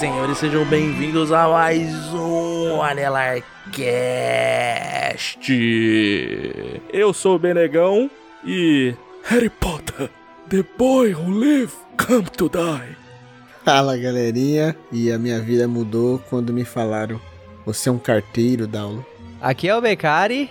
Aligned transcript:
senhores, 0.00 0.38
sejam 0.38 0.64
bem-vindos 0.64 1.30
a 1.30 1.46
mais 1.46 1.92
um 2.14 2.80
Anelarcast. 2.80 3.44
Eu 6.90 7.12
sou 7.12 7.36
o 7.36 7.38
Benegão 7.38 8.10
e 8.42 8.94
Harry 9.24 9.50
Potter, 9.50 10.08
the 10.48 10.64
boy 10.78 11.12
who 11.12 11.30
live, 11.30 11.70
come 11.98 12.24
to 12.30 12.48
die. 12.48 12.96
Fala 13.62 13.94
galerinha, 13.98 14.74
e 14.90 15.12
a 15.12 15.18
minha 15.18 15.38
vida 15.38 15.68
mudou 15.68 16.18
quando 16.30 16.50
me 16.50 16.64
falaram: 16.64 17.20
você 17.66 17.90
é 17.90 17.92
um 17.92 17.98
carteiro, 17.98 18.66
Daulo. 18.66 19.04
Aqui 19.38 19.68
é 19.68 19.76
o 19.76 19.82
Becari, 19.82 20.48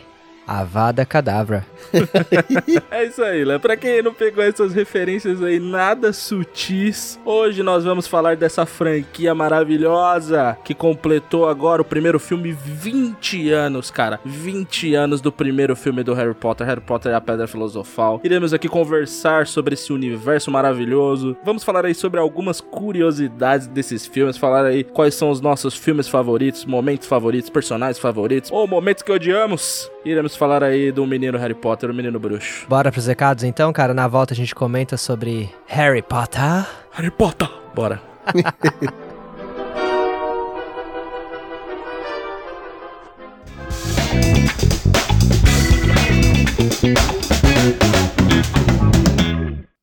Avada 0.49 1.05
Cadabra. 1.05 1.63
É 2.91 3.05
isso 3.05 3.23
aí, 3.23 3.45
Léo. 3.45 3.59
Pra 3.59 3.77
quem 3.77 4.01
não 4.01 4.13
pegou 4.13 4.43
essas 4.43 4.73
referências 4.73 5.41
aí 5.43 5.59
nada 5.59 6.11
sutis, 6.11 7.19
hoje 7.23 7.63
nós 7.63 7.83
vamos 7.83 8.07
falar 8.07 8.35
dessa 8.35 8.65
franquia 8.65 9.33
maravilhosa 9.33 10.57
que 10.63 10.73
completou 10.73 11.47
agora 11.47 11.81
o 11.81 11.85
primeiro 11.85 12.19
filme 12.19 12.51
20 12.51 13.51
anos, 13.51 13.89
cara. 13.91 14.19
20 14.25 14.95
anos 14.95 15.21
do 15.21 15.31
primeiro 15.31 15.75
filme 15.75 16.03
do 16.03 16.13
Harry 16.13 16.33
Potter, 16.33 16.67
Harry 16.67 16.81
Potter 16.81 17.11
e 17.11 17.15
a 17.15 17.21
Pedra 17.21 17.47
Filosofal. 17.47 18.19
Iremos 18.23 18.53
aqui 18.53 18.67
conversar 18.67 19.47
sobre 19.47 19.75
esse 19.75 19.93
universo 19.93 20.51
maravilhoso. 20.51 21.37
Vamos 21.43 21.63
falar 21.63 21.85
aí 21.85 21.95
sobre 21.95 22.19
algumas 22.19 22.59
curiosidades 22.59 23.67
desses 23.67 24.05
filmes, 24.05 24.37
falar 24.37 24.65
aí 24.65 24.83
quais 24.83 25.15
são 25.15 25.29
os 25.29 25.41
nossos 25.41 25.75
filmes 25.75 26.07
favoritos, 26.07 26.65
momentos 26.65 27.07
favoritos, 27.07 27.49
personagens 27.49 27.99
favoritos 27.99 28.51
ou 28.51 28.67
momentos 28.67 29.03
que 29.03 29.11
odiamos. 29.11 29.89
Iremos 30.05 30.35
falar 30.39 30.63
aí 30.63 30.89
do 30.89 31.05
menino 31.05 31.37
Harry 31.37 31.53
Potter, 31.53 31.91
o 31.91 31.93
menino 31.93 32.17
bruxo. 32.17 32.65
Bora 32.69 32.89
pros 32.91 33.05
recados 33.07 33.43
então, 33.43 33.73
cara? 33.73 33.93
Na 33.93 34.07
volta 34.07 34.33
a 34.33 34.37
gente 34.37 34.55
comenta 34.55 34.95
sobre 34.95 35.53
Harry 35.67 36.01
Potter. 36.01 36.65
Harry 36.91 37.11
Potter! 37.11 37.49
Bora. 37.75 38.01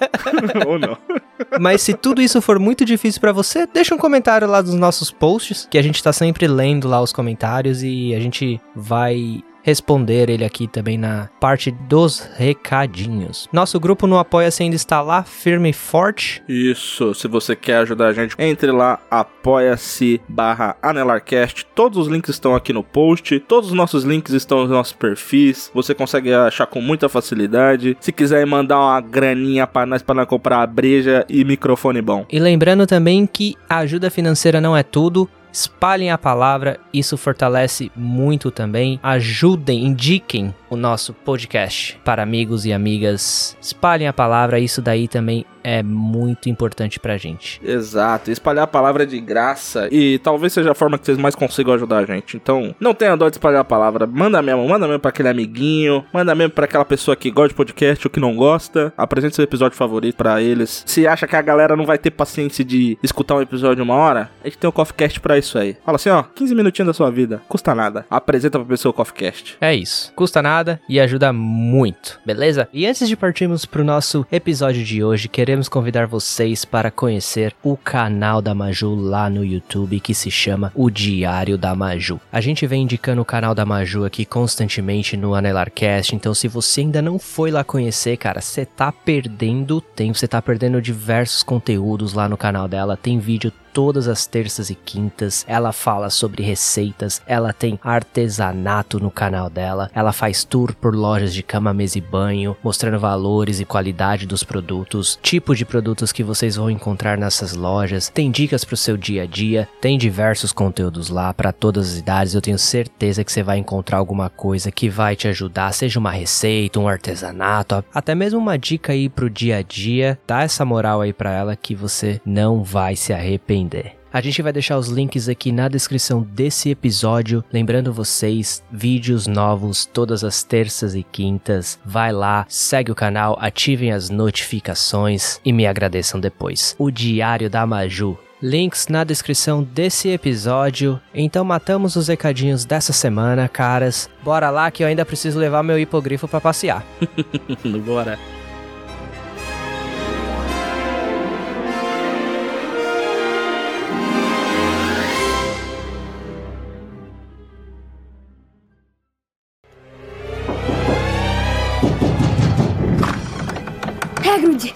ou 0.67 0.79
não. 0.79 0.97
Mas 1.59 1.81
se 1.81 1.93
tudo 1.93 2.21
isso 2.21 2.41
for 2.41 2.59
muito 2.59 2.85
difícil 2.85 3.21
pra 3.21 3.31
você, 3.31 3.67
deixa 3.67 3.93
um 3.93 3.97
comentário 3.97 4.47
lá 4.47 4.61
dos 4.61 4.73
nossos 4.73 5.11
posts, 5.11 5.67
que 5.69 5.77
a 5.77 5.81
gente 5.81 6.01
tá 6.01 6.13
sempre 6.13 6.47
lendo 6.47 6.87
lá 6.87 7.01
os 7.01 7.11
comentários 7.11 7.83
e 7.83 8.13
a 8.13 8.19
gente 8.19 8.59
vai 8.75 9.43
responder 9.65 10.29
ele 10.29 10.45
aqui 10.45 10.67
também 10.67 10.95
na 10.95 11.27
parte 11.39 11.71
dos 11.71 12.19
recadinhos. 12.37 13.49
Nosso 13.51 13.79
grupo 13.79 14.05
no 14.05 14.19
Apoia-se 14.19 14.61
ainda 14.61 14.75
está 14.75 15.01
lá, 15.01 15.23
firme 15.23 15.71
e 15.71 15.73
forte. 15.73 16.43
Isso, 16.47 17.15
se 17.15 17.27
você 17.27 17.55
quer 17.55 17.77
ajudar 17.77 18.09
a 18.09 18.13
gente, 18.13 18.35
entre 18.37 18.71
lá, 18.71 18.99
apoia-se 19.09 20.21
barra 20.29 20.77
anelarcast. 20.83 21.65
Todos 21.73 21.97
os 21.97 22.07
links 22.07 22.29
estão 22.29 22.53
aqui 22.53 22.71
no 22.71 22.83
post, 22.83 23.39
todos 23.39 23.71
os 23.71 23.75
nossos 23.75 24.03
links 24.03 24.33
estão 24.33 24.61
nos 24.61 24.69
nossos 24.69 24.93
perfis. 24.93 25.71
Você 25.73 25.95
consegue 25.95 26.31
achar 26.31 26.67
com 26.67 26.79
muita 26.79 27.09
facilidade. 27.09 27.97
Se 27.99 28.11
quiser 28.11 28.45
mandar 28.45 28.79
uma 28.79 29.01
graninha 29.01 29.65
pra 29.65 29.83
nós, 29.87 30.03
nós 30.07 30.27
comprar 30.27 30.61
a 30.61 30.67
breja 30.67 31.25
e 31.27 31.43
microfone 31.43 32.03
bom. 32.03 32.23
E 32.31 32.37
lembrando 32.37 32.85
também 32.85 33.25
que 33.25 33.55
a 33.67 33.79
ajuda 33.79 34.11
financeira 34.11 34.61
não 34.61 34.77
é 34.77 34.83
tudo. 34.83 35.27
Espalhem 35.55 36.11
a 36.11 36.17
palavra, 36.17 36.79
isso 36.93 37.15
fortalece 37.15 37.89
muito 37.95 38.51
também. 38.51 38.99
Ajudem, 39.01 39.85
indiquem 39.85 40.53
o 40.75 40.77
nosso 40.77 41.13
podcast 41.13 41.99
para 42.03 42.21
amigos 42.21 42.65
e 42.65 42.73
amigas. 42.73 43.57
Espalhem 43.61 44.07
a 44.07 44.13
palavra, 44.13 44.59
isso 44.59 44.81
daí 44.81 45.07
também 45.07 45.45
é 45.63 45.81
muito 45.81 46.47
importante 46.47 46.99
pra 46.99 47.17
gente. 47.17 47.59
Exato, 47.63 48.29
espalhar 48.29 48.65
a 48.65 48.67
palavra 48.67 49.01
é 49.01 49.05
de 49.05 49.19
graça 49.19 49.87
e 49.91 50.19
talvez 50.19 50.53
seja 50.53 50.71
a 50.71 50.75
forma 50.75 50.97
que 50.99 51.05
vocês 51.05 51.17
mais 51.17 51.33
consigam 51.33 51.73
ajudar 51.73 51.99
a 51.99 52.05
gente. 52.05 52.37
Então, 52.37 52.75
não 52.79 52.93
tenha 52.93 53.15
dó 53.15 53.27
de 53.27 53.35
espalhar 53.35 53.61
a 53.61 53.65
palavra, 53.65 54.05
manda 54.05 54.39
mesmo, 54.43 54.67
manda 54.67 54.85
mesmo 54.85 54.99
pra 54.99 55.09
aquele 55.09 55.29
amiguinho, 55.29 56.05
manda 56.13 56.35
mesmo 56.35 56.51
pra 56.51 56.65
aquela 56.65 56.85
pessoa 56.85 57.15
que 57.15 57.31
gosta 57.31 57.49
de 57.49 57.55
podcast 57.55 58.05
ou 58.05 58.11
que 58.11 58.19
não 58.19 58.35
gosta. 58.35 58.93
Apresente 58.95 59.35
seu 59.35 59.43
episódio 59.43 59.77
favorito 59.77 60.15
para 60.15 60.39
eles. 60.41 60.83
Se 60.85 61.07
acha 61.07 61.25
que 61.25 61.35
a 61.35 61.41
galera 61.41 61.75
não 61.75 61.85
vai 61.85 61.97
ter 61.97 62.11
paciência 62.11 62.63
de 62.63 62.97
escutar 63.01 63.35
um 63.35 63.41
episódio 63.41 63.77
de 63.77 63.81
uma 63.81 63.95
hora, 63.95 64.29
a 64.43 64.47
gente 64.47 64.57
tem 64.57 64.67
o 64.67 64.69
um 64.69 64.73
CoffeeCast 64.73 65.19
pra 65.19 65.37
isso 65.37 65.57
aí. 65.57 65.75
Fala 65.83 65.95
assim, 65.95 66.09
ó, 66.09 66.21
15 66.21 66.53
minutinhos 66.53 66.87
da 66.87 66.93
sua 66.93 67.09
vida, 67.09 67.41
custa 67.47 67.73
nada. 67.73 68.05
Apresenta 68.09 68.59
pra 68.59 68.67
pessoa 68.67 68.91
o 68.91 68.93
CoffeeCast. 68.93 69.57
É 69.61 69.73
isso, 69.73 70.11
custa 70.13 70.41
nada 70.41 70.64
e 70.87 70.99
ajuda 70.99 71.31
muito, 71.31 72.19
beleza? 72.25 72.67
E 72.73 72.85
antes 72.85 73.07
de 73.07 73.15
partirmos 73.15 73.65
pro 73.65 73.83
nosso 73.83 74.25
episódio 74.31 74.83
de 74.83 75.03
hoje, 75.03 75.27
queremos 75.27 75.69
convidar 75.69 76.07
vocês 76.07 76.65
para 76.65 76.91
conhecer 76.91 77.53
o 77.63 77.77
canal 77.77 78.41
da 78.41 78.53
Maju 78.53 78.95
lá 78.95 79.29
no 79.29 79.43
YouTube 79.43 79.99
que 79.99 80.13
se 80.13 80.29
chama 80.29 80.71
O 80.75 80.89
Diário 80.89 81.57
da 81.57 81.75
Maju. 81.75 82.19
A 82.31 82.41
gente 82.41 82.65
vem 82.65 82.83
indicando 82.83 83.21
o 83.21 83.25
canal 83.25 83.53
da 83.53 83.65
Maju 83.65 84.05
aqui 84.05 84.25
constantemente 84.25 85.15
no 85.15 85.35
Anelarcast, 85.35 86.15
então 86.15 86.33
se 86.33 86.47
você 86.47 86.81
ainda 86.81 87.01
não 87.01 87.19
foi 87.19 87.51
lá 87.51 87.63
conhecer, 87.63 88.17
cara, 88.17 88.41
você 88.41 88.65
tá 88.65 88.91
perdendo 88.91 89.79
tempo, 89.79 90.17
você 90.17 90.27
tá 90.27 90.41
perdendo 90.41 90.81
diversos 90.81 91.43
conteúdos 91.43 92.13
lá 92.13 92.27
no 92.27 92.37
canal 92.37 92.67
dela, 92.67 92.97
tem 92.97 93.19
vídeo 93.19 93.51
todas 93.75 94.07
as 94.07 94.25
terças 94.25 94.69
e 94.69 94.75
quintas. 94.75 95.43
Ela 95.49 95.73
fala 95.73 96.09
sobre 96.09 96.41
receitas, 96.41 97.21
ela 97.27 97.51
tem 97.51 97.77
artesanato 97.83 99.01
no 99.01 99.11
canal 99.11 99.49
dela, 99.49 99.91
ela 99.93 100.13
faz 100.13 100.45
tour 100.45 100.73
por 100.73 100.95
lojas 100.95 101.33
de 101.33 101.43
cama, 101.43 101.73
mesa 101.73 101.97
e 101.97 102.01
banho, 102.01 102.55
mostrando 102.63 102.97
valores 102.97 103.59
e 103.59 103.65
qualidade 103.65 104.25
dos 104.25 104.45
produtos, 104.45 105.19
tipo 105.21 105.53
de 105.53 105.65
produtos 105.65 106.13
que 106.13 106.23
vocês 106.23 106.55
vão 106.55 106.71
encontrar 106.71 107.17
nessas 107.17 107.53
lojas, 107.53 108.07
tem 108.07 108.31
dicas 108.31 108.63
para 108.63 108.75
o 108.75 108.77
seu 108.77 108.95
dia 108.95 109.23
a 109.23 109.25
dia, 109.25 109.67
tem 109.81 109.97
diversos 109.97 110.53
conteúdos 110.53 111.09
lá 111.09 111.33
para 111.33 111.51
todas 111.51 111.89
as 111.89 111.97
idades. 111.97 112.33
Eu 112.33 112.41
tenho 112.41 112.57
certeza 112.57 113.25
que 113.25 113.31
você 113.31 113.43
vai 113.43 113.57
encontrar 113.57 113.97
alguma 113.97 114.29
coisa 114.29 114.71
que 114.71 114.87
vai 114.87 115.17
te 115.17 115.27
ajudar, 115.27 115.73
seja 115.73 115.99
uma 115.99 116.11
receita, 116.11 116.79
um 116.79 116.87
artesanato, 116.87 117.83
até 117.93 118.15
mesmo 118.15 118.39
uma 118.39 118.57
dica 118.57 118.93
aí 118.93 119.09
pro 119.09 119.29
dia 119.29 119.57
a 119.57 119.61
dia. 119.61 120.17
Dá 120.25 120.43
essa 120.43 120.63
moral 120.63 121.01
aí 121.01 121.11
para 121.11 121.33
ela 121.33 121.57
que 121.57 121.75
você 121.75 122.21
não 122.25 122.63
vai 122.63 122.95
se 122.95 123.11
arrepender 123.11 123.64
entender. 123.65 123.97
A 124.13 124.21
gente 124.21 124.41
vai 124.41 124.53
deixar 124.53 124.77
os 124.77 124.87
links 124.87 125.27
aqui 125.27 125.51
na 125.51 125.67
descrição 125.67 126.21
desse 126.21 126.69
episódio. 126.69 127.43
Lembrando 127.51 127.91
vocês, 127.91 128.63
vídeos 128.71 129.27
novos 129.27 129.85
todas 129.85 130.23
as 130.23 130.41
terças 130.41 130.95
e 130.95 131.03
quintas. 131.03 131.77
Vai 131.83 132.13
lá, 132.13 132.45
segue 132.47 132.91
o 132.91 132.95
canal, 132.95 133.37
ativem 133.41 133.91
as 133.91 134.09
notificações 134.09 135.39
e 135.43 135.51
me 135.51 135.67
agradeçam 135.67 136.19
depois. 136.19 136.75
O 136.79 136.89
Diário 136.89 137.49
da 137.49 137.65
Maju. 137.65 138.17
Links 138.41 138.87
na 138.87 139.03
descrição 139.03 139.63
desse 139.63 140.09
episódio. 140.09 140.99
Então 141.13 141.43
matamos 141.43 141.95
os 141.95 142.07
recadinhos 142.07 142.63
dessa 142.63 142.93
semana, 142.93 143.49
caras. 143.49 144.09
Bora 144.23 144.49
lá 144.49 144.69
que 144.69 144.83
eu 144.83 144.87
ainda 144.87 145.05
preciso 145.05 145.39
levar 145.39 145.63
meu 145.63 145.79
hipogrifo 145.79 146.27
para 146.27 146.41
passear. 146.41 146.85
Bora. 147.85 148.19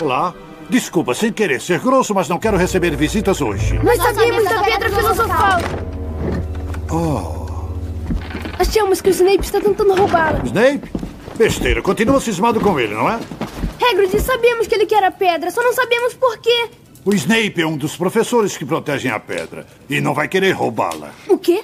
Olá. 0.02 0.34
Desculpa, 0.70 1.14
sem 1.14 1.34
querer 1.34 1.60
ser 1.60 1.80
grosso, 1.80 2.14
mas 2.14 2.30
não 2.30 2.40
quero 2.40 2.56
receber 2.56 2.96
visitas 2.96 3.42
hoje. 3.42 3.78
Nós 3.84 3.98
sabemos 3.98 4.44
da 4.46 4.64
Pedra 4.64 4.90
Filosofal! 4.90 5.60
Oh. 6.90 7.50
Achamos 8.58 9.02
que 9.02 9.10
o 9.10 9.12
Snape 9.12 9.44
está 9.44 9.60
tentando 9.60 9.94
roubá-la. 9.96 10.42
Snape? 10.46 10.90
Besteira, 11.38 11.82
continua 11.82 12.22
cismado 12.22 12.62
com 12.62 12.80
ele, 12.80 12.94
não 12.94 13.10
é? 13.10 13.20
Hagrid, 13.82 14.20
sabemos 14.22 14.68
que 14.68 14.76
ele 14.76 14.86
quer 14.86 15.04
a 15.04 15.12
pedra, 15.12 15.52
só 15.52 15.62
não 15.62 15.74
sabemos 15.74 16.14
por 16.14 16.38
quê. 16.38 16.70
O 17.04 17.14
Snape 17.14 17.62
é 17.62 17.66
um 17.66 17.76
dos 17.76 17.98
professores 17.98 18.56
que 18.56 18.66
protegem 18.66 19.12
a 19.12 19.20
pedra 19.20 19.66
e 19.90 20.00
não 20.00 20.14
vai 20.14 20.28
querer 20.28 20.52
roubá-la. 20.52 21.12
O 21.28 21.38
quê? 21.38 21.64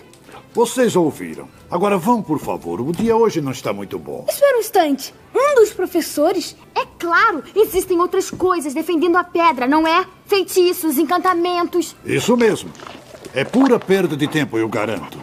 Vocês 0.56 0.96
ouviram. 0.96 1.50
Agora 1.70 1.98
vão, 1.98 2.22
por 2.22 2.40
favor. 2.40 2.80
O 2.80 2.94
dia 2.94 3.14
hoje 3.14 3.42
não 3.42 3.52
está 3.52 3.74
muito 3.74 4.00
bom. 4.00 4.26
Espera 4.30 4.56
um 4.56 4.62
instante. 4.62 5.14
Um 5.36 5.56
dos 5.56 5.74
professores? 5.74 6.56
É 6.74 6.86
claro, 6.98 7.44
existem 7.54 8.00
outras 8.00 8.32
coisas 8.32 8.74
defendendo 8.74 9.18
a 9.18 9.24
pedra, 9.26 9.68
não 9.68 9.86
é? 9.86 10.06
Feitiços, 10.26 10.98
encantamentos. 10.98 11.94
Isso 12.06 12.38
mesmo. 12.38 12.72
É 13.34 13.44
pura 13.44 13.78
perda 13.78 14.16
de 14.16 14.30
tempo, 14.30 14.58
eu 14.58 14.70
garanto. 14.70 15.20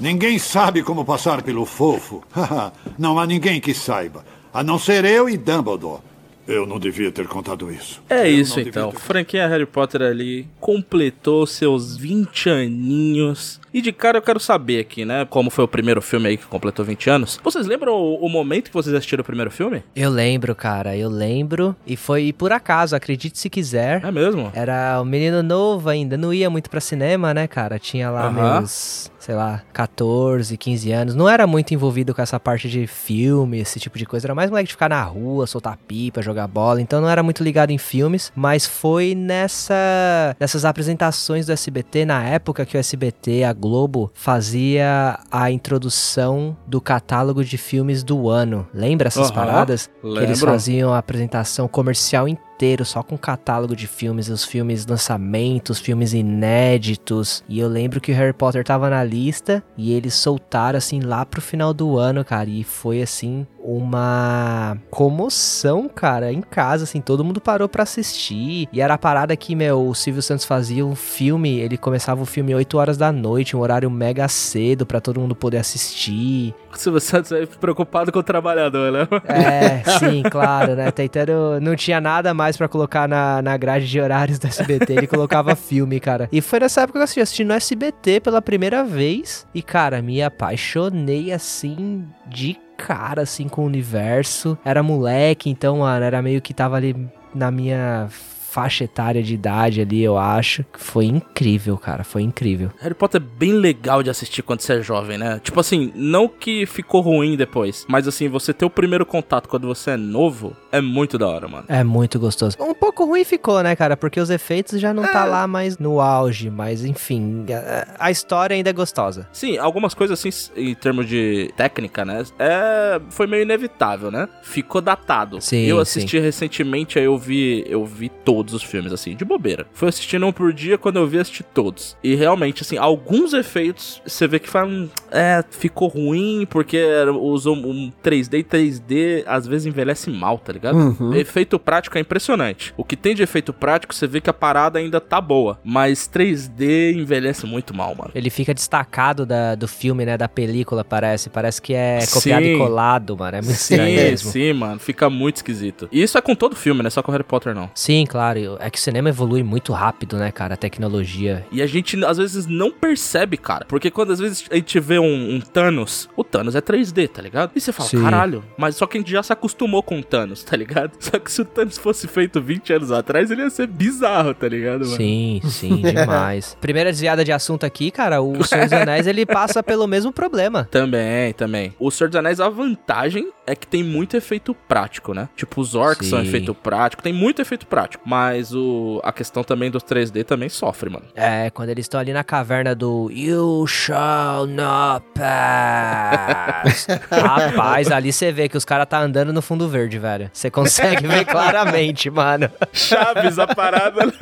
Ninguém 0.00 0.40
sabe 0.40 0.82
como 0.82 1.04
passar 1.04 1.40
pelo 1.42 1.64
fofo. 1.64 2.24
não 2.98 3.20
há 3.20 3.26
ninguém 3.26 3.60
que 3.60 3.72
saiba, 3.72 4.24
a 4.52 4.64
não 4.64 4.76
ser 4.76 5.04
eu 5.04 5.28
e 5.28 5.36
Dumbledore. 5.36 6.02
Eu 6.48 6.66
não 6.66 6.80
devia 6.80 7.12
ter 7.12 7.28
contado 7.28 7.70
isso. 7.70 8.02
É 8.10 8.28
eu 8.28 8.40
isso 8.40 8.58
então. 8.58 8.90
Franquinha 8.90 9.46
Harry 9.46 9.66
Potter 9.66 10.02
ali 10.02 10.48
completou 10.58 11.46
seus 11.46 11.96
20 11.96 12.50
aninhos 12.50 13.61
e 13.72 13.80
de 13.80 13.92
cara 13.92 14.18
eu 14.18 14.22
quero 14.22 14.40
saber 14.40 14.80
aqui, 14.80 15.04
né? 15.04 15.24
Como 15.28 15.50
foi 15.50 15.64
o 15.64 15.68
primeiro 15.68 16.02
filme 16.02 16.28
aí 16.28 16.36
que 16.36 16.46
completou 16.46 16.84
20 16.84 17.10
anos. 17.10 17.40
Vocês 17.42 17.66
lembram 17.66 17.92
o, 17.94 18.26
o 18.26 18.28
momento 18.28 18.68
que 18.68 18.74
vocês 18.74 18.94
assistiram 18.94 19.22
o 19.22 19.24
primeiro 19.24 19.50
filme? 19.50 19.82
Eu 19.94 20.10
lembro, 20.10 20.54
cara. 20.54 20.96
Eu 20.96 21.08
lembro. 21.08 21.74
E 21.86 21.96
foi 21.96 22.32
por 22.32 22.52
acaso, 22.52 22.94
acredite 22.94 23.38
se 23.38 23.48
quiser. 23.48 24.04
É 24.04 24.10
mesmo? 24.10 24.50
Era 24.54 25.00
um 25.00 25.04
menino 25.04 25.42
novo 25.42 25.88
ainda. 25.88 26.16
Não 26.16 26.32
ia 26.32 26.50
muito 26.50 26.68
pra 26.68 26.80
cinema, 26.80 27.32
né, 27.32 27.46
cara? 27.46 27.78
Tinha 27.78 28.10
lá 28.10 28.28
uhum. 28.28 28.32
meus 28.32 29.10
sei 29.22 29.36
lá, 29.36 29.62
14, 29.72 30.56
15 30.56 30.90
anos. 30.90 31.14
Não 31.14 31.28
era 31.28 31.46
muito 31.46 31.72
envolvido 31.72 32.12
com 32.12 32.20
essa 32.20 32.40
parte 32.40 32.68
de 32.68 32.88
filme, 32.88 33.60
esse 33.60 33.78
tipo 33.78 33.96
de 33.96 34.04
coisa. 34.04 34.26
Era 34.26 34.34
mais 34.34 34.50
moleque 34.50 34.66
de 34.66 34.72
ficar 34.72 34.88
na 34.88 35.00
rua, 35.04 35.46
soltar 35.46 35.76
pipa, 35.76 36.20
jogar 36.20 36.48
bola. 36.48 36.80
Então 36.80 37.00
não 37.00 37.08
era 37.08 37.22
muito 37.22 37.44
ligado 37.44 37.70
em 37.70 37.78
filmes. 37.78 38.32
Mas 38.34 38.66
foi 38.66 39.14
nessa 39.14 40.36
nessas 40.40 40.64
apresentações 40.64 41.46
do 41.46 41.52
SBT, 41.52 42.04
na 42.04 42.24
época 42.24 42.66
que 42.66 42.76
o 42.76 42.80
SBT, 42.80 43.44
a 43.44 43.52
Globo 43.62 44.10
fazia 44.12 45.20
a 45.30 45.48
introdução 45.52 46.56
do 46.66 46.80
catálogo 46.80 47.44
de 47.44 47.56
filmes 47.56 48.02
do 48.02 48.28
ano. 48.28 48.66
Lembra 48.74 49.06
essas 49.06 49.28
uhum, 49.28 49.34
paradas? 49.34 49.88
Lembro. 50.02 50.18
Que 50.18 50.24
eles 50.26 50.40
faziam 50.40 50.92
a 50.92 50.98
apresentação 50.98 51.68
comercial 51.68 52.26
inteira 52.26 52.51
só 52.84 53.02
com 53.02 53.18
catálogo 53.18 53.74
de 53.74 53.86
filmes, 53.86 54.28
os 54.28 54.44
filmes 54.44 54.86
lançamentos, 54.86 55.78
filmes 55.78 56.12
inéditos. 56.12 57.42
E 57.48 57.58
eu 57.58 57.68
lembro 57.68 58.00
que 58.00 58.12
o 58.12 58.14
Harry 58.14 58.32
Potter 58.32 58.64
tava 58.64 58.88
na 58.88 59.02
lista 59.02 59.62
e 59.76 59.92
eles 59.92 60.14
soltaram 60.14 60.78
assim 60.78 61.00
lá 61.00 61.26
pro 61.26 61.40
final 61.40 61.74
do 61.74 61.98
ano, 61.98 62.24
cara. 62.24 62.48
E 62.48 62.62
foi 62.62 63.02
assim 63.02 63.46
uma 63.62 64.76
comoção, 64.90 65.88
cara, 65.88 66.32
em 66.32 66.40
casa, 66.40 66.84
assim, 66.84 67.00
todo 67.00 67.24
mundo 67.24 67.40
parou 67.40 67.68
para 67.68 67.84
assistir. 67.84 68.68
E 68.72 68.80
era 68.80 68.94
a 68.94 68.98
parada 68.98 69.36
que, 69.36 69.54
meu, 69.54 69.88
o 69.88 69.94
Silvio 69.94 70.22
Santos 70.22 70.44
fazia 70.44 70.84
um 70.84 70.96
filme, 70.96 71.60
ele 71.60 71.78
começava 71.78 72.22
o 72.22 72.26
filme 72.26 72.54
8 72.54 72.76
horas 72.76 72.96
da 72.96 73.12
noite, 73.12 73.56
um 73.56 73.60
horário 73.60 73.90
mega 73.90 74.26
cedo 74.28 74.84
para 74.84 75.00
todo 75.00 75.20
mundo 75.20 75.34
poder 75.34 75.58
assistir. 75.58 76.54
O 76.72 76.76
Silvio 76.76 77.00
Santos 77.00 77.30
é 77.32 77.46
preocupado 77.46 78.10
com 78.10 78.18
o 78.18 78.22
trabalhador, 78.22 78.90
né? 78.90 79.08
É, 79.28 79.82
sim, 79.98 80.22
claro, 80.28 80.74
né? 80.74 80.90
Tentando. 80.90 81.60
Não 81.60 81.76
tinha 81.76 82.00
nada 82.00 82.34
mais 82.34 82.51
para 82.56 82.68
colocar 82.68 83.08
na, 83.08 83.42
na 83.42 83.56
grade 83.56 83.88
de 83.88 84.00
horários 84.00 84.38
do 84.38 84.46
SBT, 84.46 84.92
ele 84.92 85.06
colocava 85.06 85.54
filme, 85.56 85.98
cara. 86.00 86.28
E 86.32 86.40
foi 86.40 86.60
nessa 86.60 86.82
época 86.82 86.98
que 86.98 87.00
eu 87.00 87.04
assisti, 87.04 87.20
assisti 87.20 87.44
no 87.44 87.52
SBT 87.52 88.20
pela 88.20 88.42
primeira 88.42 88.84
vez. 88.84 89.46
E, 89.54 89.62
cara, 89.62 90.02
me 90.02 90.22
apaixonei 90.22 91.32
assim 91.32 92.04
de 92.26 92.56
cara, 92.76 93.22
assim, 93.22 93.48
com 93.48 93.62
o 93.62 93.66
universo. 93.66 94.58
Era 94.64 94.82
moleque, 94.82 95.48
então, 95.48 95.78
mano, 95.78 96.04
era 96.04 96.20
meio 96.20 96.42
que 96.42 96.52
tava 96.52 96.76
ali 96.76 96.96
na 97.34 97.50
minha 97.50 98.08
faixa 98.52 98.84
etária 98.84 99.22
de 99.22 99.32
idade 99.32 99.80
ali, 99.80 100.02
eu 100.02 100.18
acho. 100.18 100.64
Foi 100.74 101.06
incrível, 101.06 101.78
cara. 101.78 102.04
Foi 102.04 102.20
incrível. 102.20 102.70
Harry 102.80 102.94
Potter 102.94 103.20
é 103.20 103.24
bem 103.24 103.52
legal 103.52 104.02
de 104.02 104.10
assistir 104.10 104.42
quando 104.42 104.60
você 104.60 104.74
é 104.74 104.82
jovem, 104.82 105.16
né? 105.16 105.40
Tipo 105.42 105.58
assim, 105.58 105.90
não 105.94 106.28
que 106.28 106.66
ficou 106.66 107.00
ruim 107.00 107.34
depois, 107.34 107.86
mas 107.88 108.06
assim, 108.06 108.28
você 108.28 108.52
ter 108.52 108.66
o 108.66 108.70
primeiro 108.70 109.06
contato 109.06 109.48
quando 109.48 109.66
você 109.66 109.92
é 109.92 109.96
novo 109.96 110.54
é 110.72 110.80
muito 110.80 111.18
da 111.18 111.28
hora, 111.28 111.48
mano. 111.48 111.64
É 111.68 111.84
muito 111.84 112.18
gostoso. 112.18 112.56
Um 112.60 112.74
pouco 112.74 113.04
ruim 113.04 113.24
ficou, 113.24 113.62
né, 113.62 113.76
cara? 113.76 113.96
Porque 113.96 114.20
os 114.20 114.30
efeitos 114.30 114.80
já 114.80 114.92
não 114.92 115.02
tá 115.04 115.08
é. 115.08 115.12
tá 115.12 115.24
lá 115.24 115.46
mais 115.46 115.78
no 115.78 116.00
auge, 116.00 116.50
mas 116.50 116.84
enfim, 116.84 117.44
a, 117.50 118.06
a 118.06 118.10
história 118.10 118.54
ainda 118.54 118.70
é 118.70 118.72
gostosa. 118.72 119.28
Sim, 119.32 119.58
algumas 119.58 119.94
coisas 119.94 120.18
assim, 120.18 120.50
em 120.56 120.74
termos 120.74 121.06
de 121.06 121.52
técnica, 121.56 122.04
né? 122.04 122.24
É, 122.38 123.00
foi 123.10 123.26
meio 123.26 123.42
inevitável, 123.42 124.10
né? 124.10 124.28
Ficou 124.42 124.80
datado. 124.80 125.40
Sim, 125.40 125.64
eu 125.64 125.78
assisti 125.78 126.18
sim. 126.18 126.22
recentemente, 126.22 126.98
aí 126.98 127.04
eu 127.04 127.16
vi, 127.16 127.64
eu 127.68 127.84
vi 127.84 128.08
todo 128.08 128.32
todos 128.32 128.54
os 128.54 128.62
filmes, 128.62 128.92
assim, 128.92 129.14
de 129.14 129.24
bobeira. 129.24 129.66
Fui 129.72 129.88
assistindo 129.88 130.26
um 130.26 130.32
por 130.32 130.52
dia, 130.52 130.78
quando 130.78 130.96
eu 130.96 131.06
vi, 131.06 131.18
assisti 131.18 131.42
todos. 131.42 131.96
E 132.02 132.14
realmente, 132.14 132.62
assim, 132.62 132.78
alguns 132.78 133.34
efeitos, 133.34 134.00
você 134.06 134.26
vê 134.26 134.38
que 134.38 134.48
falam, 134.48 134.90
é, 135.10 135.44
ficou 135.50 135.88
ruim, 135.88 136.46
porque 136.48 136.82
usou 137.20 137.54
um 137.54 137.92
3D 138.02 138.38
e 138.38 138.44
3D, 138.44 139.24
às 139.26 139.46
vezes 139.46 139.66
envelhece 139.66 140.10
mal, 140.10 140.38
tá 140.38 140.52
ligado? 140.52 140.61
Uhum. 140.70 141.14
Efeito 141.14 141.58
prático 141.58 141.98
é 141.98 142.00
impressionante. 142.00 142.72
O 142.76 142.84
que 142.84 142.96
tem 142.96 143.14
de 143.14 143.22
efeito 143.22 143.52
prático, 143.52 143.94
você 143.94 144.06
vê 144.06 144.20
que 144.20 144.30
a 144.30 144.32
parada 144.32 144.78
ainda 144.78 145.00
tá 145.00 145.20
boa. 145.20 145.58
Mas 145.64 146.08
3D 146.08 146.94
envelhece 146.94 147.46
muito 147.46 147.74
mal, 147.74 147.94
mano. 147.94 148.10
Ele 148.14 148.30
fica 148.30 148.54
destacado 148.54 149.24
da, 149.26 149.54
do 149.54 149.66
filme, 149.66 150.04
né? 150.04 150.16
Da 150.16 150.28
película, 150.28 150.84
parece. 150.84 151.30
Parece 151.30 151.60
que 151.60 151.74
é 151.74 152.00
copiado 152.12 152.44
Sim. 152.44 152.54
e 152.54 152.58
colado, 152.58 153.16
mano. 153.16 153.36
É 153.38 153.42
muito 153.42 153.56
estranho 153.56 153.98
Sim, 153.98 154.04
mesmo. 154.04 154.30
sim, 154.30 154.52
mano. 154.52 154.78
Fica 154.78 155.08
muito 155.10 155.36
esquisito. 155.36 155.88
E 155.90 156.02
isso 156.02 156.16
é 156.18 156.20
com 156.20 156.34
todo 156.34 156.54
filme, 156.54 156.82
não 156.82 156.88
é 156.88 156.90
só 156.90 157.02
com 157.02 157.10
Harry 157.12 157.24
Potter, 157.24 157.54
não. 157.54 157.70
Sim, 157.74 158.04
claro. 158.06 158.56
É 158.60 158.70
que 158.70 158.78
o 158.78 158.80
cinema 158.80 159.08
evolui 159.08 159.42
muito 159.42 159.72
rápido, 159.72 160.16
né, 160.16 160.30
cara? 160.30 160.54
A 160.54 160.56
tecnologia. 160.56 161.44
E 161.50 161.62
a 161.62 161.66
gente 161.66 162.02
às 162.04 162.18
vezes 162.18 162.46
não 162.46 162.70
percebe, 162.70 163.36
cara. 163.36 163.64
Porque 163.66 163.90
quando 163.90 164.12
às 164.12 164.18
vezes 164.18 164.44
a 164.50 164.54
gente 164.54 164.78
vê 164.80 164.98
um, 164.98 165.34
um 165.36 165.40
Thanos, 165.40 166.08
o 166.16 166.24
Thanos 166.24 166.54
é 166.54 166.60
3D, 166.60 167.08
tá 167.08 167.22
ligado? 167.22 167.50
E 167.54 167.60
você 167.60 167.72
fala, 167.72 167.88
Sim. 167.88 168.02
caralho, 168.02 168.44
mas 168.56 168.76
só 168.76 168.86
que 168.86 168.96
a 168.96 169.00
gente 169.00 169.10
já 169.10 169.22
se 169.22 169.32
acostumou 169.32 169.82
com 169.82 169.98
o 169.98 170.02
Thanos, 170.02 170.42
tá 170.44 170.51
ligado? 170.56 170.92
Só 170.98 171.18
que 171.18 171.30
se 171.30 171.42
o 171.42 171.44
Thanos 171.44 171.78
fosse 171.78 172.06
feito 172.08 172.40
20 172.40 172.72
anos 172.74 172.92
atrás, 172.92 173.30
ele 173.30 173.42
ia 173.42 173.50
ser 173.50 173.66
bizarro, 173.66 174.34
tá 174.34 174.48
ligado, 174.48 174.84
mano? 174.84 174.96
Sim, 174.96 175.40
sim, 175.44 175.76
demais. 175.82 176.56
Primeira 176.60 176.90
desviada 176.90 177.24
de 177.24 177.32
assunto 177.32 177.64
aqui, 177.64 177.90
cara. 177.90 178.20
O 178.22 178.44
Senhor 178.44 178.64
dos 178.64 178.72
Anéis, 178.72 179.06
ele 179.06 179.24
passa 179.26 179.62
pelo 179.62 179.86
mesmo 179.86 180.12
problema. 180.12 180.68
Também, 180.70 181.32
também. 181.34 181.74
O 181.78 181.90
Senhor 181.90 182.08
dos 182.08 182.16
Anéis, 182.16 182.40
a 182.40 182.48
vantagem 182.48 183.30
é 183.46 183.54
que 183.54 183.66
tem 183.66 183.82
muito 183.82 184.16
efeito 184.16 184.54
prático, 184.54 185.12
né? 185.14 185.28
Tipo, 185.36 185.60
os 185.60 185.74
orcs 185.74 186.06
são 186.08 186.20
Sim. 186.20 186.26
efeito 186.28 186.54
prático, 186.54 187.02
tem 187.02 187.12
muito 187.12 187.40
efeito 187.42 187.66
prático. 187.66 188.02
Mas 188.06 188.54
o, 188.54 189.00
a 189.04 189.12
questão 189.12 189.44
também 189.44 189.70
dos 189.70 189.82
3D 189.82 190.24
também 190.24 190.48
sofre, 190.48 190.90
mano. 190.90 191.04
É, 191.14 191.50
quando 191.50 191.68
eles 191.70 191.84
estão 191.84 192.00
ali 192.00 192.12
na 192.12 192.24
caverna 192.24 192.74
do 192.74 193.10
You 193.10 193.66
shall 193.66 194.46
not 194.46 195.04
pass. 195.14 196.86
Rapaz, 197.10 197.90
ali 197.90 198.12
você 198.12 198.32
vê 198.32 198.48
que 198.48 198.56
os 198.56 198.64
caras 198.64 198.86
tá 198.88 199.00
andando 199.00 199.32
no 199.32 199.42
fundo 199.42 199.68
verde, 199.68 199.98
velho. 199.98 200.30
Você 200.42 200.50
consegue 200.50 201.06
ver 201.06 201.24
claramente, 201.24 202.10
mano. 202.10 202.50
Chaves, 202.72 203.38
a 203.38 203.46
parada. 203.46 204.12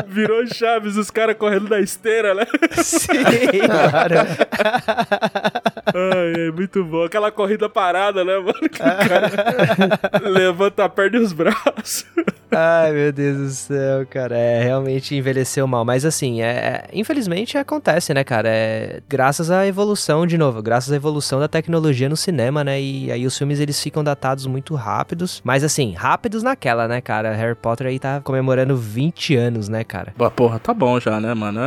Virou 0.08 0.46
Chaves, 0.46 0.96
os 0.96 1.10
caras 1.10 1.36
correndo 1.36 1.68
na 1.68 1.78
esteira, 1.78 2.34
né? 2.34 2.46
Sim, 2.82 3.08
cara. 3.90 4.26
Ai, 5.86 6.48
é 6.48 6.50
muito 6.50 6.84
bom. 6.84 7.04
Aquela 7.04 7.30
corrida 7.30 7.68
parada, 7.68 8.24
né, 8.24 8.36
mano? 8.38 8.52
Que 8.54 8.66
o 8.66 8.70
cara 8.70 9.30
levanta 10.28 10.84
a 10.84 10.88
perna 10.88 11.18
e 11.18 11.20
os 11.20 11.32
braços. 11.32 12.04
Ai, 12.54 12.92
meu 12.92 13.10
Deus 13.12 13.38
do 13.38 13.48
céu, 13.50 14.06
cara. 14.06 14.36
É, 14.36 14.62
realmente 14.62 15.16
envelheceu 15.16 15.66
mal. 15.66 15.84
Mas 15.84 16.04
assim, 16.04 16.42
é, 16.42 16.46
é- 16.46 16.88
infelizmente 16.92 17.56
acontece, 17.56 18.12
né, 18.12 18.22
cara? 18.22 18.48
É 18.48 19.00
graças 19.08 19.50
à 19.50 19.66
evolução, 19.66 20.26
de 20.26 20.36
novo, 20.36 20.62
graças 20.62 20.92
à 20.92 20.96
evolução 20.96 21.40
da 21.40 21.48
tecnologia 21.48 22.08
no 22.08 22.16
cinema, 22.16 22.62
né? 22.62 22.80
E 22.80 23.10
aí 23.10 23.26
os 23.26 23.36
filmes 23.36 23.58
eles 23.58 23.80
ficam 23.82 24.04
datados 24.04 24.46
muito 24.46 24.74
rápidos. 24.74 25.40
Mas 25.42 25.64
assim, 25.64 25.94
rápidos 25.94 26.42
naquela, 26.42 26.86
né, 26.86 27.00
cara? 27.00 27.32
Harry 27.34 27.54
Potter 27.54 27.86
aí 27.86 27.98
tá 27.98 28.20
comemorando 28.20 28.76
20 28.76 29.34
anos, 29.34 29.68
né, 29.68 29.82
cara? 29.82 30.12
Pô, 30.16 30.30
Porra, 30.30 30.58
tá 30.58 30.74
bom 30.74 31.00
já, 31.00 31.18
né, 31.20 31.32
mano? 31.34 31.58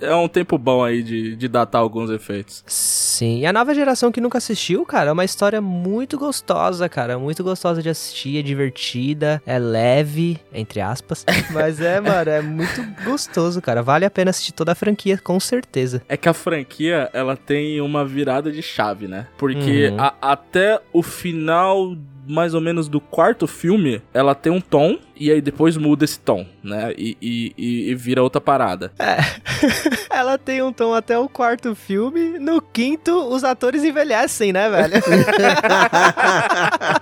É, 0.00 0.06
é 0.08 0.14
um 0.14 0.28
tempo 0.28 0.56
bom 0.56 0.82
aí 0.82 1.02
de, 1.02 1.36
de 1.36 1.48
datar 1.48 1.82
alguns 1.82 2.10
efeitos. 2.10 2.64
Sim, 2.66 3.27
e 3.36 3.46
a 3.46 3.52
nova 3.52 3.74
geração 3.74 4.10
que 4.10 4.20
nunca 4.20 4.38
assistiu, 4.38 4.84
cara, 4.86 5.10
é 5.10 5.12
uma 5.12 5.24
história 5.24 5.60
muito 5.60 6.16
gostosa, 6.18 6.88
cara. 6.88 7.18
Muito 7.18 7.44
gostosa 7.44 7.82
de 7.82 7.88
assistir, 7.88 8.38
é 8.38 8.42
divertida, 8.42 9.42
é 9.46 9.58
leve, 9.58 10.38
entre 10.52 10.80
aspas. 10.80 11.24
Mas 11.50 11.80
é, 11.80 12.00
mano, 12.00 12.30
é 12.30 12.40
muito 12.40 12.82
gostoso, 13.04 13.60
cara. 13.60 13.82
Vale 13.82 14.04
a 14.04 14.10
pena 14.10 14.30
assistir 14.30 14.52
toda 14.52 14.72
a 14.72 14.74
franquia, 14.74 15.18
com 15.18 15.38
certeza. 15.40 16.02
É 16.08 16.16
que 16.16 16.28
a 16.28 16.34
franquia, 16.34 17.10
ela 17.12 17.36
tem 17.36 17.80
uma 17.80 18.04
virada 18.04 18.50
de 18.50 18.62
chave, 18.62 19.06
né? 19.08 19.26
Porque 19.36 19.88
Uhum. 19.88 19.96
a- 20.00 20.14
até 20.20 20.80
o 20.92 21.02
final, 21.02 21.96
mais 22.26 22.54
ou 22.54 22.60
menos, 22.60 22.88
do 22.88 23.00
quarto 23.00 23.46
filme, 23.46 24.00
ela 24.12 24.34
tem 24.34 24.52
um 24.52 24.60
tom, 24.60 24.98
e 25.18 25.30
aí 25.30 25.40
depois 25.40 25.76
muda 25.76 26.04
esse 26.04 26.18
tom, 26.18 26.46
né? 26.62 26.92
E, 26.96 27.16
e- 27.20 27.52
e- 27.56 27.90
e 27.90 27.94
vira 27.94 28.22
outra 28.22 28.40
parada. 28.40 28.92
Ela 30.10 30.38
tem 30.38 30.62
um 30.62 30.72
tom 30.72 30.94
até 30.94 31.18
o 31.18 31.28
quarto 31.28 31.74
filme. 31.74 32.38
No 32.38 32.60
quinto, 32.60 33.12
os 33.28 33.44
atores 33.44 33.84
envelhecem, 33.84 34.52
né, 34.52 34.68
velho? 34.68 34.94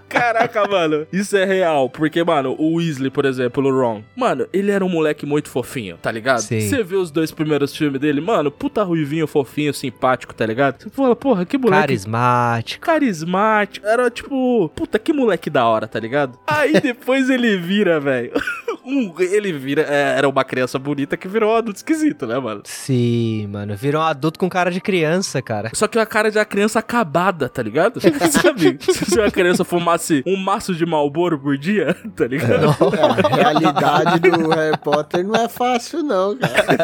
Caraca, 0.08 0.66
mano, 0.68 1.06
isso 1.12 1.37
é 1.37 1.44
real. 1.44 1.88
Porque, 1.90 2.23
mano, 2.25 2.54
o 2.58 2.76
Weasley, 2.76 3.11
por 3.11 3.25
exemplo, 3.25 3.64
o 3.66 3.70
Ron, 3.80 4.02
mano, 4.16 4.46
ele 4.52 4.70
era 4.70 4.85
um 4.85 4.88
moleque 4.88 5.26
muito 5.26 5.49
fofinho, 5.50 5.96
tá 5.96 6.11
ligado? 6.11 6.40
Sim. 6.40 6.61
Você 6.61 6.82
vê 6.82 6.96
os 6.96 7.11
dois 7.11 7.30
primeiros 7.30 7.76
filmes 7.76 8.00
dele, 8.00 8.20
mano, 8.20 8.50
puta 8.50 8.82
ruivinho, 8.82 9.26
fofinho, 9.26 9.73
simpático, 9.75 10.35
tá 10.35 10.46
ligado? 10.46 10.82
Você 10.82 10.90
fala, 10.90 11.14
porra, 11.16 11.44
que 11.44 11.58
moleque 11.58 11.80
Carismático. 11.82 12.85
carismático. 12.87 13.87
Era 13.87 14.11
tipo, 14.11 14.70
puta, 14.75 14.99
que 14.99 15.12
moleque 15.12 15.50
da 15.50 15.66
hora, 15.66 15.87
tá 15.87 15.99
ligado? 16.00 16.38
Aí 16.46 16.73
depois 16.80 17.28
ele 17.30 17.56
vira, 17.58 18.00
velho. 18.06 18.32
um- 18.84 19.12
ele 19.18 19.52
vira. 19.52 19.82
é, 19.82 20.16
era 20.18 20.28
uma 20.28 20.44
criança 20.44 20.78
bonita 20.78 21.16
que 21.16 21.26
virou 21.28 21.52
um 21.52 21.56
adulto 21.56 21.78
esquisito, 21.78 22.26
né, 22.26 22.38
mano? 22.38 22.62
Sim, 22.64 23.48
mano. 23.48 23.75
Virou 23.76 24.00
um 24.00 24.04
adulto 24.04 24.38
com 24.38 24.48
cara 24.48 24.70
de 24.70 24.80
criança, 24.80 25.42
cara. 25.42 25.70
Só 25.75 25.86
que 25.88 25.98
a 25.98 26.06
cara 26.06 26.30
de 26.30 26.38
uma 26.38 26.44
criança 26.44 26.78
acabada, 26.78 27.48
tá 27.48 27.62
ligado? 27.62 28.00
Sabe? 28.30 28.78
Se 28.80 29.18
uma 29.18 29.30
criança 29.30 29.64
fumasse 29.64 30.22
um 30.26 30.36
maço 30.36 30.75
de 30.75 30.86
Malboro 30.86 31.38
por 31.38 31.58
dia, 31.58 31.96
tá 32.14 32.26
ligado? 32.26 32.68
A 32.70 33.34
realidade 33.36 34.20
do 34.30 34.48
Harry 34.50 34.78
Potter 34.78 35.25
não 35.26 35.34
é 35.34 35.48
fácil, 35.48 36.02
não, 36.02 36.36
cara. 36.36 36.76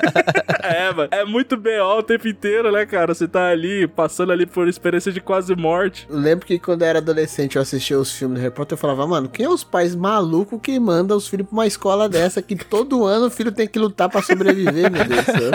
É, 0.73 0.93
mano. 0.93 1.09
É 1.11 1.25
muito 1.25 1.57
B.O. 1.57 1.99
o 1.99 2.03
tempo 2.03 2.29
inteiro, 2.29 2.71
né, 2.73 2.85
cara? 2.87 3.15
Você 3.15 3.29
tá 3.29 3.49
ali, 3.49 3.87
passando 3.87 4.33
ali 4.33 4.47
por 4.47 4.69
experiência 4.69 5.13
de 5.13 5.21
quase 5.21 5.55
morte. 5.55 6.07
Eu 6.09 6.17
lembro 6.17 6.47
que 6.47 6.59
quando 6.59 6.83
eu 6.83 6.89
era 6.89 6.99
adolescente 6.99 7.57
eu 7.57 7.63
assistia 7.63 7.99
os 7.99 8.13
filmes 8.13 8.39
do 8.39 8.43
Harry 8.43 8.55
Potter, 8.55 8.75
eu 8.75 8.81
falava, 8.81 9.07
mano, 9.07 9.29
quem 9.29 9.47
é 9.47 9.49
os 9.49 9.65
pais 9.65 9.95
malucos 9.95 10.61
que 10.63 10.79
mandam 10.79 11.17
os 11.17 11.29
filhos 11.29 11.47
pra 11.47 11.55
uma 11.55 11.67
escola 11.67 12.09
dessa 12.09 12.43
que 12.43 12.57
todo 12.57 13.05
ano 13.05 13.27
o 13.27 13.31
filho 13.31 13.53
tem 13.53 13.67
que 13.67 13.79
lutar 13.79 14.09
pra 14.09 14.23
sobreviver, 14.23 14.91
meu 14.91 15.05
Deus 15.05 15.25
do 15.25 15.33
céu. 15.33 15.51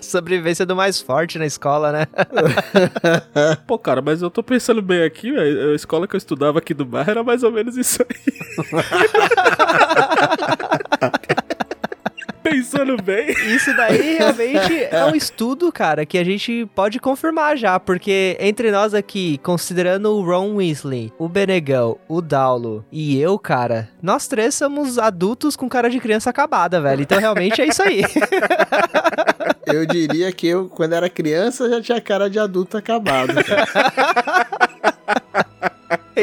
Sobrevivência 0.00 0.66
do 0.66 0.76
mais 0.76 1.00
forte 1.00 1.38
na 1.38 1.46
escola, 1.46 1.92
né? 1.92 2.06
Pô, 3.66 3.78
cara, 3.78 4.02
mas 4.02 4.22
eu 4.22 4.30
tô 4.30 4.42
pensando 4.42 4.82
bem 4.82 5.02
aqui, 5.02 5.32
velho. 5.32 5.72
A 5.72 5.74
escola 5.74 6.06
que 6.06 6.14
eu 6.14 6.18
estudava 6.18 6.58
aqui 6.58 6.74
do 6.74 6.84
bairro 6.84 7.10
era 7.10 7.22
mais 7.22 7.42
ou 7.42 7.50
menos 7.50 7.76
isso 7.76 8.02
aí. 8.02 8.32
Pensando 12.50 12.96
bem. 13.02 13.30
Isso 13.30 13.74
daí 13.76 14.18
realmente 14.18 14.84
é 14.90 15.04
um 15.04 15.14
estudo, 15.14 15.70
cara, 15.70 16.04
que 16.04 16.18
a 16.18 16.24
gente 16.24 16.66
pode 16.74 16.98
confirmar 16.98 17.56
já, 17.56 17.78
porque 17.78 18.36
entre 18.40 18.70
nós 18.70 18.92
aqui, 18.92 19.38
considerando 19.38 20.10
o 20.10 20.22
Ron 20.24 20.56
Weasley, 20.56 21.12
o 21.18 21.28
Benegão, 21.28 21.96
o 22.08 22.20
Daulo 22.20 22.84
e 22.90 23.20
eu, 23.20 23.38
cara, 23.38 23.88
nós 24.02 24.26
três 24.26 24.54
somos 24.54 24.98
adultos 24.98 25.54
com 25.54 25.68
cara 25.68 25.88
de 25.88 26.00
criança 26.00 26.30
acabada, 26.30 26.80
velho. 26.80 27.02
Então 27.02 27.18
realmente 27.18 27.60
é 27.60 27.66
isso 27.66 27.82
aí. 27.82 28.02
Eu 29.66 29.86
diria 29.86 30.32
que 30.32 30.48
eu, 30.48 30.68
quando 30.68 30.94
era 30.94 31.08
criança, 31.08 31.68
já 31.68 31.80
tinha 31.80 32.00
cara 32.00 32.28
de 32.28 32.40
adulto 32.40 32.76
acabado. 32.76 33.34
cara. 33.44 33.66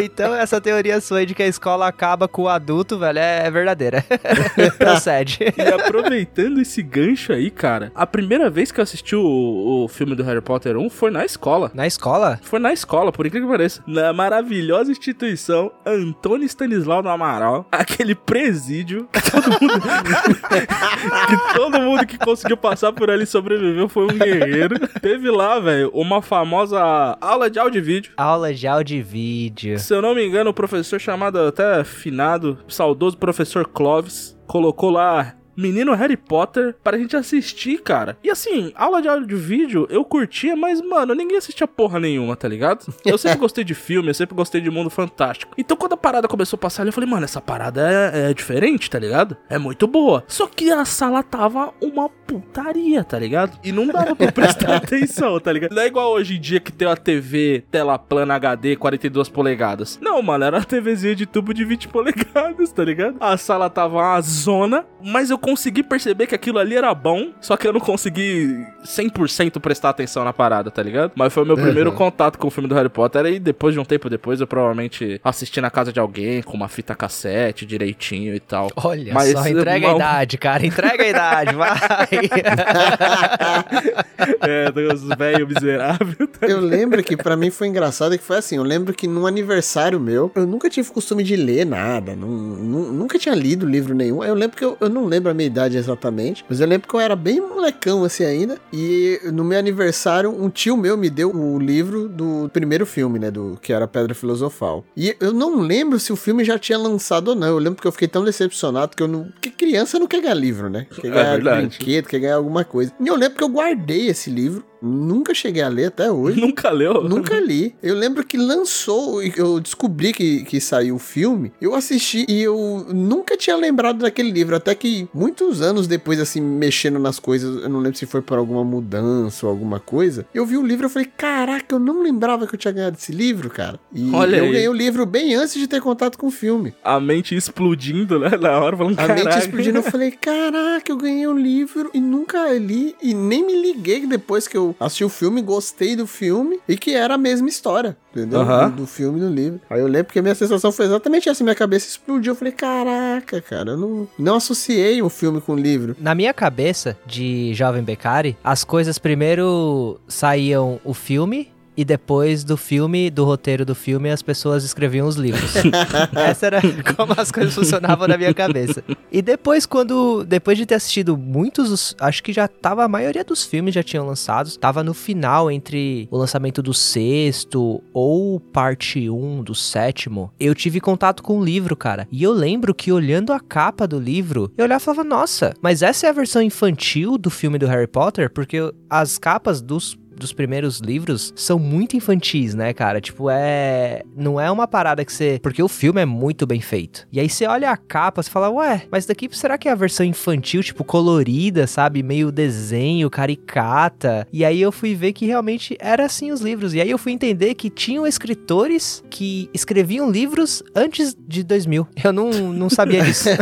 Então 0.04 0.34
essa 0.34 0.60
teoria 0.62 1.00
sua 1.02 1.20
aí 1.20 1.26
de 1.26 1.34
que 1.34 1.44
a 1.44 1.48
escola 1.48 1.88
acaba 1.88 2.28
com 2.28 2.44
o 2.44 2.50
adulto, 2.50 2.98
velho, 2.98 3.20
é 3.20 3.50
verdadeira. 3.50 4.04
Procede. 4.78 5.40
E 5.58 5.62
aproveitando 5.62 6.62
esse 6.62 6.82
gancho 6.82 7.34
aí, 7.34 7.50
cara, 7.50 7.92
a 7.96 8.06
primeira 8.06 8.50
vez 8.50 8.72
que 8.72 8.80
eu 8.80 8.84
assisti 8.84 9.16
o, 9.16 9.84
o 9.84 9.88
filme 9.88 10.16
do 10.16 10.24
Harry 10.24 10.42
Potter 10.42 10.78
1 10.78 10.90
foi 10.90 11.12
na 11.12 11.26
escola. 11.26 11.72
Na 11.74 11.88
escola? 11.88 12.40
Foi 12.44 12.60
na 12.60 12.72
escola, 12.72 13.12
por 13.12 13.26
incrível 13.26 13.48
que 13.48 13.54
pareça. 13.54 13.84
Na 13.88 14.14
maravilhosa 14.14 14.92
instituição 14.92 15.72
Antônio 15.86 16.46
Stanislau 16.46 17.02
do 17.02 17.10
Amaral. 17.10 17.68
Aquele 17.72 18.16
presídio 18.16 19.08
que 19.12 19.32
todo 19.32 19.50
mundo. 19.50 19.82
que 21.28 21.54
todo 21.56 21.82
mundo 21.82 22.06
que 22.06 22.18
conseguiu 22.18 22.58
passar 22.58 22.92
por 22.94 23.10
ali 23.10 23.26
sobreviveu 23.26 23.88
foi 23.88 24.06
um 24.06 24.18
guerreiro. 24.18 24.76
Teve 25.02 25.30
lá, 25.30 25.60
velho, 25.60 25.90
uma 25.94 26.22
famosa 26.22 27.18
aula 27.22 27.50
de 27.50 27.60
áudio 27.60 27.80
e 27.80 27.82
vídeo. 27.82 28.12
Aula 28.18 28.54
de 28.54 28.68
áudio 28.68 28.98
e 28.98 29.02
vídeo. 29.02 29.80
Se 29.88 29.94
eu 29.94 30.02
não 30.02 30.14
me 30.14 30.28
engano, 30.28 30.50
o 30.50 30.54
professor 30.54 31.00
chamado 31.00 31.40
até 31.40 31.82
finado, 31.82 32.58
saudoso 32.68 33.18
professor 33.18 33.66
Clovis, 33.66 34.38
colocou 34.46 34.90
lá 34.90 35.34
Menino 35.58 35.94
Harry 35.96 36.16
Potter 36.16 36.76
pra 36.84 36.98
gente 37.00 37.18
assistir, 37.18 37.82
cara. 37.82 38.16
E 38.24 38.30
assim, 38.30 38.72
aula 38.76 39.02
de 39.02 39.08
áudio 39.08 39.28
de 39.28 39.36
vídeo 39.36 39.88
eu 39.90 40.06
curtia, 40.06 40.56
mas, 40.56 40.80
mano, 40.82 41.16
ninguém 41.16 41.38
assistia 41.38 41.68
porra 41.68 42.00
nenhuma, 42.00 42.36
tá 42.36 42.48
ligado? 42.48 42.94
Eu 43.04 43.18
sempre 43.18 43.40
gostei 43.40 43.64
de 43.64 43.74
filme, 43.74 44.10
eu 44.10 44.14
sempre 44.14 44.36
gostei 44.36 44.60
de 44.60 44.70
mundo 44.70 44.90
fantástico. 44.90 45.54
Então 45.58 45.78
quando 45.78 45.94
a 45.94 45.98
parada 45.98 46.28
começou 46.28 46.58
a 46.58 46.60
passar 46.60 46.84
ali, 46.84 46.90
eu 46.90 46.94
falei, 46.94 47.10
mano, 47.10 47.24
essa 47.24 47.40
parada 47.40 47.90
é, 48.14 48.30
é 48.30 48.34
diferente, 48.34 48.90
tá 48.90 49.00
ligado? 49.00 49.36
É 49.50 49.58
muito 49.58 49.88
boa. 49.88 50.24
Só 50.28 50.46
que 50.46 50.70
a 50.70 50.84
sala 50.84 51.24
tava 51.24 51.74
uma 51.82 52.10
putaria, 52.10 53.04
tá 53.04 53.18
ligado? 53.18 53.58
E 53.64 53.72
não 53.72 53.88
dava 53.88 54.16
pra 54.16 54.32
prestar 54.32 54.76
atenção, 54.78 55.40
tá 55.40 55.52
ligado? 55.52 55.74
Não 55.74 55.82
é 55.82 55.88
igual 55.88 56.12
hoje 56.12 56.36
em 56.36 56.40
dia 56.40 56.60
que 56.60 56.72
tem 56.72 56.88
uma 56.88 56.98
TV 56.98 57.64
tela 57.72 57.98
plana 57.98 58.36
HD 58.36 58.76
42 58.76 59.30
polegadas. 59.30 59.98
Não, 60.02 60.22
mano, 60.22 60.44
era 60.44 60.58
uma 60.58 60.66
TVzinha 60.66 61.16
de 61.16 61.26
tubo 61.26 61.54
de 61.54 61.64
20 61.64 61.88
polegadas, 61.88 62.72
tá 62.72 62.84
ligado? 62.84 63.16
A 63.20 63.38
sala 63.38 63.70
tava 63.70 63.96
uma 63.98 64.22
zona, 64.22 64.86
mas 65.02 65.30
eu 65.30 65.38
consegui 65.48 65.82
perceber 65.82 66.28
que 66.28 66.36
aquilo 66.36 66.60
ali 66.60 66.76
era 66.76 66.94
bom, 66.94 67.30
só 67.40 67.56
que 67.56 67.66
eu 67.66 67.72
não 67.72 67.80
consegui 67.80 68.66
100% 68.86 69.62
prestar 69.62 69.92
atenção 69.92 70.26
na 70.26 70.34
parada, 70.34 70.70
tá 70.70 70.84
ligado? 70.84 71.14
Mas 71.16 71.32
foi 71.32 71.44
o 71.44 71.46
meu 71.46 71.56
Uhum. 71.56 71.64
primeiro 71.64 71.90
contato 71.94 72.38
com 72.38 72.48
o 72.48 72.52
filme 72.52 72.68
do 72.68 72.76
Harry 72.76 72.90
Potter 72.90 73.26
e 73.28 73.40
depois 73.40 73.74
de 73.74 73.80
um 73.80 73.86
tempo 73.86 74.10
depois 74.10 74.42
eu 74.42 74.48
provavelmente 74.48 75.22
assisti 75.24 75.62
na 75.62 75.70
casa 75.70 75.94
de 75.94 76.02
alguém 76.02 76.42
com 76.42 76.58
uma 76.58 76.68
fita 76.68 76.94
cassete 76.94 77.66
direitinho 77.66 78.36
e 78.36 78.40
tal. 78.42 78.68
Olha 78.76 79.14
Mas, 79.14 79.32
só, 79.32 79.48
entrega 79.48 79.92
a 79.92 79.96
idade, 79.96 80.38
cara. 80.38 80.66
Entrega 80.66 81.04
a 81.04 81.08
idade, 81.08 81.56
vai. 81.56 81.78
é, 84.42 84.70
dos 84.72 85.04
velhos 85.18 85.48
miseráveis. 85.48 86.18
tá 86.40 86.46
Eu 86.48 86.60
lembro 86.60 87.02
que 87.04 87.16
pra 87.16 87.38
mim 87.38 87.50
foi 87.50 87.68
engraçado 87.68 88.18
que 88.18 88.24
foi 88.24 88.38
assim, 88.38 88.58
eu 88.58 88.64
lembro 88.64 88.94
que 88.94 89.08
num 89.08 89.26
aniversário 89.26 89.98
meu, 90.00 90.30
eu 90.36 90.46
nunca 90.46 90.70
tive 90.70 90.90
costume 90.92 91.24
de 91.24 91.36
ler 91.38 91.66
nada, 91.66 92.16
nu- 92.18 92.28
nu- 92.28 92.92
nunca 92.92 93.18
tinha 93.18 93.34
lido 93.36 93.66
livro 93.66 93.94
nenhum. 93.96 94.22
Eu 94.24 94.34
lembro 94.36 94.58
que 94.58 94.66
eu, 94.66 94.76
eu 94.82 94.90
não 94.90 95.06
lembro 95.06 95.32
a 95.32 95.34
minha 95.38 95.48
idade 95.48 95.78
exatamente, 95.78 96.44
mas 96.50 96.60
eu 96.60 96.68
lembro 96.68 96.88
que 96.88 96.94
eu 96.96 97.00
era 97.00 97.16
bem 97.16 97.40
molecão 97.40 98.04
assim 98.04 98.24
ainda, 98.26 98.58
e 98.74 99.20
no 99.34 99.44
meu 99.44 99.58
aniversário 99.58 100.30
um 100.30 100.50
tio 100.50 100.76
meu 100.76 100.98
me 100.98 101.10
deu 101.10 101.34
o 101.34 101.60
livro 101.60 102.08
do 102.10 102.50
primeiro 102.52 102.86
filme, 102.86 103.20
né, 103.20 103.30
do 103.32 103.58
que 103.62 103.72
era 103.72 103.88
Pedra 103.88 104.14
Filosofal. 104.14 104.84
E 104.96 105.16
eu 105.20 105.32
não 105.34 105.60
lembro 105.62 106.00
se 106.00 106.12
o 106.12 106.16
filme 106.16 106.44
já 106.44 106.58
tinha 106.58 106.78
lançado 106.78 107.30
ou 107.30 107.36
não. 107.36 107.48
Eu 107.48 107.58
lembro 107.60 107.82
que 107.82 107.88
eu 107.88 107.92
fiquei 107.92 108.08
tão 108.08 108.24
decepcionado 108.24 108.96
que 108.96 109.04
eu 109.04 109.08
não, 109.08 109.32
que 109.42 109.50
criança 109.52 110.00
não 110.00 110.08
quer 110.08 110.22
ganhar 110.22 110.34
livro, 110.34 110.70
né? 110.70 110.88
Quer 111.02 111.08
É 111.08 111.10
ganhar 111.12 111.32
verdade. 111.36 111.68
brinquedo, 111.68 112.08
quer 112.08 112.20
ganhar 112.20 112.36
alguma 112.36 112.64
coisa. 112.64 112.92
E 113.00 113.08
eu 113.08 113.16
lembro 113.16 113.38
que 113.38 113.44
eu 113.44 113.50
guardei 113.50 114.08
esse 114.08 114.30
livro, 114.30 114.66
nunca 114.82 115.34
cheguei 115.34 115.62
a 115.62 115.68
ler 115.68 115.86
até 115.86 116.12
hoje. 116.12 116.40
Nunca 116.40 116.70
leu? 116.70 117.04
Nunca 117.04 117.40
li. 117.40 117.76
Eu 117.82 117.96
lembro 117.96 118.26
que 118.26 118.38
lançou, 118.38 119.22
e 119.24 119.34
eu 119.36 119.60
descobri 119.60 120.14
que, 120.14 120.44
que 120.44 120.60
saiu 120.60 120.96
o 120.96 121.00
filme. 121.00 121.52
Eu 121.62 121.74
assisti 121.76 122.26
e 122.28 122.42
eu 122.42 122.86
nunca 122.94 123.38
tinha 123.38 123.56
lembrado 123.56 124.00
daquele 124.00 124.32
livro. 124.32 124.56
Até 124.56 124.74
que 124.76 125.08
muitos 125.14 125.62
anos 125.62 125.88
depois, 125.88 126.20
assim, 126.20 126.42
mexendo 126.42 127.00
nas 127.00 127.20
coisas, 127.20 127.64
eu 127.64 127.70
não 127.70 127.80
lembro 127.80 127.98
se 127.98 128.06
foi 128.06 128.22
por 128.22 128.38
alguma 128.38 128.64
mudança 128.64 129.46
ou 129.46 129.52
alguma 129.52 129.80
coisa. 129.80 130.26
Eu 130.34 130.46
vi 130.46 130.58
o 130.58 130.66
livro 130.66 130.88
e 130.88 130.90
falei: 130.90 131.10
Caraca, 131.18 131.76
eu 131.76 131.80
não 131.80 132.02
lembrava 132.02 132.48
que 132.48 132.56
eu 132.56 132.60
tinha 132.60 132.72
ganhado 132.74 132.98
esse 133.00 133.12
livro, 133.12 133.50
cara. 133.50 133.80
E 133.94 134.12
Olha 134.14 134.38
eu 134.38 134.46
aí. 134.46 134.52
ganhei 134.52 134.70
o 134.70 134.74
livro 134.74 135.06
bem 135.06 135.36
antes 135.36 135.54
de 135.56 135.68
ter 135.68 135.82
contato 135.82 136.18
com 136.18 136.28
o 136.28 136.32
filme. 136.32 136.74
A 136.84 137.00
mente 137.00 137.36
explodindo, 137.36 138.20
né? 138.20 138.32
Na 138.40 138.60
hora, 138.60 138.78
falando, 138.78 139.00
A 139.00 139.08
mente 139.08 139.38
explodindo, 139.38 139.80
eu 139.80 139.84
falei, 139.84 140.12
caraca, 140.12 140.92
eu 140.92 140.98
ganhei 140.98 141.28
um 141.28 141.38
livro 141.38 141.90
e 141.94 142.00
nunca 142.00 142.52
li 142.54 142.96
e 143.02 143.14
nem 143.14 143.46
me 143.46 143.62
liguei 143.62 144.06
depois 144.06 144.48
que 144.48 144.58
eu 144.58 144.67
assisti 144.80 145.04
o 145.04 145.10
filme, 145.10 145.42
gostei 145.42 145.96
do 145.96 146.08
filme 146.08 146.60
e 146.68 146.78
que 146.78 146.94
era 146.94 147.16
a 147.16 147.18
mesma 147.18 147.48
história, 147.48 147.98
entendeu? 148.12 148.44
Do, 148.44 148.70
do 148.78 148.88
filme 148.88 149.20
e 149.20 149.22
do 149.22 149.30
livro. 149.30 149.62
Aí 149.70 149.80
eu 149.80 149.88
lembro 149.88 150.12
que 150.12 150.20
a 150.20 150.22
minha 150.22 150.36
sensação 150.36 150.72
foi 150.72 150.86
exatamente 150.86 151.30
essa, 151.30 151.44
minha 151.44 151.56
cabeça 151.56 151.88
explodiu, 151.88 152.32
eu 152.32 152.36
falei, 152.36 152.54
caraca, 152.54 153.42
cara, 153.42 153.72
eu 153.72 153.78
não, 153.78 154.08
não 154.18 154.36
associei 154.36 155.02
o 155.02 155.10
filme 155.10 155.42
com 155.42 155.54
o 155.54 155.56
livro. 155.56 155.96
Na 156.00 156.16
minha 156.16 156.34
cabeça 156.34 156.98
de 157.06 157.54
jovem 157.54 157.84
Beccari, 157.84 158.38
as 158.44 158.64
coisas 158.64 158.98
primeiro 158.98 160.00
saíam 160.08 160.80
o 160.84 160.94
filme 160.94 161.52
e 161.78 161.86
depois 161.86 162.44
do 162.44 162.58
filme, 162.58 163.10
do 163.12 163.24
roteiro 163.24 163.64
do 163.64 163.76
filme, 163.76 164.10
as 164.10 164.22
pessoas 164.24 164.64
escreviam 164.64 165.08
os 165.08 165.16
livros. 165.16 165.52
Essa 166.16 166.48
era 166.48 166.62
como 166.96 167.14
as 167.16 167.32
coisas 167.32 167.54
funcionavam 167.54 168.08
na 168.08 168.18
minha 168.18 168.34
cabeça. 168.34 168.84
E 169.12 169.22
depois, 169.22 169.66
quando. 169.66 170.24
Depois 170.26 170.58
de 170.58 170.66
ter 170.66 170.76
assistido 170.76 171.16
muitos. 171.16 171.70
dos- 171.70 171.96
Acho 172.00 172.24
que 172.24 172.34
já 172.34 172.48
tava. 172.48 172.84
A 172.84 172.88
maioria 172.88 173.24
dos 173.24 173.44
filmes 173.46 173.76
já 173.76 173.84
tinham 173.84 174.06
lançados. 174.06 174.58
Tava 174.58 174.84
no 174.84 174.94
final 174.94 175.52
entre 175.52 176.08
o 176.10 176.18
lançamento 176.18 176.62
do 176.64 176.74
sexto 176.74 177.82
ou 177.94 178.40
parte 178.40 179.10
1 179.10 179.44
do 179.44 179.54
sétimo. 179.56 180.32
Eu 180.40 180.56
tive 180.56 180.80
contato 180.82 181.22
com 181.22 181.40
o 181.40 181.44
livro, 181.44 181.76
cara. 181.76 182.08
E 182.12 182.24
eu 182.24 182.32
lembro 182.32 182.74
que 182.74 182.92
olhando 182.92 183.32
a 183.32 183.40
capa 183.40 183.88
do 183.88 184.00
livro, 184.00 184.52
eu 184.58 184.66
olhava 184.66 184.82
e 184.82 184.86
falava, 184.86 185.04
nossa, 185.04 185.54
mas 185.62 185.82
essa 185.82 186.08
é 186.08 186.10
a 186.10 186.14
versão 186.14 186.42
infantil 186.42 187.18
do 187.18 187.30
filme 187.30 187.58
do 187.60 187.68
Harry 187.68 187.88
Potter? 187.88 188.30
Porque 188.32 188.58
as 188.90 189.18
capas 189.18 189.62
dos 189.62 189.98
dos 190.20 190.34
primeiros 190.34 190.80
livros 190.80 191.34
são 191.36 191.58
muito 191.58 191.96
infantis, 191.96 192.54
né, 192.54 192.74
cara? 192.74 193.00
Tipo, 193.00 193.30
é. 193.30 194.04
Não 194.16 194.40
é 194.40 194.50
uma 194.52 194.68
parada 194.68 195.04
que 195.06 195.14
você. 195.14 195.40
Porque 195.42 195.62
o 195.62 195.68
filme 195.68 196.02
é 196.02 196.06
muito 196.06 196.46
bem 196.46 196.62
feito. 196.62 197.08
E 197.12 197.20
aí 197.20 197.30
você 197.30 197.46
olha 197.46 197.72
a 197.72 197.78
capa, 197.78 198.22
você 198.22 198.30
fala, 198.30 198.50
ué, 198.50 198.84
mas 198.92 199.06
daqui 199.06 199.30
será 199.32 199.58
que 199.58 199.68
é 199.68 199.72
a 199.72 199.76
versão 199.76 200.06
infantil, 200.06 200.62
tipo, 200.64 200.84
colorida, 200.84 201.68
sabe? 201.68 202.04
Meio 202.04 202.32
desenho, 202.32 203.10
caricata. 203.10 204.28
E 204.32 204.44
aí 204.44 204.62
eu 204.62 204.72
fui 204.72 204.94
ver 204.96 205.14
que 205.14 205.26
realmente 205.26 205.78
era 205.80 206.06
assim 206.06 206.32
os 206.32 206.42
livros. 206.42 206.74
E 206.74 206.82
aí 206.82 206.90
eu 206.90 206.98
fui 206.98 207.12
entender 207.12 207.54
que 207.56 207.70
tinham 207.70 208.06
escritores 208.06 209.04
que 209.10 209.50
escreviam 209.54 210.10
livros 210.10 210.64
antes 210.76 211.16
de 211.28 211.44
2000. 211.44 211.88
Eu 212.04 212.12
não, 212.12 212.30
não 212.54 212.70
sabia 212.70 213.04
disso. 213.04 213.30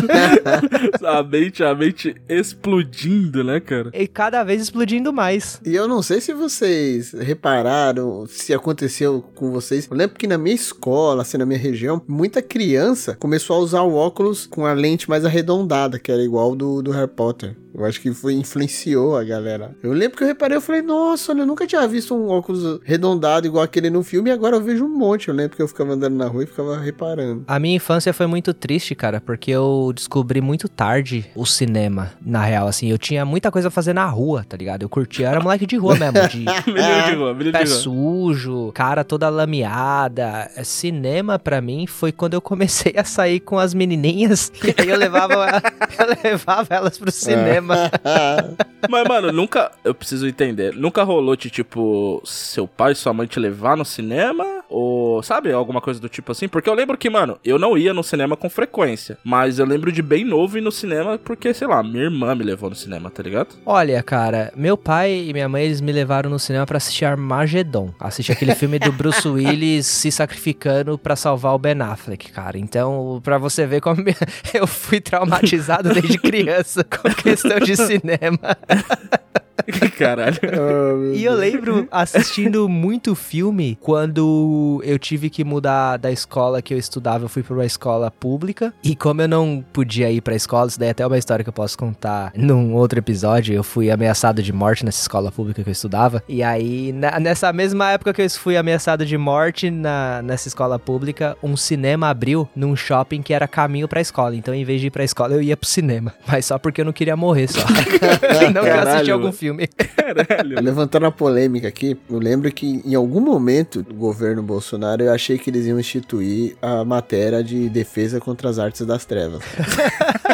a 1.05 1.23
mente, 1.23 1.63
a 1.63 1.73
mente 1.73 2.15
explodindo, 2.27 3.43
né, 3.43 3.59
cara? 3.59 3.91
e 3.93 4.07
cada 4.07 4.43
vez 4.43 4.61
explodindo 4.61 5.11
mais. 5.13 5.61
E 5.65 5.75
eu 5.75 5.87
não 5.87 6.01
sei 6.01 6.19
se 6.21 6.33
vocês 6.65 7.11
repararam, 7.11 8.25
se 8.27 8.51
aconteceu 8.53 9.23
com 9.35 9.51
vocês. 9.51 9.87
Eu 9.89 9.95
lembro 9.95 10.17
que 10.17 10.25
na 10.25 10.37
minha 10.37 10.55
escola, 10.55 11.21
assim, 11.21 11.37
na 11.37 11.45
minha 11.45 11.59
região, 11.59 12.01
muita 12.07 12.41
criança 12.41 13.15
começou 13.19 13.57
a 13.57 13.59
usar 13.59 13.81
o 13.83 13.93
óculos 13.93 14.47
com 14.47 14.65
a 14.65 14.73
lente 14.73 15.07
mais 15.07 15.23
arredondada, 15.23 15.99
que 15.99 16.11
era 16.11 16.23
igual 16.23 16.55
do, 16.55 16.81
do 16.81 16.91
Harry 16.91 17.07
Potter. 17.07 17.55
Eu 17.77 17.85
acho 17.85 17.99
que 17.99 18.13
foi 18.13 18.33
influenciou 18.33 19.17
a 19.17 19.23
galera. 19.23 19.75
Eu 19.83 19.91
lembro 19.91 20.17
que 20.17 20.23
eu 20.23 20.27
reparei, 20.27 20.57
eu 20.57 20.61
falei, 20.61 20.81
nossa, 20.81 21.33
eu 21.33 21.45
nunca 21.45 21.67
tinha 21.67 21.85
visto 21.87 22.15
um 22.15 22.29
óculos 22.29 22.79
arredondado 22.85 23.45
igual 23.47 23.63
aquele 23.63 23.89
no 23.89 24.03
filme, 24.03 24.29
e 24.29 24.33
agora 24.33 24.55
eu 24.55 24.61
vejo 24.61 24.85
um 24.85 24.89
monte. 24.97 25.27
Eu 25.27 25.33
lembro 25.33 25.57
que 25.57 25.61
eu 25.61 25.67
ficava 25.67 25.93
andando 25.93 26.15
na 26.15 26.27
rua 26.27 26.43
e 26.43 26.47
ficava 26.47 26.77
reparando. 26.77 27.43
A 27.47 27.59
minha 27.59 27.75
infância 27.75 28.13
foi 28.13 28.27
muito 28.27 28.53
triste, 28.53 28.95
cara, 28.95 29.19
porque 29.19 29.51
eu 29.51 29.91
descobri 29.93 30.39
muito 30.41 30.69
tarde 30.69 31.25
o 31.35 31.45
cinema, 31.45 32.11
na 32.25 32.43
real, 32.43 32.67
assim. 32.67 32.89
Eu 32.89 32.97
tinha 32.97 33.25
muita 33.25 33.51
coisa 33.51 33.67
a 33.67 33.71
fazer 33.71 33.93
na 33.93 34.05
rua, 34.05 34.45
tá 34.47 34.55
ligado? 34.55 34.83
Eu 34.83 34.89
curtia, 34.89 35.25
eu 35.25 35.31
era 35.31 35.41
moleque 35.41 35.65
de 35.65 35.75
rua 35.75 35.95
mesmo, 35.99 36.27
de 36.29 36.45
de 36.45 37.15
rua, 37.15 37.33
menino 37.33 37.51
pé 37.51 37.63
de 37.63 37.69
rua. 37.69 37.79
sujo, 37.79 38.71
cara 38.73 39.03
toda 39.03 39.29
lameada. 39.29 40.49
É, 40.55 40.63
Cinema, 40.63 41.37
pra 41.37 41.61
mim, 41.61 41.87
foi 41.87 42.11
quando 42.11 42.33
eu 42.33 42.41
comecei 42.41 42.93
a 42.97 43.03
sair 43.03 43.39
com 43.39 43.59
as 43.59 43.73
menininhas, 43.73 44.51
e 44.63 44.81
aí 44.81 44.89
eu 44.89 44.97
levava, 44.97 45.61
eu 45.99 46.29
levava 46.31 46.67
elas 46.73 46.97
pro 46.97 47.11
cinema. 47.11 47.64
Mas, 48.89 49.07
mano, 49.07 49.31
nunca. 49.31 49.71
Eu 49.83 49.93
preciso 49.93 50.27
entender. 50.27 50.73
Nunca 50.75 51.03
rolou 51.03 51.35
de, 51.35 51.49
tipo, 51.49 52.21
seu 52.23 52.67
pai 52.67 52.91
e 52.91 52.95
sua 52.95 53.13
mãe 53.13 53.27
te 53.27 53.39
levar 53.39 53.75
no 53.75 53.85
cinema? 53.85 54.63
Ou, 54.69 55.21
sabe, 55.23 55.51
alguma 55.51 55.81
coisa 55.81 55.99
do 55.99 56.09
tipo 56.09 56.31
assim? 56.31 56.47
Porque 56.47 56.69
eu 56.69 56.73
lembro 56.73 56.97
que, 56.97 57.09
mano, 57.09 57.37
eu 57.43 57.57
não 57.57 57.77
ia 57.77 57.93
no 57.93 58.03
cinema 58.03 58.35
com 58.35 58.49
frequência. 58.49 59.17
Mas 59.23 59.59
eu 59.59 59.65
lembro 59.65 59.91
de 59.91 60.01
bem 60.01 60.23
novo 60.23 60.57
ir 60.57 60.61
no 60.61 60.71
cinema 60.71 61.17
porque, 61.17 61.53
sei 61.53 61.67
lá, 61.67 61.81
minha 61.83 62.03
irmã 62.05 62.35
me 62.35 62.43
levou 62.43 62.69
no 62.69 62.75
cinema, 62.75 63.09
tá 63.09 63.21
ligado? 63.23 63.55
Olha, 63.65 64.01
cara, 64.03 64.51
meu 64.55 64.77
pai 64.77 65.25
e 65.27 65.33
minha 65.33 65.47
mãe, 65.47 65.65
eles 65.65 65.81
me 65.81 65.91
levaram 65.91 66.29
no 66.29 66.39
cinema 66.39 66.65
pra 66.65 66.77
assistir 66.77 67.05
Armagedon. 67.05 67.93
Assistir 67.99 68.31
aquele 68.31 68.55
filme 68.55 68.79
do 68.79 68.91
Bruce 68.91 69.27
Willis 69.27 69.85
se 69.85 70.11
sacrificando 70.11 70.97
pra 70.97 71.15
salvar 71.15 71.53
o 71.53 71.59
Ben 71.59 71.79
Affleck, 71.81 72.31
cara. 72.31 72.57
Então, 72.57 73.19
pra 73.23 73.37
você 73.37 73.65
ver 73.65 73.81
como 73.81 74.03
eu 74.53 74.67
fui 74.67 74.99
traumatizado 74.99 75.93
desde 75.93 76.17
criança 76.19 76.83
com 76.83 77.09
questão 77.13 77.54
de 77.59 77.75
cinema. 77.87 78.57
Caralho. 79.97 81.13
E 81.13 81.23
eu 81.23 81.33
lembro 81.33 81.87
assistindo 81.91 82.67
muito 82.67 83.15
filme 83.15 83.77
quando 83.81 84.81
eu 84.83 84.99
tive 84.99 85.29
que 85.29 85.43
mudar 85.43 85.97
da 85.97 86.11
escola 86.11 86.61
que 86.61 86.73
eu 86.73 86.77
estudava, 86.77 87.25
eu 87.25 87.29
fui 87.29 87.43
para 87.43 87.53
uma 87.53 87.65
escola 87.65 88.11
pública. 88.11 88.73
E 88.83 88.95
como 88.95 89.21
eu 89.21 89.27
não 89.27 89.63
podia 89.73 90.11
ir 90.11 90.21
pra 90.21 90.35
escola, 90.35 90.67
isso 90.67 90.79
daí 90.79 90.89
é 90.89 90.91
até 90.91 91.05
uma 91.05 91.17
história 91.17 91.43
que 91.43 91.49
eu 91.49 91.53
posso 91.53 91.77
contar 91.77 92.31
num 92.35 92.73
outro 92.73 92.99
episódio. 92.99 93.53
Eu 93.55 93.63
fui 93.63 93.89
ameaçado 93.89 94.41
de 94.43 94.51
morte 94.51 94.83
nessa 94.85 95.01
escola 95.01 95.31
pública 95.31 95.63
que 95.63 95.69
eu 95.69 95.73
estudava. 95.73 96.23
E 96.27 96.43
aí, 96.43 96.91
na- 96.91 97.19
nessa 97.19 97.51
mesma 97.53 97.91
época 97.91 98.13
que 98.13 98.21
eu 98.21 98.29
fui 98.29 98.57
ameaçado 98.57 99.05
de 99.05 99.17
morte 99.17 99.69
na, 99.71 100.21
nessa 100.21 100.47
escola 100.47 100.77
pública, 100.77 101.37
um 101.41 101.55
cinema 101.55 102.09
abriu 102.09 102.47
num 102.55 102.75
shopping 102.75 103.21
que 103.21 103.33
era 103.33 103.47
caminho 103.47 103.87
pra 103.87 104.01
escola. 104.01 104.35
Então, 104.35 104.53
em 104.53 104.63
vez 104.63 104.81
de 104.81 104.87
ir 104.87 104.91
pra 104.91 105.03
escola, 105.03 105.33
eu 105.33 105.41
ia 105.41 105.55
pro 105.55 105.67
cinema. 105.69 106.13
Mas 106.27 106.45
só 106.45 106.57
porque 106.57 106.81
eu 106.81 106.85
não 106.85 106.93
queria 106.93 107.15
morrer 107.15 107.47
só. 107.47 107.59
não 108.53 108.63
que 108.63 108.69
eu 108.69 108.73
assisti 108.73 108.85
Caralho, 108.85 109.13
algum 109.13 109.23
mano. 109.25 109.33
Filme. 109.45 109.67
Caralho. 109.95 110.61
Levantando 110.61 111.05
a 111.05 111.11
polêmica 111.11 111.67
aqui, 111.67 111.97
eu 112.09 112.19
lembro 112.19 112.51
que 112.51 112.81
em 112.85 112.95
algum 112.95 113.21
momento 113.21 113.83
do 113.83 113.93
governo 113.93 114.41
Bolsonaro 114.41 115.03
eu 115.03 115.13
achei 115.13 115.37
que 115.37 115.49
eles 115.49 115.65
iam 115.65 115.79
instituir 115.79 116.55
a 116.61 116.83
matéria 116.83 117.43
de 117.43 117.69
defesa 117.69 118.19
contra 118.19 118.49
as 118.49 118.57
artes 118.57 118.85
das 118.85 119.05
trevas. 119.05 119.43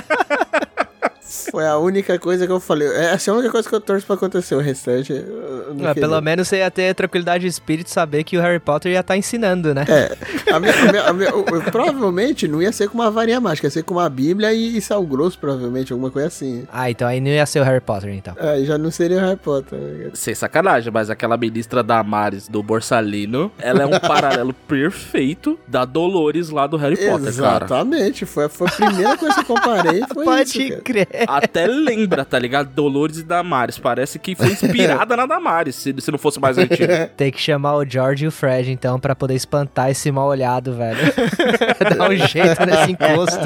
Foi 1.50 1.66
a 1.66 1.78
única 1.78 2.20
coisa 2.20 2.46
que 2.46 2.52
eu 2.52 2.60
falei. 2.60 2.88
Essa 2.90 3.32
é 3.32 3.34
a 3.34 3.38
única 3.38 3.52
coisa 3.52 3.68
que 3.68 3.74
eu 3.76 3.82
torço 3.82 4.06
pra 4.06 4.16
acontecer. 4.16 4.56
O 4.56 4.60
restante. 4.60 5.14
eu 5.14 5.74
não 5.76 5.88
Ah, 5.90 5.96
pelo 5.96 6.20
menos 6.22 6.48
você 6.48 6.58
ia 6.58 6.70
ter 6.72 6.94
tranquilidade 6.94 7.42
de 7.44 7.48
espírito 7.48 7.90
saber 7.90 8.24
que 8.24 8.38
o 8.38 8.42
Harry 8.42 8.60
Potter 8.60 8.92
ia 8.92 9.00
estar 9.00 9.18
ensinando, 9.18 9.74
né? 9.74 9.86
É, 9.88 10.52
a 10.54 10.60
minha- 10.60 10.74
a 10.74 10.92
minha- 10.92 11.04
a 11.10 11.14
minha- 11.14 11.30
eu- 11.30 11.46
eu 11.52 11.62
provavelmente 11.72 12.48
não 12.48 12.62
ia 12.62 12.72
ser 12.72 12.90
com 12.90 12.96
uma 12.98 13.10
varinha 13.10 13.40
mágica, 13.40 13.68
ia 13.68 13.72
ser 13.72 13.84
com 13.84 13.96
uma 13.96 14.10
bíblia 14.10 14.54
e, 14.54 14.78
e 14.78 14.82
sal 14.82 15.04
grosso, 15.04 15.38
provavelmente, 15.40 15.92
alguma 15.92 16.12
coisa 16.12 16.28
assim. 16.28 16.66
Ah, 16.72 16.90
então 16.90 17.08
aí 17.08 17.20
não 17.20 17.30
ia 17.30 17.46
ser 17.46 17.60
o 17.60 17.64
Harry 17.64 17.82
Potter, 17.82 18.14
então. 18.14 18.36
Aí 18.40 18.66
já 18.66 18.78
não 18.78 18.92
seria 18.92 19.22
Harry 19.22 19.38
Potter. 19.38 20.12
Sem 20.14 20.36
sacanagem, 20.36 20.92
mas 20.92 21.10
aquela 21.10 21.38
ministra 21.38 21.82
Damares 21.84 22.48
do 22.48 22.62
Borsalino, 22.62 23.52
ela 23.60 23.84
é 23.84 23.86
um 23.86 24.00
paralelo 24.00 24.54
perfeito 24.68 25.58
da 25.68 25.86
Dolores 25.86 26.50
lá 26.50 26.68
do 26.68 26.78
Harry 26.78 26.96
Potter, 26.98 27.36
cara. 27.36 27.66
Exatamente, 27.66 28.26
foi, 28.26 28.50
foi 28.50 28.68
a 28.68 28.72
primeira 28.72 29.18
coisa 29.18 29.36
que 29.36 29.42
eu 29.42 29.46
comparei. 29.56 30.02
Foi 30.14 30.26
Pode 30.32 30.50
isso, 30.50 30.82
cara. 30.82 31.08
Até 31.38 31.68
lembra, 31.68 32.24
tá 32.26 32.38
ligado? 32.40 32.70
Dolores 32.74 33.18
e 33.20 33.24
Damares. 33.24 33.78
Parece 33.78 34.20
que 34.20 34.36
foi 34.36 34.48
inspirada 34.52 35.16
na 35.16 35.26
Damares, 35.26 35.76
se, 35.76 35.94
se 36.00 36.12
não 36.12 36.18
fosse 36.20 36.40
mais 36.40 36.58
antigo. 36.58 36.92
Tem 37.18 37.32
que 37.32 37.40
chamar 37.42 37.76
o 37.78 37.86
George 37.86 38.26
e 38.26 38.28
o 38.28 38.32
Fred, 38.32 38.72
então, 38.72 39.00
pra 39.00 39.16
poder 39.16 39.36
espantar 39.36 39.90
esse 39.90 40.12
mal 40.12 40.28
olhado, 40.28 40.74
velho. 40.74 41.00
Dar 41.98 42.10
um 42.10 42.16
jeito 42.16 42.66
nesse 42.66 42.92
encosto. 42.92 43.46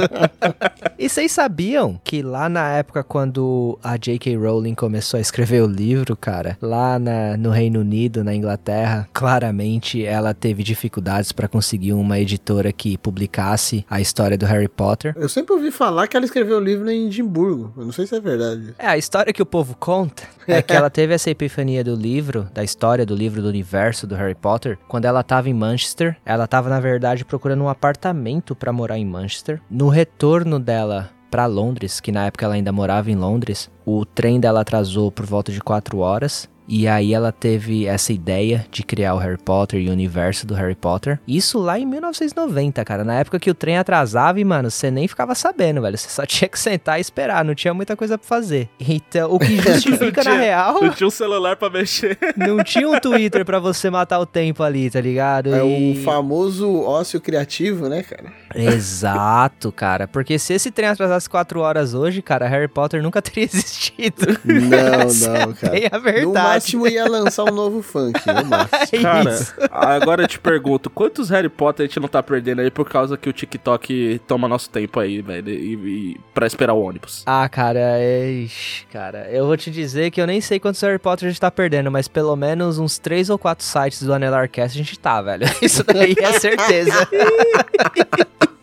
e 0.97 1.09
vocês 1.09 1.31
sabiam 1.31 1.99
que 2.03 2.21
lá 2.21 2.47
na 2.49 2.69
época, 2.71 3.03
quando 3.03 3.77
a 3.83 3.97
J.K. 3.97 4.35
Rowling 4.37 4.75
começou 4.75 5.17
a 5.17 5.21
escrever 5.21 5.61
o 5.63 5.67
livro, 5.67 6.15
cara, 6.15 6.57
lá 6.61 6.97
na- 6.99 7.37
no 7.37 7.49
Reino 7.49 7.79
Unido, 7.81 8.23
na 8.23 8.33
Inglaterra, 8.33 9.07
claramente 9.13 10.03
ela 10.05 10.33
teve 10.33 10.63
dificuldades 10.63 11.31
pra 11.31 11.47
conseguir 11.47 11.93
uma 11.93 12.19
editora 12.19 12.71
que 12.71 12.97
publicasse 12.97 13.85
a 13.89 13.99
história 14.01 14.37
do 14.37 14.45
Harry 14.45 14.67
Potter. 14.67 15.13
Eu 15.17 15.29
sempre 15.29 15.53
ouvi 15.53 15.71
falar 15.71 16.07
que 16.07 16.15
ela 16.15 16.25
escreveu 16.25 16.57
o 16.57 16.61
livro 16.63 16.89
em 16.89 17.07
Edimburgo. 17.07 17.73
Eu 17.77 17.85
não 17.85 17.91
sei 17.91 18.07
se 18.07 18.15
é 18.15 18.19
verdade. 18.19 18.73
É, 18.79 18.87
a 18.87 18.97
história 18.97 19.33
que 19.33 19.41
o 19.41 19.45
povo 19.45 19.75
conta 19.77 20.23
é 20.47 20.61
que 20.61 20.73
ela 20.73 20.89
teve 20.89 21.13
essa 21.13 21.29
epifania 21.29 21.83
do 21.83 21.95
livro, 21.95 22.47
da 22.53 22.63
história 22.63 23.05
do 23.05 23.15
livro 23.15 23.41
do 23.41 23.49
universo 23.49 24.07
do 24.07 24.15
Harry 24.15 24.35
Potter, 24.35 24.77
quando 24.87 25.05
ela 25.05 25.23
tava 25.23 25.49
em 25.49 25.53
Manchester. 25.53 26.15
Ela 26.25 26.47
tava, 26.47 26.69
na 26.69 26.79
verdade, 26.79 27.25
procurando 27.25 27.63
um 27.63 27.69
apartamento 27.69 28.55
pra 28.55 28.71
morar 28.71 28.97
em 28.97 29.05
Manchester. 29.05 29.61
No 29.69 29.89
retorno 29.89 30.59
dela 30.59 31.09
pra 31.29 31.47
Londres, 31.47 31.99
que 31.99 32.13
na 32.13 32.27
época 32.27 32.45
ela 32.45 32.55
ainda 32.55 32.71
morava 32.71 33.11
em 33.11 33.15
Londres, 33.15 33.69
o 33.85 34.05
trem 34.05 34.39
dela 34.39 34.61
atrasou 34.61 35.11
por 35.11 35.25
volta 35.25 35.51
de 35.51 35.59
4 35.59 35.97
horas. 35.97 36.49
E 36.67 36.87
aí 36.87 37.13
ela 37.13 37.31
teve 37.31 37.85
essa 37.85 38.11
ideia 38.11 38.65
de 38.71 38.81
criar 38.83 39.13
o 39.13 39.17
Harry 39.17 39.37
Potter 39.37 39.79
e 39.79 39.87
o 39.89 39.91
universo 39.91 40.47
do 40.47 40.53
Harry 40.55 40.75
Potter. 40.75 41.19
Isso 41.27 41.59
lá 41.59 41.77
em 41.79 41.85
1990, 41.85 42.83
cara. 42.83 43.03
Na 43.03 43.15
época 43.19 43.39
que 43.39 43.49
o 43.51 43.53
trem 43.53 43.77
atrasava 43.77 44.39
e, 44.39 44.43
mano, 44.43 44.71
você 44.71 44.89
nem 44.89 45.07
ficava 45.07 45.35
sabendo, 45.35 45.81
velho. 45.81 45.97
Você 45.97 46.09
só 46.09 46.25
tinha 46.27 46.47
que 46.49 46.57
sentar 46.59 46.97
e 46.97 47.01
esperar. 47.01 47.45
Não 47.45 47.53
tinha 47.53 47.73
muita 47.73 47.95
coisa 47.95 48.17
pra 48.17 48.27
fazer. 48.27 48.67
Então, 48.79 49.31
o 49.33 49.39
que 49.39 49.57
justifica, 49.61 50.23
na 50.23 50.31
tinha- 50.31 50.37
real, 50.37 50.81
Não 50.81 50.89
tinha 50.89 51.07
um 51.07 51.11
celular 51.11 51.55
pra 51.55 51.69
mexer. 51.69 52.17
não 52.35 52.63
tinha 52.63 52.89
um 52.89 52.99
Twitter 52.99 53.45
pra 53.45 53.59
você 53.59 53.89
matar 53.89 54.19
o 54.19 54.25
tempo 54.25 54.63
ali, 54.63 54.89
tá 54.89 54.99
ligado? 55.01 55.53
É 55.53 55.65
E- 55.65 55.91
o 55.99 56.03
famoso 56.03 56.81
ócio 56.81 57.21
criativo, 57.21 57.87
né, 57.87 58.01
cara? 58.03 58.31
Exato, 58.55 59.71
cara. 59.71 60.07
Porque 60.07 60.37
se 60.39 60.53
esse 60.53 60.71
trem 60.71 60.89
atrasasse 60.89 61.29
4 61.29 61.59
horas 61.59 61.93
hoje, 61.93 62.21
cara, 62.21 62.47
Harry 62.47 62.67
Potter 62.67 63.01
nunca 63.03 63.21
teria 63.23 63.43
existido. 63.45 64.25
Não, 64.43 64.77
é 65.37 65.45
não, 65.45 65.53
cara. 65.53 65.71
bem 65.73 65.87
a 65.91 65.97
No 65.97 66.03
verdade. 66.03 66.33
máximo 66.33 66.87
ia 66.87 67.05
lançar 67.09 67.43
um 67.43 67.53
novo 67.53 67.81
funk, 67.81 68.19
no 68.27 68.45
máximo. 68.49 68.77
É 68.91 69.01
Cara, 69.01 69.37
agora 69.71 70.23
eu 70.23 70.27
te 70.27 70.39
pergunto, 70.39 70.89
quantos 70.89 71.29
Harry 71.29 71.49
Potter 71.49 71.83
a 71.85 71.87
gente 71.87 71.99
não 71.99 72.07
tá 72.07 72.21
perdendo 72.23 72.61
aí 72.61 72.71
por 72.71 72.87
causa 72.89 73.17
que 73.17 73.29
o 73.29 73.33
TikTok 73.33 74.21
toma 74.27 74.47
nosso 74.47 74.69
tempo 74.69 74.99
aí, 74.99 75.21
velho, 75.21 75.49
e, 75.49 75.73
e 76.13 76.19
pra 76.33 76.47
esperar 76.47 76.73
o 76.73 76.81
ônibus? 76.81 77.23
Ah, 77.25 77.47
cara, 77.49 77.79
é... 77.79 78.29
ixi, 78.31 78.85
cara, 78.87 79.27
eu 79.31 79.45
vou 79.45 79.57
te 79.57 79.69
dizer 79.71 80.11
que 80.11 80.21
eu 80.21 80.27
nem 80.27 80.41
sei 80.41 80.59
quantos 80.59 80.81
Harry 80.81 80.99
Potter 80.99 81.27
a 81.27 81.31
gente 81.31 81.41
tá 81.41 81.51
perdendo, 81.51 81.91
mas 81.91 82.07
pelo 82.07 82.35
menos 82.35 82.79
uns 82.79 82.97
3 82.97 83.29
ou 83.29 83.37
4 83.37 83.65
sites 83.65 84.03
do 84.03 84.13
Anelarcast 84.13 84.77
a 84.77 84.83
gente 84.83 84.97
tá, 84.99 85.21
velho. 85.21 85.45
Isso 85.61 85.83
daí 85.83 86.15
é 86.19 86.31
certeza. 86.39 87.07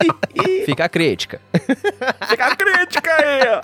Fica 0.66 0.84
a 0.84 0.88
crítica. 0.88 1.40
Fica 2.28 2.46
a 2.46 2.56
crítica 2.56 3.10
aí, 3.12 3.42
ó. 3.48 3.60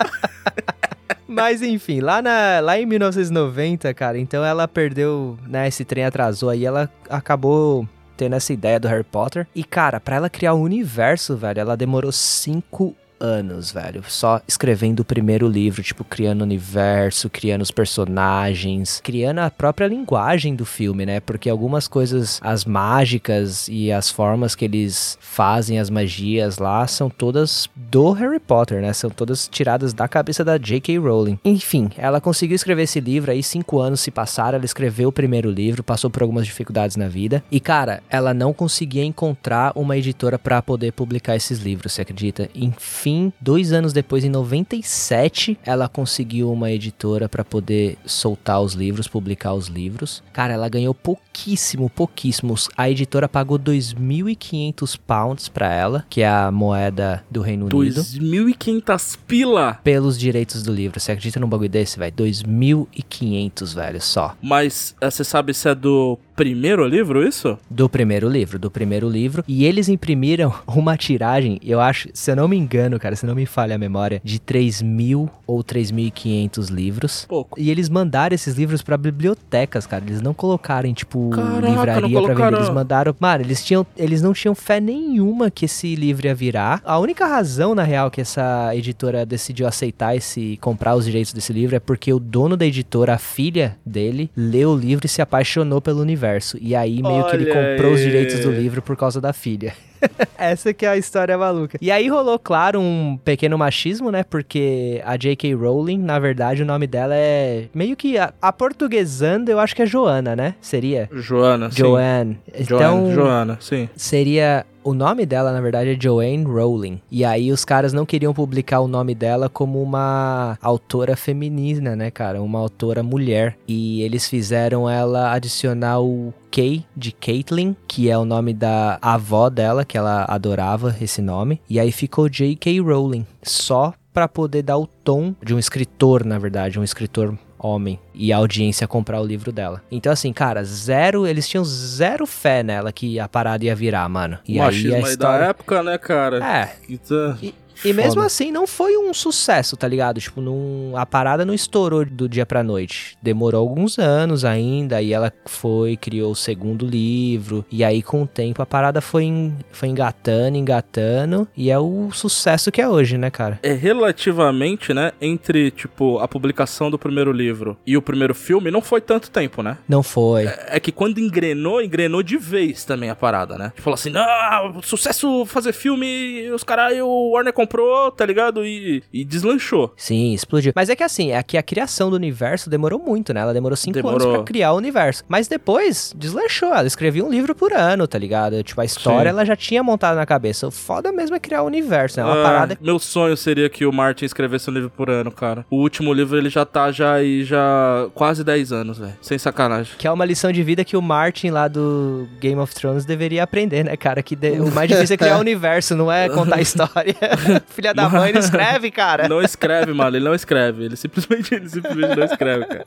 Mas 1.27 1.61
enfim, 1.61 1.99
lá, 1.99 2.21
na, 2.21 2.59
lá 2.59 2.79
em 2.79 2.87
1990, 2.87 3.93
cara, 3.93 4.17
então 4.17 4.43
ela 4.43 4.67
perdeu, 4.67 5.37
né, 5.47 5.67
esse 5.67 5.85
trem 5.85 6.03
atrasou 6.03 6.49
aí, 6.49 6.65
ela 6.65 6.89
acabou 7.07 7.87
tendo 8.17 8.35
essa 8.35 8.51
ideia 8.51 8.79
do 8.79 8.87
Harry 8.87 9.03
Potter. 9.03 9.47
E, 9.55 9.63
cara, 9.63 9.99
pra 9.99 10.15
ela 10.15 10.29
criar 10.29 10.53
o 10.53 10.61
universo, 10.61 11.37
velho, 11.37 11.61
ela 11.61 11.77
demorou 11.77 12.11
cinco 12.11 12.95
anos, 13.19 13.71
velho, 13.71 14.03
só 14.07 14.41
escrevendo 14.47 15.01
o 15.01 15.05
primeiro 15.05 15.47
livro, 15.47 15.83
tipo, 15.83 16.03
criando 16.03 16.41
o 16.41 16.43
universo, 16.43 17.29
criando 17.29 17.61
os 17.61 17.71
personagens, 17.71 19.01
criando 19.03 19.39
a 19.39 19.49
própria 19.49 19.87
linguagem 19.87 20.55
do 20.55 20.65
filme, 20.65 21.05
né? 21.05 21.19
Porque 21.19 21.49
algumas 21.49 21.87
coisas, 21.87 22.39
as 22.43 22.65
mágicas 22.65 23.67
e 23.67 23.91
as 23.91 24.09
formas 24.09 24.55
que 24.55 24.65
eles 24.65 25.17
fazem 25.21 25.79
as 25.79 25.89
magias 25.89 26.57
lá 26.57 26.87
são 26.87 27.09
todas 27.09 27.69
do 27.75 28.11
Harry 28.11 28.39
Potter, 28.39 28.81
né? 28.81 28.93
São 28.93 29.09
todas 29.09 29.47
tiradas 29.47 29.93
da 29.93 30.07
cabeça 30.07 30.43
da 30.43 30.57
J.K. 30.57 30.97
Rowling. 30.99 31.39
Enfim, 31.43 31.89
ela 31.97 32.21
conseguiu 32.21 32.55
escrever 32.55 32.83
esse 32.83 32.99
livro 32.99 33.31
aí, 33.31 33.43
cinco 33.43 33.79
anos 33.79 33.99
se 33.99 34.11
passaram, 34.11 34.57
ela 34.57 34.65
escreveu 34.65 35.09
o 35.09 35.13
primeiro 35.13 35.49
livro, 35.49 35.83
passou 35.83 36.09
por 36.09 36.21
algumas 36.21 36.45
dificuldades 36.45 36.95
na 36.95 37.07
vida. 37.07 37.43
E, 37.51 37.59
cara, 37.59 38.01
ela 38.09 38.33
não 38.33 38.53
conseguia 38.53 39.03
encontrar 39.03 39.73
uma 39.75 39.97
editora 39.97 40.37
pra 40.37 40.61
poder 40.61 40.93
publicar 40.93 41.35
esses 41.35 41.59
livros, 41.59 41.93
você 41.93 42.01
acredita? 42.01 42.49
Enfim, 42.53 43.08
dois 43.39 43.71
anos 43.73 43.93
depois, 43.93 44.23
em 44.23 44.29
97, 44.29 45.57
ela 45.65 45.87
conseguiu 45.87 46.51
uma 46.51 46.71
editora 46.71 47.27
pra 47.29 47.43
poder 47.43 47.97
soltar 48.05 48.61
os 48.61 48.73
livros, 48.73 49.07
publicar 49.07 49.53
os 49.53 49.67
livros. 49.67 50.23
Cara, 50.33 50.53
ela 50.53 50.69
ganhou 50.69 50.93
pouquíssimo, 50.93 51.89
pouquíssimo. 51.89 52.55
A 52.75 52.89
editora 52.89 53.27
pagou 53.27 53.57
2.500 53.59 54.99
pounds 55.05 55.49
pra 55.49 55.73
ela, 55.73 56.05
que 56.09 56.21
é 56.21 56.27
a 56.27 56.51
moeda 56.51 57.23
do 57.29 57.41
Reino 57.41 57.65
Unido. 57.65 58.01
2.500 58.01 59.17
pila. 59.27 59.79
Pelos 59.83 60.17
direitos 60.17 60.63
do 60.63 60.73
livro. 60.73 60.99
Você 60.99 61.11
acredita 61.11 61.39
num 61.39 61.47
bagulho 61.47 61.69
desse, 61.69 61.97
velho? 61.97 62.13
2.500, 62.13 63.73
velho, 63.73 64.01
só. 64.01 64.35
Mas 64.41 64.95
eh, 64.99 65.09
você 65.09 65.23
sabe 65.23 65.53
se 65.53 65.69
é 65.69 65.75
do 65.75 66.17
primeiro 66.39 66.87
livro, 66.87 67.27
isso? 67.27 67.57
Do 67.69 67.89
primeiro 67.89 68.29
livro, 68.29 68.57
do 68.57 68.71
primeiro 68.71 69.09
livro. 69.09 69.43
E 69.45 69.65
eles 69.65 69.89
imprimiram 69.89 70.53
uma 70.67 70.95
tiragem, 70.95 71.59
eu 71.61 71.81
acho, 71.81 72.07
se 72.13 72.31
eu 72.31 72.35
não 72.35 72.47
me 72.47 72.55
engano, 72.55 72.97
cara, 72.97 73.13
se 73.13 73.25
não 73.25 73.35
me 73.35 73.45
falha 73.45 73.75
a 73.75 73.77
memória, 73.77 74.21
de 74.23 74.39
3 74.39 74.81
mil 74.81 75.29
ou 75.45 75.61
3.500 75.61 76.69
livros. 76.69 77.25
Pouco. 77.27 77.59
E 77.59 77.69
eles 77.69 77.89
mandaram 77.89 78.33
esses 78.33 78.55
livros 78.55 78.81
pra 78.81 78.95
bibliotecas, 78.95 79.85
cara. 79.85 80.05
Eles 80.07 80.21
não 80.21 80.33
colocaram 80.33 80.87
em, 80.87 80.93
tipo, 80.93 81.29
Caraca, 81.29 81.67
livraria 81.67 82.21
pra 82.21 82.33
vender. 82.33 82.57
Eles 82.57 82.69
mandaram. 82.69 83.13
Mano, 83.19 83.43
eles, 83.43 83.65
tinham, 83.65 83.85
eles 83.97 84.21
não 84.21 84.31
tinham 84.31 84.55
fé 84.55 84.79
nenhuma 84.79 85.51
que 85.51 85.65
esse 85.65 85.93
livro 85.93 86.25
ia 86.27 86.35
virar. 86.35 86.81
A 86.85 86.97
única 86.99 87.27
razão, 87.27 87.75
na 87.75 87.83
real, 87.83 88.09
que 88.09 88.21
essa 88.21 88.73
editora 88.73 89.25
decidiu 89.25 89.67
aceitar 89.67 90.15
esse. 90.15 90.57
comprar 90.61 90.95
os 90.95 91.03
direitos 91.03 91.33
desse 91.33 91.51
livro 91.51 91.75
é 91.75 91.79
porque 91.81 92.13
o 92.13 92.19
dono 92.19 92.55
da 92.55 92.65
editora, 92.65 93.15
a 93.15 93.17
filha 93.17 93.77
dele, 93.85 94.31
leu 94.37 94.69
o 94.69 94.77
livro 94.77 95.05
e 95.05 95.09
se 95.09 95.21
apaixonou 95.21 95.81
pelo 95.81 95.99
universo. 95.99 96.28
E 96.59 96.75
aí, 96.75 97.01
meio 97.01 97.25
que 97.25 97.35
ele 97.35 97.51
Olha 97.51 97.71
comprou 97.75 97.93
os 97.93 97.99
aí. 97.99 98.05
direitos 98.05 98.39
do 98.39 98.51
livro 98.51 98.81
por 98.81 98.95
causa 98.95 99.19
da 99.19 99.33
filha. 99.33 99.73
Essa 100.37 100.73
que 100.73 100.85
é 100.85 100.89
a 100.89 100.97
história 100.97 101.37
maluca. 101.37 101.77
E 101.81 101.91
aí 101.91 102.07
rolou, 102.07 102.39
claro, 102.39 102.79
um 102.79 103.17
pequeno 103.23 103.57
machismo, 103.57 104.11
né? 104.11 104.23
Porque 104.23 105.01
a 105.05 105.17
J.K. 105.17 105.53
Rowling, 105.55 105.99
na 105.99 106.17
verdade, 106.19 106.63
o 106.63 106.65
nome 106.65 106.87
dela 106.87 107.15
é 107.15 107.65
meio 107.73 107.95
que 107.95 108.17
a, 108.17 108.33
a 108.41 108.51
portuguesando, 108.53 109.51
eu 109.51 109.59
acho 109.59 109.75
que 109.75 109.81
é 109.81 109.85
Joana, 109.85 110.35
né? 110.35 110.55
Seria? 110.61 111.09
Joana, 111.11 111.69
sim. 111.71 111.77
Joanne. 111.77 112.39
Então, 112.57 113.11
Joana, 113.11 113.13
Joana, 113.13 113.57
sim. 113.59 113.89
seria. 113.95 114.65
O 114.89 114.93
nome 114.95 115.23
dela, 115.23 115.53
na 115.53 115.61
verdade, 115.61 115.91
é 115.91 115.97
Joanne 116.01 116.45
Rowling. 116.45 116.99
E 117.11 117.23
aí 117.23 117.51
os 117.51 117.63
caras 117.63 117.93
não 117.93 118.07
queriam 118.07 118.33
publicar 118.33 118.79
o 118.79 118.87
nome 118.87 119.13
dela 119.13 119.47
como 119.47 119.79
uma 119.83 120.57
autora 120.59 121.15
feminina, 121.15 121.95
né, 121.95 122.09
cara? 122.09 122.41
Uma 122.41 122.57
autora 122.57 123.03
mulher. 123.03 123.55
E 123.67 124.01
eles 124.01 124.27
fizeram 124.27 124.89
ela 124.89 125.31
adicionar 125.31 125.99
o 125.99 126.33
K 126.49 126.83
de 126.97 127.11
Caitlyn, 127.11 127.75
que 127.87 128.09
é 128.09 128.17
o 128.17 128.25
nome 128.25 128.51
da 128.51 128.97
avó 128.99 129.47
dela, 129.47 129.85
que 129.85 129.95
ela 129.95 130.25
adorava 130.27 130.95
esse 130.99 131.21
nome. 131.21 131.61
E 131.69 131.79
aí 131.79 131.91
ficou 131.91 132.27
J.K. 132.27 132.81
Rowling. 132.81 133.27
Só 133.43 133.93
pra 134.11 134.27
poder 134.27 134.63
dar 134.63 134.79
o 134.79 134.87
tom 134.87 135.35
de 135.45 135.53
um 135.53 135.59
escritor, 135.59 136.25
na 136.25 136.39
verdade, 136.39 136.79
um 136.79 136.83
escritor 136.83 137.37
homem 137.59 137.99
e 138.13 138.31
a 138.31 138.37
audiência 138.37 138.87
comprar 138.87 139.21
o 139.21 139.25
livro 139.25 139.51
dela. 139.51 139.81
Então 139.91 140.11
assim, 140.11 140.31
cara, 140.31 140.63
zero, 140.63 141.27
eles 141.27 141.47
tinham 141.47 141.63
zero 141.65 142.25
fé 142.25 142.63
nnela 142.63 142.91
que 142.91 143.19
a 143.19 143.27
parada 143.27 143.65
ia 143.65 143.75
virar, 143.75 144.07
mano. 144.09 144.39
E 144.47 144.57
Machismo 144.57 144.89
aí 144.89 144.93
a 144.93 144.97
aí 144.97 145.03
da 145.03 145.09
história 145.09 145.45
época, 145.45 145.83
né, 145.83 145.97
cara? 145.97 146.37
É, 146.43 146.75
Então, 146.89 147.37
e 147.41 147.53
E 147.83 147.93
mesmo 147.93 148.21
assim, 148.21 148.51
não 148.51 148.67
foi 148.67 148.97
um 148.97 149.13
sucesso, 149.13 149.77
tá 149.77 149.87
ligado? 149.87 150.19
Tipo, 150.19 150.41
não, 150.41 150.93
a 150.95 151.05
parada 151.05 151.45
não 151.45 151.53
estourou 151.53 152.05
do 152.05 152.27
dia 152.27 152.45
pra 152.45 152.63
noite. 152.63 153.17
Demorou 153.21 153.61
alguns 153.61 153.97
anos 153.97 154.43
ainda, 154.45 155.01
e 155.01 155.13
ela 155.13 155.31
foi, 155.45 155.95
criou 155.97 156.31
o 156.31 156.35
segundo 156.35 156.85
livro, 156.85 157.65
e 157.71 157.83
aí 157.83 158.01
com 158.01 158.23
o 158.23 158.27
tempo 158.27 158.61
a 158.61 158.65
parada 158.65 159.01
foi, 159.01 159.51
foi 159.71 159.89
engatando, 159.89 160.57
engatando, 160.57 161.47
e 161.55 161.69
é 161.69 161.79
o 161.79 162.09
sucesso 162.11 162.71
que 162.71 162.81
é 162.81 162.87
hoje, 162.87 163.17
né, 163.17 163.29
cara? 163.29 163.59
É 163.63 163.73
relativamente, 163.73 164.93
né, 164.93 165.11
entre, 165.21 165.71
tipo, 165.71 166.19
a 166.19 166.27
publicação 166.27 166.89
do 166.89 166.97
primeiro 166.99 167.31
livro 167.31 167.77
e 167.85 167.95
o 167.97 168.01
primeiro 168.01 168.33
filme, 168.33 168.71
não 168.71 168.81
foi 168.81 169.01
tanto 169.01 169.29
tempo, 169.29 169.61
né? 169.61 169.77
Não 169.87 170.03
foi. 170.03 170.45
É, 170.45 170.65
é 170.71 170.79
que 170.79 170.91
quando 170.91 171.19
engrenou, 171.19 171.81
engrenou 171.81 172.23
de 172.23 172.37
vez 172.37 172.83
também 172.83 173.09
a 173.09 173.15
parada, 173.15 173.57
né? 173.57 173.69
Tipo, 173.69 173.83
falou 173.83 173.95
assim, 173.95 174.09
não, 174.09 174.81
sucesso 174.81 175.45
fazer 175.45 175.73
filme, 175.73 176.49
os 176.51 176.63
caras, 176.63 176.97
o 177.01 177.31
Warner 177.31 177.53
comprou, 177.53 177.68
tá 178.15 178.25
ligado? 178.25 178.65
E, 178.65 179.03
e 179.13 179.23
deslanchou. 179.23 179.93
Sim, 179.95 180.33
explodiu. 180.33 180.71
Mas 180.75 180.89
é 180.89 180.95
que 180.95 181.03
assim, 181.03 181.31
é 181.31 181.41
que 181.43 181.57
a 181.57 181.63
criação 181.63 182.09
do 182.09 182.15
universo 182.15 182.69
demorou 182.69 182.99
muito, 182.99 183.33
né? 183.33 183.41
Ela 183.41 183.53
demorou 183.53 183.75
cinco 183.75 183.93
Demorou. 183.95 184.19
anos 184.21 184.37
pra 184.37 184.43
criar 184.45 184.73
o 184.73 184.77
universo. 184.77 185.23
Mas 185.27 185.47
depois, 185.47 186.13
deslanchou. 186.17 186.69
Ela 186.73 186.87
escrevia 186.87 187.23
um 187.23 187.29
livro 187.29 187.53
por 187.55 187.73
ano, 187.73 188.07
tá 188.07 188.17
ligado? 188.17 188.61
Tipo, 188.63 188.81
a 188.81 188.85
história 188.85 189.29
Sim. 189.31 189.35
ela 189.35 189.45
já 189.45 189.55
tinha 189.55 189.81
montado 189.83 190.15
na 190.15 190.25
cabeça. 190.25 190.67
O 190.67 190.71
foda 190.71 191.11
mesmo 191.11 191.35
é 191.35 191.39
criar 191.39 191.61
o 191.63 191.65
universo, 191.65 192.19
né? 192.19 192.25
Uma 192.25 192.39
Ah, 192.39 192.43
parada 192.43 192.77
Meu 192.81 192.99
sonho 192.99 193.35
seria 193.37 193.69
que 193.69 193.85
o 193.85 193.91
Martin 193.91 194.25
escrevesse 194.25 194.69
um 194.69 194.73
livro 194.73 194.89
por 194.89 195.09
ano, 195.09 195.31
cara. 195.31 195.65
O 195.69 195.77
último 195.77 196.13
livro 196.13 196.37
ele 196.37 196.49
já 196.49 196.65
tá 196.65 196.91
já 196.91 197.13
aí 197.13 197.43
já 197.43 198.07
quase 198.13 198.43
10 198.43 198.71
anos, 198.71 198.97
velho. 198.97 199.13
Sem 199.21 199.37
sacanagem. 199.37 199.93
que 199.97 200.07
é 200.07 200.11
uma 200.11 200.25
lição 200.25 200.51
de 200.51 200.63
vida 200.63 200.83
que 200.83 200.95
o 200.97 201.01
Martin 201.01 201.49
lá 201.49 201.67
do 201.67 202.27
Game 202.39 202.59
of 202.59 202.73
Thrones 202.73 203.05
deveria 203.05 203.43
aprender, 203.43 203.83
né, 203.83 203.95
cara? 203.97 204.21
Que 204.23 204.35
de- 204.35 204.59
o 204.59 204.71
mais 204.71 204.89
difícil 204.89 205.13
é 205.13 205.17
criar 205.17 205.37
o 205.37 205.39
universo, 205.41 205.95
não 205.95 206.11
é 206.11 206.29
contar 206.29 206.55
a 206.57 206.61
história. 206.61 207.15
Filha 207.67 207.93
da 207.93 208.09
mãe 208.09 208.31
não 208.31 208.39
escreve, 208.39 208.91
cara. 208.91 209.27
Não 209.27 209.41
escreve, 209.41 209.93
mano. 209.93 210.17
Ele 210.17 210.25
não 210.25 210.33
escreve. 210.35 210.85
Ele 210.85 210.95
simplesmente, 210.95 211.53
ele 211.53 211.69
simplesmente 211.69 212.15
não 212.15 212.25
escreve, 212.25 212.65
cara. 212.65 212.85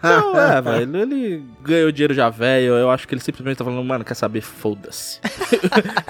Não, 0.02 0.38
é, 0.38 0.60
velho. 0.60 0.96
Ele 0.96 1.44
ganhou 1.62 1.90
dinheiro 1.90 2.14
já 2.14 2.28
velho. 2.28 2.74
Eu 2.74 2.90
acho 2.90 3.06
que 3.06 3.14
ele 3.14 3.20
simplesmente 3.20 3.56
tá 3.58 3.64
falando, 3.64 3.84
mano, 3.84 4.04
quer 4.04 4.14
saber? 4.14 4.40
Foda-se. 4.40 5.20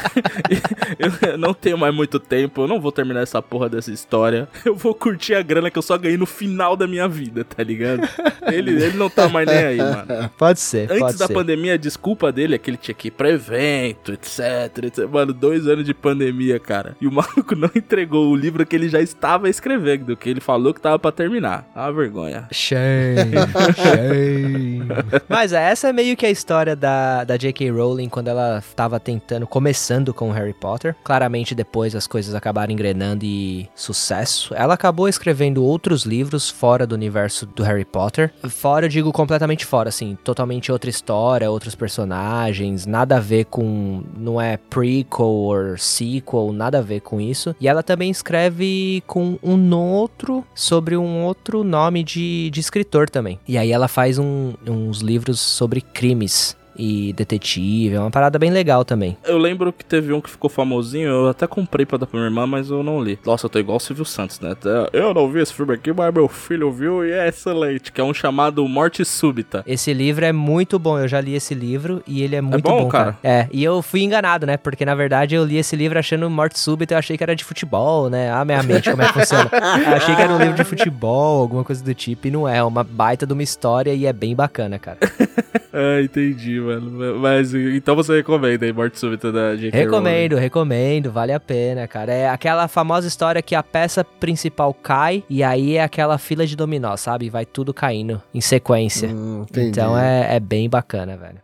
eu 0.99 1.39
não 1.39 1.55
tenho 1.55 1.79
mais 1.79 1.95
muito 1.95 2.19
tempo. 2.19 2.63
Eu 2.63 2.69
não 2.69 2.81
vou 2.81 2.93
terminar 2.93 3.21
essa 3.21 3.41
porra 3.41 3.69
dessa 3.69 3.91
história. 3.91 4.49
Eu 4.65 4.75
vou 4.75 4.95
curtir 4.95 5.35
a 5.35 5.43
grana 5.43 5.71
que 5.71 5.79
eu 5.79 5.83
só 5.83 5.97
ganhei 5.97 6.17
no 6.17 6.27
final 6.27 6.77
da 6.77 6.87
minha 6.87 7.09
vida, 7.09 7.45
tá 7.45 7.63
ligado? 7.63 8.09
Ele, 8.53 8.71
ele 8.83 8.97
não 8.97 9.09
tá 9.09 9.29
mais 9.29 9.47
nem 9.47 9.57
aí, 9.57 9.79
mano. 9.79 10.31
Pode 10.37 10.61
ser, 10.61 10.91
Antes 10.91 10.99
pode 10.99 11.19
da 11.19 11.27
ser. 11.27 11.35
pandemia, 11.35 11.75
a 11.75 11.77
desculpa 11.77 12.33
dele 12.33 12.55
é 12.55 12.59
que 12.59 12.71
ele 12.71 12.77
tinha 12.77 12.95
que 12.95 13.09
ir 13.09 13.11
pra 13.11 13.31
evento, 13.31 14.13
etc, 14.13 14.85
etc. 14.85 15.09
Mano, 15.09 15.33
dois 15.33 15.67
anos 15.67 15.85
de 15.85 15.95
pandemia, 15.95 16.59
cara. 16.59 16.97
E 17.01 17.07
o 17.07 17.13
maluco 17.13 17.55
não 17.55 17.64
entregou 17.75 18.29
o 18.29 18.37
livro 18.37 18.65
que 18.67 18.75
ele 18.75 18.89
já 18.89 19.01
estava 19.01 19.49
escrevendo, 19.49 20.17
que 20.17 20.29
ele 20.29 20.41
falou 20.41 20.75
que 20.75 20.81
tava 20.81 20.99
pra 20.99 21.13
terminar. 21.13 21.67
Ah, 21.75 21.91
vergonha. 21.91 22.49
Shame, 22.51 23.35
shame. 23.77 24.89
Mas 25.29 25.53
essa 25.53 25.89
é 25.89 25.93
meio 25.93 26.17
que 26.17 26.27
a 26.27 26.31
história 26.31 26.77
da, 26.77 27.25
da 27.25 27.37
J.K. 27.37 27.71
Rowling 27.71 28.09
quando 28.09 28.29
ela 28.29 28.63
tava 28.75 28.99
tentando, 29.01 29.47
começando 29.47 30.15
com 30.15 30.31
Harry 30.31 30.55
Potter. 30.55 30.95
Claramente 31.05 31.55
depois 31.55 31.95
as 31.95 32.07
coisas 32.07 32.35
acabaram 32.35 32.73
engrenando 32.73 33.25
e 33.25 33.69
sucesso. 33.75 34.55
Ela 34.55 34.75
acabou 34.75 35.09
escrevendo 35.09 35.65
outros 35.65 36.05
livros 36.05 36.51
fora 36.51 36.87
do 36.87 36.95
universo 36.95 37.47
do 37.47 37.63
Harry 37.63 37.85
Potter. 37.85 38.33
Fora, 38.49 38.87
eu 38.87 38.91
digo 38.91 39.13
completamente 39.13 39.67
fora, 39.67 39.89
assim, 39.89 40.17
totalmente 40.23 40.71
outra 40.71 40.91
história, 40.91 41.51
outros 41.51 41.75
personagens, 41.75 42.87
nada 42.87 43.17
a 43.17 43.21
ver 43.21 43.47
com. 43.47 44.03
Não 44.17 44.41
é 44.41 44.57
prequel 44.57 45.27
ou 45.27 45.79
sequel, 45.79 46.53
nada 46.53 46.79
a 46.79 46.83
ver 46.83 47.01
com 47.01 47.21
isso. 47.21 47.44
E 47.61 47.67
ela 47.69 47.83
também 47.83 48.11
escreve 48.11 49.03
com 49.07 49.39
um 49.43 49.57
outro 49.75 50.45
sobre 50.55 50.97
um 50.97 51.25
outro 51.25 51.65
nome 51.65 52.03
de, 52.05 52.51
de 52.51 52.61
escritor 52.61 53.11
também. 53.11 53.39
E 53.47 53.59
aí 53.59 53.73
ela 53.73 53.89
faz 53.89 54.19
um- 54.19 54.55
uns 54.67 55.01
livros 55.01 55.41
sobre 55.41 55.81
crimes 55.81 56.57
e 56.77 57.13
detetive, 57.13 57.95
é 57.97 58.01
uma 58.01 58.11
parada 58.11 58.39
bem 58.39 58.51
legal 58.51 58.85
também. 58.85 59.17
Eu 59.25 59.39
lembro 59.39 59.73
que 59.73 59.85
teve 59.85 60.13
um 60.13 60.21
que 60.21 60.31
ficou 60.31 60.51
famosinho, 60.51 61.09
eu 61.09 61.29
até 61.29 61.47
comprei 61.47 61.87
pra 61.87 61.99
dar 61.99 62.07
pra 62.07 62.19
minha 62.19 62.29
irmã, 62.29 62.47
mas 62.47 62.71
eu 62.71 62.83
não 62.83 63.03
li. 63.03 63.19
Nossa, 63.25 63.47
eu 63.47 63.51
tô 63.51 63.59
igual 63.59 63.77
o 63.77 63.81
Silvio 63.81 64.05
Santos, 64.05 64.41
né? 64.41 64.55
Eu 64.93 65.15
não 65.15 65.29
vi 65.31 65.41
esse 65.41 65.53
filme 65.53 65.75
aqui, 65.75 65.93
mas 65.93 66.13
meu 66.13 66.29
filho 66.29 66.71
viu 66.73 67.05
e 67.05 67.13
é 67.13 67.29
excelente. 67.29 67.93
Que 67.93 68.01
é 68.01 68.05
um 68.05 68.15
chamado 68.15 68.67
Morte 68.69 69.05
Súbita. 69.05 69.63
Esse 69.67 69.93
livro 69.93 70.25
é 70.25 70.33
muito 70.33 70.79
bom, 70.79 70.99
eu 70.99 71.09
já 71.09 71.21
li 71.21 71.35
esse 71.35 71.55
livro 71.55 72.03
e 72.07 72.23
ele 72.23 72.37
é 72.37 72.41
muito 72.41 72.63
bom, 72.63 72.85
bom, 72.85 72.89
cara. 72.89 73.13
cara? 73.13 73.19
É, 73.23 73.49
e 73.53 73.63
eu 73.63 73.83
fui 73.83 74.03
enganado, 74.03 74.47
né? 74.47 74.57
Porque 74.57 74.85
na 74.85 74.95
verdade 74.95 75.35
eu 75.35 75.45
li 75.45 75.57
esse 75.57 75.77
livro 75.77 75.99
achando 75.99 76.29
morte 76.31 76.59
súbita, 76.59 76.95
eu 76.95 76.99
achei 76.99 77.17
que 77.17 77.23
era 77.23 77.35
de 77.35 77.45
futebol, 77.45 78.09
né? 78.09 78.31
Ah, 78.33 78.45
minha 78.45 78.63
mente, 78.63 78.91
como 78.91 79.03
é 79.03 79.07
que 79.07 79.13
funciona? 79.13 79.51
Eu 79.85 79.97
achei 79.97 80.15
que 80.15 80.23
era 80.23 80.33
um 80.33 80.39
livro 80.39 80.55
de 80.55 80.65
futebol, 80.65 81.41
alguma 81.41 81.65
coisa 81.65 81.83
do 81.83 81.95
tipo, 81.95 82.27
e 82.27 82.31
não 82.31 82.49
é, 82.49 82.59
é 82.59 82.63
uma 82.63 82.83
baita 82.83 83.27
de 83.27 83.33
uma 83.33 83.43
história 83.43 83.93
e 83.93 84.07
é 84.07 84.13
bem 84.13 84.35
bacana, 84.35 84.79
cara. 84.79 84.99
Ah, 85.75 86.01
entendi, 86.01 86.61
mano. 86.61 87.19
Mas 87.19 87.53
então 87.53 87.97
você 87.97 88.19
recomenda 88.19 88.65
aí 88.65 88.73
Morte 88.73 88.97
Súbita 88.97 89.33
da 89.33 89.57
J.K. 89.57 89.77
Rowling? 89.77 89.85
Recomendo, 89.85 90.37
recomendo, 90.37 91.11
vale 91.11 91.33
a 91.33 91.41
pena, 91.41 91.89
cara. 91.89 92.13
É 92.15 92.29
aquela 92.29 92.69
famosa 92.69 93.09
história 93.09 93.43
que 93.43 93.57
a 93.57 93.63
peça 93.63 94.05
principal 94.05 94.73
cai 94.73 95.25
e 95.29 95.43
aí 95.43 95.77
é 95.77 95.83
aquela 95.83 96.17
fila 96.17 96.47
de 96.47 96.55
dominó, 96.55 96.97
sabe? 96.97 97.29
Vai 97.29 97.45
tudo 97.45 97.75
caindo 97.75 98.23
em 98.33 98.41
sequência. 98.41 99.09
Hum, 99.09 99.45
então 99.53 99.99
é, 99.99 100.37
é 100.37 100.41
bem 100.41 100.71
bacana, 100.71 101.17
velho. 101.17 101.43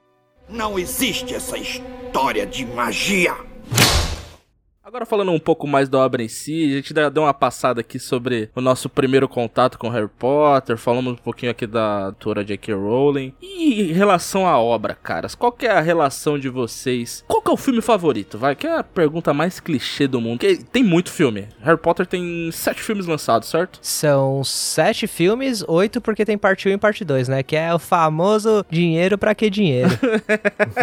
Não 0.48 0.78
existe 0.78 1.34
essa 1.34 1.58
história 1.58 2.46
de 2.46 2.64
magia. 2.66 3.34
Agora 4.90 5.06
falando 5.06 5.30
um 5.30 5.38
pouco 5.38 5.68
mais 5.68 5.88
da 5.88 5.98
obra 6.00 6.20
em 6.20 6.26
si, 6.26 6.64
a 6.64 6.74
gente 6.74 6.92
deu 6.92 7.22
uma 7.22 7.32
passada 7.32 7.80
aqui 7.80 7.96
sobre 7.96 8.50
o 8.56 8.60
nosso 8.60 8.88
primeiro 8.88 9.28
contato 9.28 9.78
com 9.78 9.88
Harry 9.88 10.10
Potter, 10.18 10.76
falamos 10.76 11.12
um 11.12 11.16
pouquinho 11.16 11.52
aqui 11.52 11.64
da 11.64 12.06
autora 12.06 12.44
J.K. 12.44 12.74
Rowling. 12.74 13.32
E 13.40 13.82
em 13.82 13.92
relação 13.92 14.48
à 14.48 14.58
obra, 14.58 14.96
caras, 15.00 15.36
qual 15.36 15.52
que 15.52 15.64
é 15.64 15.70
a 15.70 15.80
relação 15.80 16.36
de 16.36 16.48
vocês? 16.48 17.24
Qual 17.28 17.40
que 17.40 17.48
é 17.48 17.52
o 17.54 17.56
filme 17.56 17.80
favorito, 17.80 18.36
vai? 18.36 18.56
Que 18.56 18.66
é 18.66 18.78
a 18.78 18.82
pergunta 18.82 19.32
mais 19.32 19.60
clichê 19.60 20.08
do 20.08 20.20
mundo. 20.20 20.40
Porque 20.40 20.56
tem 20.56 20.82
muito 20.82 21.12
filme. 21.12 21.46
Harry 21.60 21.78
Potter 21.78 22.04
tem 22.04 22.50
sete 22.50 22.82
filmes 22.82 23.06
lançados, 23.06 23.48
certo? 23.48 23.78
São 23.80 24.42
sete 24.42 25.06
filmes, 25.06 25.62
oito 25.68 26.00
porque 26.00 26.24
tem 26.24 26.36
parte 26.36 26.68
1 26.68 26.72
e 26.72 26.78
parte 26.78 27.04
2, 27.04 27.28
né? 27.28 27.44
Que 27.44 27.54
é 27.54 27.72
o 27.72 27.78
famoso 27.78 28.66
dinheiro 28.68 29.16
pra 29.16 29.36
que 29.36 29.48
dinheiro. 29.48 29.90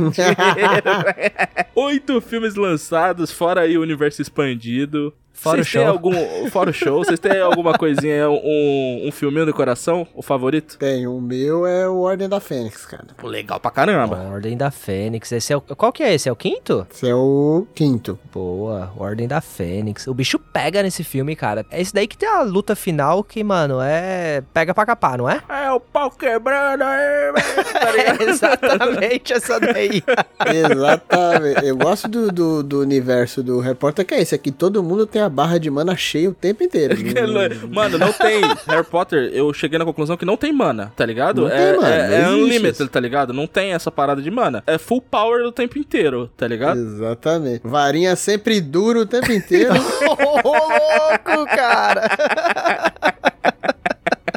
Oito 1.76 2.22
filmes 2.22 2.56
lançados, 2.56 3.32
fora 3.32 3.62
aí 3.62 3.78
o 3.78 3.82
universo 3.82 3.97
expandido. 4.22 5.14
Fora 5.38 5.64
Vocês 5.64 5.68
o 5.68 5.72
têm 5.72 5.82
show. 5.84 5.92
Algum, 5.92 6.50
fora 6.50 6.70
o 6.72 6.74
show. 6.74 7.06
Vocês 7.06 7.20
têm 7.20 7.40
alguma 7.40 7.78
coisinha, 7.78 8.28
um, 8.28 9.04
um 9.06 9.12
filminho 9.12 9.46
do 9.46 9.54
coração? 9.54 10.08
O 10.16 10.24
favorito? 10.24 10.78
Tem, 10.80 11.06
o 11.06 11.22
meu 11.22 11.66
é 11.68 11.88
o 11.88 12.00
Ordem 12.00 12.28
da 12.28 12.40
Fênix, 12.40 12.86
cara. 12.88 13.06
Pô, 13.16 13.28
legal 13.28 13.60
pra 13.60 13.70
caramba. 13.70 14.18
Ordem 14.18 14.58
da 14.58 14.72
Fênix. 14.72 15.32
Esse 15.32 15.54
é 15.54 15.58
o... 15.58 15.62
Qual 15.62 15.94
que 15.94 16.02
é 16.02 16.14
esse? 16.14 16.28
É 16.28 16.32
o 16.32 16.36
quinto? 16.36 16.88
Esse 16.92 17.08
é 17.08 17.14
o 17.14 17.68
quinto. 17.76 18.18
Boa, 18.34 18.92
Ordem 18.98 19.28
da 19.28 19.40
Fênix. 19.40 20.08
O 20.08 20.14
bicho 20.14 20.40
pega 20.40 20.82
nesse 20.82 21.04
filme, 21.04 21.36
cara. 21.36 21.64
É 21.70 21.80
esse 21.80 21.94
daí 21.94 22.08
que 22.08 22.18
tem 22.18 22.28
a 22.28 22.42
luta 22.42 22.76
final 22.76 23.24
que, 23.24 23.44
mano, 23.44 23.80
é. 23.80 24.42
Pega 24.52 24.74
pra 24.74 24.88
capar, 24.88 25.20
não 25.20 25.30
é? 25.30 25.40
É 25.48 25.72
o 25.72 25.80
pau 25.80 26.10
quebrando 26.10 26.84
aí, 26.84 27.32
velho. 27.32 28.18
É 28.18 28.24
exatamente 28.24 29.34
essa 29.34 29.60
daí. 29.60 30.04
Exatamente. 30.48 31.66
Eu 31.66 31.76
gosto 31.78 32.08
do, 32.08 32.32
do, 32.32 32.64
do 32.64 32.80
universo 32.82 33.44
do 33.44 33.60
repórter, 33.60 34.06
que 34.06 34.14
é 34.14 34.22
esse 34.22 34.34
aqui. 34.36 34.52
Todo 34.52 34.84
mundo 34.84 35.06
tem 35.06 35.22
a 35.22 35.27
barra 35.30 35.58
de 35.58 35.70
mana 35.70 35.96
cheia 35.96 36.30
o 36.30 36.34
tempo 36.34 36.64
inteiro. 36.64 36.96
Mano, 37.70 37.98
não 37.98 38.14
tem. 38.14 38.42
Harry 38.68 38.84
Potter, 38.84 39.32
eu 39.34 39.54
cheguei 39.54 39.78
na 39.80 39.86
conclusão 39.86 40.18
que 40.18 40.26
não 40.26 40.38
tem 40.38 40.52
mana, 40.52 40.92
tá 40.96 41.06
ligado? 41.06 41.42
Não 41.42 41.50
tem 41.50 41.60
é, 41.60 41.76
mana, 41.76 41.88
é, 41.88 42.08
não 42.08 42.16
é 42.16 42.20
existe 42.20 42.34
unlimited, 42.36 42.84
isso. 42.84 42.88
tá 42.90 43.00
ligado? 43.00 43.34
Não 43.34 43.48
tem 43.48 43.74
essa 43.74 43.92
parada 43.92 44.22
de 44.22 44.32
mana. 44.32 44.64
É 44.68 44.78
full 44.78 45.02
power 45.02 45.46
o 45.46 45.52
tempo 45.52 45.78
inteiro, 45.78 46.30
tá 46.38 46.48
ligado? 46.48 46.80
Exatamente. 46.80 47.62
Varinha 47.64 48.16
sempre 48.16 48.62
duro 48.62 49.02
o 49.02 49.06
tempo 49.06 49.32
inteiro. 49.32 49.74
Ô, 50.44 50.52
louco, 50.52 51.46
cara! 51.56 52.10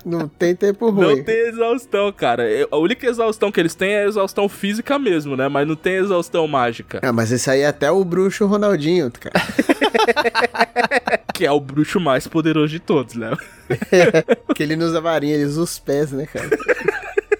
não 0.05 0.29
tem 0.29 0.55
tempo 0.55 0.91
ruim. 0.91 1.17
Não 1.17 1.25
tem 1.25 1.49
exaustão, 1.49 2.13
cara. 2.13 2.49
Eu- 2.51 2.69
A 2.71 2.77
única 2.77 3.07
exaustão 3.07 3.51
que 3.53 3.59
eles 3.61 3.75
têm 3.75 3.93
é 3.93 4.05
a 4.05 4.07
exaustão 4.09 4.49
física 4.49 4.99
mesmo, 4.99 5.37
né? 5.37 5.49
Mas 5.49 5.67
não 5.67 5.77
tem 5.77 5.95
exaustão 5.95 6.47
mágica. 6.49 7.01
Ah, 7.03 7.13
mas 7.13 7.31
esse 7.33 7.51
aí 7.51 7.61
é 7.61 7.67
até 7.69 7.91
o 7.91 8.05
bruxo 8.05 8.47
Ronaldinho, 8.47 9.11
cara. 9.11 9.33
Que 11.35 11.47
é 11.47 11.51
o 11.51 11.59
bruxo 11.61 11.99
mais 11.99 12.27
poderoso 12.27 12.69
de 12.69 12.79
todos, 12.81 13.15
né? 13.15 13.31
que 14.55 14.63
ele 14.63 14.77
não 14.77 14.87
usa 14.87 15.01
varinha, 15.01 15.35
ele 15.35 15.45
usa 15.45 15.63
os 15.63 15.79
pés, 15.79 16.13
né, 16.13 16.27
cara? 16.27 16.51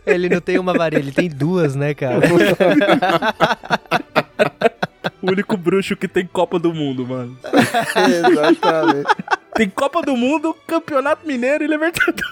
Ele 0.07 0.29
não 0.31 0.41
tem 0.41 0.59
uma 0.59 0.73
varinha, 0.73 1.03
ele 1.03 1.13
tem 1.13 1.29
duas, 1.29 1.75
né, 1.75 1.93
cara? 1.95 2.21
O 5.23 5.31
único 5.31 5.55
bruxo 5.57 5.95
que 5.97 6.09
tem 6.09 6.27
Copa 6.27 6.59
do 6.59 6.73
Mundo, 6.73 7.07
mano. 7.07 7.37
Exatamente. 8.09 9.07
Tem 9.55 9.69
Copa 9.69 10.01
do 10.03 10.17
Mundo, 10.17 10.57
Campeonato 10.67 11.27
Mineiro 11.27 11.65
e 11.65 11.67
Libertadores. 11.67 12.25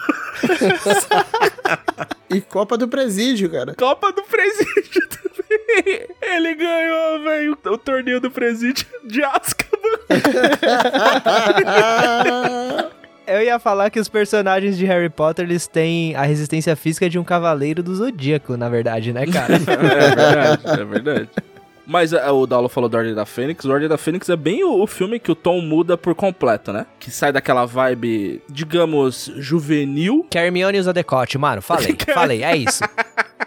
E 2.30 2.42
Copa 2.42 2.76
do 2.76 2.86
Presídio, 2.86 3.50
cara. 3.50 3.74
Copa 3.74 4.12
do 4.12 4.22
Presídio 4.22 5.08
também. 5.08 6.06
Ele 6.20 6.54
ganhou, 6.54 7.24
velho, 7.24 7.58
o 7.64 7.78
torneio 7.78 8.20
do 8.20 8.30
Presídio 8.30 8.86
de 9.04 9.24
Azkaban. 9.24 9.78
Eu 13.26 13.42
ia 13.42 13.58
falar 13.58 13.90
que 13.90 13.98
os 14.00 14.08
personagens 14.08 14.76
de 14.76 14.86
Harry 14.86 15.10
Potter, 15.10 15.44
eles 15.44 15.66
têm 15.66 16.14
a 16.14 16.22
resistência 16.22 16.74
física 16.76 17.10
de 17.10 17.18
um 17.18 17.24
cavaleiro 17.24 17.82
do 17.82 17.94
zodíaco, 17.94 18.56
na 18.56 18.68
verdade, 18.70 19.12
né, 19.12 19.26
cara? 19.26 19.54
é 19.54 19.58
verdade, 19.58 20.80
é 20.80 20.84
verdade. 20.84 21.28
Mas 21.88 22.12
é, 22.12 22.30
o 22.30 22.46
Daulo 22.46 22.68
falou 22.68 22.88
do 22.88 22.96
Ordem 22.96 23.14
da 23.14 23.24
Fênix. 23.24 23.64
O 23.64 23.70
Ordem 23.70 23.88
da 23.88 23.96
Fênix 23.96 24.28
é 24.28 24.36
bem 24.36 24.62
o, 24.62 24.82
o, 24.82 24.86
filme 24.86 25.18
que 25.18 25.32
o 25.32 25.34
tom 25.34 25.62
muda 25.62 25.96
por 25.96 26.14
completo, 26.14 26.70
né? 26.70 26.84
Que 27.00 27.10
sai 27.10 27.32
daquela 27.32 27.64
vibe, 27.64 28.42
digamos, 28.48 29.32
juvenil. 29.36 30.26
Que 30.30 30.38
a 30.38 30.44
Hermione 30.44 30.78
usa 30.78 30.92
decote, 30.92 31.38
mano. 31.38 31.62
Falei, 31.62 31.96
falei, 32.12 32.44
é 32.44 32.54
isso. 32.56 32.84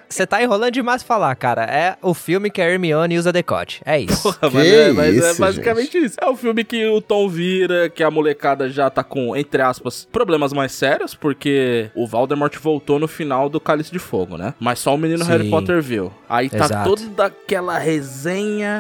Você 0.10 0.28
tá 0.28 0.44
enrolando 0.44 0.74
demais 0.74 1.02
falar, 1.02 1.34
cara. 1.36 1.64
É 1.64 1.96
o 2.02 2.14
filme 2.14 2.50
que 2.50 2.62
a 2.62 2.70
Hermione 2.70 3.18
usa 3.18 3.32
decote. 3.32 3.82
É 3.86 3.98
isso. 3.98 4.24
Porra, 4.24 4.52
mas, 4.52 4.68
é, 4.68 4.92
mas 4.92 5.16
isso, 5.16 5.26
é, 5.26 5.34
basicamente 5.36 5.92
gente? 5.94 6.06
isso. 6.06 6.18
É 6.22 6.28
o 6.28 6.36
filme 6.36 6.66
que 6.66 6.86
o 6.88 7.00
tom 7.00 7.30
vira, 7.30 7.90
que 7.90 8.04
a 8.04 8.12
molecada 8.12 8.70
já 8.70 8.90
tá 8.90 9.04
com, 9.04 9.36
entre 9.38 9.62
aspas, 9.62 10.08
problemas 10.12 10.52
mais 10.52 10.74
sérios, 10.74 11.16
porque 11.16 11.90
o 11.96 12.06
Voldemort 12.06 12.54
voltou 12.58 13.00
no 13.00 13.08
final 13.08 13.48
do 13.48 13.60
Cálice 13.60 13.92
de 13.92 14.00
Fogo, 14.00 14.38
né? 14.38 14.54
Mas 14.60 14.80
só 14.80 14.94
o 14.94 14.98
menino 14.98 15.24
Sim. 15.24 15.32
Harry 15.32 15.50
Potter 15.50 15.82
viu. 15.82 16.12
Aí 16.28 16.50
tá 16.50 16.66
Exato. 16.66 16.90
toda 16.90 17.26
aquela 17.28 17.78
resenha. 17.78 18.31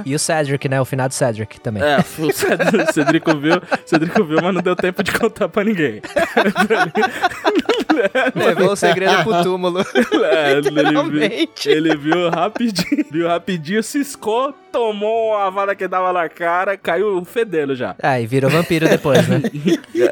E 0.05 0.15
o 0.15 0.19
Cedric, 0.19 0.67
né? 0.69 0.81
O 0.81 0.85
final 0.85 1.07
do 1.07 1.13
Cedric 1.13 1.59
também. 1.59 1.83
É, 1.83 1.99
o 1.99 2.31
Cedric, 2.31 2.93
Cedric 2.93 3.37
viu, 3.37 3.61
Cedric 3.85 4.23
viu, 4.23 4.41
mas 4.41 4.53
não 4.53 4.61
deu 4.61 4.75
tempo 4.75 5.03
de 5.03 5.11
contar 5.11 5.49
pra 5.49 5.63
ninguém. 5.63 6.01
Levou 8.35 8.71
o 8.71 8.75
segredo 8.75 9.23
pro 9.23 9.43
túmulo. 9.43 9.85
É, 10.23 10.53
ele 10.53 10.71
viu, 11.09 11.11
ele 11.65 11.95
viu 11.95 12.29
rapidinho, 12.29 13.05
viu 13.11 13.27
rapidinho, 13.27 13.83
ciscou, 13.83 14.53
tomou 14.71 15.35
a 15.35 15.49
vara 15.49 15.75
que 15.75 15.87
dava 15.87 16.13
na 16.13 16.29
cara, 16.29 16.77
caiu 16.77 17.23
fedendo 17.25 17.75
já. 17.75 17.95
É, 18.03 18.21
e 18.21 18.25
virou 18.25 18.49
vampiro 18.49 18.87
depois, 18.87 19.27
né? 19.27 19.41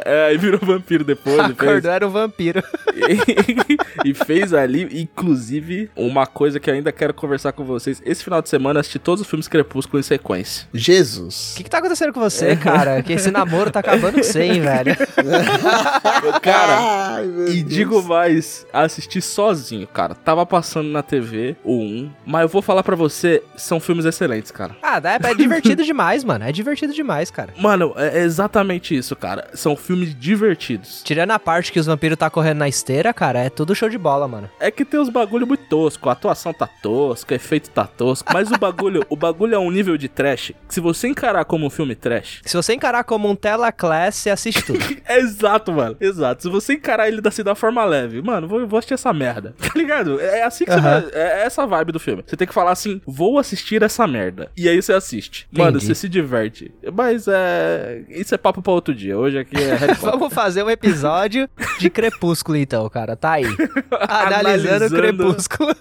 é, 0.05 0.33
e 0.33 0.37
virou 0.37 0.59
vampiro 0.61 1.03
depois. 1.03 1.39
Acordou, 1.39 1.73
fez... 1.73 1.85
era 1.85 2.07
um 2.07 2.09
vampiro. 2.09 2.63
e, 4.05 4.13
fez 4.13 4.53
ali, 4.53 5.01
inclusive, 5.01 5.89
uma 5.95 6.25
coisa 6.25 6.59
que 6.59 6.69
eu 6.69 6.73
ainda 6.73 6.91
quero 6.91 7.13
conversar 7.13 7.51
com 7.51 7.63
vocês. 7.63 8.01
Esse 8.05 8.23
final 8.23 8.41
de 8.41 8.49
semana 8.49 8.79
assisti 8.79 8.99
todos 8.99 9.21
os 9.21 9.27
filmes 9.27 9.47
Crepúsculo 9.47 9.99
em 9.99 10.03
sequência. 10.03 10.67
Jesus. 10.73 11.53
O 11.53 11.57
que, 11.57 11.63
que 11.63 11.69
tá 11.69 11.79
acontecendo 11.79 12.13
com 12.13 12.19
você, 12.19 12.55
cara? 12.55 13.01
Que 13.01 13.13
esse 13.13 13.31
namoro 13.31 13.71
tá 13.71 13.79
acabando 13.79 14.15
com 14.15 14.23
você, 14.23 14.43
hein, 14.43 14.61
velho? 14.61 14.95
cara, 16.41 17.15
Ai, 17.15 17.25
e 17.49 17.63
digo 17.63 18.01
mais, 18.03 18.65
assisti 18.71 19.21
sozinho, 19.21 19.87
cara. 19.87 20.13
Tava 20.15 20.45
passando 20.45 20.89
na 20.89 21.01
TV 21.01 21.55
o 21.63 21.75
1, 21.75 22.11
mas 22.25 22.43
eu 22.43 22.49
vou 22.49 22.61
falar 22.61 22.83
para 22.83 22.95
você, 22.95 23.41
são 23.55 23.79
filmes 23.79 24.05
excelentes 24.05 24.48
cara. 24.51 24.75
Ah, 24.81 25.01
é, 25.03 25.31
é 25.31 25.33
divertido 25.33 25.83
demais, 25.85 26.23
mano. 26.23 26.45
É 26.45 26.51
divertido 26.51 26.93
demais, 26.93 27.31
cara. 27.31 27.53
Mano, 27.57 27.93
é 27.95 28.19
exatamente 28.19 28.95
isso, 28.95 29.15
cara. 29.15 29.47
São 29.53 29.75
filmes 29.75 30.15
divertidos. 30.17 31.01
Tirando 31.03 31.31
a 31.31 31.39
parte 31.39 31.71
que 31.71 31.79
os 31.79 31.85
vampiros 31.85 32.17
tá 32.17 32.29
correndo 32.29 32.59
na 32.59 32.67
esteira, 32.67 33.13
cara, 33.13 33.39
é 33.39 33.49
tudo 33.49 33.75
show 33.75 33.89
de 33.89 33.97
bola, 33.97 34.27
mano. 34.27 34.49
É 34.59 34.71
que 34.71 34.85
tem 34.85 34.99
os 34.99 35.09
bagulho 35.09 35.47
muito 35.47 35.65
tosco, 35.65 36.09
a 36.09 36.13
atuação 36.13 36.53
tá 36.53 36.67
tosca, 36.67 37.33
o 37.33 37.35
efeito 37.35 37.69
tá 37.69 37.85
tosco, 37.85 38.31
mas 38.33 38.51
o 38.51 38.57
bagulho, 38.57 39.05
o 39.09 39.15
bagulho 39.15 39.55
é 39.55 39.59
um 39.59 39.71
nível 39.71 39.97
de 39.97 40.07
trash 40.07 40.53
que 40.67 40.73
se 40.73 40.79
você 40.79 41.07
encarar 41.07 41.45
como 41.45 41.65
um 41.65 41.69
filme 41.69 41.95
trash, 41.95 42.41
se 42.45 42.55
você 42.55 42.73
encarar 42.73 43.03
como 43.03 43.29
um 43.29 43.35
tela 43.35 43.71
class, 43.71 44.15
você 44.15 44.29
assiste 44.29 44.63
tudo. 44.63 44.79
é 45.05 45.19
exato, 45.19 45.71
mano. 45.71 45.95
Exato. 45.99 46.43
Se 46.43 46.49
você 46.49 46.73
encarar 46.73 47.07
ele 47.07 47.21
assim 47.25 47.43
da 47.43 47.55
forma 47.55 47.83
leve, 47.85 48.21
mano, 48.21 48.47
vou, 48.47 48.67
vou 48.67 48.77
assistir 48.77 48.93
essa 48.93 49.13
merda. 49.13 49.55
Tá 49.69 49.77
ligado? 49.77 50.19
É 50.19 50.41
assim 50.41 50.65
que 50.65 50.71
uhum. 50.71 50.77
você 50.77 50.81
vai, 50.81 51.09
é 51.13 51.43
essa 51.45 51.65
vibe 51.67 51.91
do 51.91 51.99
filme. 51.99 52.23
Você 52.25 52.35
tem 52.35 52.47
que 52.47 52.53
falar 52.53 52.71
assim: 52.71 52.99
"Vou 53.05 53.37
assistir 53.37 53.83
essa 53.83 54.07
merda" 54.07 54.38
merda. 54.39 54.51
E 54.55 54.69
aí 54.69 54.81
você 54.81 54.93
assiste. 54.93 55.47
Entendi. 55.51 55.65
Mano, 55.65 55.81
você 55.81 55.93
se 55.93 56.07
diverte. 56.07 56.71
Mas 56.93 57.27
é. 57.27 58.03
Isso 58.09 58.33
é 58.33 58.37
papo 58.37 58.61
pra 58.61 58.71
outro 58.71 58.93
dia. 58.95 59.17
Hoje 59.17 59.39
aqui 59.39 59.55
é 59.55 59.93
Vamos 59.99 60.33
fazer 60.33 60.63
um 60.63 60.69
episódio 60.69 61.49
de 61.77 61.89
Crepúsculo, 61.89 62.57
então, 62.57 62.87
cara. 62.89 63.15
Tá 63.15 63.33
aí. 63.33 63.45
Analisando, 64.07 64.85
o 64.85 64.89
Crepúsculo. 64.89 65.75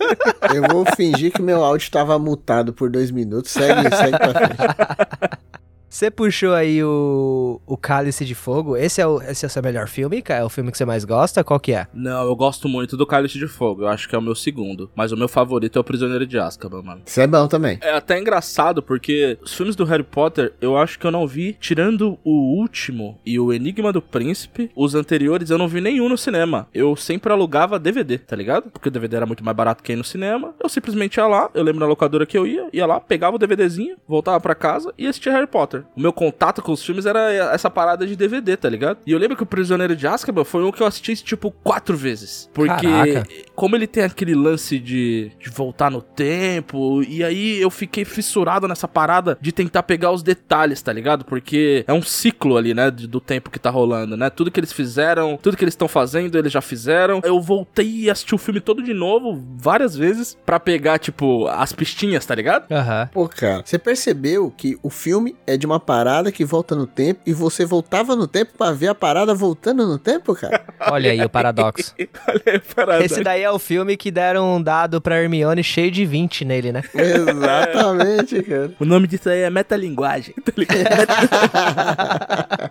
Eu 0.54 0.62
vou 0.68 0.84
fingir 0.96 1.32
que 1.32 1.42
meu 1.42 1.62
áudio 1.62 1.90
tava 1.90 2.18
mutado 2.18 2.72
por 2.72 2.90
dois 2.90 3.10
minutos. 3.10 3.50
Segue, 3.50 3.94
segue 3.94 4.18
pra 4.18 4.34
frente. 4.34 5.38
Você 5.88 6.10
puxou 6.10 6.52
aí 6.52 6.84
o, 6.84 7.60
o 7.66 7.76
Cálice 7.76 8.24
de 8.24 8.34
Fogo. 8.34 8.76
Esse 8.76 9.00
é, 9.00 9.06
o, 9.06 9.22
esse 9.22 9.44
é 9.44 9.48
o 9.48 9.50
seu 9.50 9.62
melhor 9.62 9.88
filme, 9.88 10.20
cara? 10.20 10.42
É 10.42 10.44
o 10.44 10.48
filme 10.50 10.70
que 10.70 10.76
você 10.76 10.84
mais 10.84 11.04
gosta? 11.04 11.42
Qual 11.42 11.58
que 11.58 11.72
é? 11.72 11.86
Não, 11.94 12.24
eu 12.24 12.36
gosto 12.36 12.68
muito 12.68 12.96
do 12.96 13.06
Cálice 13.06 13.38
de 13.38 13.48
Fogo. 13.48 13.82
Eu 13.82 13.88
acho 13.88 14.06
que 14.06 14.14
é 14.14 14.18
o 14.18 14.22
meu 14.22 14.34
segundo. 14.34 14.90
Mas 14.94 15.12
o 15.12 15.16
meu 15.16 15.28
favorito 15.28 15.78
é 15.78 15.80
o 15.80 15.84
Prisioneiro 15.84 16.26
de 16.26 16.38
Azkaban, 16.38 16.82
mano. 16.82 17.02
Isso 17.06 17.20
é 17.20 17.26
bom 17.26 17.48
também. 17.48 17.78
É 17.80 17.92
até 17.94 18.18
engraçado, 18.18 18.82
porque 18.82 19.38
os 19.42 19.54
filmes 19.54 19.74
do 19.74 19.84
Harry 19.84 20.02
Potter, 20.02 20.52
eu 20.60 20.76
acho 20.76 20.98
que 20.98 21.06
eu 21.06 21.10
não 21.10 21.26
vi, 21.26 21.56
tirando 21.58 22.18
o 22.22 22.58
último 22.58 23.18
e 23.24 23.40
o 23.40 23.50
Enigma 23.50 23.90
do 23.90 24.02
Príncipe, 24.02 24.70
os 24.76 24.94
anteriores 24.94 25.48
eu 25.48 25.56
não 25.56 25.68
vi 25.68 25.80
nenhum 25.80 26.08
no 26.08 26.18
cinema. 26.18 26.68
Eu 26.74 26.96
sempre 26.96 27.32
alugava 27.32 27.78
DVD, 27.78 28.18
tá 28.18 28.36
ligado? 28.36 28.70
Porque 28.70 28.88
o 28.88 28.92
DVD 28.92 29.16
era 29.16 29.26
muito 29.26 29.42
mais 29.42 29.56
barato 29.56 29.82
que 29.82 29.92
ir 29.92 29.96
no 29.96 30.04
cinema. 30.04 30.54
Eu 30.62 30.68
simplesmente 30.68 31.16
ia 31.16 31.26
lá, 31.26 31.50
eu 31.54 31.62
lembro 31.62 31.80
na 31.80 31.86
locadora 31.86 32.26
que 32.26 32.36
eu 32.36 32.46
ia, 32.46 32.68
ia 32.72 32.86
lá, 32.86 33.00
pegava 33.00 33.36
o 33.36 33.38
DVDzinho, 33.38 33.96
voltava 34.06 34.38
para 34.38 34.54
casa 34.54 34.92
e 34.98 35.06
assistia 35.06 35.32
Harry 35.32 35.46
Potter. 35.46 35.77
Potter. 35.78 35.84
O 35.96 36.00
meu 36.00 36.12
contato 36.12 36.62
com 36.62 36.72
os 36.72 36.84
filmes 36.84 37.06
era 37.06 37.32
essa 37.52 37.70
parada 37.70 38.06
de 38.06 38.16
DVD, 38.16 38.56
tá 38.56 38.68
ligado? 38.68 38.98
E 39.06 39.12
eu 39.12 39.18
lembro 39.18 39.36
que 39.36 39.42
o 39.42 39.46
Prisioneiro 39.46 39.94
de 39.94 40.06
Azkaban 40.06 40.44
foi 40.44 40.64
um 40.64 40.72
que 40.72 40.82
eu 40.82 40.86
assisti, 40.86 41.14
tipo, 41.16 41.50
quatro 41.50 41.96
vezes. 41.96 42.48
Porque, 42.52 42.86
Caraca. 42.86 43.24
como 43.54 43.76
ele 43.76 43.86
tem 43.86 44.04
aquele 44.04 44.34
lance 44.34 44.78
de, 44.78 45.32
de 45.38 45.50
voltar 45.50 45.90
no 45.90 46.02
tempo, 46.02 47.02
e 47.02 47.22
aí 47.22 47.60
eu 47.60 47.70
fiquei 47.70 48.04
fissurado 48.04 48.66
nessa 48.68 48.88
parada 48.88 49.38
de 49.40 49.52
tentar 49.52 49.82
pegar 49.82 50.10
os 50.10 50.22
detalhes, 50.22 50.82
tá 50.82 50.92
ligado? 50.92 51.24
Porque 51.24 51.84
é 51.86 51.92
um 51.92 52.02
ciclo 52.02 52.56
ali, 52.56 52.74
né, 52.74 52.90
do 52.90 53.20
tempo 53.20 53.50
que 53.50 53.58
tá 53.58 53.70
rolando, 53.70 54.16
né? 54.16 54.30
Tudo 54.30 54.50
que 54.50 54.60
eles 54.60 54.72
fizeram, 54.72 55.38
tudo 55.40 55.56
que 55.56 55.64
eles 55.64 55.72
estão 55.72 55.88
fazendo, 55.88 56.36
eles 56.36 56.52
já 56.52 56.60
fizeram. 56.60 57.20
Eu 57.24 57.40
voltei 57.40 57.88
e 57.88 58.10
assisti 58.10 58.34
o 58.34 58.38
filme 58.38 58.60
todo 58.60 58.82
de 58.82 58.94
novo, 58.94 59.42
várias 59.56 59.96
vezes, 59.96 60.36
para 60.44 60.60
pegar, 60.60 60.98
tipo, 60.98 61.46
as 61.48 61.72
pistinhas, 61.72 62.24
tá 62.24 62.34
ligado? 62.34 62.70
Aham. 62.70 63.02
Uhum. 63.02 63.08
Pô, 63.08 63.28
cara, 63.28 63.62
você 63.64 63.78
percebeu 63.78 64.52
que 64.56 64.78
o 64.82 64.90
filme 64.90 65.36
é 65.46 65.56
de 65.56 65.66
uma 65.68 65.78
parada 65.78 66.32
que 66.32 66.44
volta 66.44 66.74
no 66.74 66.86
tempo 66.86 67.20
e 67.26 67.32
você 67.32 67.64
voltava 67.64 68.16
no 68.16 68.26
tempo 68.26 68.52
para 68.56 68.72
ver 68.72 68.88
a 68.88 68.94
parada 68.94 69.34
voltando 69.34 69.86
no 69.86 69.98
tempo, 69.98 70.34
cara? 70.34 70.62
Olha 70.90 71.12
aí 71.12 71.22
o 71.22 71.28
paradoxo. 71.28 71.94
Olha 72.26 72.42
aí 72.46 72.56
o 72.56 72.74
paradoxo. 72.74 73.04
Esse 73.04 73.22
daí 73.22 73.42
é 73.42 73.50
o 73.50 73.58
filme 73.58 73.96
que 73.96 74.10
deram 74.10 74.56
um 74.56 74.62
dado 74.62 75.00
pra 75.00 75.22
Hermione 75.22 75.62
cheio 75.62 75.90
de 75.90 76.06
20 76.06 76.44
nele, 76.44 76.72
né? 76.72 76.82
Exatamente, 76.94 78.42
cara. 78.42 78.72
O 78.80 78.84
nome 78.84 79.06
disso 79.06 79.28
aí 79.28 79.42
é 79.42 79.50
metalinguagem. 79.50 80.34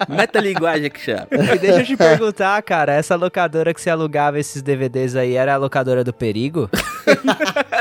metalinguagem 0.10 0.89
que 0.89 0.99
chama. 0.99 1.27
E 1.31 1.60
deixa 1.60 1.79
eu 1.79 1.86
te 1.86 1.97
perguntar, 1.97 2.62
cara, 2.63 2.93
essa 2.93 3.15
locadora 3.15 3.73
que 3.73 3.81
você 3.81 3.89
alugava 3.89 4.39
esses 4.39 4.62
DVDs 4.62 5.15
aí 5.15 5.36
era 5.36 5.53
a 5.53 5.57
locadora 5.57 6.03
do 6.03 6.13
perigo? 6.13 6.69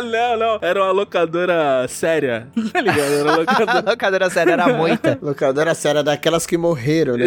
não, 0.03 0.37
não. 0.37 0.59
Era 0.61 0.83
uma 0.83 0.93
locadora 0.93 1.87
séria. 1.89 2.49
Tá 2.73 2.81
ligado? 2.81 3.13
Era 3.13 3.25
uma 3.25 3.37
locadora... 3.37 3.79
a 3.79 3.81
locadora 3.91 4.31
séria 4.31 4.53
era 4.53 4.69
muita. 4.69 5.19
locadora 5.23 5.75
séria 5.75 6.03
daquelas 6.03 6.47
que 6.47 6.57
morreram, 6.57 7.17
né? 7.17 7.27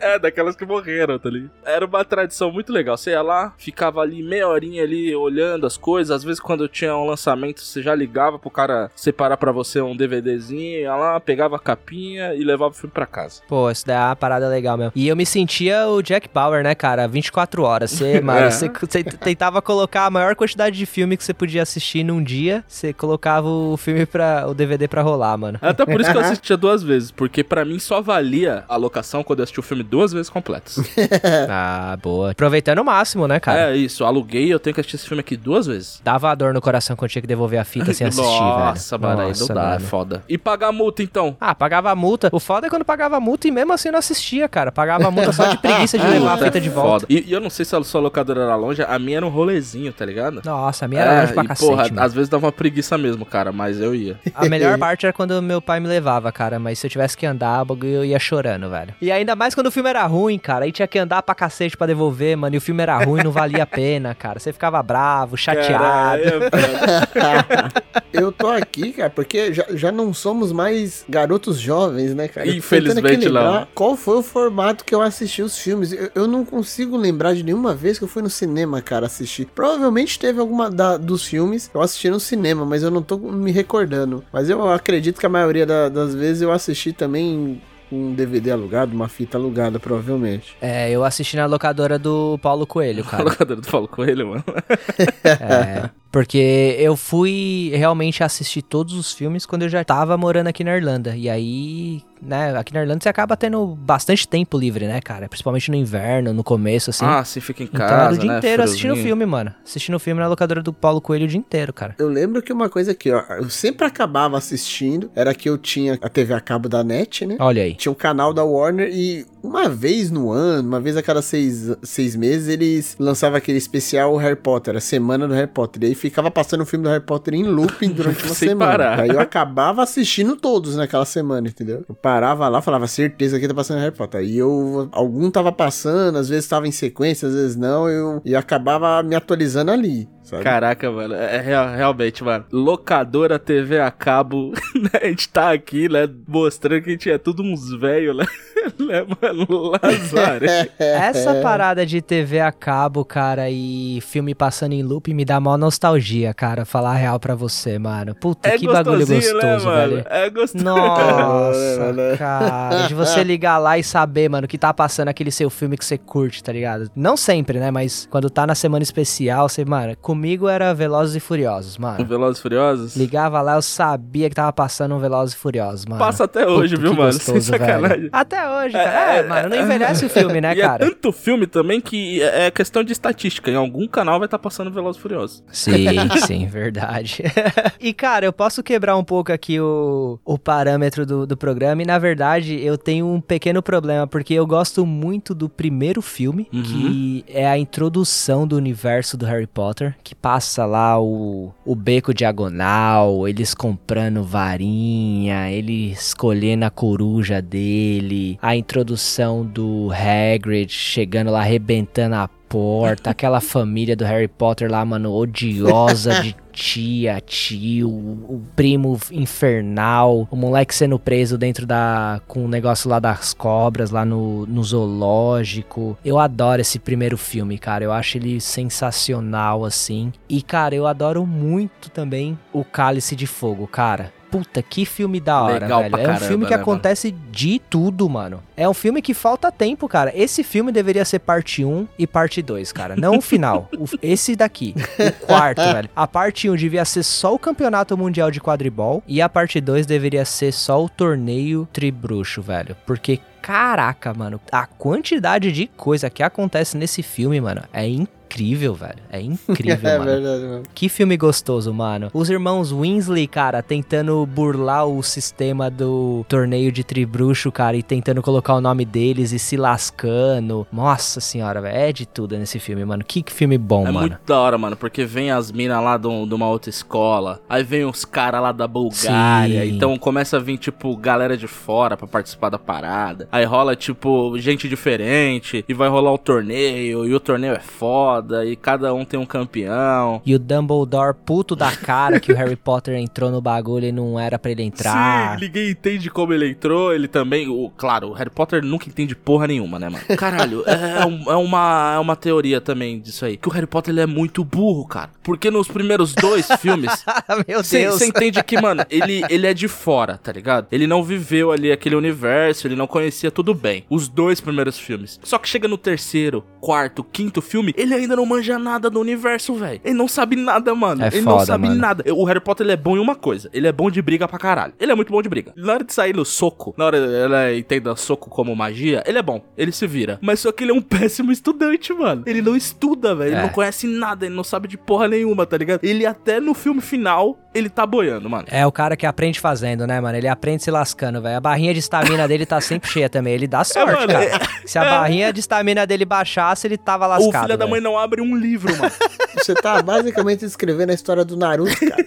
é, 0.00 0.18
daquelas 0.18 0.56
que 0.56 0.64
morreram, 0.64 1.18
tá 1.18 1.30
ligado? 1.30 1.50
Era 1.64 1.86
uma 1.86 2.04
tradição 2.04 2.52
muito 2.52 2.72
legal. 2.72 2.96
Você 2.96 3.10
ia 3.10 3.22
lá, 3.22 3.52
ficava 3.58 4.00
ali 4.00 4.22
meia 4.22 4.48
horinha 4.48 4.82
ali 4.82 5.14
olhando 5.14 5.66
as 5.66 5.76
coisas. 5.76 6.10
Às 6.10 6.24
vezes, 6.24 6.40
quando 6.40 6.68
tinha 6.68 6.94
um 6.96 7.06
lançamento, 7.06 7.60
você 7.60 7.82
já 7.82 7.94
ligava 7.94 8.38
pro 8.38 8.50
cara 8.50 8.90
separar 8.94 9.36
pra 9.36 9.52
você 9.52 9.80
um 9.80 9.96
DVDzinho. 9.96 10.80
Ia 10.80 10.94
lá, 10.94 11.20
pegava 11.20 11.56
a 11.56 11.60
capinha 11.60 12.34
e 12.34 12.44
levava 12.44 12.70
o 12.70 12.74
filme 12.74 12.92
pra 12.92 13.06
casa. 13.06 13.42
Pô, 13.48 13.70
isso 13.70 13.86
daí 13.86 13.96
é 13.96 14.00
uma 14.00 14.16
parada 14.16 14.48
legal 14.48 14.76
mesmo. 14.76 14.92
E 14.94 15.08
eu 15.08 15.16
me 15.16 15.26
sentia 15.26 15.86
o 15.88 16.02
Jack 16.02 16.28
Bauer, 16.32 16.62
né, 16.62 16.74
cara? 16.74 17.06
24 17.08 17.62
horas. 17.62 17.90
Você, 17.90 18.20
mano, 18.20 18.46
é. 18.46 18.50
você, 18.50 18.68
você 18.68 19.02
tentava 19.02 19.60
colocar 19.62 20.06
a 20.06 20.10
maior 20.10 20.34
quantidade 20.34 20.76
de 20.76 20.86
filme 20.86 21.16
que 21.16 21.24
você 21.24 21.34
podia 21.34 21.62
assistir 21.62 21.87
num 21.96 22.22
dia, 22.22 22.64
você 22.66 22.92
colocava 22.92 23.48
o 23.48 23.76
filme 23.76 24.06
para 24.06 24.46
o 24.48 24.54
DVD 24.54 24.86
para 24.86 25.02
rolar, 25.02 25.36
mano. 25.36 25.58
Até 25.60 25.84
por 25.84 26.00
isso 26.00 26.10
que 26.10 26.16
eu 26.16 26.20
assistia 26.22 26.56
duas 26.56 26.82
vezes, 26.82 27.10
porque 27.10 27.42
para 27.42 27.64
mim 27.64 27.78
só 27.78 28.00
valia 28.00 28.64
a 28.68 28.76
locação 28.76 29.22
quando 29.22 29.40
eu 29.40 29.44
assisti 29.44 29.60
o 29.60 29.62
filme 29.62 29.82
duas 29.82 30.12
vezes 30.12 30.30
completas. 30.30 30.78
ah, 31.48 31.96
boa. 32.02 32.32
Aproveitando 32.32 32.78
o 32.80 32.84
máximo, 32.84 33.26
né, 33.26 33.40
cara? 33.40 33.70
É 33.70 33.76
isso, 33.76 34.04
aluguei, 34.04 34.52
eu 34.52 34.58
tenho 34.58 34.74
que 34.74 34.80
assistir 34.80 34.96
esse 34.96 35.06
filme 35.06 35.20
aqui 35.20 35.36
duas 35.36 35.66
vezes. 35.66 36.00
Dava 36.04 36.34
dor 36.34 36.54
no 36.54 36.60
coração 36.60 36.96
quando 36.96 37.10
tinha 37.10 37.22
que 37.22 37.28
devolver 37.28 37.58
a 37.58 37.64
fita 37.64 37.92
sem 37.92 38.06
assistir, 38.06 38.28
Nossa, 38.40 38.56
velho. 38.56 38.68
Nossa, 38.68 38.98
mano, 38.98 39.20
aí 39.22 39.32
não 39.38 39.46
dá, 39.48 39.62
mano. 39.62 39.74
é 39.74 39.80
foda. 39.80 40.22
E 40.28 40.38
pagar 40.38 40.68
a 40.68 40.72
multa 40.72 41.02
então? 41.02 41.36
Ah, 41.40 41.54
pagava 41.54 41.90
a 41.90 41.94
multa. 41.94 42.28
O 42.32 42.40
foda 42.40 42.66
é 42.66 42.70
quando 42.70 42.84
pagava 42.84 43.16
a 43.16 43.20
multa 43.20 43.48
e 43.48 43.50
mesmo 43.50 43.72
assim 43.72 43.90
não 43.90 43.98
assistia, 43.98 44.48
cara. 44.48 44.70
Pagava 44.70 45.06
a 45.06 45.10
multa 45.10 45.32
só 45.32 45.46
de 45.46 45.58
preguiça 45.58 45.98
de 45.98 46.06
levar 46.06 46.34
a 46.34 46.38
fita 46.38 46.60
de 46.60 46.68
volta. 46.68 47.06
E, 47.08 47.24
e, 47.28 47.32
eu 47.32 47.40
não 47.40 47.50
sei 47.50 47.64
se 47.64 47.74
a 47.74 47.82
sua 47.82 48.00
locadora 48.00 48.42
era 48.42 48.56
longe, 48.56 48.82
a 48.82 48.98
minha 48.98 49.18
era 49.18 49.26
um 49.26 49.28
rolezinho, 49.28 49.92
tá 49.92 50.04
ligado? 50.04 50.42
Nossa, 50.44 50.84
a 50.84 50.88
minha 50.88 51.00
era 51.00 51.12
é, 51.12 51.20
longe 51.20 51.32
pra 51.32 51.44
cacete. 51.44 51.68
Porra, 51.68 51.77
mano. 51.84 52.00
às 52.02 52.14
vezes 52.14 52.28
dava 52.28 52.46
uma 52.46 52.52
preguiça 52.52 52.96
mesmo, 52.98 53.24
cara, 53.24 53.52
mas 53.52 53.80
eu 53.80 53.94
ia. 53.94 54.18
A 54.34 54.48
melhor 54.48 54.76
parte 54.78 55.06
era 55.06 55.12
quando 55.12 55.40
meu 55.42 55.60
pai 55.62 55.80
me 55.80 55.86
levava, 55.88 56.30
cara. 56.32 56.58
Mas 56.58 56.78
se 56.78 56.86
eu 56.86 56.90
tivesse 56.90 57.16
que 57.16 57.26
andar, 57.26 57.64
eu 57.82 58.04
ia 58.04 58.18
chorando, 58.18 58.68
velho. 58.70 58.94
E 59.00 59.10
ainda 59.12 59.34
mais 59.36 59.54
quando 59.54 59.66
o 59.68 59.70
filme 59.70 59.88
era 59.90 60.04
ruim, 60.06 60.38
cara. 60.38 60.64
Aí 60.64 60.72
tinha 60.72 60.88
que 60.88 60.98
andar 60.98 61.22
pra 61.22 61.34
cacete 61.34 61.76
pra 61.76 61.86
devolver, 61.86 62.36
mano. 62.36 62.54
E 62.54 62.58
o 62.58 62.60
filme 62.60 62.82
era 62.82 62.96
ruim, 63.04 63.22
não 63.22 63.30
valia 63.32 63.62
a 63.62 63.66
pena, 63.66 64.14
cara. 64.14 64.38
Você 64.38 64.52
ficava 64.52 64.82
bravo, 64.82 65.36
chateado. 65.36 65.78
Caralho, 65.78 66.40
Eu 68.12 68.32
tô 68.32 68.48
aqui, 68.48 68.92
cara, 68.92 69.10
porque 69.10 69.52
já, 69.52 69.64
já 69.70 69.92
não 69.92 70.12
somos 70.14 70.50
mais 70.52 71.04
garotos 71.08 71.58
jovens, 71.58 72.14
né, 72.14 72.26
cara? 72.28 72.48
Infelizmente, 72.48 73.28
não. 73.28 73.66
Qual 73.74 73.96
foi 73.96 74.16
o 74.18 74.22
formato 74.22 74.84
que 74.84 74.94
eu 74.94 75.02
assisti 75.02 75.42
os 75.42 75.58
filmes? 75.58 75.92
Eu, 75.92 76.10
eu 76.14 76.26
não 76.26 76.44
consigo 76.44 76.96
lembrar 76.96 77.34
de 77.34 77.42
nenhuma 77.42 77.74
vez 77.74 77.98
que 77.98 78.04
eu 78.04 78.08
fui 78.08 78.22
no 78.22 78.30
cinema, 78.30 78.80
cara, 78.80 79.06
assistir. 79.06 79.46
Provavelmente 79.54 80.18
teve 80.18 80.40
alguma 80.40 80.70
da- 80.70 80.96
dos 80.96 81.24
filmes 81.24 81.67
eu 81.74 81.80
assisti 81.80 82.08
no 82.10 82.18
cinema, 82.20 82.64
mas 82.64 82.82
eu 82.82 82.90
não 82.90 83.02
tô 83.02 83.16
me 83.18 83.50
recordando. 83.52 84.24
Mas 84.32 84.48
eu 84.50 84.68
acredito 84.70 85.20
que 85.20 85.26
a 85.26 85.28
maioria 85.28 85.64
da- 85.66 85.88
das 85.88 86.14
vezes 86.14 86.42
eu 86.42 86.50
assisti 86.52 86.92
também 86.92 87.60
um 87.90 88.12
DVD 88.12 88.50
alugado, 88.50 88.94
uma 88.94 89.08
fita 89.08 89.38
alugada, 89.38 89.80
provavelmente. 89.80 90.54
É, 90.60 90.90
eu 90.90 91.02
assisti 91.04 91.36
na 91.36 91.46
locadora 91.46 91.98
do 91.98 92.38
Paulo 92.42 92.66
Coelho, 92.66 93.02
A 93.06 93.06
cara. 93.10 93.24
locadora 93.24 93.60
do 93.60 93.66
Paulo 93.70 93.88
Coelho, 93.88 94.28
mano. 94.28 94.44
É, 95.24 95.88
porque 96.10 96.76
eu 96.78 96.96
fui 96.96 97.70
realmente 97.74 98.22
assistir 98.24 98.62
todos 98.62 98.94
os 98.94 99.12
filmes 99.12 99.44
quando 99.46 99.62
eu 99.62 99.68
já 99.68 99.84
tava 99.84 100.16
morando 100.16 100.48
aqui 100.48 100.64
na 100.64 100.76
Irlanda. 100.76 101.16
E 101.16 101.28
aí, 101.28 102.02
né, 102.22 102.56
aqui 102.56 102.72
na 102.74 102.80
Irlanda 102.82 103.02
você 103.02 103.08
acaba 103.08 103.36
tendo 103.36 103.66
bastante 103.76 104.26
tempo 104.26 104.58
livre, 104.58 104.86
né, 104.86 105.00
cara? 105.00 105.28
Principalmente 105.28 105.70
no 105.70 105.76
inverno, 105.76 106.32
no 106.32 106.44
começo, 106.44 106.90
assim. 106.90 107.04
Ah, 107.04 107.24
se 107.24 107.40
fica 107.40 107.62
em 107.62 107.66
então 107.66 107.84
era 107.86 107.96
casa, 107.96 108.16
o 108.16 108.18
dia 108.18 108.30
né? 108.32 108.38
inteiro 108.38 108.62
assistindo 108.62 108.90
friozinho. 108.90 109.06
filme, 109.06 109.26
mano. 109.26 109.54
Assistindo 109.64 109.98
filme 109.98 110.20
na 110.20 110.28
locadora 110.28 110.62
do 110.62 110.72
Paulo 110.72 111.00
Coelho 111.00 111.24
o 111.24 111.28
dia 111.28 111.38
inteiro, 111.38 111.72
cara. 111.72 111.94
Eu 111.98 112.08
lembro 112.08 112.42
que 112.42 112.52
uma 112.52 112.68
coisa 112.68 112.94
que 112.94 113.10
ó, 113.12 113.22
eu 113.38 113.50
sempre 113.50 113.86
acabava 113.86 114.36
assistindo 114.38 115.10
era 115.14 115.34
que 115.34 115.48
eu 115.48 115.56
tinha 115.58 115.98
a 116.00 116.08
TV 116.08 116.34
a 116.34 116.40
cabo 116.40 116.68
da 116.68 116.82
NET, 116.84 117.26
né? 117.26 117.36
Olha 117.38 117.62
aí. 117.62 117.74
Tinha 117.74 117.92
um 117.92 117.94
canal 117.94 118.32
da 118.32 118.44
Warner 118.44 118.88
e 118.92 119.26
uma 119.42 119.68
vez 119.68 120.10
no 120.10 120.30
ano, 120.30 120.68
uma 120.68 120.80
vez 120.80 120.96
a 120.96 121.02
cada 121.02 121.22
seis, 121.22 121.70
seis 121.82 122.16
meses, 122.16 122.48
eles 122.48 122.96
lançavam 122.98 123.38
aquele 123.38 123.58
especial 123.58 124.14
Harry 124.16 124.36
Potter, 124.36 124.76
a 124.76 124.80
semana 124.80 125.26
do 125.28 125.34
Harry 125.34 125.46
Potter. 125.46 125.82
E 125.84 125.86
aí 125.86 125.94
ficava 125.94 126.30
passando 126.30 126.62
o 126.62 126.66
filme 126.66 126.82
do 126.84 126.88
Harry 126.90 127.04
Potter 127.04 127.34
em 127.34 127.44
looping 127.44 127.90
durante 127.90 128.24
uma 128.26 128.34
Sem 128.34 128.48
semana. 128.50 128.70
parar. 128.72 129.00
Aí 129.00 129.08
eu 129.10 129.20
acabava 129.20 129.82
assistindo 129.82 130.36
todos 130.36 130.76
naquela 130.76 131.04
semana, 131.04 131.48
entendeu? 131.48 131.84
Eu 131.88 131.94
parava 132.08 132.48
lá, 132.48 132.62
falava, 132.62 132.86
certeza 132.86 133.38
que 133.38 133.46
tá 133.46 133.52
passando 133.52 133.80
Harry 133.80 133.94
Potter. 133.94 134.20
Aí 134.20 134.38
eu, 134.38 134.88
algum 134.92 135.30
tava 135.30 135.52
passando, 135.52 136.16
às 136.16 136.26
vezes 136.26 136.48
tava 136.48 136.66
em 136.66 136.72
sequência, 136.72 137.28
às 137.28 137.34
vezes 137.34 137.54
não, 137.54 137.86
eu, 137.86 138.22
e 138.24 138.34
acabava 138.34 139.02
me 139.02 139.14
atualizando 139.14 139.70
ali. 139.70 140.08
Sabe? 140.22 140.42
Caraca, 140.42 140.90
mano, 140.90 141.14
é 141.14 141.40
real- 141.40 141.68
realmente, 141.74 142.22
mano. 142.22 142.44
Locadora, 142.52 143.38
TV 143.38 143.80
a 143.80 143.90
cabo, 143.90 144.52
né? 144.76 144.90
A 145.02 145.06
gente 145.06 145.26
tá 145.28 145.52
aqui, 145.52 145.88
né? 145.88 146.06
Mostrando 146.26 146.82
que 146.82 146.90
a 146.90 146.92
gente 146.92 147.10
é 147.10 147.16
tudo 147.18 147.42
uns 147.42 147.70
velhos, 147.78 148.14
né? 148.14 148.26
né, 148.78 149.06
mano? 149.22 149.72
Lazare. 149.82 150.46
Essa 150.78 151.36
parada 151.36 151.86
de 151.86 152.02
TV 152.02 152.40
a 152.40 152.52
cabo, 152.52 153.06
cara, 153.06 153.48
e 153.48 154.00
filme 154.02 154.34
passando 154.34 154.72
em 154.74 154.82
loop 154.82 155.12
me 155.14 155.24
dá 155.24 155.40
mó 155.40 155.56
nostalgia, 155.56 156.34
cara. 156.34 156.66
Falar 156.66 156.90
a 156.90 156.96
real 156.96 157.18
pra 157.18 157.34
você, 157.34 157.78
mano. 157.78 158.14
Puta, 158.14 158.50
É 158.50 158.58
que 158.58 158.66
bagulho 158.66 158.98
gostosinho, 158.98 159.34
né, 159.34 159.40
gostoso, 159.40 159.66
mano? 159.66 159.94
velho. 159.94 160.06
É 160.10 160.28
gostoso. 160.28 160.64
Nossa, 160.64 161.92
né? 161.98 162.16
cara. 162.16 162.86
De 162.86 162.94
você 162.94 163.22
ligar 163.22 163.58
lá 163.58 163.78
e 163.78 163.84
saber, 163.84 164.28
mano, 164.28 164.46
que 164.46 164.56
tá 164.58 164.72
passando 164.72 165.08
aquele 165.08 165.30
seu 165.30 165.50
filme 165.50 165.76
que 165.76 165.84
você 165.84 165.98
curte, 165.98 166.42
tá 166.42 166.52
ligado? 166.52 166.90
Não 166.94 167.16
sempre, 167.16 167.58
né? 167.58 167.70
Mas 167.70 168.06
quando 168.10 168.30
tá 168.30 168.46
na 168.46 168.54
semana 168.54 168.82
especial, 168.82 169.48
você, 169.48 169.64
mano, 169.64 169.96
comigo 169.96 170.48
era 170.48 170.72
Velozes 170.74 171.16
e 171.16 171.20
Furiosos, 171.20 171.76
mano. 171.78 172.04
Velozes 172.04 172.38
e 172.38 172.42
Furiosos? 172.42 172.96
Ligava 172.96 173.40
lá, 173.40 173.56
eu 173.56 173.62
sabia 173.62 174.28
que 174.28 174.34
tava 174.34 174.52
passando 174.52 174.94
um 174.94 174.98
Velozes 174.98 175.34
e 175.34 175.38
Furiosos, 175.38 175.86
mano. 175.86 175.98
Passa 175.98 176.24
até 176.24 176.46
hoje, 176.46 176.76
Puta, 176.76 176.82
viu, 176.82 176.90
que 176.92 176.98
mano? 176.98 177.12
gostoso, 177.12 177.40
Sem 177.40 177.58
sacanagem. 177.58 177.88
velho. 177.88 178.10
Até 178.12 178.48
hoje, 178.48 178.72
cara. 178.72 179.16
É, 179.16 179.22
mano, 179.22 179.48
não 179.50 179.56
envelhece 179.56 180.04
o 180.04 180.08
filme, 180.08 180.40
né, 180.40 180.52
e 180.54 180.60
cara? 180.60 180.84
é 180.84 180.88
tanto 180.88 181.12
filme 181.12 181.46
também 181.46 181.80
que 181.80 182.22
é 182.22 182.50
questão 182.50 182.82
de 182.82 182.92
estatística. 182.92 183.50
Em 183.50 183.56
algum 183.56 183.86
canal 183.86 184.18
vai 184.18 184.26
estar 184.26 184.38
passando 184.38 184.70
Velozes 184.70 184.98
e 184.98 185.02
Furiosos. 185.02 185.42
Sim, 185.50 185.86
sim, 186.26 186.46
verdade. 186.46 187.22
e, 187.80 187.92
cara, 187.92 188.26
eu 188.26 188.32
posso 188.32 188.62
quebrar 188.62 188.96
um 188.96 189.04
pouco 189.04 189.32
aqui 189.32 189.60
o, 189.60 190.18
o 190.24 190.38
parâmetro 190.38 191.04
do, 191.06 191.26
do 191.26 191.36
programa. 191.36 191.82
E, 191.82 191.86
na 191.88 191.98
verdade, 191.98 192.60
eu 192.62 192.76
tenho 192.76 193.06
um 193.06 193.18
pequeno 193.18 193.62
problema, 193.62 194.06
porque 194.06 194.34
eu 194.34 194.46
gosto 194.46 194.84
muito 194.84 195.34
do 195.34 195.48
primeiro 195.48 196.02
filme, 196.02 196.46
Uhum. 196.52 196.62
que 196.62 197.24
é 197.26 197.46
a 197.48 197.56
introdução 197.56 198.46
do 198.46 198.56
universo 198.56 199.16
do 199.16 199.24
Harry 199.24 199.46
Potter, 199.46 199.96
que 200.04 200.14
passa 200.14 200.66
lá 200.66 201.00
o, 201.00 201.50
o 201.64 201.74
beco 201.74 202.12
diagonal, 202.12 203.26
eles 203.26 203.54
comprando 203.54 204.22
varinha, 204.22 205.50
ele 205.50 205.90
escolhendo 205.92 206.66
a 206.66 206.70
coruja 206.70 207.40
dele, 207.40 208.38
a 208.42 208.54
introdução 208.54 209.46
do 209.46 209.88
Hagrid 209.90 210.70
chegando 210.70 211.30
lá, 211.30 211.40
arrebentando 211.40 212.16
a 212.16 212.28
porta, 212.48 213.08
aquela 213.10 213.40
família 213.40 213.96
do 213.96 214.04
Harry 214.04 214.28
Potter 214.28 214.70
lá, 214.70 214.84
mano, 214.84 215.10
odiosa 215.14 216.20
de 216.20 216.36
tia, 216.58 217.20
tio, 217.20 217.88
o 217.88 218.42
primo 218.56 218.98
infernal, 219.12 220.26
o 220.28 220.34
moleque 220.34 220.74
sendo 220.74 220.98
preso 220.98 221.38
dentro 221.38 221.64
da. 221.64 222.20
com 222.26 222.44
o 222.44 222.48
negócio 222.48 222.90
lá 222.90 222.98
das 222.98 223.32
cobras, 223.32 223.92
lá 223.92 224.04
no, 224.04 224.44
no 224.44 224.64
zoológico. 224.64 225.96
Eu 226.04 226.18
adoro 226.18 226.60
esse 226.60 226.80
primeiro 226.80 227.16
filme, 227.16 227.58
cara. 227.58 227.84
Eu 227.84 227.92
acho 227.92 228.18
ele 228.18 228.40
sensacional, 228.40 229.64
assim. 229.64 230.12
E, 230.28 230.42
cara, 230.42 230.74
eu 230.74 230.86
adoro 230.88 231.24
muito 231.24 231.90
também 231.90 232.36
o 232.52 232.64
Cálice 232.64 233.14
de 233.14 233.26
Fogo, 233.26 233.68
cara. 233.68 234.12
Puta, 234.30 234.62
que 234.62 234.84
filme 234.84 235.20
da 235.20 235.42
hora, 235.42 235.54
Legal 235.64 235.82
velho. 235.82 235.96
é 235.96 235.98
um 235.98 236.02
caramba, 236.04 236.20
filme 236.26 236.44
que 236.44 236.50
né, 236.50 236.56
mano? 236.56 236.62
acontece 236.70 237.10
de 237.30 237.58
tudo, 237.70 238.08
mano. 238.08 238.42
É 238.56 238.68
um 238.68 238.74
filme 238.74 239.00
que 239.00 239.14
falta 239.14 239.50
tempo, 239.50 239.88
cara. 239.88 240.12
Esse 240.14 240.42
filme 240.44 240.70
deveria 240.70 241.04
ser 241.04 241.18
parte 241.20 241.64
1 241.64 241.86
e 241.98 242.06
parte 242.06 242.42
2, 242.42 242.72
cara. 242.72 242.94
Não 242.96 243.18
o 243.18 243.20
final. 243.20 243.68
O- 243.76 243.86
esse 244.02 244.36
daqui. 244.36 244.74
O 245.22 245.26
quarto, 245.26 245.62
velho. 245.72 245.88
A 245.96 246.06
parte 246.06 246.48
1 246.50 246.56
devia 246.56 246.84
ser 246.84 247.02
só 247.02 247.34
o 247.34 247.38
campeonato 247.38 247.96
mundial 247.96 248.30
de 248.30 248.40
quadribol. 248.40 249.02
E 249.06 249.22
a 249.22 249.28
parte 249.28 249.60
2 249.60 249.86
deveria 249.86 250.24
ser 250.24 250.52
só 250.52 250.82
o 250.84 250.88
torneio 250.88 251.66
tribruxo, 251.72 252.42
velho. 252.42 252.76
Porque, 252.86 253.20
caraca, 253.40 254.12
mano, 254.12 254.40
a 254.52 254.66
quantidade 254.66 255.50
de 255.52 255.66
coisa 255.66 256.10
que 256.10 256.22
acontece 256.22 256.76
nesse 256.76 257.02
filme, 257.02 257.40
mano, 257.40 257.62
é 257.72 257.86
incrível, 257.86 258.17
velho. 258.28 258.98
É 259.10 259.20
incrível, 259.20 259.90
é 259.90 259.98
mano. 259.98 260.10
verdade, 260.10 260.42
mano. 260.44 260.62
Que 260.74 260.88
filme 260.88 261.16
gostoso, 261.16 261.72
mano. 261.72 262.10
Os 262.12 262.30
irmãos 262.30 262.72
Winsley, 262.72 263.26
cara, 263.26 263.62
tentando 263.62 264.24
burlar 264.26 264.86
o 264.86 265.02
sistema 265.02 265.70
do 265.70 266.24
torneio 266.28 266.70
de 266.70 266.84
tribruxo, 266.84 267.50
cara, 267.50 267.76
e 267.76 267.82
tentando 267.82 268.22
colocar 268.22 268.54
o 268.54 268.60
nome 268.60 268.84
deles 268.84 269.32
e 269.32 269.38
se 269.38 269.56
lascando. 269.56 270.66
Nossa 270.72 271.20
senhora, 271.20 271.60
velho. 271.60 271.76
É 271.76 271.92
de 271.92 272.06
tudo 272.06 272.36
nesse 272.38 272.58
filme, 272.58 272.84
mano. 272.84 273.04
Que 273.04 273.24
filme 273.28 273.58
bom, 273.58 273.82
é 273.86 273.90
mano. 273.90 274.00
muito 274.00 274.18
da 274.26 274.38
hora, 274.38 274.56
mano, 274.58 274.76
porque 274.76 275.04
vem 275.04 275.30
as 275.30 275.50
minas 275.52 275.82
lá 275.82 275.96
de 275.96 276.06
um- 276.06 276.24
uma 276.38 276.48
outra 276.48 276.70
escola, 276.70 277.40
aí 277.48 277.62
vem 277.64 277.84
os 277.84 278.04
caras 278.04 278.40
lá 278.40 278.52
da 278.52 278.66
Bulgária, 278.68 279.64
Sim. 279.64 279.74
então 279.76 279.96
começa 279.98 280.36
a 280.36 280.40
vir, 280.40 280.56
tipo, 280.58 280.96
galera 280.96 281.36
de 281.36 281.46
fora 281.46 281.96
pra 281.96 282.06
participar 282.06 282.48
da 282.48 282.58
parada, 282.58 283.28
aí 283.32 283.44
rola, 283.44 283.74
tipo, 283.74 284.38
gente 284.38 284.68
diferente, 284.68 285.64
e 285.68 285.74
vai 285.74 285.88
rolar 285.88 286.12
o 286.12 286.18
torneio, 286.18 287.06
e 287.06 287.14
o 287.14 287.20
torneio 287.20 287.54
é 287.54 287.60
foda, 287.60 288.17
e 288.44 288.56
cada 288.56 288.92
um 288.94 289.04
tem 289.04 289.18
um 289.18 289.26
campeão. 289.26 290.20
E 290.24 290.34
o 290.34 290.38
Dumbledore 290.38 291.14
puto 291.24 291.54
da 291.56 291.70
cara 291.74 292.20
que 292.20 292.32
o 292.32 292.36
Harry 292.36 292.56
Potter 292.56 292.94
entrou 292.96 293.30
no 293.30 293.40
bagulho 293.40 293.86
e 293.86 293.92
não 293.92 294.18
era 294.18 294.38
pra 294.38 294.50
ele 294.50 294.62
entrar. 294.62 295.38
Sim, 295.38 295.44
ninguém 295.46 295.70
entende 295.70 296.10
como 296.10 296.32
ele 296.32 296.50
entrou, 296.50 296.92
ele 296.94 297.08
também, 297.08 297.48
o, 297.48 297.70
claro, 297.76 298.08
o 298.08 298.12
Harry 298.12 298.30
Potter 298.30 298.62
nunca 298.64 298.88
entende 298.88 299.14
porra 299.14 299.46
nenhuma, 299.46 299.78
né, 299.78 299.88
mano? 299.88 300.04
Caralho, 300.16 300.62
é, 300.66 301.04
um- 301.06 301.30
é 301.32 301.36
uma, 301.36 301.92
é 301.94 301.98
uma 301.98 302.16
teoria 302.16 302.60
também 302.60 303.00
disso 303.00 303.24
aí, 303.24 303.36
que 303.36 303.48
o 303.48 303.52
Harry 303.52 303.66
Potter 303.66 303.92
ele 303.92 304.00
é 304.00 304.06
muito 304.06 304.44
burro, 304.44 304.86
cara, 304.86 305.10
porque 305.22 305.50
nos 305.50 305.68
primeiros 305.68 306.14
dois 306.14 306.46
filmes... 306.60 307.04
Meu 307.46 307.62
Você 307.62 308.06
entende 308.06 308.42
que, 308.42 308.60
mano, 308.60 308.84
ele, 308.90 309.22
ele 309.28 309.46
é 309.46 309.54
de 309.54 309.68
fora, 309.68 310.18
tá 310.18 310.32
ligado? 310.32 310.66
Ele 310.70 310.86
não 310.86 311.02
viveu 311.02 311.52
ali 311.52 311.70
aquele 311.72 311.94
universo, 311.94 312.66
ele 312.66 312.76
não 312.76 312.86
conhecia 312.86 313.30
tudo 313.30 313.54
bem. 313.54 313.84
Os 313.88 314.08
dois 314.08 314.40
primeiros 314.40 314.78
filmes. 314.78 315.18
Só 315.22 315.38
que 315.38 315.48
chega 315.48 315.68
no 315.68 315.76
terceiro, 315.78 316.44
quarto, 316.60 317.02
quinto 317.04 317.40
filme, 317.40 317.72
ele 317.76 317.94
ainda 317.94 318.07
não 318.16 318.26
manja 318.26 318.58
nada 318.58 318.88
do 318.90 319.00
universo, 319.00 319.54
velho. 319.54 319.80
Ele 319.84 319.94
não 319.94 320.08
sabe 320.08 320.36
nada, 320.36 320.74
mano. 320.74 321.04
É 321.04 321.08
ele 321.08 321.20
não 321.22 321.32
foda, 321.32 321.46
sabe 321.46 321.68
mano. 321.68 321.80
nada. 321.80 322.04
O 322.14 322.24
Harry 322.24 322.40
Potter 322.40 322.64
ele 322.66 322.72
é 322.72 322.76
bom 322.76 322.96
em 322.96 323.00
uma 323.00 323.14
coisa: 323.14 323.48
ele 323.52 323.66
é 323.66 323.72
bom 323.72 323.90
de 323.90 324.00
briga 324.02 324.26
pra 324.28 324.38
caralho. 324.38 324.72
Ele 324.78 324.92
é 324.92 324.94
muito 324.94 325.12
bom 325.12 325.20
de 325.22 325.28
briga. 325.28 325.52
Na 325.56 325.74
hora 325.74 325.84
de 325.84 325.92
sair 325.92 326.14
no 326.14 326.24
soco, 326.24 326.74
na 326.76 326.84
hora 326.86 326.96
ela 326.98 327.54
entenda 327.54 327.94
soco 327.96 328.28
como 328.30 328.54
magia, 328.54 329.02
ele 329.06 329.18
é 329.18 329.22
bom. 329.22 329.42
Ele 329.56 329.72
se 329.72 329.86
vira. 329.86 330.18
Mas 330.20 330.40
só 330.40 330.52
que 330.52 330.64
ele 330.64 330.70
é 330.70 330.74
um 330.74 330.80
péssimo 330.82 331.32
estudante, 331.32 331.92
mano. 331.92 332.22
Ele 332.26 332.42
não 332.42 332.56
estuda, 332.56 333.14
velho. 333.14 333.30
Ele 333.30 333.36
É. 333.38 333.42
não 333.42 333.48
conhece 333.50 333.86
nada, 333.86 334.26
ele 334.26 334.34
não 334.34 334.44
sabe 334.44 334.68
de 334.68 334.76
porra 334.76 335.08
nenhuma, 335.08 335.46
tá 335.46 335.56
ligado? 335.56 335.80
Ele 335.82 336.04
até 336.06 336.40
no 336.40 336.54
filme 336.54 336.80
final, 336.80 337.38
ele 337.54 337.68
tá 337.68 337.84
boiando, 337.86 338.28
mano. 338.28 338.44
É 338.50 338.66
o 338.66 338.72
cara 338.72 338.96
que 338.96 339.06
aprende 339.06 339.40
fazendo, 339.40 339.86
né, 339.86 340.00
mano? 340.00 340.16
Ele 340.16 340.28
aprende 340.28 340.62
se 340.62 340.70
lascando, 340.70 341.20
velho. 341.20 341.36
A 341.36 341.40
barrinha 341.40 341.72
de 341.72 341.80
estamina 341.80 342.26
dele 342.28 342.46
tá 342.46 342.60
sempre 342.60 342.88
cheia 342.88 343.08
também, 343.08 343.34
ele 343.34 343.46
dá 343.46 343.62
sorte, 343.64 343.92
mano, 343.94 344.06
cara. 344.12 344.24
é- 344.24 344.38
Se 344.64 344.78
a 344.78 344.84
barrinha 344.84 345.32
de 345.32 345.40
estamina 345.40 345.86
dele 345.86 346.04
baixasse, 346.04 346.66
ele 346.66 346.76
tava 346.76 347.06
O 347.06 347.08
lascado. 347.08 347.44
filho 347.46 347.58
da 347.58 347.64
velho. 347.64 347.70
mãe 347.70 347.80
não 347.80 347.97
abre 347.98 348.22
um 348.22 348.36
livro, 348.36 348.74
mano. 348.76 348.92
Você 349.34 349.54
tá 349.54 349.82
basicamente 349.82 350.40
descrevendo 350.40 350.90
a 350.90 350.94
história 350.94 351.24
do 351.24 351.36
Naruto, 351.36 351.78
cara. 351.78 352.06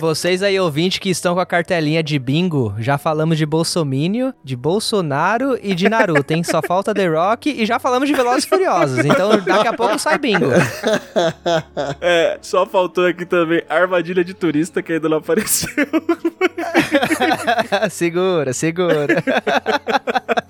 Vocês 0.00 0.44
aí, 0.44 0.58
ouvintes, 0.60 1.00
que 1.00 1.10
estão 1.10 1.34
com 1.34 1.40
a 1.40 1.46
cartelinha 1.46 2.04
de 2.04 2.20
bingo, 2.20 2.72
já 2.78 2.96
falamos 2.96 3.36
de 3.36 3.44
Bolsomínio, 3.44 4.32
de 4.44 4.54
Bolsonaro 4.54 5.58
e 5.60 5.74
de 5.74 5.88
Naruto, 5.88 6.32
hein? 6.32 6.44
Só 6.44 6.62
falta 6.62 6.94
The 6.94 7.08
Rock 7.08 7.50
e 7.50 7.66
já 7.66 7.80
falamos 7.80 8.08
de 8.08 8.14
Velozes 8.14 8.44
e 8.44 8.48
Furiosos. 8.48 9.04
Então, 9.04 9.30
daqui 9.40 9.66
a 9.66 9.72
pouco 9.72 9.98
sai 9.98 10.16
bingo. 10.16 10.46
É, 12.00 12.38
só 12.40 12.64
faltou 12.64 13.06
aqui 13.06 13.26
também 13.26 13.62
armadilha 13.68 14.22
de 14.22 14.34
turista 14.34 14.80
que 14.80 14.92
ainda 14.92 15.08
não 15.08 15.16
apareceu. 15.16 15.68
segura, 17.90 18.52
segura. 18.52 19.16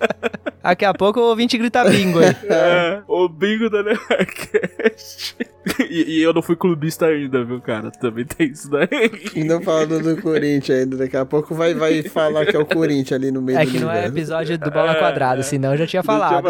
Daqui 0.61 0.83
a 0.83 0.93
pouco 0.93 1.19
o 1.19 1.23
ouvinte 1.23 1.57
grita 1.57 1.85
bingo 1.85 2.19
aí. 2.19 2.35
É, 2.49 3.01
o 3.07 3.29
bingo 3.29 3.69
da 3.69 3.83
Nerdcast. 3.83 5.35
E, 5.89 6.17
e 6.17 6.21
eu 6.21 6.33
não 6.33 6.41
fui 6.41 6.55
clubista 6.55 7.05
ainda, 7.05 7.43
viu, 7.43 7.61
cara? 7.61 7.91
Também 7.91 8.25
tem 8.25 8.49
isso 8.49 8.69
daí. 8.69 8.87
Ainda 9.35 9.61
falando 9.61 10.01
do 10.01 10.21
Corinthians 10.21 10.79
ainda, 10.79 10.97
daqui 10.97 11.15
a 11.15 11.25
pouco 11.25 11.53
vai, 11.53 11.73
vai 11.73 12.01
falar 12.03 12.45
que 12.45 12.55
é 12.55 12.59
o 12.59 12.65
Corinthians 12.65 13.19
ali 13.21 13.29
no 13.29 13.41
meio 13.41 13.59
É 13.59 13.65
do 13.65 13.71
que 13.71 13.79
não 13.79 13.91
é 13.91 14.07
episódio 14.07 14.57
do 14.57 14.71
Bola 14.71 14.95
Quadrada, 14.95 15.43
senão 15.43 15.73
eu 15.73 15.77
já 15.77 15.85
tinha 15.85 16.01
falado. 16.01 16.47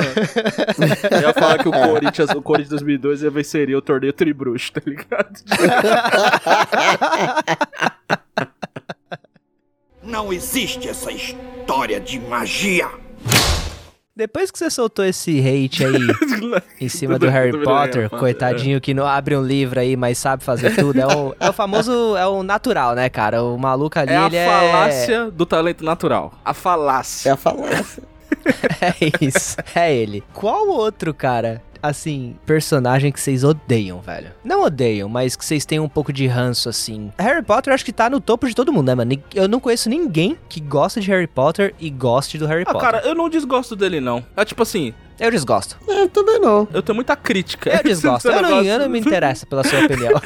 Eu 1.12 1.22
ia 1.22 1.34
falar 1.34 1.58
que 1.58 1.68
o 1.68 1.72
Corinthians, 1.72 2.30
o 2.30 2.42
Corinthians 2.42 2.70
2002 2.70 3.24
ia 3.24 3.30
venceria 3.30 3.78
o 3.78 3.82
torneio 3.82 4.14
Tribruxo, 4.14 4.72
tá 4.74 4.82
ligado? 4.86 5.34
Não 10.02 10.32
existe 10.32 10.88
essa 10.88 11.12
história 11.12 12.00
de 12.00 12.20
magia. 12.20 12.88
Depois 14.20 14.52
que 14.52 14.60
você 14.60 14.70
soltou 14.70 15.06
esse 15.06 15.40
hate 15.40 15.86
aí 15.86 16.08
em 16.82 16.90
cima 16.90 17.18
do 17.18 17.30
Harry 17.30 17.58
Potter, 17.64 18.10
coitadinho 18.10 18.82
que 18.82 18.94
não 18.94 19.08
abre 19.08 19.34
um 19.34 19.42
livro 19.42 19.80
aí, 19.80 19.96
mas 19.96 20.18
sabe 20.18 20.44
fazer 20.44 20.76
tudo, 20.76 21.00
é 21.00 21.08
o, 21.08 21.34
é 21.40 21.50
o 21.50 21.54
famoso, 21.54 22.18
é 22.18 22.28
o 22.28 22.44
natural, 22.44 22.96
né, 22.96 23.08
cara? 23.08 23.42
O 23.42 23.58
maluco 23.58 23.98
ali, 23.98 24.12
É 24.12 24.18
a 24.18 24.26
ele 24.26 24.36
é... 24.36 24.46
falácia 24.46 25.32
do 25.32 25.46
talento 25.46 25.86
natural. 25.86 26.34
A 26.44 26.54
falácia. 26.54 27.30
É 27.30 27.32
a 27.32 27.38
falácia. 27.38 28.04
É 28.82 29.26
isso, 29.26 29.58
é 29.76 29.94
ele. 29.94 30.24
Qual 30.34 30.68
outro, 30.68 31.14
cara, 31.14 31.62
assim, 31.82 32.36
personagem 32.46 33.12
que 33.12 33.20
vocês 33.20 33.44
odeiam, 33.44 34.00
velho? 34.02 34.32
Não 34.44 34.64
odeiam, 34.64 35.08
mas 35.10 35.36
que 35.36 35.44
vocês 35.46 35.66
têm 35.66 35.80
um 35.80 35.90
pouco 35.90 36.12
de 36.14 36.28
ranço, 36.28 36.70
assim. 36.70 37.12
Harry 37.18 37.44
Potter 37.44 37.74
acho 37.74 37.86
que 37.86 37.94
tá 37.94 38.10
no 38.10 38.20
topo 38.20 38.48
de 38.48 38.56
todo 38.56 38.72
mundo, 38.74 38.88
né, 38.88 38.96
mano? 38.96 39.12
Eu 39.34 39.48
não 39.48 39.60
conheço 39.60 39.90
ninguém 39.90 40.38
que 40.48 40.60
gosta 40.60 41.00
de 41.02 41.10
Harry 41.10 41.28
Potter 41.28 41.74
e 41.80 41.90
goste 41.90 42.38
do 42.38 42.46
Harry 42.46 42.64
Ah, 42.68 42.74
Potter. 42.74 42.82
cara, 42.92 43.08
eu 43.08 43.16
não 43.16 43.30
desgosto 43.30 43.76
dele, 43.76 44.00
não. 44.00 44.24
É 44.36 44.44
tipo 44.46 44.64
assim, 44.64 44.94
Eu 45.20 45.32
desgosto. 45.32 45.78
É, 45.88 46.08
também 46.08 46.40
não. 46.40 46.68
eu 46.74 46.82
tenho 46.82 46.96
muita 46.96 47.16
crítica. 47.16 47.70
Eu 47.70 47.84
desgosto. 47.84 48.28
Eu, 48.30 48.42
não, 48.42 48.64
eu 48.64 48.80
não 48.80 48.90
me 48.90 49.00
interesso 49.00 49.46
pela 49.48 49.64
sua 49.64 49.84
opinião. 49.86 50.12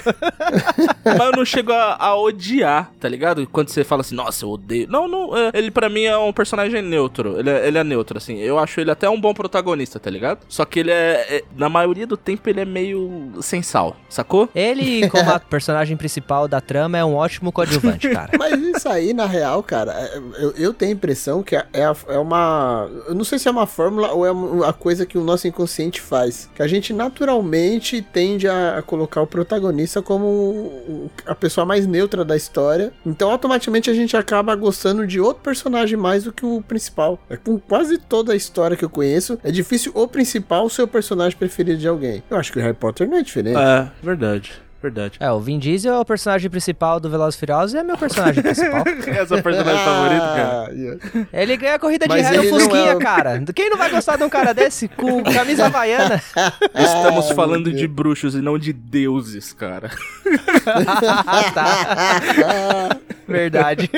Mas 1.06 1.20
eu 1.20 1.32
não 1.32 1.46
chego 1.46 1.72
a, 1.72 1.96
a 2.00 2.16
odiar, 2.16 2.92
tá 3.00 3.08
ligado? 3.10 3.48
Quando 3.48 3.70
você 3.70 3.84
fala 3.84 4.02
assim, 4.02 4.16
nossa, 4.16 4.46
eu 4.46 4.50
odeio. 4.52 4.88
Não, 4.90 5.08
não. 5.08 5.36
é, 5.38 5.52
ele 5.54 5.72
pra 5.72 5.90
mim 5.90 6.04
é 6.04 6.18
um 6.18 6.32
personagem 6.32 6.82
neutro. 6.82 7.40
Ele 7.40 7.50
é, 7.50 7.68
ele 7.68 7.78
é 7.78 7.84
neutro, 7.84 8.18
assim. 8.18 8.38
Eu 8.38 8.58
acho 8.60 8.80
ele 8.80 8.92
até 8.92 9.10
um 9.10 9.20
bom 9.20 9.34
protagonista, 9.34 10.00
tá 10.00 10.10
ligado? 10.10 10.40
Só 10.48 10.66
que 10.66 10.80
ele 10.80 10.92
é, 10.92 11.38
é- 11.38 11.44
Na 11.56 11.70
maioria 11.70 12.06
do 12.08 12.16
tempo, 12.18 12.50
ele 12.50 12.62
é 12.62 12.66
meio 12.66 13.32
sem 13.42 13.62
sal, 13.62 13.96
sacou? 14.10 14.50
Ele, 14.56 15.08
como 15.10 15.30
a 15.30 15.40
personagem 15.40 15.98
principal 15.98 16.48
da 16.48 16.62
trama, 16.62 16.98
é 16.98 17.04
um 17.06 17.16
ótimo 17.16 17.52
coadjuvante, 17.52 18.10
cara. 18.10 18.32
Mas 18.38 18.60
isso 18.62 18.88
aí, 18.90 19.14
na 19.14 19.26
real, 19.26 19.62
cara, 19.64 19.92
é- 19.94 20.18
eu, 20.44 20.52
eu 20.58 20.74
tenho 20.74 20.92
a 20.92 20.96
impressão 20.96 21.42
que 21.44 21.56
é, 21.56 21.66
a- 21.86 21.96
é 22.08 22.18
uma. 22.18 22.90
Eu 23.08 23.16
não 23.16 23.24
sei 23.24 23.40
se 23.40 23.48
é 23.48 23.52
uma 23.52 23.66
fórmula 23.68 24.12
ou 24.12 24.26
é 24.26 24.32
uma 24.32 24.74
coisa 24.84 25.06
que 25.06 25.18
o 25.18 25.24
nosso 25.24 25.48
inconsciente 25.48 26.02
faz. 26.02 26.50
Que 26.54 26.62
a 26.62 26.68
gente 26.68 26.92
naturalmente 26.92 28.02
tende 28.02 28.50
a, 28.50 28.84
colocar 28.86 29.22
o 29.22 29.28
protagonista 29.28 30.02
como 30.02 31.10
a 31.26 31.34
pessoa 31.34 31.66
mais 31.66 31.88
neutra 31.88 32.26
da 32.26 32.36
história. 32.36 32.92
Então, 33.06 33.32
automaticamente, 33.32 33.90
a 33.90 33.94
gente 33.94 34.18
acaba 34.18 34.54
gostando 34.56 35.08
de 35.08 35.22
outro 35.22 35.42
personagem 35.42 35.98
mais 35.98 36.26
do 36.26 36.34
que 36.34 36.46
o 36.46 36.62
principal. 36.62 37.18
É 37.30 37.38
com 37.38 37.58
quase 37.58 37.98
toda 37.98 38.34
a 38.34 38.36
história 38.36 38.76
que 38.76 38.84
eu 38.84 38.90
conheço, 38.90 39.40
é 39.42 39.52
difícil 39.52 39.94
o 39.96 40.06
principal 40.06 40.70
ser 40.70 40.82
o 40.82 40.88
personagem 40.88 41.38
preferido 41.38 41.80
de 41.80 41.88
alguém. 41.88 42.22
Eu 42.30 42.36
acho 42.36 42.52
que 42.52 42.60
o 42.60 42.62
Harry 42.62 42.76
Potter 42.76 43.08
não 43.08 43.18
é 43.18 43.22
diferente. 43.22 43.58
É, 43.58 43.90
verdade. 44.04 44.62
Verdade. 44.84 45.18
É, 45.18 45.32
o 45.32 45.40
Vin 45.40 45.58
Diesel 45.60 45.94
é 45.94 46.00
o 46.00 46.04
personagem 46.04 46.50
principal 46.50 47.00
do 47.00 47.10
Velozes 47.10 47.36
e 47.36 47.40
Furiosos 47.40 47.74
e 47.74 47.78
é 47.78 47.84
meu 47.84 47.98
personagem 47.98 48.44
principal. 48.44 48.84
Essa 49.08 49.42
personagem 49.42 49.86
favorita, 49.86 50.26
cara. 50.26 50.68
Ah, 50.68 50.70
yeah. 50.74 51.00
Ele 51.32 51.56
ganha 51.58 51.76
a 51.76 51.80
corrida 51.80 52.06
de 52.06 52.20
ré 52.20 52.38
no 52.38 52.44
Fusquinha, 52.50 52.90
é 52.92 52.96
o- 52.96 53.00
cara. 53.00 53.42
Quem 53.56 53.70
não 53.70 53.78
vai 53.78 53.90
gostar 53.90 54.18
de 54.18 54.24
um 54.26 54.30
cara 54.30 54.54
desse 54.54 54.90
com 54.90 55.24
camisa 55.24 55.68
havaiana? 55.68 56.22
Estamos 56.76 57.32
Ah, 57.32 57.34
falando 57.34 57.72
de 57.72 57.88
bruxos 57.88 58.36
e 58.36 58.40
não 58.42 58.60
de 58.60 58.74
deuses, 58.74 59.54
cara. 59.54 59.90
tá. 61.54 62.98
Verdade. 63.28 63.90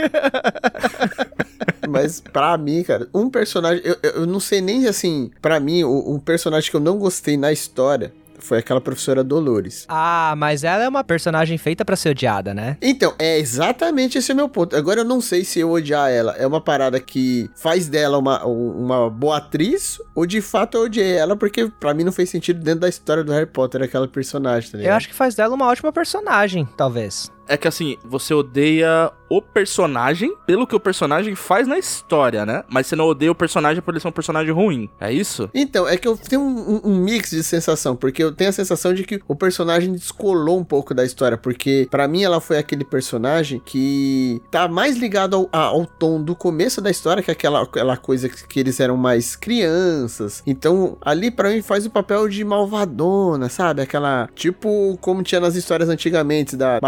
Mas 1.90 2.22
pra 2.22 2.58
mim, 2.58 2.84
cara, 2.84 3.08
um 3.14 3.30
personagem. 3.30 3.82
Eu, 3.84 3.98
eu 4.12 4.26
não 4.28 4.40
sei 4.40 4.62
nem 4.62 4.88
assim. 4.88 5.32
Pra 5.42 5.60
mim, 5.60 5.84
o- 5.84 6.14
um 6.14 6.20
personagem 6.20 6.70
que 6.70 6.76
eu 6.76 6.82
não 6.82 6.98
gostei 7.00 7.38
na 7.38 7.52
história 7.52 8.14
foi 8.46 8.60
aquela 8.60 8.80
professora 8.82 9.24
Dolores. 9.24 9.86
Ah, 9.90 10.34
mas 10.38 10.64
ela 10.64 10.84
é 10.84 10.88
uma 10.88 11.04
personagem 11.04 11.58
feita 11.58 11.84
pra 11.84 11.96
ser 11.96 12.10
odiada, 12.10 12.54
né? 12.54 12.78
Então, 12.82 13.14
é 13.20 13.38
exatamente 13.40 14.18
esse 14.18 14.32
o 14.32 14.36
meu 14.36 14.48
ponto. 14.50 14.76
Agora 14.76 15.02
eu 15.02 15.06
não 15.06 15.20
sei 15.22 15.44
se 15.44 15.60
eu 15.60 15.72
odiar 15.72 16.10
ela 16.12 16.34
é 16.38 16.46
uma 16.46 16.62
parada 16.62 17.00
que 17.00 17.50
faz 17.56 17.88
dela 17.88 18.18
uma, 18.18 18.46
um- 18.46 18.86
uma 18.86 19.10
boa 19.10 19.38
atriz, 19.38 20.00
ou 20.14 20.26
de 20.26 20.42
fato 20.42 20.78
eu 20.78 20.84
odiei 20.84 21.14
ela, 21.18 21.36
porque 21.36 21.68
pra 21.80 21.94
mim 21.94 22.04
não 22.04 22.12
fez 22.12 22.30
sentido 22.30 22.60
dentro 22.62 22.82
da 22.82 22.90
história 22.90 23.24
do 23.24 23.32
Harry 23.32 23.46
Potter 23.48 23.82
aquela 23.82 24.08
personagem, 24.08 24.72
tá 24.72 24.78
ligado? 24.78 24.92
Eu 24.94 24.98
acho 24.98 25.08
que 25.08 25.14
faz 25.16 25.36
dela 25.36 25.54
uma 25.56 25.66
ótima 25.68 25.92
personagem, 25.92 26.68
talvez. 26.78 27.32
É 27.48 27.58
que 27.58 27.68
assim, 27.68 27.98
você 28.04 28.34
odeia 28.34 29.12
o 29.30 29.42
personagem 29.42 30.36
pelo 30.46 30.68
que 30.68 30.76
o 30.76 30.80
personagem 30.80 31.34
faz 31.36 31.68
na 31.68 31.78
história, 31.80 32.46
né? 32.46 32.64
Mas 32.70 32.86
você 32.88 32.96
não 32.96 33.06
odeia 33.06 33.32
o 33.32 33.36
personagem 33.36 33.82
por 33.82 33.92
ele 33.94 34.00
ser 34.00 34.08
um 34.08 34.12
personagem 34.12 34.52
ruim. 34.54 34.88
É 35.00 35.12
isso? 35.12 35.50
Então, 35.54 35.88
é 35.88 35.98
que 35.98 36.08
eu 36.08 36.16
tenho 36.16 36.42
um, 36.42 36.82
um- 36.84 36.96
mix 37.00 37.32
de 37.32 37.44
sensação, 37.44 37.96
porque 37.96 38.24
eu 38.24 38.32
tenho 38.32 38.50
a 38.52 38.54
sensação 38.54 38.94
de 38.94 39.04
que 39.04 39.20
o 39.28 39.36
personagem 39.36 39.92
descolou 39.92 40.60
um 40.60 40.64
pouco 40.64 40.94
da 40.94 41.04
história, 41.04 41.38
porque 41.38 41.88
pra 41.90 42.08
mim 42.08 42.24
ela 42.24 42.40
foi 42.40 42.58
aquele 42.58 42.84
personagem 42.86 43.60
que 43.66 44.42
tá 44.52 44.68
mais 44.68 44.96
ligado 44.98 45.36
ao, 45.52 45.60
ao 45.60 45.86
tom 45.86 46.22
do 46.22 46.36
começo 46.36 46.80
da 46.80 46.90
história, 46.92 47.24
que 47.24 47.32
é 47.32 47.34
aquela, 47.34 47.64
aquela 47.64 47.98
coisa 47.98 48.30
que, 48.30 48.48
que 48.48 48.60
eles 48.60 48.80
eram 48.80 48.96
mais 48.96 49.36
crianças. 49.36 50.44
Então, 50.46 50.98
ali 51.02 51.32
pra 51.32 51.50
mim 51.50 51.62
faz 51.62 51.86
o 51.86 51.90
papel 51.90 52.28
de 52.30 52.44
malvadona, 52.44 53.50
sabe? 53.50 53.82
Aquela, 53.82 54.30
tipo, 54.36 54.98
como 55.02 55.24
tinha 55.24 55.42
nas 55.42 55.56
histórias 55.56 55.90
antigamente, 55.90 56.56
da 56.56 56.80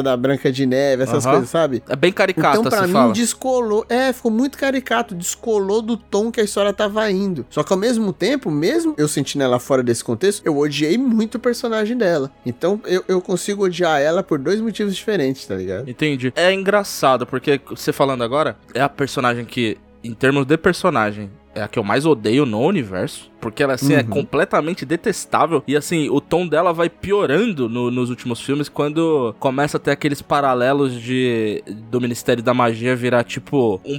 da 0.00 0.16
Branca 0.16 0.52
de 0.52 0.64
Neve, 0.64 1.02
essas 1.02 1.26
coisas, 1.26 1.50
sabe? 1.50 1.82
É 1.88 1.96
bem 1.96 2.12
caricata, 2.12 2.58
Então, 2.58 2.70
pra 2.70 2.86
mim, 2.86 2.92
fala. 2.92 3.12
descolou. 3.12 3.84
É, 3.88 4.12
ficou 4.12 4.30
muito 4.30 4.56
caricato. 4.56 5.12
Descolou 5.14 5.82
do 5.82 5.96
tom 5.96 6.30
que 6.30 6.40
a 6.40 6.44
história 6.44 6.72
tava 6.72 7.10
indo. 7.10 7.44
Só 7.50 7.64
que 7.64 7.72
ao 7.72 7.78
mesmo 7.78 8.12
tempo, 8.12 8.48
mesmo 8.50 8.94
eu 8.96 9.08
sentindo 9.08 9.42
ela 9.42 9.58
fora 9.58 9.82
desse 9.82 10.04
contexto, 10.04 10.42
eu 10.46 10.56
odiei 10.56 10.96
muito 10.96 11.34
o 11.34 11.40
personagem 11.40 11.96
dela. 11.96 12.30
Então, 12.46 12.80
eu, 12.86 13.02
eu 13.08 13.20
consigo 13.20 13.64
odiar 13.64 14.00
ela 14.00 14.22
por 14.22 14.38
dois 14.38 14.60
motivos 14.60 14.94
diferentes, 14.94 15.44
tá 15.46 15.56
ligado? 15.56 15.90
Entendi. 15.90 16.32
É 16.36 16.52
engraçado, 16.52 17.26
porque 17.26 17.60
você 17.68 17.92
falando 17.92 18.22
agora, 18.22 18.56
é 18.72 18.80
a 18.80 18.88
personagem 18.88 19.44
que, 19.44 19.76
em 20.04 20.14
termos 20.14 20.46
de 20.46 20.56
personagem, 20.56 21.30
é 21.54 21.62
a 21.62 21.68
que 21.68 21.78
eu 21.78 21.84
mais 21.84 22.04
odeio 22.06 22.44
no 22.46 22.60
universo. 22.60 23.30
Porque 23.42 23.60
ela, 23.60 23.72
assim, 23.74 23.92
é 23.94 23.98
Uhum. 24.02 24.06
completamente 24.06 24.86
detestável. 24.86 25.64
E, 25.66 25.76
assim, 25.76 26.08
o 26.08 26.20
tom 26.20 26.46
dela 26.46 26.72
vai 26.72 26.88
piorando 26.88 27.68
no- 27.68 27.90
nos 27.90 28.08
últimos 28.08 28.40
filmes 28.40 28.68
quando 28.68 29.34
começa 29.40 29.78
a 29.78 29.80
ter 29.80 29.90
aqueles 29.90 30.22
paralelos 30.22 30.94
de 31.00 31.60
do 31.90 32.00
Ministério 32.00 32.40
da 32.40 32.54
Magia 32.54 32.94
virar, 32.94 33.24
tipo, 33.24 33.80
um 33.84 33.98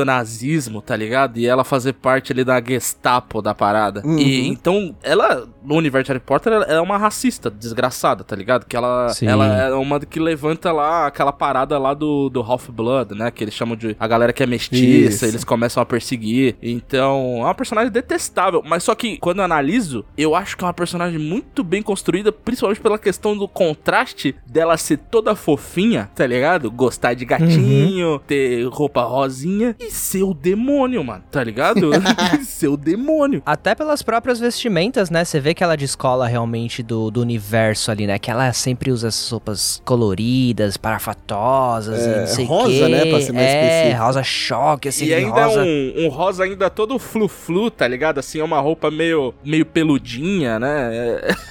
pseudonazismo, 0.00 0.80
tá 0.80 0.96
ligado? 0.96 1.38
E 1.38 1.46
ela 1.46 1.64
fazer 1.64 1.92
parte 1.94 2.32
ali 2.32 2.44
da 2.44 2.60
Gestapo 2.62 3.42
da 3.42 3.54
parada. 3.54 4.02
Uhum. 4.04 4.18
E, 4.18 4.48
então, 4.48 4.94
ela, 5.02 5.46
no 5.62 5.74
universo 5.76 6.06
de 6.06 6.12
Harry 6.12 6.24
Potter, 6.24 6.52
ela 6.52 6.64
é 6.64 6.80
uma 6.80 6.96
racista 6.98 7.50
desgraçada, 7.50 8.24
tá 8.24 8.34
ligado? 8.34 8.64
Que 8.66 8.76
ela, 8.76 9.08
Sim. 9.10 9.26
ela 9.26 9.46
é 9.46 9.72
uma 9.74 10.00
que 10.00 10.18
levanta 10.18 10.72
lá 10.72 11.06
aquela 11.06 11.32
parada 11.32 11.78
lá 11.78 11.94
do, 11.94 12.28
do 12.28 12.40
Half-Blood, 12.40 13.14
né? 13.14 13.30
Que 13.30 13.44
eles 13.44 13.54
chamam 13.54 13.76
de 13.76 13.96
a 13.98 14.06
galera 14.06 14.32
que 14.32 14.42
é 14.42 14.46
mestiça, 14.46 15.14
Isso. 15.14 15.24
eles 15.26 15.44
começam 15.44 15.82
a 15.82 15.86
perseguir. 15.86 16.56
Então, 16.90 17.36
é 17.38 17.44
uma 17.44 17.54
personagem 17.54 17.90
detestável. 17.92 18.62
Mas 18.66 18.82
só 18.82 18.96
que, 18.96 19.16
quando 19.18 19.38
eu 19.38 19.44
analiso, 19.44 20.04
eu 20.18 20.34
acho 20.34 20.56
que 20.56 20.64
é 20.64 20.66
uma 20.66 20.74
personagem 20.74 21.20
muito 21.20 21.62
bem 21.62 21.82
construída, 21.82 22.32
principalmente 22.32 22.80
pela 22.80 22.98
questão 22.98 23.36
do 23.38 23.46
contraste 23.46 24.34
dela 24.44 24.76
ser 24.76 24.96
toda 24.98 25.36
fofinha, 25.36 26.10
tá 26.16 26.26
ligado? 26.26 26.68
Gostar 26.68 27.14
de 27.14 27.24
gatinho, 27.24 28.18
ter 28.26 28.64
roupa 28.64 29.02
rosinha 29.04 29.76
e 29.78 29.88
ser 29.88 30.24
o 30.24 30.34
demônio, 30.34 31.04
mano, 31.04 31.22
tá 31.30 31.44
ligado? 31.44 31.90
ser 32.44 32.66
o 32.68 32.76
demônio. 32.76 33.40
Até 33.46 33.72
pelas 33.76 34.02
próprias 34.02 34.40
vestimentas, 34.40 35.10
né? 35.10 35.24
Você 35.24 35.38
vê 35.38 35.54
que 35.54 35.62
ela 35.62 35.76
descola 35.76 36.26
realmente 36.26 36.82
do, 36.82 37.08
do 37.08 37.20
universo 37.20 37.92
ali, 37.92 38.04
né? 38.04 38.18
Que 38.18 38.32
ela 38.32 38.52
sempre 38.52 38.90
usa 38.90 39.06
essas 39.08 39.30
roupas 39.30 39.80
coloridas, 39.84 40.76
parafatosas 40.76 42.04
e 42.04 42.08
É, 42.08 42.20
não 42.20 42.26
sei 42.26 42.44
o 42.44 42.48
rosa, 42.48 42.68
quê. 42.70 42.88
né, 42.88 43.06
pra 43.06 43.20
ser 43.20 43.32
mais 43.32 43.46
É, 43.46 43.62
específico. 43.78 44.02
rosa 44.04 44.22
choque, 44.22 44.88
assim, 44.88 45.04
e 45.06 45.14
ainda 45.14 45.44
rosa... 45.46 45.60
é 45.60 45.64
um, 45.64 46.04
um 46.06 46.08
rosa 46.08 46.44
ainda 46.44 46.70
todo 46.80 46.98
flu-flu, 46.98 47.70
tá 47.70 47.86
ligado? 47.86 48.18
Assim, 48.18 48.40
é 48.40 48.44
uma 48.44 48.58
roupa 48.58 48.90
meio, 48.90 49.34
meio 49.44 49.66
peludinha, 49.66 50.58
né? 50.58 50.96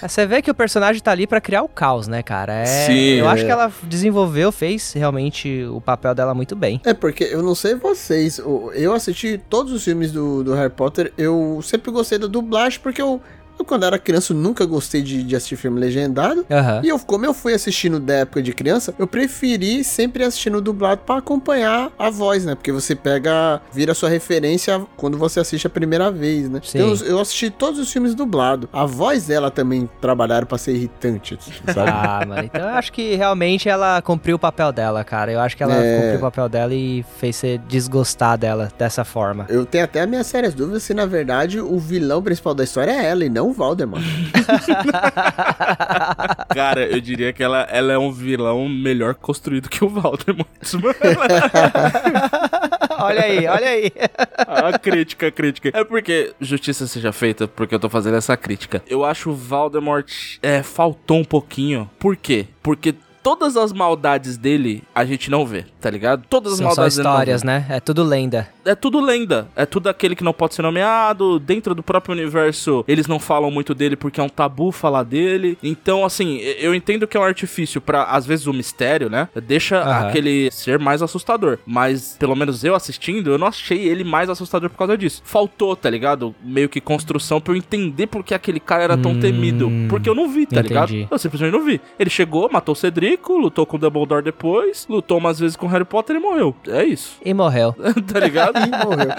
É... 0.02 0.08
Você 0.08 0.26
vê 0.26 0.42
que 0.42 0.50
o 0.50 0.56
personagem 0.56 1.00
tá 1.04 1.12
ali 1.12 1.28
para 1.28 1.40
criar 1.40 1.62
o 1.62 1.68
caos, 1.68 2.08
né, 2.08 2.24
cara? 2.24 2.62
É, 2.62 2.66
Sim. 2.66 3.20
Eu 3.20 3.30
acho 3.30 3.46
que 3.46 3.52
ela 3.52 3.72
desenvolveu, 3.84 4.52
fez 4.52 4.94
realmente 4.94 5.66
o 5.66 5.80
papel 5.80 6.16
dela 6.16 6.34
muito 6.34 6.56
bem. 6.56 6.82
É, 6.84 6.96
porque 6.96 7.26
eu 7.26 7.44
não 7.44 7.54
sei 7.54 7.76
vocês, 7.76 8.40
eu 8.40 8.92
assisti 8.92 9.40
todos 9.50 9.72
os 9.72 9.84
filmes 9.84 10.12
do, 10.12 10.44
do 10.44 10.56
Harry 10.56 10.72
Potter, 10.72 11.14
eu 11.16 11.60
sempre 11.62 11.92
gostei 11.92 12.18
da 12.18 12.26
dublagem, 12.26 12.80
porque 12.80 13.02
eu 13.02 13.22
eu, 13.60 13.66
quando 13.66 13.86
era 13.86 14.00
criança, 14.00 14.34
nunca 14.34 14.66
gostei 14.66 15.02
de, 15.02 15.22
de 15.22 15.36
assistir 15.36 15.58
filme 15.58 15.80
legendado. 15.80 16.46
Uhum. 16.50 16.84
E 16.84 16.90
eu, 16.90 16.98
como 17.00 17.26
eu 17.26 17.34
fui 17.34 17.54
assistindo 17.54 18.00
da 18.00 18.16
época 18.16 18.42
de 18.42 18.54
criança, 18.54 18.94
eu 18.98 19.06
preferi 19.06 19.84
sempre 19.84 20.24
assistir 20.24 20.50
no 20.50 20.62
dublado 20.62 21.02
para 21.06 21.20
acompanhar 21.20 21.92
a 21.98 22.10
voz, 22.10 22.46
né? 22.46 22.56
Porque 22.56 22.72
você 22.72 22.96
pega, 22.96 23.62
vira 23.74 23.94
sua 23.94 24.10
referência 24.10 24.82
quando 24.96 25.18
você 25.18 25.40
assiste 25.40 25.68
a 25.68 25.70
primeira 25.70 26.10
vez, 26.10 26.50
né? 26.50 26.62
Sim. 26.64 26.80
Então, 26.80 27.06
eu, 27.06 27.20
assisti 27.20 27.50
todos 27.50 27.80
os 27.80 27.92
filmes 27.92 28.16
dublado. 28.16 28.70
A 28.72 28.86
voz 28.86 29.26
dela 29.26 29.52
também 29.52 29.90
trabalharam 30.00 30.48
para 30.48 30.58
ser 30.58 30.74
irritante, 30.74 31.38
sabe? 31.74 31.90
Ah, 31.92 32.26
mano, 32.26 32.44
então 32.44 32.62
eu 32.62 32.70
acho 32.70 32.94
que 32.94 33.16
realmente 33.16 33.68
ela 33.68 34.02
cumpriu 34.02 34.38
o 34.38 34.40
papel 34.40 34.72
dela, 34.72 35.04
cara. 35.04 35.32
Eu 35.32 35.40
acho 35.40 35.58
que 35.58 35.64
ela 35.64 35.76
é... 35.76 35.98
cumpriu 35.98 36.18
o 36.18 36.22
papel 36.22 36.48
dela 36.48 36.74
e 36.74 37.04
fez 37.18 37.36
você 37.36 37.58
desgostar 37.68 38.38
dela 38.38 38.72
dessa 38.78 39.04
forma. 39.04 39.46
Eu 39.50 39.66
tenho 39.66 39.84
até 39.84 40.06
minhas 40.06 40.28
sérias 40.28 40.54
dúvidas 40.54 40.84
se, 40.84 40.94
na 40.94 41.06
verdade, 41.06 41.60
o 41.60 41.78
vilão 41.78 42.24
principal 42.24 42.54
da 42.54 42.64
história 42.64 42.92
é 42.92 43.06
ela 43.06 43.26
e 43.26 43.30
não 43.30 43.49
o 43.50 43.54
Valdemar. 43.54 44.02
Cara, 46.54 46.86
eu 46.86 47.02
diria 47.02 47.34
que 47.34 47.44
ela, 47.44 47.68
ela 47.70 47.92
é 47.94 47.98
um 47.98 48.12
vilão 48.12 48.70
melhor 48.70 49.16
construído 49.16 49.68
que 49.70 49.84
o 49.84 49.90
Valdemar. 49.90 50.46
olha 53.00 53.24
aí, 53.24 53.48
olha 53.48 53.68
aí. 53.68 53.92
A 54.38 54.78
crítica, 54.78 55.28
a 55.28 55.32
crítica. 55.32 55.72
É 55.74 55.84
porque, 55.84 56.34
justiça 56.40 56.86
seja 56.88 57.12
feita, 57.12 57.48
porque 57.48 57.74
eu 57.76 57.80
tô 57.80 57.90
fazendo 57.90 58.18
essa 58.18 58.38
crítica. 58.38 58.84
Eu 58.88 59.04
acho 59.04 59.32
o 59.32 59.36
Valdemort 59.36 60.38
é, 60.42 60.64
faltou 60.64 61.18
um 61.18 61.26
pouquinho. 61.26 61.90
Por 62.00 62.16
quê? 62.16 62.48
Porque 62.62 62.94
todas 63.24 63.58
as 63.58 63.74
maldades 63.74 64.38
dele 64.38 64.84
a 64.94 65.04
gente 65.06 65.30
não 65.30 65.46
vê, 65.46 65.66
tá 65.80 65.90
ligado? 65.90 66.24
Todas 66.30 66.54
as 66.54 66.58
São 66.58 66.68
maldades 66.68 66.94
só 66.96 67.02
histórias, 67.02 67.44
né? 67.44 67.66
É 67.70 67.80
tudo 67.80 68.04
lenda. 68.04 68.48
É 68.66 68.76
tudo 68.76 69.00
lenda. 69.00 69.48
É 69.56 69.66
tudo 69.66 69.88
aquele 69.88 70.16
que 70.16 70.24
não 70.24 70.34
pode 70.34 70.56
ser 70.56 70.62
nomeado. 70.62 71.40
Dentro 71.40 71.74
do 71.74 71.82
próprio 71.82 72.14
universo, 72.14 72.84
eles 72.88 73.08
não 73.08 73.20
falam 73.20 73.50
muito 73.50 73.74
dele 73.74 73.96
porque 73.96 74.20
é 74.20 74.24
um 74.24 74.30
tabu 74.30 74.72
falar 74.72 75.04
dele. 75.04 75.58
Então, 75.64 76.06
assim, 76.06 76.38
eu 76.38 76.76
entendo 76.76 77.08
que 77.08 77.16
é 77.16 77.20
um 77.20 77.24
artifício 77.24 77.80
para 77.80 78.04
às 78.04 78.26
vezes, 78.26 78.48
o 78.48 78.54
mistério, 78.54 79.10
né? 79.10 79.30
Deixa 79.44 79.84
uhum. 79.84 80.08
aquele 80.08 80.52
ser 80.52 80.80
mais 80.80 81.02
assustador. 81.02 81.60
Mas, 81.66 82.16
pelo 82.20 82.36
menos 82.36 82.64
eu 82.64 82.76
assistindo, 82.76 83.32
eu 83.32 83.38
não 83.38 83.48
achei 83.48 83.88
ele 83.88 84.04
mais 84.04 84.30
assustador 84.30 84.70
por 84.70 84.78
causa 84.78 84.98
disso. 84.98 85.22
Faltou, 85.24 85.76
tá 85.76 85.90
ligado? 85.90 86.36
Meio 86.44 86.70
que 86.70 86.82
construção 86.82 87.40
pra 87.40 87.54
eu 87.54 87.58
entender 87.58 88.08
por 88.08 88.24
que 88.24 88.34
aquele 88.34 88.60
cara 88.60 88.84
era 88.84 88.98
tão 88.98 89.12
hum, 89.12 89.20
temido. 89.20 89.72
Porque 89.90 90.10
eu 90.10 90.16
não 90.16 90.30
vi, 90.30 90.46
tá 90.46 90.60
entendi. 90.60 90.68
ligado? 90.68 91.08
Eu 91.10 91.20
simplesmente 91.20 91.52
não 91.52 91.64
vi. 91.64 91.80
Ele 91.98 92.10
chegou, 92.10 92.50
matou 92.52 92.74
o 92.74 92.76
Cedrico, 92.76 93.38
lutou 93.38 93.66
com 93.66 93.78
o 93.78 93.80
Dumbledore 93.80 94.24
depois, 94.24 94.86
lutou 94.90 95.18
umas 95.18 95.40
vezes 95.40 95.56
com 95.56 95.69
Harry 95.70 95.86
Potter 95.86 96.16
e 96.16 96.20
morreu. 96.20 96.56
É 96.68 96.84
isso. 96.84 97.18
E 97.24 97.34
morreu. 97.34 97.76
tá 98.12 98.20
ligado? 98.20 98.58
e 98.60 98.70
morreu. 98.70 99.10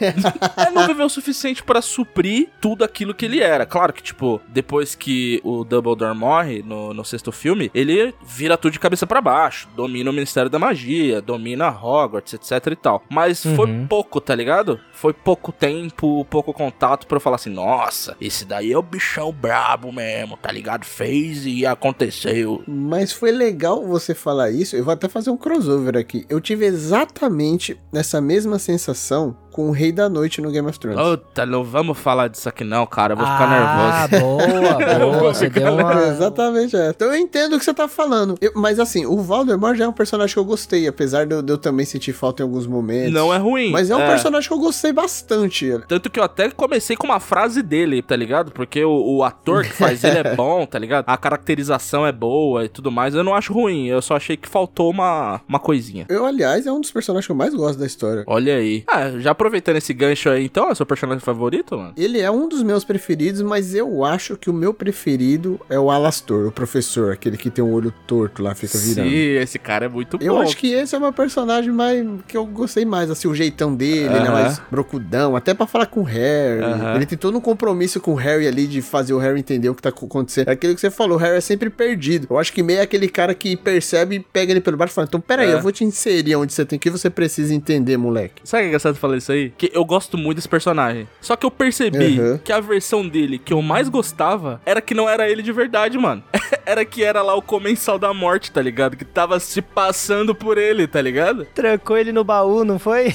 ele 0.66 0.70
não 0.70 0.86
viveu 0.86 1.06
o 1.06 1.10
suficiente 1.10 1.62
para 1.62 1.82
suprir 1.82 2.48
tudo 2.60 2.84
aquilo 2.84 3.14
que 3.14 3.24
ele 3.24 3.40
era. 3.40 3.66
Claro 3.66 3.92
que, 3.92 4.02
tipo, 4.02 4.40
depois 4.48 4.94
que 4.94 5.40
o 5.44 5.64
Dumbledore 5.64 6.16
morre 6.16 6.62
no, 6.62 6.92
no 6.92 7.04
sexto 7.04 7.32
filme, 7.32 7.70
ele 7.74 8.14
vira 8.26 8.56
tudo 8.56 8.72
de 8.72 8.80
cabeça 8.80 9.06
para 9.06 9.20
baixo, 9.20 9.68
domina 9.76 10.10
o 10.10 10.12
Ministério 10.12 10.50
da 10.50 10.58
Magia, 10.58 11.20
domina 11.20 11.68
Hogwarts, 11.68 12.34
etc 12.34 12.72
e 12.72 12.76
tal. 12.76 13.02
Mas 13.08 13.44
uhum. 13.44 13.56
foi 13.56 13.86
pouco, 13.88 14.20
tá 14.20 14.34
ligado? 14.34 14.80
Foi 14.92 15.12
pouco 15.12 15.52
tempo, 15.52 16.24
pouco 16.26 16.52
contato 16.52 17.06
para 17.06 17.16
eu 17.16 17.20
falar 17.20 17.36
assim, 17.36 17.50
nossa, 17.50 18.16
esse 18.20 18.44
daí 18.44 18.72
é 18.72 18.78
o 18.78 18.82
bichão 18.82 19.32
brabo 19.32 19.92
mesmo, 19.92 20.36
tá 20.36 20.50
ligado? 20.50 20.84
Fez 20.84 21.46
e 21.46 21.66
aconteceu. 21.66 22.62
Mas 22.66 23.12
foi 23.12 23.30
legal 23.30 23.84
você 23.86 24.14
falar 24.14 24.50
isso. 24.50 24.76
Eu 24.76 24.84
vou 24.84 24.92
até 24.92 25.08
fazer 25.08 25.30
um 25.30 25.36
crossover 25.36 25.85
aqui. 25.94 26.24
Eu 26.28 26.40
tive 26.40 26.64
exatamente 26.64 27.78
essa 27.92 28.20
mesma 28.20 28.58
sensação 28.58 29.36
com 29.56 29.70
o 29.70 29.72
Rei 29.72 29.90
da 29.90 30.06
Noite 30.06 30.42
no 30.42 30.50
Game 30.50 30.68
of 30.68 30.78
Thrones. 30.78 31.00
Puta, 31.00 31.46
não 31.46 31.64
vamos 31.64 31.96
falar 31.96 32.28
disso 32.28 32.46
aqui 32.46 32.62
não, 32.62 32.84
cara. 32.86 33.14
Eu 33.14 33.16
vou 33.16 33.24
ficar 33.24 33.48
ah, 33.50 34.06
nervoso. 34.06 34.20
boa, 35.00 35.16
boa. 35.18 35.34
Você 35.34 35.48
deu 35.48 35.72
uma... 35.72 36.08
Exatamente, 36.08 36.76
é. 36.76 36.90
Então 36.90 37.08
eu 37.08 37.16
entendo 37.16 37.56
o 37.56 37.58
que 37.58 37.64
você 37.64 37.72
tá 37.72 37.88
falando. 37.88 38.34
Eu, 38.38 38.52
mas 38.54 38.78
assim, 38.78 39.06
o 39.06 39.16
Valdemar 39.22 39.74
já 39.74 39.86
é 39.86 39.88
um 39.88 39.94
personagem 39.94 40.34
que 40.34 40.38
eu 40.38 40.44
gostei, 40.44 40.86
apesar 40.86 41.24
de 41.24 41.34
eu, 41.34 41.40
de 41.40 41.50
eu, 41.50 41.56
também 41.56 41.86
sentir 41.86 42.12
falta 42.12 42.42
em 42.42 42.44
alguns 42.44 42.66
momentos. 42.66 43.14
Não 43.14 43.32
é 43.32 43.38
ruim. 43.38 43.70
Mas 43.70 43.88
é 43.88 43.96
um 43.96 44.00
é. 44.02 44.06
personagem 44.06 44.46
que 44.46 44.52
eu 44.52 44.58
gostei 44.58 44.92
bastante. 44.92 45.80
Tanto 45.88 46.10
que 46.10 46.20
eu 46.20 46.24
até 46.24 46.50
comecei 46.50 46.94
com 46.94 47.06
uma 47.06 47.18
frase 47.18 47.62
dele, 47.62 48.02
tá 48.02 48.14
ligado? 48.14 48.52
Porque 48.52 48.84
o, 48.84 49.16
o 49.16 49.24
ator 49.24 49.64
que 49.64 49.72
faz 49.72 50.04
ele 50.04 50.18
é 50.18 50.24
bom, 50.36 50.66
tá 50.66 50.78
ligado? 50.78 51.06
A 51.06 51.16
caracterização 51.16 52.06
é 52.06 52.12
boa 52.12 52.66
e 52.66 52.68
tudo 52.68 52.92
mais. 52.92 53.14
Eu 53.14 53.24
não 53.24 53.34
acho 53.34 53.54
ruim, 53.54 53.86
eu 53.86 54.02
só 54.02 54.16
achei 54.16 54.36
que 54.36 54.46
faltou 54.46 54.90
uma, 54.90 55.40
uma 55.48 55.58
coisinha. 55.76 56.06
Eu, 56.08 56.24
aliás, 56.24 56.66
é 56.66 56.72
um 56.72 56.80
dos 56.80 56.90
personagens 56.90 57.26
que 57.26 57.32
eu 57.32 57.36
mais 57.36 57.54
gosto 57.54 57.78
da 57.78 57.86
história. 57.86 58.24
Olha 58.26 58.56
aí. 58.56 58.84
Ah, 58.86 59.10
já 59.18 59.30
aproveitando 59.30 59.76
esse 59.76 59.92
gancho 59.92 60.30
aí, 60.30 60.44
então, 60.44 60.70
é 60.70 60.74
seu 60.74 60.86
personagem 60.86 61.20
favorito, 61.20 61.76
mano? 61.76 61.92
Ele 61.96 62.18
é 62.20 62.30
um 62.30 62.48
dos 62.48 62.62
meus 62.62 62.84
preferidos, 62.84 63.42
mas 63.42 63.74
eu 63.74 64.04
acho 64.04 64.36
que 64.36 64.48
o 64.48 64.52
meu 64.52 64.72
preferido 64.72 65.60
é 65.68 65.78
o 65.78 65.90
Alastor, 65.90 66.46
o 66.46 66.52
professor, 66.52 67.12
aquele 67.12 67.36
que 67.36 67.50
tem 67.50 67.62
um 67.62 67.72
olho 67.72 67.92
torto 68.06 68.42
lá, 68.42 68.54
fica 68.54 68.78
virando. 68.78 69.08
Sim, 69.08 69.16
esse 69.36 69.58
cara 69.58 69.86
é 69.86 69.88
muito 69.88 70.14
eu 70.14 70.18
bom. 70.18 70.24
Eu 70.24 70.38
acho 70.38 70.56
que 70.56 70.72
esse 70.72 70.94
é 70.94 70.98
o 70.98 71.00
meu 71.00 71.12
personagem 71.12 71.72
mais 71.72 72.04
que 72.26 72.36
eu 72.36 72.46
gostei 72.46 72.84
mais, 72.84 73.10
assim, 73.10 73.28
o 73.28 73.34
jeitão 73.34 73.74
dele, 73.74 74.08
uh 74.08 74.12
-huh. 74.12 74.22
né, 74.22 74.30
mais 74.30 74.60
brocudão, 74.70 75.36
até 75.36 75.52
para 75.52 75.66
falar 75.66 75.86
com 75.86 76.00
o 76.00 76.04
Harry. 76.04 76.62
Uh 76.62 76.78
-huh. 76.78 76.96
Ele 76.96 77.06
tem 77.06 77.18
todo 77.18 77.36
um 77.36 77.40
compromisso 77.40 78.00
com 78.00 78.12
o 78.12 78.14
Harry 78.14 78.46
ali 78.46 78.66
de 78.66 78.80
fazer 78.80 79.12
o 79.12 79.18
Harry 79.18 79.38
entender 79.38 79.68
o 79.68 79.74
que 79.74 79.82
tá 79.82 79.90
acontecendo. 79.90 80.48
É 80.48 80.52
aquilo 80.52 80.74
que 80.74 80.80
você 80.80 80.90
falou, 80.90 81.16
o 81.16 81.20
Harry 81.20 81.36
é 81.36 81.40
sempre 81.40 81.68
perdido. 81.68 82.26
Eu 82.30 82.38
acho 82.38 82.52
que 82.52 82.62
meio 82.62 82.78
é 82.78 82.82
aquele 82.82 83.08
cara 83.08 83.34
que 83.34 83.56
percebe 83.56 84.16
e 84.16 84.20
pega 84.20 84.52
ele 84.52 84.60
pelo 84.60 84.76
braço 84.76 84.92
e 84.92 84.94
fala: 84.94 85.06
Então, 85.06 85.20
peraí, 85.20 85.50
é. 85.50 85.54
eu 85.54 85.60
vou 85.60 85.65
te 85.72 85.84
inserir 85.84 86.36
onde 86.36 86.52
você 86.52 86.64
tem 86.64 86.78
que 86.78 86.88
ir, 86.88 86.92
você 86.92 87.10
precisa 87.10 87.54
entender, 87.54 87.96
moleque. 87.96 88.42
Sabe 88.44 88.60
o 88.60 88.62
que 88.62 88.66
é 88.66 88.68
engraçado 88.68 88.96
falar 88.96 89.16
isso 89.16 89.32
aí? 89.32 89.50
Que 89.56 89.70
eu 89.72 89.84
gosto 89.84 90.16
muito 90.18 90.36
desse 90.36 90.48
personagem. 90.48 91.08
Só 91.20 91.36
que 91.36 91.46
eu 91.46 91.50
percebi 91.50 92.20
uhum. 92.20 92.38
que 92.38 92.52
a 92.52 92.60
versão 92.60 93.06
dele 93.06 93.38
que 93.38 93.52
eu 93.52 93.62
mais 93.62 93.88
gostava 93.88 94.60
era 94.64 94.80
que 94.80 94.94
não 94.94 95.08
era 95.08 95.28
ele 95.28 95.42
de 95.42 95.52
verdade, 95.52 95.98
mano. 95.98 96.22
era 96.64 96.84
que 96.84 97.02
era 97.02 97.22
lá 97.22 97.34
o 97.34 97.42
comensal 97.42 97.98
da 97.98 98.12
morte, 98.12 98.50
tá 98.50 98.60
ligado? 98.60 98.96
Que 98.96 99.04
tava 99.04 99.38
se 99.40 99.62
passando 99.62 100.34
por 100.34 100.58
ele, 100.58 100.86
tá 100.86 101.00
ligado? 101.00 101.46
Trancou 101.54 101.96
ele 101.96 102.12
no 102.12 102.24
baú, 102.24 102.64
não 102.64 102.78
foi? 102.78 103.06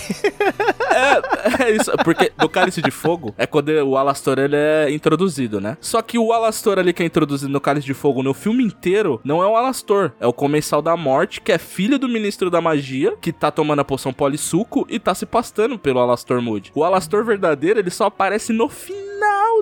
é, 0.91 1.63
é 1.63 1.71
isso. 1.71 1.91
Porque 2.03 2.31
no 2.39 2.49
Cálice 2.49 2.81
de 2.81 2.91
Fogo 2.91 3.33
é 3.37 3.45
quando 3.45 3.69
o 3.69 3.97
Alastor 3.97 4.39
ele 4.39 4.55
é 4.55 4.91
introduzido, 4.91 5.59
né? 5.59 5.77
Só 5.81 6.01
que 6.01 6.17
o 6.17 6.31
Alastor 6.31 6.79
ali 6.79 6.93
que 6.93 7.03
é 7.03 7.05
introduzido 7.05 7.51
no 7.51 7.61
Cálice 7.61 7.85
de 7.85 7.93
Fogo 7.93 8.23
no 8.23 8.33
filme 8.33 8.63
inteiro 8.63 9.19
não 9.23 9.43
é 9.43 9.47
o 9.47 9.55
Alastor, 9.55 10.11
é 10.19 10.27
o 10.27 10.33
comensal 10.33 10.81
da 10.81 10.95
morte, 10.95 11.41
que 11.41 11.51
é 11.51 11.57
filho 11.57 11.99
do 11.99 12.07
ministro 12.07 12.40
da 12.49 12.61
magia, 12.61 13.15
que 13.19 13.31
tá 13.31 13.51
tomando 13.51 13.79
a 13.79 13.85
poção 13.85 14.13
polissuco 14.13 14.85
e 14.89 14.99
tá 14.99 15.13
se 15.13 15.25
pastando 15.25 15.77
pelo 15.77 15.99
Alastor 15.99 16.41
Moody. 16.41 16.71
O 16.75 16.83
Alastor 16.83 17.23
verdadeiro, 17.23 17.79
ele 17.79 17.89
só 17.89 18.05
aparece 18.05 18.51
no 18.53 18.69
final 18.69 19.11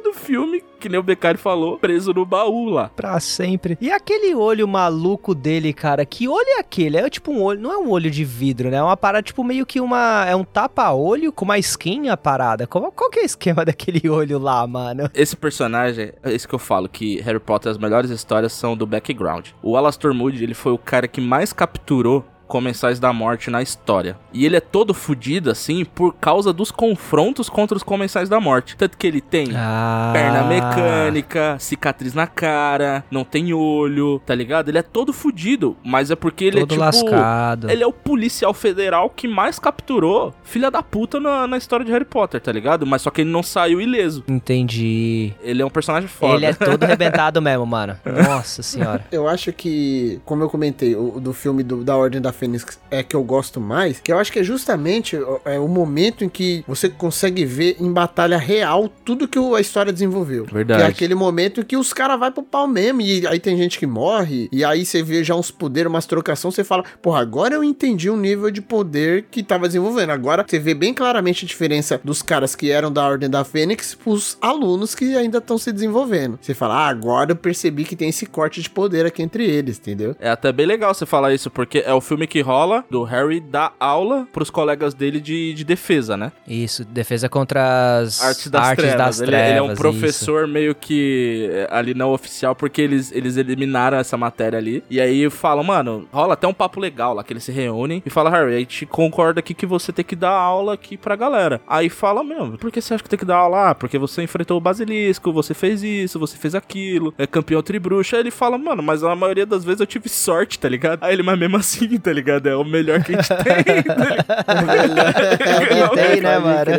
do 0.01 0.13
filme, 0.13 0.63
que 0.79 0.87
nem 0.87 0.99
o 0.99 1.03
Beccari 1.03 1.37
falou, 1.37 1.77
preso 1.77 2.13
no 2.13 2.25
baú 2.25 2.69
lá. 2.69 2.89
Pra 2.95 3.19
sempre. 3.19 3.77
E 3.81 3.91
aquele 3.91 4.33
olho 4.33 4.67
maluco 4.67 5.35
dele, 5.35 5.73
cara, 5.73 6.05
que 6.05 6.27
olho 6.27 6.47
é 6.47 6.59
aquele? 6.59 6.97
É 6.97 7.09
tipo 7.09 7.31
um 7.31 7.41
olho, 7.41 7.59
não 7.59 7.71
é 7.71 7.77
um 7.77 7.89
olho 7.89 8.09
de 8.09 8.23
vidro, 8.23 8.69
né? 8.69 8.77
É 8.77 8.83
uma 8.83 8.95
parada 8.97 9.23
tipo 9.23 9.43
meio 9.43 9.65
que 9.65 9.81
uma, 9.81 10.25
é 10.25 10.35
um 10.35 10.43
tapa-olho 10.43 11.31
com 11.31 11.45
uma 11.45 11.57
skin 11.57 12.09
a 12.09 12.17
parada. 12.17 12.65
Qual, 12.65 12.91
qual 12.91 13.09
que 13.09 13.19
é 13.19 13.23
o 13.23 13.25
esquema 13.25 13.63
daquele 13.65 14.09
olho 14.09 14.39
lá, 14.39 14.65
mano? 14.65 15.09
Esse 15.13 15.35
personagem, 15.35 16.13
é 16.23 16.33
isso 16.33 16.47
que 16.47 16.55
eu 16.55 16.59
falo, 16.59 16.87
que 16.87 17.19
Harry 17.21 17.39
Potter, 17.39 17.71
as 17.71 17.77
melhores 17.77 18.09
histórias 18.09 18.53
são 18.53 18.77
do 18.77 18.85
background. 18.85 19.49
O 19.61 19.75
Alastor 19.75 20.13
Moody, 20.13 20.43
ele 20.43 20.53
foi 20.53 20.71
o 20.71 20.77
cara 20.77 21.07
que 21.07 21.19
mais 21.21 21.51
capturou 21.51 22.23
Comensais 22.49 22.99
da 22.99 23.13
Morte 23.13 23.51
na 23.51 23.61
história. 23.61 24.17
E 24.33 24.43
ele 24.43 24.57
é 24.57 24.59
todo 24.59 24.91
fodido, 24.91 25.51
assim, 25.51 25.85
por 25.85 26.15
causa 26.15 26.51
dos 26.51 26.71
confrontos 26.71 27.47
contra 27.47 27.77
os 27.77 27.83
Comensais 27.83 28.27
da 28.27 28.39
Morte. 28.39 28.75
Tanto 28.75 28.97
que 28.97 29.05
ele 29.05 29.21
tem 29.21 29.51
ah. 29.55 30.09
perna 30.11 30.43
mecânica, 30.43 31.55
cicatriz 31.59 32.15
na 32.15 32.25
cara, 32.25 33.05
não 33.11 33.23
tem 33.23 33.53
olho, 33.53 34.19
tá 34.25 34.33
ligado? 34.33 34.69
Ele 34.69 34.79
é 34.79 34.81
todo 34.81 35.13
fodido, 35.13 35.77
mas 35.83 36.09
é 36.09 36.15
porque 36.15 36.45
ele 36.45 36.59
todo 36.61 36.73
é 36.73 36.73
tipo... 36.73 36.83
lascado. 36.83 37.69
Ele 37.69 37.83
é 37.83 37.87
o 37.87 37.93
policial 37.93 38.53
federal 38.53 39.11
que 39.11 39.27
mais 39.27 39.59
capturou 39.59 40.33
filha 40.43 40.71
da 40.71 40.81
puta 40.81 41.19
na, 41.19 41.45
na 41.45 41.57
história 41.57 41.85
de 41.85 41.91
Harry 41.91 42.05
Potter, 42.05 42.41
tá 42.41 42.51
ligado? 42.51 42.85
Mas 42.85 43.03
só 43.03 43.11
que 43.11 43.21
ele 43.21 43.29
não 43.29 43.43
saiu 43.43 43.79
ileso. 43.79 44.23
Entendi. 44.27 45.33
Ele 45.43 45.61
é 45.61 45.65
um 45.65 45.69
personagem 45.69 46.09
foda. 46.09 46.33
Ele 46.33 46.45
é 46.47 46.53
todo 46.53 46.81
arrebentado 46.83 47.39
mesmo, 47.39 47.65
mano. 47.67 47.95
Nossa 48.03 48.63
senhora. 48.63 49.05
Eu 49.11 49.27
acho 49.27 49.53
que, 49.53 50.19
como 50.25 50.43
eu 50.43 50.49
comentei, 50.49 50.95
o 50.95 51.19
do 51.19 51.33
filme 51.33 51.61
do, 51.61 51.83
da 51.83 51.95
Ordem 51.95 52.19
da 52.19 52.33
Fênix 52.39 52.79
é 52.89 53.03
que 53.03 53.15
eu 53.15 53.23
gosto 53.23 53.59
mais, 53.59 53.99
que 53.99 54.11
eu 54.11 54.17
acho 54.17 54.31
que 54.31 54.39
é 54.39 54.43
justamente 54.43 55.17
é, 55.45 55.59
o 55.59 55.67
momento 55.67 56.23
em 56.23 56.29
que 56.29 56.63
você 56.67 56.87
consegue 56.87 57.45
ver 57.45 57.75
em 57.79 57.91
batalha 57.91 58.37
real 58.37 58.89
tudo 59.03 59.27
que 59.27 59.37
a 59.37 59.59
história 59.59 59.91
desenvolveu. 59.91 60.45
Verdade. 60.45 60.81
Que 60.81 60.85
é 60.85 60.89
aquele 60.89 61.15
momento 61.15 61.65
que 61.65 61.75
os 61.75 61.91
caras 61.93 62.19
vai 62.19 62.31
pro 62.31 62.41
pau 62.41 62.67
mesmo, 62.67 63.01
e 63.01 63.27
aí 63.27 63.39
tem 63.39 63.57
gente 63.57 63.77
que 63.77 63.85
morre, 63.85 64.47
e 64.51 64.63
aí 64.63 64.85
você 64.85 65.03
vê 65.03 65.23
já 65.23 65.35
uns 65.35 65.51
poderes, 65.51 65.89
umas 65.89 66.05
trocações, 66.05 66.55
você 66.55 66.63
fala, 66.63 66.83
porra, 67.01 67.19
agora 67.19 67.55
eu 67.55 67.63
entendi 67.63 68.09
o 68.09 68.15
nível 68.15 68.49
de 68.49 68.61
poder 68.61 69.25
que 69.29 69.43
tava 69.43 69.67
desenvolvendo. 69.67 70.11
Agora 70.11 70.45
você 70.47 70.59
vê 70.59 70.73
bem 70.73 70.93
claramente 70.93 71.43
a 71.43 71.47
diferença 71.47 71.99
dos 72.03 72.21
caras 72.21 72.55
que 72.55 72.71
eram 72.71 72.91
da 72.91 73.05
Ordem 73.05 73.29
da 73.29 73.43
Fênix 73.43 73.95
pros 73.95 74.37
alunos 74.41 74.95
que 74.95 75.15
ainda 75.15 75.39
estão 75.39 75.57
se 75.57 75.71
desenvolvendo. 75.71 76.39
Você 76.41 76.53
fala, 76.53 76.75
ah, 76.75 76.87
agora 76.87 77.31
eu 77.31 77.35
percebi 77.35 77.83
que 77.83 77.95
tem 77.95 78.09
esse 78.09 78.25
corte 78.25 78.61
de 78.61 78.69
poder 78.69 79.05
aqui 79.05 79.21
entre 79.21 79.45
eles, 79.45 79.77
entendeu? 79.77 80.15
É 80.19 80.29
até 80.29 80.51
bem 80.51 80.65
legal 80.65 80.93
você 80.93 81.05
falar 81.05 81.33
isso, 81.33 81.49
porque 81.49 81.79
é 81.79 81.93
o 81.93 82.01
filme 82.01 82.27
que 82.29 82.41
rola 82.41 82.85
do 82.89 83.03
Harry 83.03 83.39
dar 83.41 83.73
aula 83.79 84.27
pros 84.31 84.49
colegas 84.49 84.93
dele 84.93 85.19
de, 85.19 85.53
de 85.53 85.63
defesa, 85.63 86.15
né? 86.15 86.31
Isso, 86.47 86.85
defesa 86.85 87.27
contra 87.27 87.99
as 87.99 88.21
Artes 88.23 88.49
das 88.49 88.67
artes 88.67 88.85
trevas. 88.85 88.97
das 88.97 89.19
ele, 89.19 89.31
trevas. 89.31 89.49
ele 89.49 89.57
é 89.59 89.61
um 89.61 89.73
isso. 89.73 89.81
professor 89.81 90.47
meio 90.47 90.73
que 90.75 91.49
é, 91.51 91.67
ali 91.71 91.93
não 91.93 92.11
oficial, 92.11 92.55
porque 92.55 92.81
eles, 92.81 93.11
eles 93.11 93.35
eliminaram 93.37 93.97
essa 93.97 94.15
matéria 94.15 94.57
ali. 94.57 94.83
E 94.89 95.01
aí 95.01 95.29
falam, 95.29 95.63
mano, 95.63 96.07
rola 96.11 96.33
até 96.33 96.47
um 96.47 96.53
papo 96.53 96.79
legal 96.79 97.13
lá, 97.13 97.23
que 97.23 97.33
eles 97.33 97.43
se 97.43 97.51
reúnem 97.51 98.01
e 98.05 98.09
fala, 98.09 98.29
Harry, 98.29 98.55
a 98.55 98.59
gente 98.59 98.85
concorda 98.85 99.39
aqui 99.39 99.53
que 99.53 99.65
você 99.65 99.91
tem 99.91 100.05
que 100.05 100.15
dar 100.15 100.31
aula 100.31 100.73
aqui 100.73 100.95
pra 100.95 101.15
galera. 101.15 101.59
Aí 101.67 101.89
fala, 101.89 102.23
meu, 102.23 102.57
por 102.57 102.71
que 102.71 102.79
você 102.81 102.93
acha 102.93 103.03
que 103.03 103.09
tem 103.09 103.19
que 103.19 103.25
dar 103.25 103.37
aula? 103.37 103.71
Ah, 103.71 103.75
porque 103.75 103.97
você 103.97 104.21
enfrentou 104.21 104.57
o 104.57 104.61
basilisco, 104.61 105.33
você 105.33 105.53
fez 105.53 105.83
isso, 105.83 106.19
você 106.19 106.37
fez 106.37 106.53
aquilo, 106.55 107.13
é 107.17 107.25
campeão 107.25 107.61
tribruxo. 107.63 108.15
Aí 108.15 108.21
ele 108.21 108.31
fala, 108.31 108.57
mano, 108.57 108.83
mas 108.83 109.03
a 109.03 109.15
maioria 109.15 109.45
das 109.45 109.63
vezes 109.63 109.79
eu 109.79 109.87
tive 109.87 110.07
sorte, 110.09 110.59
tá 110.59 110.69
ligado? 110.69 111.03
Aí 111.03 111.13
ele, 111.13 111.23
mas 111.23 111.39
mesmo 111.39 111.57
assim, 111.57 111.97
tá 111.97 112.11
ligado? 112.11 112.18
É 112.49 112.55
o 112.55 112.63
melhor 112.63 113.03
que 113.03 113.13
a 113.13 113.21
gente 113.21 113.29
tem, 113.43 113.83
tá 113.83 114.53
ligado? 114.53 115.95
Tem, 115.95 116.21
né, 116.21 116.39
mano? 116.39 116.71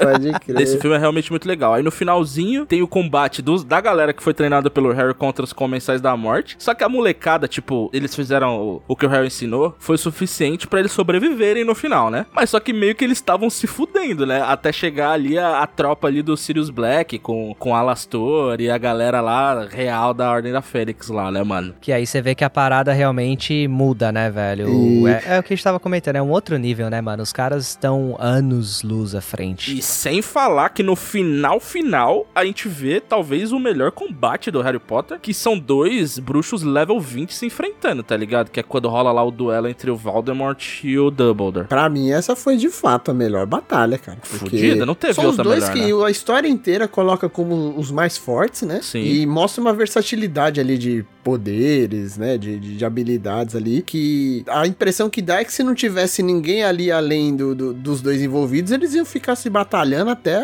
Pode 0.00 0.32
crer. 0.40 0.60
Esse 0.60 0.78
filme 0.78 0.96
é 0.96 0.98
realmente 0.98 1.30
muito 1.30 1.46
legal. 1.46 1.74
Aí 1.74 1.82
no 1.82 1.90
finalzinho 1.90 2.66
tem 2.66 2.82
o 2.82 2.88
combate 2.88 3.42
dos, 3.42 3.64
da 3.64 3.80
galera 3.80 4.12
que 4.12 4.22
foi 4.22 4.34
treinada 4.34 4.70
pelo 4.70 4.92
Harry 4.92 5.14
contra 5.14 5.44
os 5.44 5.52
comensais 5.52 6.00
da 6.00 6.16
morte. 6.16 6.56
Só 6.58 6.74
que 6.74 6.84
a 6.84 6.88
molecada, 6.88 7.46
tipo, 7.48 7.90
eles 7.92 8.14
fizeram 8.14 8.56
o, 8.60 8.82
o 8.88 8.96
que 8.96 9.06
o 9.06 9.08
Harry 9.08 9.26
ensinou, 9.26 9.74
foi 9.78 9.94
o 9.94 9.98
suficiente 9.98 10.66
pra 10.66 10.80
eles 10.80 10.92
sobreviverem 10.92 11.64
no 11.64 11.74
final, 11.74 12.10
né? 12.10 12.26
Mas 12.32 12.50
só 12.50 12.60
que 12.60 12.72
meio 12.72 12.94
que 12.94 13.04
eles 13.04 13.18
estavam 13.18 13.50
se 13.50 13.66
fudendo, 13.66 14.26
né? 14.26 14.42
Até 14.42 14.72
chegar 14.72 15.12
ali 15.12 15.38
a, 15.38 15.60
a 15.60 15.66
tropa 15.66 16.08
ali 16.08 16.22
do 16.22 16.36
Sirius 16.36 16.70
Black 16.70 17.18
com, 17.18 17.54
com 17.58 17.74
Alastor 17.74 18.60
e 18.60 18.70
a 18.70 18.78
galera 18.78 19.20
lá 19.20 19.66
real 19.66 20.14
da 20.14 20.30
Ordem 20.30 20.52
da 20.52 20.62
Fênix 20.62 21.08
lá, 21.08 21.30
né, 21.30 21.42
mano? 21.42 21.74
Que 21.80 21.92
aí 21.92 22.06
você 22.06 22.20
vê 22.20 22.34
que 22.34 22.44
a 22.44 22.50
parada 22.50 22.92
realmente 22.92 23.66
muda, 23.68 24.10
né, 24.12 24.30
velho? 24.30 24.37
E- 24.68 25.06
É, 25.06 25.36
é 25.36 25.38
o 25.38 25.42
que 25.42 25.52
a 25.52 25.56
gente 25.56 25.64
tava 25.64 25.80
comentando, 25.80 26.16
é 26.16 26.22
um 26.22 26.30
outro 26.30 26.56
nível, 26.58 26.88
né, 26.90 27.00
mano? 27.00 27.22
Os 27.22 27.32
caras 27.32 27.68
estão 27.68 28.16
anos 28.18 28.82
luz 28.82 29.14
à 29.14 29.20
frente. 29.20 29.76
E 29.76 29.82
sem 29.82 30.22
falar 30.22 30.68
que 30.70 30.82
no 30.82 30.94
final 30.96 31.60
final 31.60 32.26
a 32.34 32.44
gente 32.44 32.68
vê 32.68 33.00
talvez 33.00 33.52
o 33.52 33.58
melhor 33.58 33.90
combate 33.92 34.50
do 34.50 34.60
Harry 34.62 34.78
Potter, 34.78 35.18
que 35.20 35.32
são 35.34 35.58
dois 35.58 36.18
bruxos 36.18 36.62
level 36.62 37.00
20 37.00 37.34
se 37.34 37.46
enfrentando, 37.46 38.02
tá 38.02 38.16
ligado? 38.16 38.50
Que 38.50 38.60
é 38.60 38.62
quando 38.62 38.88
rola 38.88 39.10
lá 39.12 39.22
o 39.22 39.30
duelo 39.30 39.68
entre 39.68 39.90
o 39.90 39.96
Voldemort 39.96 40.84
e 40.84 40.98
o 40.98 41.10
Dumbledore. 41.10 41.66
Pra 41.66 41.88
mim, 41.88 42.10
essa 42.10 42.34
foi 42.36 42.56
de 42.56 42.68
fato 42.70 43.10
a 43.10 43.14
melhor 43.14 43.46
batalha, 43.46 43.98
cara. 43.98 44.18
Fudida, 44.22 44.84
não 44.86 44.94
teve 44.94 45.14
São 45.14 45.24
os 45.24 45.30
outra 45.30 45.44
dois 45.44 45.68
melhor, 45.70 46.00
que 46.02 46.06
a 46.06 46.10
história 46.10 46.48
inteira 46.48 46.86
coloca 46.88 47.28
como 47.28 47.74
os 47.78 47.90
mais 47.90 48.16
fortes, 48.16 48.62
né? 48.62 48.80
Sim. 48.82 49.02
E 49.02 49.26
mostra 49.26 49.60
uma 49.60 49.72
versatilidade 49.72 50.60
ali 50.60 50.76
de 50.78 51.04
poderes, 51.28 52.16
né? 52.16 52.38
De, 52.38 52.58
de, 52.58 52.76
de 52.76 52.84
habilidades 52.84 53.54
ali. 53.54 53.82
Que 53.82 54.44
a 54.48 54.66
impressão 54.66 55.08
que 55.10 55.20
dá 55.22 55.40
é 55.40 55.44
que 55.44 55.52
se 55.52 55.62
não 55.62 55.74
tivesse 55.74 56.22
ninguém 56.22 56.64
ali 56.64 56.90
além 56.90 57.36
do, 57.36 57.54
do- 57.54 57.74
dos 57.74 58.00
dois 58.00 58.22
envolvidos, 58.22 58.72
eles 58.72 58.94
iam 58.94 59.04
ficar 59.04 59.36
se 59.36 59.48
batalhando 59.50 60.10
até. 60.10 60.40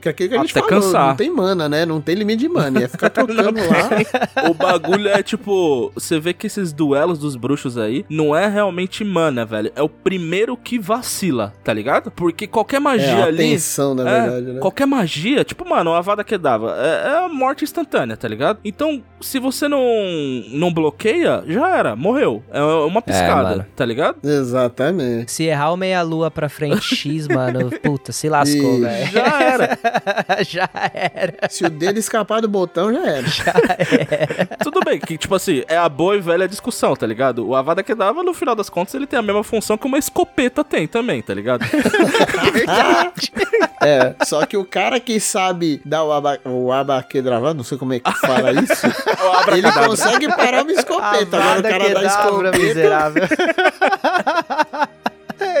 Que 0.00 0.08
é 0.08 0.10
aquilo 0.10 0.28
que 0.30 0.34
a 0.36 0.38
gente 0.40 0.50
Até 0.58 0.60
falou, 0.68 0.82
cansar. 0.84 1.08
não 1.08 1.16
tem 1.16 1.30
mana, 1.30 1.68
né? 1.68 1.86
Não 1.86 2.00
tem 2.00 2.14
limite 2.14 2.40
de 2.40 2.48
mana. 2.48 2.80
Ia 2.80 2.88
ficar 2.88 3.10
trocando 3.10 3.60
lá. 3.60 4.50
o 4.50 4.54
bagulho 4.54 5.08
é 5.08 5.22
tipo, 5.22 5.90
você 5.94 6.18
vê 6.18 6.32
que 6.32 6.46
esses 6.46 6.72
duelos 6.72 7.18
dos 7.18 7.36
bruxos 7.36 7.78
aí 7.78 8.04
não 8.08 8.34
é 8.34 8.48
realmente 8.48 9.04
mana, 9.04 9.44
velho. 9.44 9.70
É 9.76 9.82
o 9.82 9.88
primeiro 9.88 10.56
que 10.56 10.78
vacila, 10.78 11.52
tá 11.64 11.72
ligado? 11.72 12.10
Porque 12.10 12.46
qualquer 12.46 12.80
magia 12.80 13.06
É, 13.06 13.22
a 13.22 13.26
ali. 13.26 13.38
tensão, 13.38 13.94
na 13.94 14.08
É, 14.08 14.22
verdade, 14.22 14.46
né? 14.54 14.60
Qualquer 14.60 14.86
magia, 14.86 15.44
tipo, 15.44 15.68
mano, 15.68 15.92
a 15.92 15.98
Avada 15.98 16.24
Kedavra, 16.24 16.72
é, 16.78 17.08
é 17.12 17.24
a 17.24 17.28
morte 17.28 17.64
instantânea, 17.64 18.16
tá 18.16 18.26
ligado? 18.28 18.58
Então, 18.64 19.02
se 19.20 19.38
você 19.38 19.68
não, 19.68 19.80
não 20.50 20.72
bloqueia, 20.72 21.42
já 21.46 21.76
era, 21.76 21.96
morreu. 21.96 22.42
É 22.50 22.60
uma 22.62 23.00
piscada, 23.02 23.50
mano. 23.50 23.66
tá 23.74 23.84
ligado? 23.84 24.16
Exatamente. 24.24 25.32
Se 25.32 25.44
errar 25.44 25.72
o 25.72 25.76
meia-lua 25.76 26.30
pra 26.30 26.48
frente 26.48 26.94
X, 26.94 27.26
mano, 27.28 27.70
puta, 27.82 28.12
se 28.12 28.28
lascou, 28.28 28.80
velho. 28.80 29.06
Já 29.10 29.42
era. 29.42 29.78
Já 30.46 30.68
era. 30.92 31.48
Se 31.48 31.64
o 31.64 31.70
dedo 31.70 31.98
escapar 31.98 32.40
do 32.40 32.48
botão, 32.48 32.92
já 32.92 33.06
era. 33.06 33.26
Tudo 34.62 34.80
bem, 34.84 34.98
que 34.98 35.16
tipo 35.16 35.34
assim, 35.34 35.62
é 35.68 35.76
a 35.76 35.88
boa 35.88 36.16
e 36.16 36.20
velha 36.20 36.46
discussão, 36.48 36.94
tá 36.94 37.06
ligado? 37.06 37.46
O 37.46 37.54
Avada 37.54 37.82
Kedavra, 37.82 38.22
no 38.22 38.34
final 38.34 38.54
das 38.54 38.68
contas, 38.68 38.94
ele 38.94 39.06
tem 39.06 39.18
a 39.18 39.22
mesma 39.22 39.42
função 39.42 39.76
que 39.78 39.86
uma 39.86 39.98
escopeta 39.98 40.62
tem 40.62 40.86
também, 40.86 41.22
tá 41.22 41.34
ligado? 41.34 41.64
É, 43.82 44.14
só 44.24 44.44
que 44.46 44.56
o 44.56 44.64
cara 44.64 44.98
que 44.98 45.20
sabe 45.20 45.80
dar 45.84 46.02
o, 46.02 46.10
aba, 46.12 46.38
o 46.44 46.72
abaquedravado, 46.72 47.54
não 47.58 47.62
sei 47.64 47.76
como 47.78 47.92
é 47.92 48.00
que 48.00 48.10
fala 48.18 48.50
isso, 48.52 48.86
ele 49.52 49.70
consegue 49.70 50.05
parar 50.36 50.62
uma 50.62 50.72
escopeta. 50.72 51.36
Agora 51.36 51.60
o 51.60 51.62
cara 51.62 51.78
da 51.78 52.00
Kedavra, 52.00 52.06
escopeta... 52.06 52.58
miserável. 52.58 53.22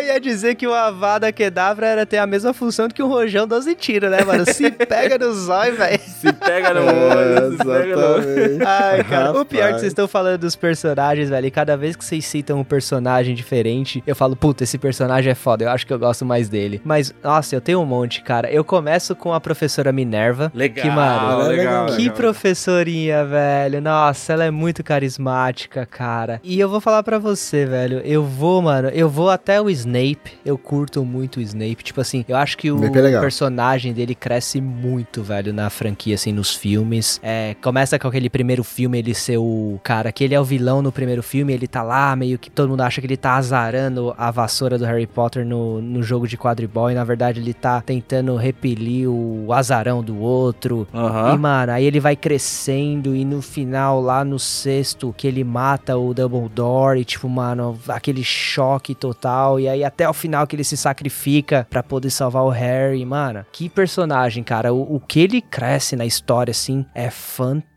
Eu 0.06 0.14
ia 0.14 0.20
dizer 0.20 0.54
que 0.54 0.66
o 0.66 0.72
Avada 0.72 1.32
Kedavra 1.32 1.86
era 1.88 2.06
ter 2.06 2.18
a 2.18 2.26
mesma 2.26 2.52
função 2.54 2.86
do 2.86 2.94
que 2.94 3.02
um 3.02 3.08
rojão 3.08 3.46
12 3.46 3.74
tiros, 3.74 4.08
né, 4.10 4.22
mano? 4.24 4.44
Se 4.46 4.70
pega 4.86 5.18
no 5.18 5.32
zóio, 5.34 5.74
velho. 5.76 5.98
Se 6.00 6.32
pega 6.32 6.72
no 6.72 6.80
É, 6.80 6.92
olho, 7.16 7.52
se 7.56 7.64
pega 7.64 7.96
no 7.96 8.02
olho. 8.14 8.22
exatamente. 8.28 8.64
Ai, 8.64 9.04
cara, 9.04 9.30
o 9.32 9.44
pior 9.44 9.44
é 9.44 9.44
que 9.44 9.56
Rapaz. 9.64 9.80
vocês 9.80 9.90
estão 9.90 10.06
falando 10.06 10.38
dos 10.38 10.54
personagens, 10.54 11.28
velho. 11.28 11.46
E 11.46 11.50
cada 11.50 11.76
vez 11.76 11.96
que 11.96 12.04
vocês 12.04 12.24
citam 12.24 12.60
um 12.60 12.64
personagem 12.64 13.34
diferente, 13.34 14.02
eu 14.06 14.14
falo, 14.14 14.36
puta, 14.36 14.62
esse 14.62 14.78
personagem 14.78 15.32
é 15.32 15.34
foda, 15.34 15.64
eu 15.64 15.70
acho 15.70 15.84
que 15.86 15.92
eu 15.92 15.98
gosto 15.98 16.24
mais 16.24 16.48
dele. 16.48 16.80
Mas, 16.84 17.12
nossa, 17.22 17.56
eu 17.56 17.60
tenho 17.60 17.80
um 17.80 17.86
monte, 17.86 18.22
cara. 18.22 18.48
Eu 18.50 18.62
começo 18.64 19.16
com 19.16 19.34
a 19.34 19.40
professora 19.40 19.90
Minerva. 19.90 20.52
Legal, 20.54 20.84
Que, 20.84 20.90
mano, 20.90 21.48
legal, 21.48 21.48
legal. 21.48 21.86
Que 21.96 22.10
professorinha, 22.10 23.24
velho. 23.24 23.80
Nossa, 23.80 24.32
ela 24.32 24.44
é 24.44 24.50
muito 24.52 24.84
carismática, 24.84 25.84
cara. 25.84 26.40
E 26.44 26.60
eu 26.60 26.68
vou 26.68 26.80
falar 26.80 27.02
pra 27.02 27.18
você, 27.18 27.66
velho. 27.66 28.00
Eu 28.04 28.22
vou, 28.22 28.62
mano, 28.62 28.88
eu 28.90 29.08
vou 29.08 29.30
até 29.30 29.60
o 29.60 29.68
Snape. 29.68 29.95
Eu 30.44 30.58
curto 30.58 31.04
muito 31.04 31.38
o 31.38 31.40
Snape. 31.40 31.82
Tipo 31.82 32.00
assim, 32.00 32.24
eu 32.28 32.36
acho 32.36 32.56
que 32.56 32.70
o 32.70 32.76
Snape 32.76 32.98
é 32.98 33.20
personagem 33.20 33.92
dele 33.92 34.14
cresce 34.14 34.60
muito, 34.60 35.22
velho, 35.22 35.52
na 35.52 35.70
franquia, 35.70 36.14
assim, 36.14 36.32
nos 36.32 36.54
filmes. 36.54 37.20
É, 37.22 37.54
começa 37.62 37.98
com 37.98 38.08
aquele 38.08 38.28
primeiro 38.28 38.62
filme, 38.64 38.98
ele 38.98 39.14
ser 39.14 39.38
o 39.38 39.80
cara 39.82 40.12
que 40.12 40.24
ele 40.24 40.34
é 40.34 40.40
o 40.40 40.44
vilão 40.44 40.82
no 40.82 40.92
primeiro 40.92 41.22
filme. 41.22 41.52
Ele 41.52 41.66
tá 41.66 41.82
lá, 41.82 42.14
meio 42.16 42.38
que 42.38 42.50
todo 42.50 42.68
mundo 42.68 42.80
acha 42.80 43.00
que 43.00 43.06
ele 43.06 43.16
tá 43.16 43.34
azarando 43.36 44.14
a 44.16 44.30
vassoura 44.30 44.78
do 44.78 44.84
Harry 44.84 45.06
Potter 45.06 45.44
no, 45.44 45.80
no 45.80 46.02
jogo 46.02 46.26
de 46.26 46.36
quadribol. 46.36 46.90
E 46.90 46.94
na 46.94 47.04
verdade 47.04 47.40
ele 47.40 47.54
tá 47.54 47.80
tentando 47.80 48.36
repelir 48.36 49.08
o 49.08 49.52
azarão 49.52 50.02
do 50.02 50.18
outro. 50.18 50.86
E, 50.92 50.96
Aham. 50.96 51.36
mano, 51.36 51.72
aí 51.72 51.84
ele 51.84 52.00
vai 52.00 52.16
crescendo 52.16 53.14
e 53.14 53.24
no 53.24 53.40
final, 53.42 54.00
lá 54.00 54.24
no 54.24 54.38
sexto, 54.38 55.14
que 55.16 55.26
ele 55.26 55.44
mata 55.44 55.96
o 55.96 56.12
Dumbledore 56.12 57.00
e, 57.00 57.04
tipo, 57.04 57.28
mano, 57.28 57.78
aquele 57.88 58.24
choque 58.24 58.94
total. 58.94 59.58
E 59.60 59.68
aí 59.68 59.84
até 59.86 60.08
o 60.08 60.12
final 60.12 60.46
que 60.46 60.56
ele 60.56 60.64
se 60.64 60.76
sacrifica 60.76 61.66
pra 61.70 61.82
poder 61.82 62.10
salvar 62.10 62.44
o 62.44 62.50
Harry, 62.50 63.04
mano. 63.04 63.44
Que 63.52 63.68
personagem, 63.68 64.42
cara. 64.42 64.72
O, 64.72 64.96
o 64.96 65.00
que 65.00 65.20
ele 65.20 65.40
cresce 65.40 65.96
na 65.96 66.04
história, 66.04 66.50
assim, 66.50 66.84
é 66.94 67.10
fantástico, 67.10 67.75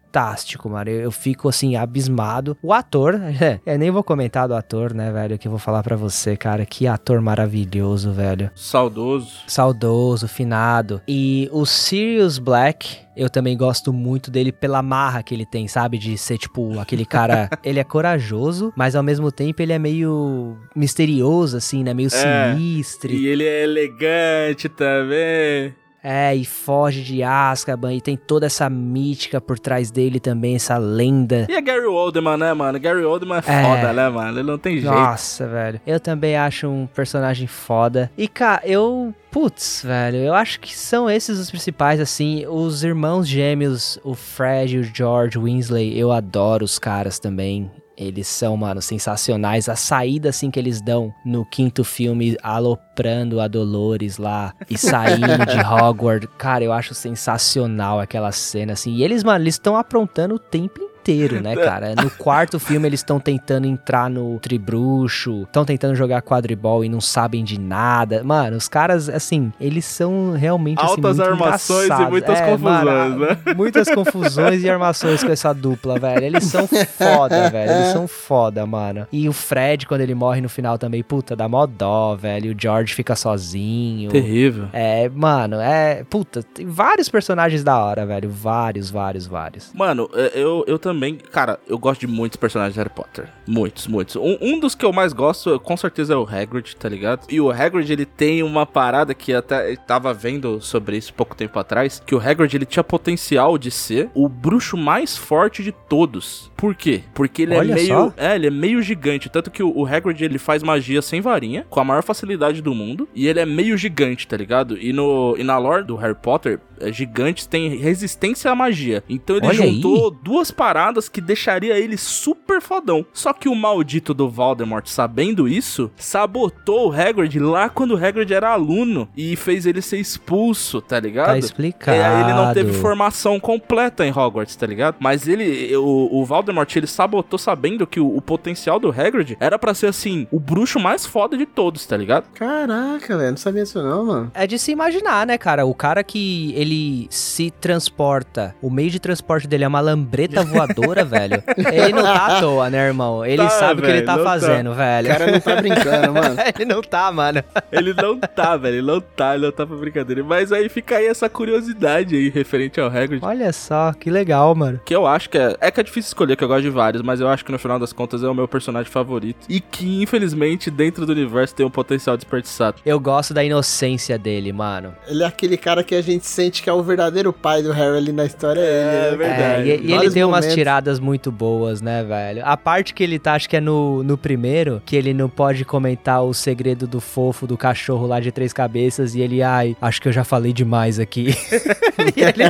mano. 0.70 0.90
Eu, 0.90 1.02
eu 1.02 1.12
fico, 1.12 1.48
assim, 1.50 1.76
abismado. 1.76 2.58
O 2.62 2.74
ator, 2.74 3.20
eu 3.66 3.78
nem 3.78 3.92
vou 3.92 4.04
comentar 4.04 4.48
do 4.48 4.54
ator, 4.56 4.94
né, 4.94 5.12
velho, 5.12 5.38
que 5.38 5.48
eu 5.48 5.52
vou 5.52 5.60
falar 5.60 5.84
pra 5.84 5.96
você, 5.96 6.36
cara. 6.38 6.66
Que 6.66 6.88
ator 6.88 7.22
maravilhoso, 7.22 8.12
velho 8.12 8.50
Saudoso. 8.56 9.40
saudoso, 9.48 10.28
finado. 10.28 11.02
E 11.08 11.50
o 11.52 11.66
Sirius 11.66 12.38
Black, 12.40 12.98
eu 13.16 13.30
também 13.30 13.58
gosto 13.58 13.92
muito 13.92 14.32
dele 14.32 14.52
pela 14.52 14.82
marra 14.82 15.22
que 15.24 15.34
ele 15.34 15.46
tem, 15.46 15.68
sabe? 15.68 15.98
De 15.98 16.18
ser 16.18 16.38
tipo 16.38 16.80
aquele 16.80 17.06
cara. 17.06 17.50
ele 17.64 17.80
é 17.80 17.84
corajoso, 17.84 18.72
mas 18.76 18.96
ao 18.96 19.04
mesmo 19.04 19.32
tempo 19.32 19.62
ele 19.62 19.74
é 19.74 19.80
meio 19.80 20.58
misterioso, 20.76 21.58
assim, 21.58 21.84
né? 21.84 21.94
Meio 21.94 22.10
É, 22.14 22.54
sinistro. 22.56 23.12
E 23.12 23.28
ele 23.28 23.44
é 23.44 23.64
elegante 23.64 24.70
também. 24.70 25.74
É, 26.04 26.34
e 26.36 26.46
foge 26.46 27.02
de 27.04 27.22
Azkaban 27.24 27.94
e 27.94 28.02
tem 28.02 28.16
toda 28.16 28.46
essa 28.46 28.70
mítica 28.70 29.42
por 29.42 29.60
trás 29.60 29.92
dele 29.92 30.20
também, 30.20 30.56
essa 30.56 30.78
lenda. 30.78 31.46
E 31.50 31.54
é 31.54 31.62
Gary 31.62 31.86
Oldman, 31.86 32.38
né, 32.38 32.54
mano? 32.54 32.80
Gary 32.80 33.04
Oldman 33.04 33.42
é, 33.46 33.52
É. 33.52 33.64
foda, 33.64 33.94
né, 33.94 34.10
mano? 34.10 34.40
Ele 34.40 34.48
não 34.50 34.58
tem 34.58 34.76
jeito. 34.80 34.94
Nossa, 34.94 35.48
velho. 35.48 35.82
Eu 35.86 36.00
também 36.00 36.38
acho 36.38 36.68
um 36.68 36.88
personagem 36.88 37.48
foda. 37.48 38.10
E, 38.18 38.28
cara, 38.28 38.62
eu. 38.66 39.14
Putz, 39.32 39.84
velho, 39.86 40.18
eu 40.18 40.34
acho 40.34 40.60
que 40.60 40.76
são 40.76 41.08
esses 41.08 41.38
os 41.38 41.52
principais, 41.52 42.00
assim. 42.00 42.46
Os 42.48 42.84
irmãos 42.84 43.28
gêmeos, 43.28 44.00
o 44.04 44.16
Fred 44.16 44.78
e 44.78 44.80
o 44.80 44.84
George 44.84 45.38
Winsley, 45.38 45.96
eu 46.00 46.12
adoro 46.12 46.66
os 46.66 46.80
caras 46.80 47.20
também. 47.20 47.70
Eles 48.00 48.28
são, 48.28 48.56
mano, 48.56 48.82
sensacionais. 48.82 49.68
A 49.68 49.76
saída, 49.76 50.30
assim, 50.30 50.50
que 50.50 50.58
eles 50.58 50.80
dão 50.80 51.14
no 51.26 51.46
quinto 51.46 51.84
filme, 51.84 52.38
aloprando 52.42 53.42
a 53.42 53.48
Dolores 53.48 54.18
lá 54.18 54.54
e 54.70 54.78
saindo 54.80 55.46
de 55.46 55.60
Hogwarts. 55.60 56.30
Cara, 56.38 56.64
eu 56.64 56.72
acho 56.72 56.94
sensacional 56.94 58.00
aquela 58.00 58.32
cena, 58.32 58.72
assim. 58.72 58.94
E 58.96 59.04
eles, 59.04 59.22
mano, 59.22 59.44
eles 59.44 59.56
estão 59.56 59.76
aprontando 59.76 60.36
o 60.36 60.40
tempo 60.40 60.89
inteiro, 61.02 61.42
né, 61.42 61.56
cara? 61.56 61.96
No 61.96 62.10
quarto 62.12 62.60
filme 62.60 62.88
eles 62.88 63.00
estão 63.00 63.20
tentando 63.20 63.66
entrar 63.68 64.10
no 64.10 64.40
tribruxo, 64.40 65.44
estão 65.44 65.66
tentando 65.66 65.96
jogar 65.96 66.22
quadribol 66.22 66.84
e 66.84 66.90
não 66.90 67.02
sabem 67.02 67.44
de 67.44 67.60
nada. 67.60 68.24
Mano, 68.24 68.58
os 68.58 68.68
caras, 68.68 69.10
assim, 69.10 69.52
eles 69.60 69.86
são 69.86 70.34
realmente 70.34 70.80
assim, 70.80 70.90
Altas 70.92 71.18
muito 71.18 71.30
armações 71.30 71.82
e 71.82 71.86
engraçados. 71.86 72.10
muitas 72.12 72.40
É, 72.40 72.46
confusões, 72.46 72.84
mano, 72.84 73.20
né? 73.20 73.38
Muitas 73.56 73.90
confusões 73.90 74.64
e 74.64 74.70
armações 74.70 75.24
com 75.24 75.32
essa 75.32 75.54
dupla, 75.54 76.00
velho. 76.00 76.26
Eles 76.26 76.44
são 76.46 76.68
foda, 76.68 77.50
velho. 77.50 77.72
Eles 77.72 77.88
são 77.94 78.08
foda, 78.08 78.66
mano. 78.66 79.08
E 79.12 79.28
o 79.28 79.34
Fred, 79.34 79.88
quando 79.88 80.02
ele 80.02 80.16
morre 80.16 80.42
no 80.42 80.50
final 80.50 80.78
também, 80.78 81.04
puta, 81.04 81.36
dá 81.36 81.48
mó 81.48 81.66
dó, 81.66 82.16
velho. 82.16 82.54
O 82.54 82.56
George 82.60 82.94
fica 82.94 83.16
sozinho. 83.16 84.10
Terrível. 84.12 84.68
É, 84.74 85.10
mano, 85.10 85.58
é. 85.60 86.04
Puta, 86.10 86.44
tem 86.44 86.66
vários 86.66 87.10
personagens 87.10 87.64
da 87.64 87.78
hora, 87.78 88.06
velho. 88.06 88.30
Vários, 88.30 88.90
vários, 88.90 89.26
vários. 89.28 89.72
Mano, 89.74 90.10
é, 90.14 90.32
eu, 90.36 90.64
eu 90.68 90.78
também, 90.78 90.89
cara, 91.32 91.60
eu 91.68 91.78
gosto 91.78 92.02
de 92.02 92.08
muitos 92.08 92.38
personagens 92.38 92.74
de 92.74 92.80
Harry 92.80 92.90
Potter. 92.90 93.28
Muitos, 93.48 93.88
muitos. 93.88 94.16
Um, 94.16 94.38
um 94.42 94.60
dos 94.60 94.76
que 94.76 94.86
eu 94.86 94.94
mais 94.94 95.14
gosto, 95.14 95.60
com 95.60 95.76
certeza, 95.76 96.14
é 96.14 96.18
o 96.18 96.28
Hagrid, 96.28 96.76
tá 96.76 96.88
ligado? 96.88 97.26
E 97.30 97.40
o 97.42 97.52
Hagrid, 97.52 97.92
ele 97.92 98.06
tem 98.06 98.44
uma 98.44 98.66
parada 98.66 99.14
que 99.14 99.34
até 99.34 99.72
eu 99.72 99.78
tava 99.78 100.14
vendo 100.14 100.62
sobre 100.62 100.98
isso 100.98 101.14
pouco 101.14 101.36
tempo 101.36 101.58
atrás, 101.60 102.02
que 102.06 102.16
o 102.16 102.20
Hagrid, 102.20 102.56
ele 102.56 102.66
tinha 102.66 102.84
potencial 102.84 103.58
de 103.58 103.72
ser 103.72 104.10
o 104.14 104.28
bruxo 104.30 104.78
mais 104.78 105.18
forte 105.18 105.64
de 105.64 105.72
todos. 105.72 106.52
Por 106.56 106.76
quê? 106.76 107.04
Porque 107.14 107.44
ele 107.44 107.56
Olha 107.56 107.72
é 107.72 107.76
meio... 107.76 107.88
só. 107.88 108.14
É, 108.18 108.36
ele 108.36 108.48
é 108.48 108.52
meio 108.52 108.82
gigante. 108.82 109.30
Tanto 109.30 109.50
que 109.52 109.64
o, 109.64 109.76
o 109.76 109.86
Hagrid, 109.86 110.24
ele 110.24 110.38
faz 110.38 110.64
magia 110.64 111.02
sem 111.02 111.22
varinha, 111.22 111.66
com 111.70 111.80
a 111.80 111.84
maior 111.84 112.04
facilidade 112.04 112.62
do 112.62 112.74
mundo. 112.76 113.08
E 113.16 113.28
ele 113.28 113.40
é 113.40 113.46
meio 113.46 113.78
gigante, 113.78 114.28
tá 114.28 114.38
ligado? 114.38 114.78
E, 114.78 114.92
no, 114.94 115.36
e 115.38 115.44
na 115.44 115.58
lore 115.58 115.84
do 115.84 115.96
Harry 115.96 116.16
Potter, 116.16 116.60
é, 116.80 116.92
gigantes 116.92 117.46
têm 117.46 117.76
resistência 117.76 118.52
à 118.52 118.56
magia. 118.56 119.04
Então 119.10 119.38
ele 119.38 119.48
Olha 119.48 119.64
aí. 119.64 119.74
juntou 119.74 120.12
duas 120.12 120.52
paradas 120.52 120.79
que 121.10 121.22
deixaria 121.22 121.78
ele 121.78 121.98
super 121.98 122.62
fodão. 122.62 123.06
Só 123.14 123.34
que 123.34 123.50
o 123.50 123.56
maldito 123.56 124.14
do 124.14 124.30
Voldemort, 124.30 124.88
sabendo 124.88 125.48
isso, 125.48 125.92
sabotou 125.98 126.90
o 126.90 126.94
Hagrid 126.94 127.40
lá 127.40 127.70
quando 127.70 127.92
o 127.96 128.06
Hagrid 128.06 128.34
era 128.34 128.52
aluno 128.52 129.08
e 129.16 129.36
fez 129.36 129.66
ele 129.66 129.82
ser 129.82 129.98
expulso, 129.98 130.82
tá 130.82 131.00
ligado? 131.00 131.28
Tá 131.28 131.38
explicado. 131.38 131.98
E 131.98 132.02
aí 132.02 132.24
ele 132.24 132.34
não 132.34 132.54
teve 132.54 132.74
formação 132.74 133.40
completa 133.40 134.06
em 134.06 134.12
Hogwarts, 134.12 134.56
tá 134.56 134.66
ligado? 134.66 134.96
Mas 135.00 135.28
ele, 135.28 135.76
o, 135.76 136.20
o 136.20 136.26
Voldemort, 136.26 136.74
ele 136.76 136.88
sabotou 136.88 137.38
sabendo 137.38 137.86
que 137.88 138.00
o, 138.00 138.16
o 138.16 138.22
potencial 138.22 138.80
do 138.80 138.90
Hagrid 138.90 139.38
era 139.40 139.58
pra 139.58 139.74
ser, 139.74 139.88
assim, 139.88 140.28
o 140.32 140.40
bruxo 140.40 140.80
mais 140.80 141.06
foda 141.06 141.38
de 141.38 141.46
todos, 141.46 141.86
tá 141.86 141.98
ligado? 141.98 142.26
Caraca, 142.34 143.18
velho, 143.18 143.32
não 143.32 143.38
sabia 143.38 143.64
disso 143.64 143.82
não, 143.82 144.06
mano. 144.06 144.32
É 144.34 144.48
de 144.48 144.58
se 144.58 144.72
imaginar, 144.72 145.26
né, 145.26 145.38
cara? 145.38 145.66
O 145.66 145.74
cara 145.74 146.04
que 146.04 146.54
ele 146.56 147.08
se 147.10 147.52
transporta, 147.52 148.56
o 148.62 148.70
meio 148.70 148.90
de 148.90 149.00
transporte 149.00 149.48
dele 149.48 149.64
é 149.64 149.68
uma 149.68 149.80
lambreta 149.80 150.44
voadora, 150.44 150.69
velho. 151.06 151.44
Ele 151.72 151.94
não 151.94 152.04
tá 152.04 152.38
à 152.38 152.40
toa, 152.40 152.70
né, 152.70 152.88
irmão? 152.88 153.26
Ele 153.26 153.44
Tá, 153.44 153.50
sabe 153.50 153.82
o 153.82 153.84
que 153.84 153.90
ele 153.92 154.02
tá 154.02 154.18
tá. 154.18 154.24
fazendo, 154.24 154.74
velho. 154.74 155.08
O 155.08 155.12
cara 155.12 155.32
não 155.32 155.40
tá 155.40 155.56
brincando, 155.56 156.14
mano. 156.14 156.36
ele 156.56 156.66
não 156.66 156.82
tá, 156.82 157.12
mano. 157.12 157.44
Ele 157.72 157.94
não 157.94 158.20
tá, 158.20 158.58
velho, 158.58 158.76
ele 158.78 158.88
não 158.88 159.02
tá, 159.02 159.36
ele 159.36 159.46
não 159.46 159.52
tá 159.52 159.66
pra 159.66 159.76
brincadeira. 159.76 160.24
Mas 160.24 160.52
aí 160.52 160.70
fica 160.70 160.98
aí 160.98 161.08
essa 161.08 161.30
curiosidade 161.30 162.16
aí 162.16 162.30
referente 162.30 162.80
ao 162.80 162.88
Hagrid. 162.88 163.24
Olha 163.24 163.52
só, 163.54 163.94
que 163.94 164.10
legal, 164.10 164.54
mano. 164.56 164.80
Que 164.84 164.96
eu 164.96 165.08
acho 165.08 165.30
que 165.30 165.38
é. 165.38 165.56
É 165.60 165.72
que 165.72 165.80
é 165.80 165.84
difícil 165.84 166.10
escolher, 166.10 166.36
que 166.36 166.44
eu 166.44 166.48
gosto 166.48 166.64
de 166.64 166.70
vários, 166.70 167.02
mas 167.02 167.20
eu 167.20 167.28
acho 167.28 167.44
que 167.46 167.52
no 167.52 167.60
final 167.60 167.80
das 167.80 167.94
contas 167.94 168.24
é 168.24 168.28
o 168.28 168.34
meu 168.34 168.48
personagem 168.48 168.92
favorito. 168.92 169.46
E 169.48 169.60
que, 169.60 170.02
infelizmente, 170.02 170.70
dentro 170.70 171.06
do 171.06 171.12
universo 171.12 171.56
tem 171.56 171.66
um 171.66 171.70
potencial 171.70 172.16
desperdiçado. 172.18 172.78
Eu 172.86 173.00
gosto 173.00 173.34
da 173.34 173.44
inocência 173.44 174.18
dele, 174.18 174.52
mano. 174.52 174.94
Ele 175.08 175.24
é 175.24 175.26
aquele 175.26 175.58
cara 175.58 175.84
que 175.84 175.96
a 175.96 176.02
gente 176.02 176.26
sente 176.26 176.62
que 176.64 176.70
é 176.70 176.74
o 176.74 176.82
verdadeiro 176.84 177.32
pai 177.34 177.62
do 177.62 177.72
Harry 177.72 177.98
ali 177.98 178.12
na 178.12 178.26
história. 178.26 178.60
É, 178.60 179.08
ele, 179.08 179.18
né? 179.18 179.28
verdade. 179.28 179.72
É, 179.72 179.76
e, 179.76 179.86
e 179.86 179.94
ele 179.94 180.10
tem 180.10 180.24
umas 180.24 180.46
momentos. 180.46 180.56
Tiradas 180.60 181.00
muito 181.00 181.32
boas, 181.32 181.82
né, 181.82 182.04
velho? 182.04 182.42
A 182.46 182.58
parte 182.58 182.94
que 182.94 183.02
ele 183.02 183.18
tá, 183.18 183.34
acho 183.36 183.50
que 183.50 183.56
é 183.56 183.62
no, 183.62 184.04
no 184.04 184.18
primeiro, 184.18 184.82
que 184.86 184.96
ele 184.96 185.14
não 185.14 185.30
pode 185.30 185.64
comentar 185.64 186.22
o 186.24 186.34
segredo 186.34 186.86
do 186.86 187.00
fofo 187.00 187.48
do 187.48 187.58
cachorro 187.58 188.06
lá 188.06 188.20
de 188.20 188.30
três 188.30 188.52
cabeças 188.52 189.16
e 189.16 189.22
ele, 189.22 189.42
ai, 189.42 189.78
acho 189.82 190.02
que 190.02 190.10
eu 190.10 190.12
já 190.12 190.26
falei 190.26 190.52
demais 190.52 191.00
aqui. 191.00 191.30
e 192.16 192.22
ele, 192.22 192.44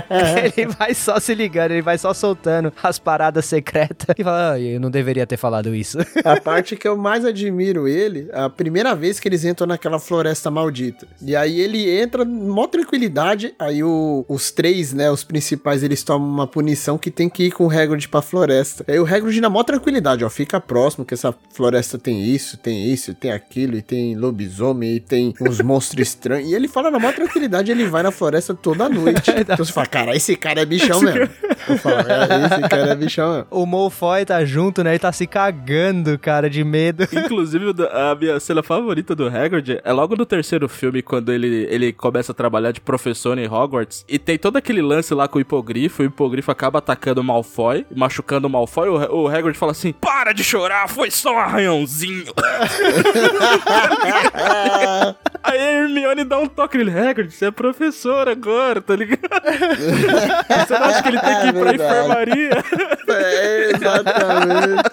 ele 0.57 0.68
vai 0.74 0.93
só 0.95 1.20
se 1.20 1.36
ligando, 1.36 1.72
ele 1.72 1.84
vai 1.84 1.97
só 1.99 2.14
soltando 2.16 2.74
as 2.82 2.97
paradas 2.97 3.45
secretas 3.45 4.07
e 4.18 4.24
fala, 4.24 4.53
ai, 4.53 4.64
eu 4.76 4.80
não 4.80 4.89
deveria 4.89 5.28
ter 5.28 5.38
falado 5.38 5.76
isso. 5.76 5.99
A 6.26 6.39
parte 6.41 6.76
que 6.76 6.88
eu 6.88 6.97
mais 6.97 7.24
admiro 7.26 7.88
ele, 7.88 8.28
a 8.34 8.49
primeira 8.49 8.95
vez 8.95 9.20
que 9.20 9.28
eles 9.28 9.45
entram 9.45 9.68
naquela 9.68 9.99
floresta 9.99 10.49
maldita. 10.49 11.05
E 11.22 11.36
aí 11.36 11.60
ele 11.60 11.89
entra, 11.99 12.26
mó 12.26 12.66
tranquilidade, 12.68 13.53
aí 13.60 13.84
o- 13.84 14.26
os 14.28 14.51
três, 14.51 14.93
né, 14.93 15.12
os 15.12 15.24
principais, 15.24 15.84
eles 15.84 16.01
tomam 16.03 16.28
uma 16.28 16.47
punição 16.47 16.97
que 16.97 17.12
tem 17.12 17.30
que 17.30 17.43
ir 17.43 17.51
com 17.51 17.66
o 17.66 17.68
Hagrid 18.00 18.08
pra 18.08 18.22
floresta. 18.22 18.86
Aí 18.88 19.00
o 19.00 19.06
Hagrid 19.06 19.41
na 19.41 19.50
mó 19.50 19.64
tranquilidade, 19.64 20.24
ó, 20.24 20.30
fica 20.30 20.60
próximo 20.62 21.06
que 21.06 21.14
essa 21.14 21.36
floresta 21.54 21.97
tem 21.97 22.24
isso, 22.24 22.58
tem 22.58 22.91
isso, 22.91 23.14
tem 23.14 23.32
aquilo, 23.32 23.76
e 23.76 23.82
tem 23.82 24.16
lobisomem, 24.16 24.95
e 24.95 25.00
tem 25.00 25.34
uns 25.41 25.60
monstros 25.62 26.08
estranhos. 26.08 26.50
E 26.50 26.56
ele 26.56 26.68
fala 26.68 26.89
na 26.89 27.00
mó 27.00 27.12
tranquilidade, 27.12 27.72
ele 27.72 27.86
vai 27.86 28.02
na 28.02 28.12
floresta 28.12 28.54
toda 28.54 28.88
noite. 28.88 29.32
então 29.36 29.58
você 29.58 29.74
fala, 29.74 29.88
cara, 29.88 30.16
esse 30.16 30.36
cara 30.36 30.62
é 30.62 30.66
bichão 30.66 31.02
mesmo. 31.02 31.30
Eu 31.68 31.78
falo, 31.78 32.00
é, 32.00 32.45
esse 32.45 32.70
cara 32.70 32.91
é 32.91 32.95
bichão 32.95 33.34
mesmo. 33.34 33.47
o 33.52 33.66
Malfoy 33.66 34.26
tá 34.26 34.43
junto, 34.45 34.84
né? 34.84 34.91
Ele 34.91 35.00
tá 35.00 35.12
se 35.12 35.28
cagando, 35.28 36.18
cara, 36.18 36.50
de 36.50 36.64
medo. 36.64 37.08
Inclusive, 37.12 37.66
a 37.91 38.16
minha 38.16 38.39
cena 38.39 38.64
favorita 38.64 39.16
do 39.16 39.28
Hagrid 39.28 39.80
é 39.84 39.91
logo 39.91 40.16
no 40.16 40.26
terceiro 40.26 40.70
filme, 40.70 41.02
quando 41.02 41.32
ele, 41.32 41.68
ele 41.70 41.91
começa 41.91 42.32
a 42.32 42.36
trabalhar 42.36 42.72
de 42.72 42.82
professor 42.82 43.38
em 43.38 43.47
Hogwarts. 43.47 44.06
E 44.08 44.18
tem 44.18 44.38
todo 44.38 44.58
aquele 44.58 44.82
lance 44.82 45.14
lá 45.14 45.28
com 45.28 45.38
o 45.38 45.41
hipogrifo. 45.41 46.04
O 46.04 46.06
hipogrifo 46.06 46.52
acaba 46.52 46.80
atacando 46.80 47.22
o 47.22 47.24
Malfoy, 47.24 47.86
machucando 47.95 48.47
o 48.47 48.49
Malfoy. 48.49 48.89
O, 48.89 49.23
o 49.23 49.27
Hagrid 49.27 49.57
fala 49.57 49.71
assim: 49.71 49.91
Para 49.93 50.33
de 50.33 50.43
chorar, 50.43 50.87
foi 50.89 51.09
só 51.11 51.33
um 51.33 51.39
arranhãozinho. 51.39 52.33
Aí 55.43 55.59
a 55.59 55.71
Hermione 55.81 56.23
dá 56.23 56.37
um 56.37 56.47
toque 56.47 56.77
nele: 56.77 56.97
Hagrid, 56.97 57.31
você 57.33 57.45
é 57.47 57.51
professor 57.51 58.27
agora, 58.29 58.81
tá 58.81 58.95
ligado? 58.95 59.19
você 60.67 60.79
não 60.79 60.85
acha 60.85 61.01
que 61.03 61.09
ele 61.09 61.19
tem 61.19 61.39
que 61.39 61.47
ir 61.47 61.53
pra 61.53 61.63
Verdade. 61.63 61.83
enfermaria? 61.83 62.49
É, 63.09 63.71
exatamente. 63.71 64.83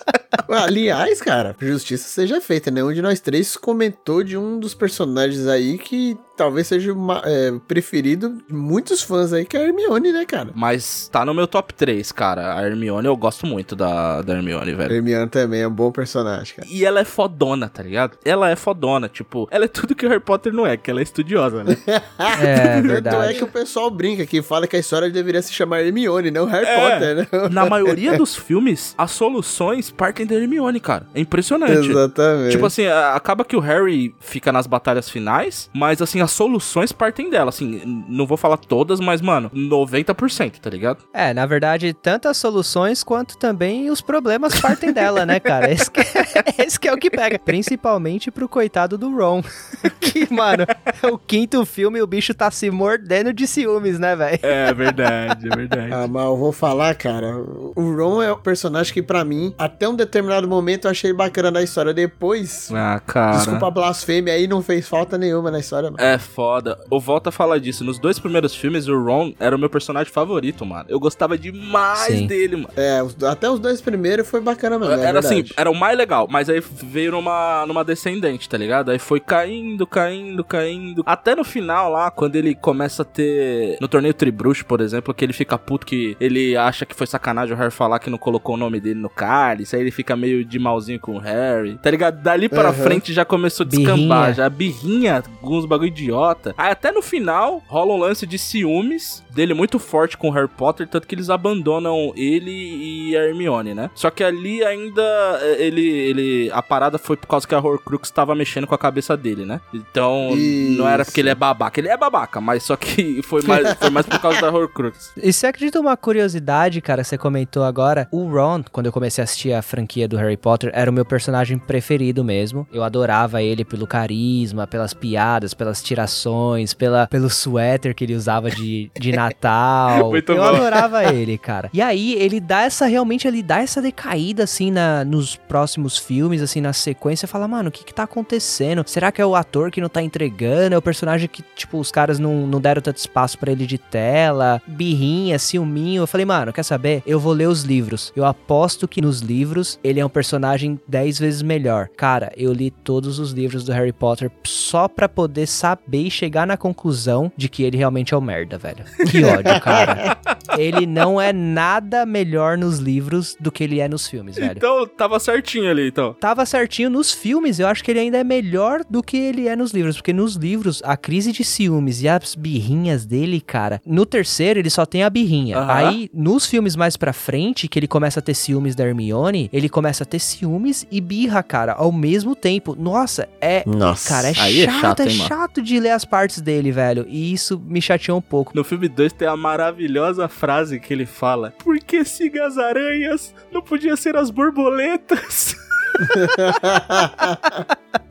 Aliás, 0.49 1.21
cara, 1.21 1.55
justiça 1.61 2.09
seja 2.09 2.41
feita, 2.41 2.71
né? 2.71 2.83
Um 2.83 2.93
de 2.93 3.03
nós 3.03 3.21
três 3.21 3.57
comentou 3.57 4.23
de 4.23 4.37
um 4.37 4.59
dos 4.59 4.75
personagens 4.75 5.47
aí 5.47 5.79
que 5.79 6.17
talvez 6.37 6.67
seja 6.67 6.93
é, 7.25 7.53
preferido 7.67 8.43
de 8.47 8.53
muitos 8.55 9.03
fãs 9.03 9.33
aí, 9.33 9.45
que 9.47 9.57
é 9.57 9.61
a 9.61 9.63
Hermione, 9.65 10.13
né, 10.13 10.25
cara? 10.27 10.51
Mas 10.55 11.09
tá 11.09 11.25
no 11.25 11.33
meu 11.33 11.47
top 11.47 11.73
3, 11.73 12.13
cara. 12.13 12.59
A 12.59 12.67
Hermione, 12.67 13.07
eu 13.07 13.17
gosto 13.17 13.47
muito 13.47 13.75
da, 13.75 14.21
da 14.21 14.35
Hermione, 14.35 14.73
A 14.73 14.77
velho. 14.77 14.95
Hermione 14.97 15.29
também 15.31 15.63
é 15.63 15.69
um 15.69 15.71
bom 15.73 15.91
personagem, 15.91 16.55
cara. 16.57 16.69
E 16.71 16.85
ela 16.85 17.01
é 17.01 17.05
fodona, 17.05 17.69
tá 17.71 17.83
ligado? 17.83 18.19
Ela 18.25 18.51
é 18.51 18.57
fodona, 18.57 19.09
tipo, 19.09 19.49
ela 19.51 19.65
é 19.65 19.69
tudo 19.69 19.95
que 19.95 20.05
o 20.05 20.09
Harry 20.09 20.21
Potter 20.21 20.53
não 20.53 20.67
é, 20.67 20.77
que 20.77 20.91
ela 20.91 21.01
é 21.01 21.03
estudiosa, 21.03 21.65
né? 21.65 21.77
É, 22.19 22.37
Tanto 22.37 22.49
é 22.49 22.83
verdade. 22.83 23.35
que 23.39 23.45
o 23.45 23.49
pessoal 23.49 23.91
brinca 23.91 24.27
que 24.27 24.43
fala 24.43 24.67
que 24.67 24.77
a 24.77 24.79
história 24.79 25.09
deveria 25.11 25.41
se 25.43 25.53
chamar 25.53 25.83
Hermione, 25.83 26.31
não 26.31 26.45
Harry 26.47 26.67
É. 26.67 26.91
Potter, 26.91 27.17
né? 27.17 27.49
Na 27.51 27.67
maioria 27.67 28.17
dos 28.17 28.35
filmes, 28.37 28.95
as 28.99 29.11
soluções 29.11 29.91
partem 29.91 30.16
da 30.25 30.35
Hermione, 30.35 30.81
cara. 30.81 31.07
É 31.15 31.21
impressionante. 31.21 31.91
Exatamente. 31.91 32.53
Tipo 32.53 32.67
assim, 32.67 32.87
acaba 32.87 33.45
que 33.45 33.57
o 33.57 33.61
Harry 33.61 34.15
fica 34.21 34.53
nas 34.53 34.67
batalhas 34.67 35.11
finais, 35.11 35.69
mas 35.75 36.01
assim, 36.01 36.21
as 36.21 36.31
soluções 36.31 36.93
partem 36.93 37.29
dela. 37.29 37.49
Assim, 37.49 37.83
não 38.09 38.27
vou 38.27 38.37
falar 38.37 38.57
todas, 38.57 39.01
mas, 39.01 39.21
mano, 39.21 39.51
90%, 39.51 40.59
tá 40.61 40.71
ligado? 40.71 41.05
É, 41.13 41.35
na 41.35 41.45
verdade, 41.47 41.93
tanto 41.93 42.29
as 42.29 42.37
soluções 42.37 43.03
quanto 43.03 43.37
também 43.37 43.91
os 43.91 44.01
problemas 44.01 44.61
partem 44.61 44.93
dela, 44.93 45.27
né, 45.27 45.41
cara? 45.41 45.71
Esse 45.71 45.91
que, 45.91 46.01
esse 46.63 46.79
que 46.79 46.89
é 46.89 46.93
o 46.93 46.99
que 46.99 47.11
pega. 47.11 47.39
Principalmente 47.39 48.31
pro 48.31 48.49
coitado 48.49 48.97
do 48.97 49.15
Ron. 49.15 49.43
que, 50.01 50.33
mano, 50.33 50.65
o 51.11 51.19
quinto 51.19 51.65
filme 51.67 52.01
o 52.01 52.07
bicho 52.07 52.33
tá 52.35 52.51
se 52.51 52.71
mordendo 52.71 53.33
de 53.33 53.47
ciúmes, 53.47 53.99
né, 53.99 54.15
velho? 54.15 54.39
É 54.43 54.73
verdade, 54.73 55.49
é 55.51 55.57
verdade. 55.57 55.93
Ah, 55.93 56.07
mas 56.07 56.25
eu 56.25 56.37
vou 56.37 56.53
falar, 56.53 56.95
cara. 56.95 57.37
O 57.37 57.95
Ron 57.97 58.23
é 58.23 58.31
o 58.31 58.37
personagem 58.37 58.93
que, 58.93 59.03
pra 59.03 59.25
mim, 59.25 59.55
até 59.59 59.89
um 59.89 59.95
determinado 60.07 60.49
momento 60.49 60.87
eu 60.87 60.91
achei 60.91 61.13
bacana 61.13 61.51
na 61.51 61.63
história. 61.63 61.93
Depois, 61.93 62.71
Ah, 62.73 63.01
cara. 63.05 63.37
desculpa 63.37 63.67
a 63.67 63.71
blasfêmia 63.71 64.33
aí, 64.35 64.47
não 64.47 64.63
fez 64.63 64.89
falta 64.89 65.19
nenhuma 65.19 65.51
na 65.51 65.59
história, 65.59 65.91
mano. 65.91 66.03
É 66.03 66.19
foda. 66.19 66.79
Eu 66.91 66.99
volto 67.01 67.29
a 67.29 67.33
falar 67.33 67.59
disso. 67.59 67.85
Nos 67.85 67.99
dois 67.99 68.19
primeiros 68.19 68.55
filmes, 68.55 68.89
o 68.89 68.99
Ron 69.03 69.33
era 69.39 69.55
o 69.55 69.59
meu 69.59 69.69
personagem 69.71 70.13
favorito, 70.13 70.65
mano. 70.65 70.85
Eu 70.89 70.99
gostava 70.99 71.37
demais 71.37 72.19
Sim. 72.19 72.27
dele, 72.27 72.57
mano. 72.57 72.69
É, 72.77 73.03
os- 73.03 73.17
até 73.25 73.49
os 73.51 73.59
dois 73.61 73.81
primeiros 73.81 74.29
foi 74.29 74.41
bacana 74.41 74.79
mesmo. 74.79 74.95
é 74.95 75.05
era 75.07 75.19
assim, 75.19 75.45
era 75.57 75.71
o 75.71 75.75
mais 75.75 75.97
legal, 75.97 76.27
mas 76.31 76.49
aí 76.49 76.61
veio 76.83 77.13
numa, 77.13 77.65
numa 77.67 77.85
descendente, 77.85 78.49
tá 78.49 78.57
ligado? 78.57 78.91
Aí 78.91 78.99
foi 78.99 79.21
caindo, 79.21 79.87
caindo, 79.87 80.45
caindo. 80.45 81.03
Até 81.07 81.35
no 81.35 81.45
final 81.45 81.91
lá, 81.91 82.11
quando 82.11 82.37
ele 82.37 82.55
começa 82.55 83.03
a 83.03 83.05
ter. 83.05 83.77
No 83.81 83.89
torneio 83.89 84.15
Tribruxo, 84.15 84.65
por 84.67 84.81
exemplo, 84.81 85.13
que 85.15 85.25
ele 85.25 85.33
fica 85.33 85.57
puto 85.59 85.87
que 85.87 86.17
ele 86.21 86.57
acha 86.57 86.85
que 86.87 86.95
foi 86.95 87.07
sacanagem 87.07 87.55
o 87.55 87.59
Harry 87.59 87.71
falar 87.71 87.99
que 87.99 88.11
não 88.11 88.19
colocou 88.19 88.55
o 88.55 88.59
nome 88.59 88.81
dele 88.81 89.01
no 89.01 89.09
cálice. 89.11 89.77
Aí 89.77 89.83
ele 89.83 89.91
fica 89.97 90.15
meio 90.15 90.45
de 90.45 90.59
malzinho 90.59 91.01
com 91.01 91.17
o 91.17 91.19
Harry. 91.19 91.79
Tá 91.83 91.91
ligado? 91.91 92.23
Dali 92.23 92.49
pra 92.49 92.69
Aham. 92.69 92.73
frente 92.85 93.13
já 93.13 93.25
começou 93.25 93.65
a 93.65 93.69
Birrinha. 93.69 93.95
descambar, 93.95 94.35
já 94.35 94.49
birrinha, 94.49 95.23
alguns 95.43 95.65
bagulho 95.65 95.89
idiota. 95.89 96.55
Aí 96.57 96.71
até 96.71 96.93
no 96.93 97.01
final 97.03 97.63
rola 97.67 97.95
um 97.95 97.99
lance 97.99 98.27
de 98.27 98.39
ciúmes 98.39 99.25
dele 99.31 99.55
muito 99.55 99.79
forte 99.79 100.17
com 100.17 100.29
o 100.29 100.33
Harry 100.33 100.49
Potter, 100.49 100.87
tanto 100.87 101.07
que 101.07 101.15
eles 101.15 101.29
abandonam 101.31 102.13
ele 102.17 102.51
e 102.51 103.17
a 103.17 103.25
Hermione, 103.25 103.75
né? 103.75 103.91
Só 103.95 104.11
que 104.11 104.23
ali 104.25 104.63
ainda 104.65 105.03
eh, 105.43 105.57
ele, 105.67 105.87
ele 105.87 106.51
a 106.53 106.63
parada 106.63 106.99
foi 106.99 107.17
por 107.17 107.27
causa 107.27 107.47
que 107.47 107.55
a 107.55 107.59
Horcrux 107.59 108.11
tava 108.11 108.35
mexendo 108.35 108.67
com 108.67 108.75
a 108.75 108.79
cabeça 108.79 109.17
dele, 109.17 109.45
né? 109.45 109.61
Então 109.73 110.31
não 110.77 110.89
era 110.89 111.05
porque 111.05 111.21
ele 111.21 111.31
é 111.31 111.35
babaca, 111.35 111.81
ele 111.81 111.89
é 111.89 111.97
babaca, 111.97 112.41
mas 112.41 112.63
só 112.63 112.77
que 112.77 113.21
foi 113.25 113.43
mais, 113.43 113.75
foi 113.75 113.91
mais 113.91 114.07
por 114.07 114.21
causa 114.21 114.41
da 114.41 114.51
Horcrux. 114.51 115.13
E 115.23 115.33
você 115.33 115.47
acredita 115.47 115.81
uma 115.81 115.97
curiosidade, 115.97 116.81
cara, 116.81 117.03
você 117.05 117.17
comentou 117.19 117.63
agora? 117.65 118.09
O 118.11 118.25
Ron, 118.29 118.63
quando 118.73 118.87
eu 118.87 118.93
comecei 118.93 119.23
a 119.23 119.25
assistir 119.25 119.53
a 119.53 119.63
franquia 119.63 119.86
do 120.09 120.17
Harry 120.17 120.37
Potter, 120.37 120.71
era 120.75 120.91
o 120.91 120.95
meu 120.95 121.05
personagem 121.05 121.59
preferido 121.59 122.25
mesmo. 122.25 122.67
Eu 122.73 122.83
adorava 122.83 123.43
ele 123.43 123.65
pelo 123.65 123.87
carisma, 123.87 124.67
pelas 124.67 124.93
piadas, 124.93 125.55
pelas 125.55 125.83
tirações, 125.83 126.75
pela, 126.75 127.07
pelo 127.07 127.31
suéter 127.31 127.95
que 127.95 128.05
ele 128.05 128.15
usava 128.15 128.51
de, 128.51 128.91
de 128.99 129.13
Natal. 129.13 130.11
Muito 130.11 130.33
eu 130.33 130.37
bom. 130.37 130.43
adorava 130.43 131.05
ele, 131.13 131.39
cara. 131.39 131.71
E 131.73 131.81
aí, 131.81 132.15
ele 132.15 132.41
dá 132.41 132.63
essa, 132.63 132.87
realmente, 132.87 133.27
ele 133.27 133.43
dá 133.43 133.59
essa 133.59 133.81
decaída, 133.81 134.45
assim, 134.45 134.71
na, 134.71 135.05
nos 135.05 135.37
próximos 135.37 135.97
filmes, 135.99 136.43
assim, 136.43 136.61
na 136.61 136.73
sequência. 136.73 137.29
Fala, 137.29 137.49
mano, 137.49 137.69
o 137.69 137.73
que 137.73 137.85
que 137.85 137.95
tá 137.95 138.03
acontecendo? 138.03 138.85
Será 138.87 139.13
que 139.13 139.21
é 139.21 139.27
o 139.27 139.35
ator 139.35 139.71
que 139.71 139.81
não 139.81 139.89
tá 139.89 140.03
entregando? 140.03 140.75
É 140.75 140.79
o 140.79 140.83
personagem 140.83 141.29
que, 141.29 141.43
tipo, 141.55 141.79
os 141.79 141.91
caras 141.91 142.19
não, 142.19 142.47
não 142.47 142.61
deram 142.61 142.83
tanto 142.83 142.99
espaço 142.99 143.39
pra 143.39 143.53
ele 143.53 143.67
de 143.67 143.79
tela? 143.79 144.61
Birrinha, 144.67 145.39
ciúminho. 145.39 146.03
Eu 146.03 146.07
falei, 146.07 146.27
mano, 146.27 146.53
quer 146.53 146.63
saber? 146.63 147.03
Eu 147.07 147.21
vou 147.21 147.33
ler 147.33 147.49
os 147.49 147.63
livros. 147.63 148.13
Eu 148.17 148.25
aposto 148.25 148.89
que 148.89 149.01
nos 149.01 149.21
livros 149.21 149.76
ele 149.83 150.01
é 150.01 150.07
um 150.07 150.09
personagem 150.09 150.81
10 150.89 151.19
vezes 151.19 151.43
melhor. 151.43 151.89
Cara, 151.97 152.33
eu 152.37 152.53
li 152.53 152.71
todos 152.71 153.19
os 153.19 153.33
livros 153.33 153.65
do 153.65 153.73
Harry 153.73 153.93
Potter 153.93 154.31
só 154.45 154.89
pra 154.89 155.09
poder 155.09 155.47
saber 155.47 156.03
e 156.03 156.11
chegar 156.11 156.47
na 156.47 156.57
conclusão 156.57 157.31
de 157.37 157.49
que 157.49 157.63
ele 157.63 157.77
realmente 157.77 158.15
é 158.15 158.17
o 158.17 158.21
merda, 158.21 158.59
velho. 158.59 158.85
Que 159.11 159.25
ódio, 159.25 159.59
cara. 159.61 160.19
Ele 160.59 160.87
não 160.87 161.21
é 161.21 161.33
nada 161.33 162.07
melhor 162.07 162.57
nos 162.57 162.79
livros 162.79 163.37
do 163.39 163.51
que 163.51 163.65
ele 163.65 163.81
é 163.81 163.89
nos 163.89 164.07
filmes, 164.07 164.37
velho. 164.37 164.55
Então 164.57 164.87
tava 164.87 165.19
certinho 165.19 165.71
ali, 165.71 165.89
então. 165.89 166.15
Tava 166.15 166.47
certinho 166.47 166.89
nos 166.89 167.13
filmes, 167.13 167.59
eu 167.59 167.67
acho 167.67 167.83
que 167.83 167.91
ele 167.91 168.01
ainda 168.01 168.19
é 168.19 168.25
melhor 168.25 168.83
do 168.89 169.03
que 169.03 169.17
ele 169.17 169.49
é 169.49 169.57
nos 169.57 169.73
livros, 169.73 169.97
porque 169.97 170.13
nos 170.13 170.35
livros, 170.35 170.83
a 170.85 170.97
crise 170.97 171.33
de 171.33 171.45
ciúmes 171.45 172.03
e 172.03 172.09
as 172.09 172.35
birrinhas 172.35 173.05
dele, 173.05 173.41
cara, 173.41 173.81
no 173.85 174.07
terceiro 174.07 174.59
ele 174.59 174.71
só 174.71 174.87
tem 174.87 175.03
a 175.03 175.11
birrinha. 175.11 175.59
Aham. 175.59 175.73
Aí, 175.73 176.11
nos 176.13 176.47
filmes 176.47 176.77
mais 176.77 176.97
pra 176.97 177.13
frente, 177.13 177.69
que 177.69 177.79
ele 177.79 177.89
começa 177.89 178.21
a 178.21 178.23
ter 178.23 178.35
ciúmes 178.35 178.75
da 178.75 178.85
Hermione, 178.87 179.49
ele 179.53 179.66
começa 179.69 180.05
a 180.05 180.07
ter 180.07 180.19
ciúmes 180.19 180.87
e 180.91 181.01
birra, 181.01 181.43
cara, 181.43 181.73
ao 181.73 181.93
mesmo 181.93 182.35
tempo. 182.35 182.75
Nossa, 182.79 183.29
é... 183.41 183.63
Nossa. 183.67 184.09
Cara, 184.09 184.29
é 184.29 184.35
Aí 184.39 184.63
é 184.63 184.67
chato, 184.67 184.81
chato, 184.81 185.01
é 185.01 185.05
hein, 185.05 185.17
mano? 185.17 185.29
chato 185.29 185.63
de 185.63 185.81
ler 185.81 185.91
as 185.91 186.05
partes 186.05 186.41
dele, 186.41 186.73
velho. 186.73 187.07
E 187.09 187.33
isso 187.33 187.61
me 187.67 187.81
chateou 187.81 188.19
um 188.19 188.23
pouco. 188.23 188.53
No 188.55 188.65
filme 188.65 188.89
2 188.89 189.13
tem 189.13 189.29
a 189.29 189.37
maravilhosa 189.37 190.29
frase 190.29 190.81
que 190.81 190.93
ele 190.93 191.07
fala: 191.07 191.53
Por 191.63 191.79
que 191.79 192.05
siga 192.05 192.47
as 192.47 192.59
aranhas? 192.59 193.35
Não 193.53 193.63
podia 193.63 193.97
ser 193.97 194.17
as 194.17 194.31
borboletas? 194.31 195.57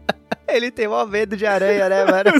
Ele 0.48 0.72
tem 0.72 0.88
mó 0.88 1.06
medo 1.06 1.36
de 1.36 1.46
aranha, 1.46 1.90
né, 1.90 2.06
mano? 2.10 2.32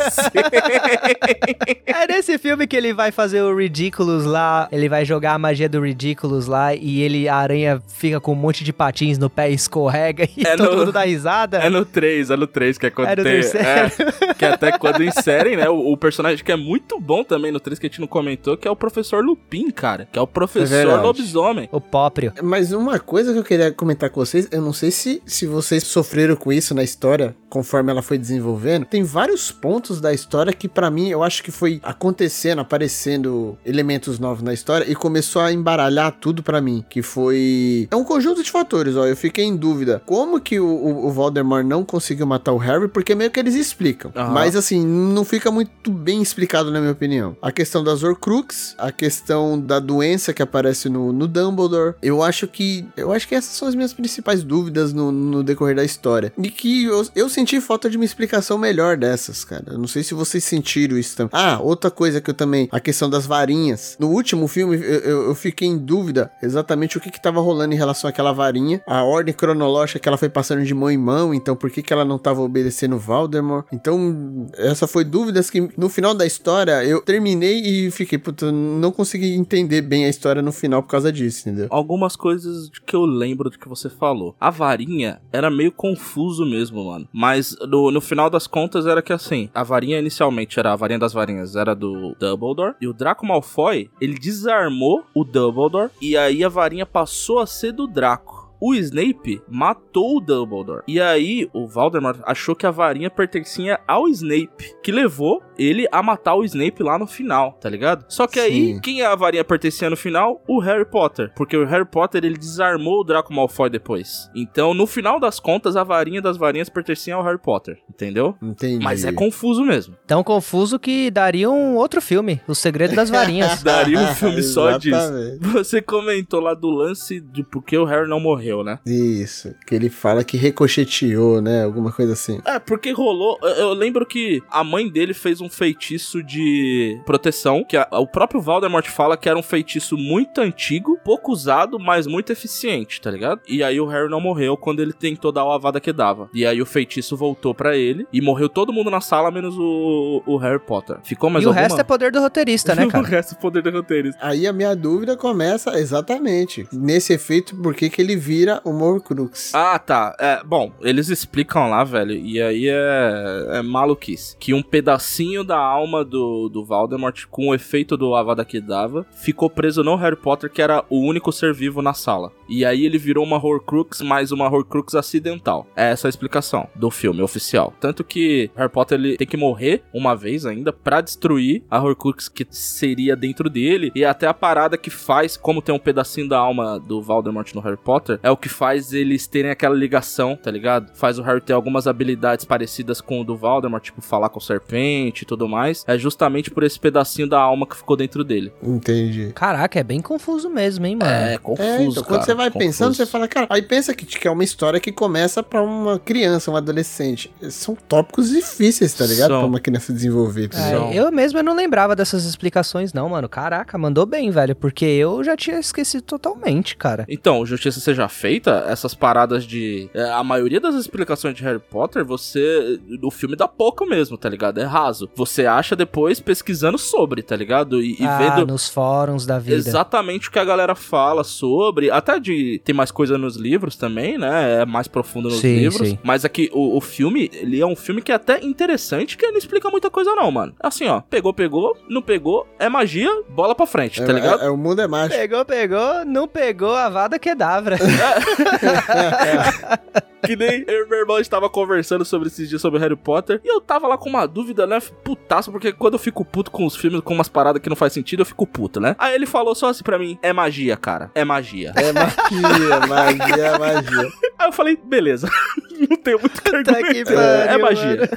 É 1.86 2.08
nesse 2.08 2.38
filme 2.38 2.68
que 2.68 2.76
ele 2.76 2.94
vai 2.94 3.12
fazer 3.12 3.42
o 3.42 3.56
Ridiculous 3.56 4.26
lá, 4.26 4.68
ele 4.72 4.88
vai 4.90 5.06
jogar 5.06 5.34
a 5.34 5.40
magia 5.40 5.68
do 5.70 5.82
Ridiculous 5.82 6.48
lá 6.48 6.74
e 6.74 7.02
ele, 7.02 7.28
a 7.28 7.36
aranha 7.36 7.82
fica 7.88 8.20
com 8.20 8.34
um 8.34 8.36
monte 8.36 8.64
de 8.64 8.72
patins 8.74 9.18
no 9.18 9.30
pé 9.30 9.50
e 9.50 9.54
escorrega 9.54 10.28
e 10.38 10.46
É 10.46 10.56
todo 10.56 10.72
no- 10.72 10.78
mundo 10.80 10.92
dá 10.92 11.02
risada. 11.06 11.58
É 11.58 11.70
no 11.70 11.86
3, 11.86 12.30
é 12.32 12.36
no 12.38 12.48
3 12.48 12.78
que 12.78 12.86
é 12.88 12.90
quando 12.90 13.08
É 13.10 13.16
no 13.16 13.24
tem. 13.24 13.36
é, 13.36 14.34
que 14.34 14.46
até 14.46 14.78
quando 14.78 15.04
inserem, 15.04 15.58
né? 15.58 15.70
O, 15.70 15.92
o 15.94 15.98
personagem 15.98 16.44
que 16.44 16.52
é 16.52 16.56
muito 16.58 17.00
bom 17.00 17.24
também 17.24 17.52
no 17.52 17.60
3 17.60 17.80
que 17.80 17.88
a 17.88 17.90
gente 17.90 18.02
não 18.02 18.08
comentou, 18.08 18.58
que 18.58 18.68
é 18.68 18.72
o 18.72 18.76
professor 18.76 19.24
Lupin, 19.24 19.70
cara. 19.72 20.08
Que 20.12 20.20
é 20.20 20.22
o 20.22 20.26
É 20.26 20.28
professor 20.28 20.68
verdade. 20.76 21.02
lobisomem. 21.04 21.70
O 21.72 21.82
próprio. 21.82 22.34
Mas 22.44 22.72
uma 22.72 23.00
coisa 23.00 23.34
que 23.34 23.40
eu 23.40 23.44
queria 23.44 23.72
comentar 23.72 24.10
com 24.10 24.20
vocês, 24.24 24.48
eu 24.52 24.62
não 24.62 24.74
sei 24.74 24.92
se, 24.92 25.22
se 25.26 25.46
vocês 25.48 25.84
sofreram 25.84 26.36
com 26.36 26.52
isso 26.52 26.74
na 26.76 26.84
história, 26.84 27.36
conforme 27.56 27.90
ela 27.90 28.02
foi 28.02 28.18
desenvolvendo. 28.18 28.86
Tem 28.86 29.02
vários 29.02 29.50
pontos 29.50 30.02
da 30.02 30.14
história 30.14 30.52
que, 30.52 30.68
pra 30.68 30.92
mim, 30.92 31.08
eu 31.08 31.24
acho 31.24 31.42
que 31.42 31.52
foi 31.52 31.80
acontecendo, 31.82 32.60
aparecendo 32.60 33.58
elementos 33.66 34.20
novos 34.20 34.44
na 34.44 34.54
história 34.54 34.84
e 34.92 34.94
começou 34.94 35.42
a 35.42 35.54
embaralhar 35.54 36.12
tudo 36.20 36.44
pra 36.44 36.60
mim. 36.60 36.84
Que 36.90 37.02
foi. 37.02 37.88
É 37.90 37.96
um 37.96 38.04
conjunto 38.04 38.44
de 38.44 38.52
fatores, 38.52 38.98
ó. 38.98 39.06
Eu 39.06 39.16
fiquei 39.16 39.46
em 39.46 39.56
dúvida. 39.56 40.02
Como 40.06 40.42
que 40.42 40.60
o, 40.60 40.68
o, 40.68 41.08
o 41.08 41.12
Voldemort 41.14 41.66
não 41.66 41.86
conseguiu 41.86 42.26
matar 42.26 42.52
o 42.52 42.58
Harry? 42.58 42.90
Porque 42.90 43.16
meio 43.16 43.32
que 43.32 43.40
eles 43.40 43.56
explicam. 43.56 44.12
Aham. 44.14 44.34
Mas 44.34 44.54
assim, 44.58 44.86
não 44.86 45.24
fica 45.24 45.50
muito 45.50 45.90
bem 45.90 46.22
explicado, 46.22 46.70
na 46.70 46.82
minha 46.82 46.92
opinião. 46.92 47.38
A 47.42 47.54
questão 47.54 47.86
das 47.86 48.04
Horcrux, 48.04 48.76
a 48.78 48.92
questão 48.92 49.58
da 49.58 49.80
doença 49.80 50.34
que 50.34 50.44
aparece 50.44 50.90
no, 50.90 51.14
no 51.14 51.26
Dumbledore. 51.26 51.96
Eu 52.02 52.22
acho 52.22 52.50
que. 52.50 52.86
Eu 52.98 53.14
acho 53.14 53.26
que 53.30 53.34
essas 53.34 53.56
são 53.56 53.66
as 53.66 53.76
minhas 53.76 53.94
principais 53.94 54.44
dúvidas 54.44 54.92
no, 54.92 55.10
no 55.10 55.42
decorrer 55.42 55.78
da 55.78 55.86
história. 55.86 56.34
E 56.38 56.50
que 56.50 56.84
eu, 56.84 57.08
eu 57.16 57.30
senti 57.30 57.45
falta 57.62 57.90
de 57.90 57.98
uma 57.98 58.06
explicação 58.06 58.58
melhor 58.58 58.98
dessas, 58.98 59.44
cara. 59.46 59.78
Não 59.78 59.88
sei 59.88 60.04
se 60.04 60.14
vocês 60.14 60.44
sentiram 60.44 60.98
isso 60.98 61.16
também. 61.16 61.32
Ah, 61.34 61.60
outra 61.62 61.92
coisa 61.92 62.20
que 62.22 62.30
eu 62.30 62.34
também. 62.34 62.68
A 62.72 62.80
questão 62.80 63.10
das 63.10 63.26
varinhas. 63.26 63.96
No 64.00 64.10
último 64.10 64.48
filme, 64.48 64.76
eu, 64.76 64.82
eu- 64.82 65.22
eu 65.28 65.36
fiquei 65.36 65.68
em 65.68 65.78
dúvida 65.78 66.32
exatamente 66.42 66.98
o 66.98 67.02
que 67.02 67.12
que 67.12 67.22
tava 67.22 67.40
rolando 67.42 67.74
em 67.74 67.78
relação 67.78 68.10
àquela 68.10 68.32
varinha. 68.34 68.82
A 68.88 69.04
ordem 69.04 69.34
cronológica 69.34 70.00
que 70.00 70.08
ela 70.08 70.18
foi 70.18 70.30
passando 70.30 70.64
de 70.64 70.74
mão 70.74 70.90
em 70.90 70.98
mão. 70.98 71.34
Então, 71.34 71.56
por 71.56 71.70
que 71.70 71.82
que 71.82 71.94
ela 71.94 72.06
não 72.06 72.18
tava 72.18 72.42
obedecendo 72.42 72.98
Voldemort? 72.98 73.66
Então, 73.72 74.48
essa 74.58 74.88
foi 74.88 75.04
dúvidas 75.04 75.50
que 75.50 75.70
no 75.78 75.90
final 75.90 76.14
da 76.14 76.26
história 76.26 76.84
eu 76.84 77.02
terminei 77.02 77.60
e 77.62 77.92
fiquei, 77.92 78.18
puta, 78.18 78.52
não 78.52 78.92
consegui 78.92 79.34
entender 79.34 79.82
bem 79.82 80.06
a 80.06 80.10
história 80.10 80.42
no 80.42 80.52
final 80.52 80.82
por 80.82 80.90
causa 80.90 81.12
disso, 81.12 81.48
entendeu? 81.50 81.68
Algumas 81.70 82.16
coisas 82.16 82.70
que 82.86 82.96
eu 82.96 83.06
lembro 83.06 83.50
do 83.50 83.58
que 83.60 83.68
você 83.68 83.90
falou. 83.90 84.36
A 84.40 84.50
varinha 84.50 85.20
era 85.32 85.50
meio 85.52 85.72
confuso 85.72 86.46
mesmo, 86.46 86.86
mano. 86.86 87.08
Mas 87.12 87.25
no, 87.68 87.92
no 87.92 88.02
final 88.02 88.30
das 88.30 88.48
contas 88.48 88.86
era 88.86 89.02
que 89.02 89.14
assim, 89.14 89.50
a 89.54 89.64
varinha 89.64 90.00
inicialmente 90.00 90.60
era 90.60 90.74
a 90.74 90.76
varinha 90.76 91.00
das 91.00 91.14
varinhas, 91.14 91.56
era 91.56 91.76
do 91.76 92.16
Dumbledore. 92.20 92.76
E 92.82 92.88
o 92.88 92.94
Draco 92.94 93.26
Malfoy, 93.26 93.90
ele 94.00 94.16
desarmou 94.16 95.04
o 95.14 95.24
Dumbledore. 95.24 95.92
E 96.02 96.18
aí 96.18 96.44
a 96.44 96.50
varinha 96.50 96.86
passou 96.86 97.40
a 97.40 97.48
ser 97.48 97.72
do 97.72 97.88
Draco. 97.88 98.35
O 98.66 98.74
Snape 98.74 99.44
matou 99.48 100.18
o 100.18 100.20
Dumbledore. 100.20 100.82
E 100.88 101.00
aí 101.00 101.48
o 101.54 101.68
Voldemort 101.68 102.20
achou 102.24 102.56
que 102.56 102.66
a 102.66 102.72
varinha 102.72 103.12
pertencia 103.12 103.80
ao 103.88 104.08
Snape, 104.08 104.74
que 104.82 104.92
levou 104.92 105.44
ele 105.56 105.88
a 105.92 106.02
matar 106.02 106.34
o 106.34 106.44
Snape 106.44 106.82
lá 106.82 106.98
no 106.98 107.06
final, 107.06 107.54
tá 107.62 107.70
ligado? 107.70 108.06
Só 108.10 108.26
que 108.26 108.40
aí, 108.40 108.74
Sim. 108.74 108.80
quem 108.80 109.04
a 109.04 109.14
varinha 109.14 109.44
pertencia 109.44 109.88
no 109.88 109.96
final? 109.96 110.42
O 110.48 110.60
Harry 110.60 110.84
Potter. 110.84 111.32
Porque 111.36 111.56
o 111.56 111.64
Harry 111.64 111.86
Potter, 111.86 112.26
ele 112.26 112.40
desarmou 112.40 113.02
o 113.02 113.04
Draco 113.04 113.32
Malfoy 113.32 113.70
depois. 113.70 114.32
Então, 114.36 114.74
no 114.74 114.88
final 114.88 115.20
das 115.20 115.40
contas, 115.40 115.76
a 115.76 115.84
varinha 115.84 116.20
das 116.20 116.36
varinhas 116.36 116.68
pertencia 116.68 117.14
ao 117.14 117.24
Harry 117.24 117.38
Potter, 117.38 117.78
entendeu? 117.88 118.36
Entendi. 118.42 118.84
Mas 118.84 119.06
é 119.06 119.12
confuso 119.12 119.64
mesmo. 119.64 119.96
Tão 120.08 120.24
confuso 120.24 120.80
que 120.80 121.12
daria 121.12 121.52
um 121.52 121.76
outro 121.76 122.02
filme, 122.02 122.42
O 122.48 122.56
Segredo 122.56 122.96
das 122.96 123.12
Varinhas. 123.12 123.62
Daria 123.64 124.00
um 124.00 124.16
filme 124.16 124.42
só 124.42 124.78
disso. 124.78 125.14
Você 125.54 125.82
comentou 125.82 126.40
lá 126.40 126.56
do 126.56 126.70
lance 126.70 127.20
de 127.20 127.44
por 127.44 127.64
que 127.64 127.78
o 127.78 127.86
Harry 127.86 128.10
não 128.10 128.20
morreu, 128.20 128.55
né? 128.64 128.80
Isso, 128.86 129.54
que 129.66 129.74
ele 129.76 129.90
fala 129.90 130.24
que 130.24 130.38
ricocheteou, 130.38 131.42
né? 131.42 131.64
Alguma 131.64 131.92
coisa 131.92 132.14
assim. 132.14 132.40
É, 132.46 132.60
porque 132.60 132.92
rolou. 132.92 133.38
eu- 133.58 133.74
lembro 133.74 134.06
que 134.06 134.42
a 134.50 134.64
mãe 134.64 134.90
dele 134.90 135.14
fez 135.14 135.42
um 135.42 135.50
feitiço 135.50 136.22
de 136.24 137.00
proteção, 137.06 137.64
que 137.64 137.78
a- 137.78 137.88
o 137.92 138.08
próprio 138.08 138.42
Voldemort 138.42 138.86
fala 138.88 139.18
que 139.18 139.28
era 139.30 139.38
um 139.38 139.44
feitiço 139.44 139.98
muito 139.98 140.40
antigo, 140.42 140.98
pouco 141.04 141.32
usado, 141.32 141.80
mas 141.80 142.08
muito 142.08 142.32
eficiente, 142.32 143.02
tá 143.02 143.10
ligado? 143.12 143.42
E 143.48 143.64
aí 143.64 143.80
o 143.80 143.86
Harry 143.86 144.10
não 144.10 144.20
morreu 144.22 144.56
quando 144.58 144.80
ele 144.82 144.94
tentou 144.94 145.32
dar 145.32 145.46
o 145.46 145.52
Avada 145.52 145.80
Kedavra. 145.80 146.28
E 146.34 146.46
aí 146.46 146.62
o 146.62 146.66
feitiço 146.66 147.16
voltou 147.18 147.54
pra 147.54 147.76
ele 147.78 148.06
e 148.12 148.22
morreu 148.22 148.50
todo 148.50 148.74
mundo 148.74 148.90
na 148.90 149.02
sala, 149.02 149.32
menos 149.32 149.56
o, 149.58 150.24
o 150.26 150.38
Harry 150.38 150.60
Potter. 150.60 150.98
Ficou 151.04 151.30
mais 151.30 151.44
e 151.44 151.48
o 151.48 151.50
alguma? 151.50 151.62
resto 151.64 151.80
é 151.80 151.84
poder 151.84 152.12
do 152.12 152.20
roteirista, 152.20 152.76
né, 152.76 152.86
o 152.86 152.90
cara? 152.90 153.08
resto 153.08 153.36
é 153.36 153.38
poder 153.42 153.62
do 153.64 153.72
roteirista. 153.72 154.20
Aí 154.22 154.48
a 154.48 154.54
minha 154.54 154.76
dúvida 154.76 155.16
começa 155.18 155.78
exatamente 155.80 156.68
nesse 156.72 157.14
efeito, 157.14 157.56
por 157.56 157.74
que 157.74 157.90
que 157.90 158.02
ele 158.02 158.16
vira 158.16 158.45
o 158.64 158.74
Morcrux? 158.74 159.54
Ah, 159.54 159.78
tá. 159.80 160.16
É, 160.20 160.44
bom, 160.44 160.72
eles 160.82 161.10
explicam 161.10 161.70
lá, 161.70 161.84
velho, 161.84 162.14
e 162.14 162.42
aí 162.42 162.68
é, 162.68 163.48
é 163.60 163.62
maluquice. 163.62 164.36
Que 164.38 164.54
um 164.54 164.62
pedacinho 164.62 165.44
da 165.44 165.58
alma 165.58 166.04
do, 166.04 166.50
do 166.50 166.64
Voldemort, 166.64 167.26
com 167.30 167.50
o 167.50 167.56
efeito 167.56 167.98
do 167.98 168.16
Avada 168.16 168.46
Kedavra, 168.46 169.06
ficou 169.12 169.50
preso 169.50 169.84
no 169.84 169.96
Harry 169.96 170.16
Potter, 170.16 170.50
que 170.50 170.62
era 170.62 170.84
o 170.90 171.00
único 171.00 171.32
ser 171.32 171.54
vivo 171.54 171.82
na 171.82 171.94
sala. 171.94 172.32
E 172.48 172.64
aí 172.64 172.86
ele 172.86 172.98
virou 172.98 173.24
uma 173.24 173.44
Horcrux, 173.44 174.02
mas 174.02 174.32
uma 174.32 174.48
Horcrux 174.48 174.96
acidental. 174.96 175.68
É 175.76 175.92
essa 175.92 176.08
a 176.08 176.10
explicação 176.10 176.68
do 176.76 176.92
filme 176.92 177.22
oficial. 177.22 177.74
Tanto 177.80 178.04
que 178.04 178.52
Harry 178.56 178.72
Potter 178.72 179.00
ele 179.00 179.18
tem 179.18 179.28
que 179.28 179.38
morrer 179.38 179.84
uma 179.94 180.16
vez 180.16 180.46
ainda 180.46 180.72
pra 180.72 181.02
destruir 181.02 181.64
a 181.70 181.82
Horcrux 181.82 182.30
que 182.30 182.46
seria 182.50 183.16
dentro 183.16 183.50
dele. 183.50 183.92
E 183.96 184.06
até 184.06 184.28
a 184.28 184.34
parada 184.34 184.78
que 184.78 184.90
faz, 184.90 185.36
como 185.38 185.62
tem 185.62 185.74
um 185.74 185.80
pedacinho 185.80 186.30
da 186.30 186.38
alma 186.38 186.80
do 186.80 187.02
Voldemort 187.02 187.54
no 187.54 187.62
Harry 187.62 187.78
Potter, 187.78 188.20
é 188.26 188.32
o 188.32 188.36
que 188.36 188.50
faz 188.50 188.92
eles 188.92 189.28
terem 189.28 189.52
aquela 189.52 189.76
ligação, 189.76 190.36
tá 190.36 190.50
ligado? 190.50 190.90
Faz 190.96 191.20
o 191.20 191.22
Harry 191.22 191.40
ter 191.40 191.54
algumas 191.54 191.86
habilidades 191.86 192.44
parecidas 192.44 193.00
com 193.00 193.22
o 193.22 193.24
do 193.24 193.38
Voldemort, 193.38 193.84
tipo 193.84 194.02
falar 194.02 194.30
com 194.30 194.40
o 194.40 194.42
serpente 194.42 195.22
e 195.22 195.26
tudo 195.28 195.48
mais. 195.48 195.84
É 195.88 195.96
justamente 195.96 196.50
por 196.50 196.64
esse 196.64 196.80
pedacinho 196.80 197.30
da 197.30 197.40
alma 197.40 197.68
que 197.68 197.78
ficou 197.78 197.96
dentro 197.96 198.24
dele. 198.24 198.52
Entendi. 198.64 199.32
Caraca, 199.36 199.80
é 199.80 199.84
bem 199.84 200.02
confuso 200.02 200.50
mesmo, 200.50 200.88
hein, 200.88 200.96
mano? 200.96 201.12
É, 201.12 201.38
confuso, 201.38 201.68
É, 201.70 201.82
então, 201.84 201.94
cara, 201.94 202.06
quando 202.08 202.26
você 202.26 202.34
vai 202.34 202.50
confuso. 202.50 202.66
pensando, 202.66 202.96
você 202.96 203.06
fala, 203.06 203.28
cara, 203.28 203.46
aí 203.48 203.62
pensa 203.62 203.94
que, 203.94 204.08
que 204.08 204.28
é 204.28 204.32
uma 204.32 204.44
história 204.44 204.80
que 204.80 204.92
começa 204.92 205.44
pra 205.44 205.62
uma 205.62 206.00
criança, 206.00 206.50
um 206.50 206.56
adolescente. 206.56 207.32
São 207.52 207.76
tópicos 207.76 208.30
difíceis, 208.30 208.92
tá 208.96 209.06
ligado? 209.06 209.30
São. 209.30 209.40
Pra 209.42 209.48
uma 209.48 209.60
criança 209.60 209.94
desenvolver. 209.94 210.48
tá 210.48 210.58
É, 210.58 210.98
eu 210.98 211.12
mesmo 211.12 211.38
eu 211.38 211.44
não 211.44 211.56
lembrava 211.56 211.96
dessas 211.96 212.26
explicações, 212.26 212.92
não, 212.92 213.08
mano. 213.08 213.30
Caraca, 213.30 213.78
mandou 213.78 214.08
bem, 214.08 214.32
velho. 214.32 214.56
Porque 214.56 214.86
eu 214.86 215.24
já 215.24 215.38
tinha 215.38 215.60
esquecido 215.60 216.02
totalmente, 216.02 216.76
cara. 216.76 217.06
Então, 217.08 217.46
justiça 217.46 217.80
seja 217.80 218.08
feita, 218.16 218.66
essas 218.68 218.94
paradas 218.94 219.46
de. 219.46 219.90
é, 219.94 220.12
a 220.12 220.24
maioria 220.24 220.60
das 220.60 220.76
explicações 220.76 221.36
de 221.36 221.44
Harry 221.44 221.60
Potter, 221.60 222.04
você. 222.06 222.80
O 223.04 223.12
filme 223.12 223.36
dá 223.36 223.48
pouco 223.48 223.86
mesmo, 223.86 224.18
tá 224.18 224.30
ligado? 224.30 224.60
É 224.60 224.64
raso. 224.64 225.10
Você 225.16 225.46
acha 225.46 225.76
depois 225.76 226.20
pesquisando 226.20 226.78
sobre, 226.78 227.22
tá 227.22 227.36
ligado? 227.36 227.82
E, 227.82 228.02
e 228.02 228.06
ah, 228.06 228.18
vendo. 228.18 228.48
nos 228.48 228.70
fóruns 228.70 229.26
da 229.26 229.38
vida. 229.40 229.56
Exatamente 229.58 230.30
o 230.30 230.32
que 230.32 230.40
a 230.40 230.46
galera 230.46 230.76
fala 230.76 231.24
sobre. 231.24 231.92
Até 231.92 232.20
de. 232.20 232.60
Tem 232.64 232.74
mais 232.74 232.92
coisa 232.92 233.18
nos 233.18 233.36
livros 233.36 233.76
também, 233.76 234.18
né? 234.18 234.62
É 234.62 234.66
mais 234.66 234.88
profundo 234.88 235.30
nos 235.30 235.40
Sim, 235.40 235.58
livros. 235.58 235.90
sim. 235.90 236.00
Mas 236.04 236.24
aqui, 236.26 236.50
o, 236.54 236.78
o 236.78 236.82
filme, 236.82 237.30
ele 237.34 237.60
é 237.60 237.66
um 237.66 237.76
filme 237.76 238.02
que 238.02 238.12
é 238.12 238.16
até 238.16 238.44
interessante, 238.44 239.18
que 239.18 239.28
não 239.28 239.38
explica 239.38 239.70
muita 239.70 239.90
coisa, 239.90 240.16
não, 240.16 240.32
mano. 240.32 240.54
Assim, 240.60 240.88
ó. 240.88 241.02
Pegou, 241.02 241.34
pegou. 241.34 241.76
Não 241.90 242.02
pegou. 242.02 242.48
É 242.60 242.70
magia. 242.70 243.10
Bola 243.30 243.54
pra 243.56 243.66
frente, 243.66 244.02
tá 244.04 244.12
É- 244.12 244.16
ligado? 244.16 244.42
é- 244.44 244.46
é, 244.46 244.50
o 244.50 244.58
mundo 244.58 244.82
é 244.82 244.88
mágico. 244.88 245.20
Pegou, 245.20 245.46
pegou, 245.46 246.06
não 246.06 246.28
pegou, 246.28 246.74
a 246.76 246.90
vada 246.90 247.18
quedavra. 247.20 247.78
Que 250.26 250.36
nem 250.36 250.64
eu 250.68 250.86
e 250.86 250.90
meu 250.90 251.00
irmão 251.00 251.20
estava 251.20 251.50
conversando 251.50 252.04
sobre 252.04 252.28
esses 252.28 252.50
dias 252.50 252.62
sobre 252.62 252.80
Harry 252.80 252.96
Potter. 252.96 253.40
E 253.44 253.48
eu 253.48 253.62
tava 253.62 253.88
lá 253.88 253.98
com 253.98 254.10
uma 254.10 254.26
dúvida, 254.26 254.66
né? 254.66 254.80
Putaço, 255.04 255.52
porque 255.52 255.72
quando 255.72 255.94
eu 255.94 256.00
fico 256.00 256.26
puto 256.26 256.50
com 256.50 256.66
os 256.66 256.76
filmes, 256.76 257.02
com 257.02 257.14
umas 257.14 257.30
paradas 257.30 257.62
que 257.62 257.70
não 257.70 257.76
faz 257.76 257.94
sentido, 257.94 258.22
eu 258.22 258.26
fico 258.26 258.48
puto, 258.48 258.80
né? 258.80 258.96
Aí 258.98 259.14
ele 259.14 259.28
falou 259.28 259.54
só 259.54 259.70
assim 259.70 259.84
pra 259.84 260.00
mim: 260.00 260.18
é 260.22 260.34
magia, 260.34 260.76
cara. 260.76 261.12
É 261.14 261.24
magia. 261.24 261.74
É 261.76 261.92
magia, 261.92 262.88
magia, 262.88 263.60
magia. 263.60 264.12
Aí 264.40 264.48
eu 264.48 264.52
falei, 264.52 264.80
beleza. 264.84 265.30
não 265.90 265.98
tenho 265.98 266.20
muito 266.20 266.42
que 266.42 266.50
que 266.50 266.56
argumentar. 266.56 267.14
pariu, 267.14 267.20
É 267.20 267.58
magia. 267.58 268.10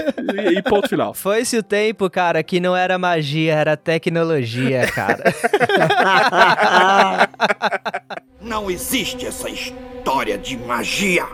E, 0.53 0.59
e 0.59 0.63
ponto 0.63 0.89
final. 0.89 1.13
Foi-se 1.13 1.59
o 1.59 1.63
tempo, 1.63 2.09
cara, 2.09 2.43
que 2.43 2.61
não 2.61 2.77
era 2.77 2.99
magia, 2.99 3.55
era 3.55 3.77
tecnologia, 3.77 4.87
cara. 4.93 5.25
Não 8.41 8.71
existe 8.71 9.27
essa 9.27 9.51
história 9.51 10.39
de 10.39 10.57
magia. 10.57 11.27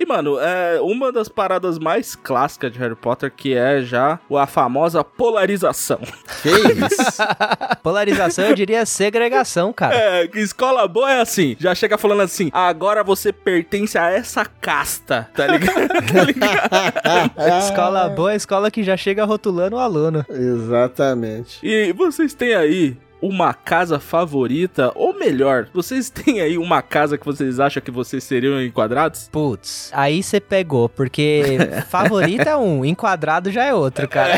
E, 0.00 0.06
mano, 0.06 0.38
é 0.38 0.80
uma 0.80 1.12
das 1.12 1.28
paradas 1.28 1.78
mais 1.78 2.14
clássicas 2.14 2.72
de 2.72 2.78
Harry 2.78 2.94
Potter, 2.94 3.30
que 3.30 3.54
é 3.54 3.82
já 3.82 4.18
a 4.30 4.46
famosa 4.46 5.04
polarização. 5.04 5.98
Que 6.42 6.48
isso? 6.48 7.22
Polarização, 7.82 8.46
eu 8.46 8.54
diria 8.54 8.86
segregação, 8.86 9.74
cara. 9.74 9.94
É, 9.94 10.26
que 10.26 10.38
escola 10.38 10.88
boa 10.88 11.10
é 11.12 11.20
assim. 11.20 11.54
Já 11.58 11.74
chega 11.74 11.98
falando 11.98 12.22
assim, 12.22 12.50
agora 12.52 13.04
você 13.04 13.30
pertence 13.30 13.98
a 13.98 14.10
essa 14.10 14.44
casta, 14.44 15.28
tá 15.34 15.46
ligado? 15.46 15.88
tá 16.12 16.24
ligado? 16.24 17.58
Escola 17.58 18.08
boa 18.08 18.32
é 18.32 18.36
escola 18.36 18.70
que 18.70 18.82
já 18.82 18.96
chega 18.96 19.26
rotulando 19.26 19.76
o 19.76 19.78
aluno. 19.78 20.24
Exatamente. 20.30 21.58
E 21.62 21.92
vocês 21.92 22.32
têm 22.32 22.54
aí 22.54 22.96
uma 23.22 23.52
casa 23.52 23.98
favorita, 23.98 24.92
ou 24.94 25.18
melhor, 25.18 25.68
vocês 25.72 26.08
têm 26.10 26.40
aí 26.40 26.56
uma 26.58 26.82
casa 26.82 27.18
que 27.18 27.24
vocês 27.24 27.60
acham 27.60 27.82
que 27.82 27.90
vocês 27.90 28.24
seriam 28.24 28.60
enquadrados? 28.62 29.28
Putz, 29.30 29.90
aí 29.92 30.22
você 30.22 30.40
pegou, 30.40 30.88
porque 30.88 31.58
favorita 31.88 32.50
é 32.50 32.56
um, 32.56 32.84
enquadrado 32.84 33.50
já 33.50 33.64
é 33.64 33.74
outro, 33.74 34.08
cara. 34.08 34.32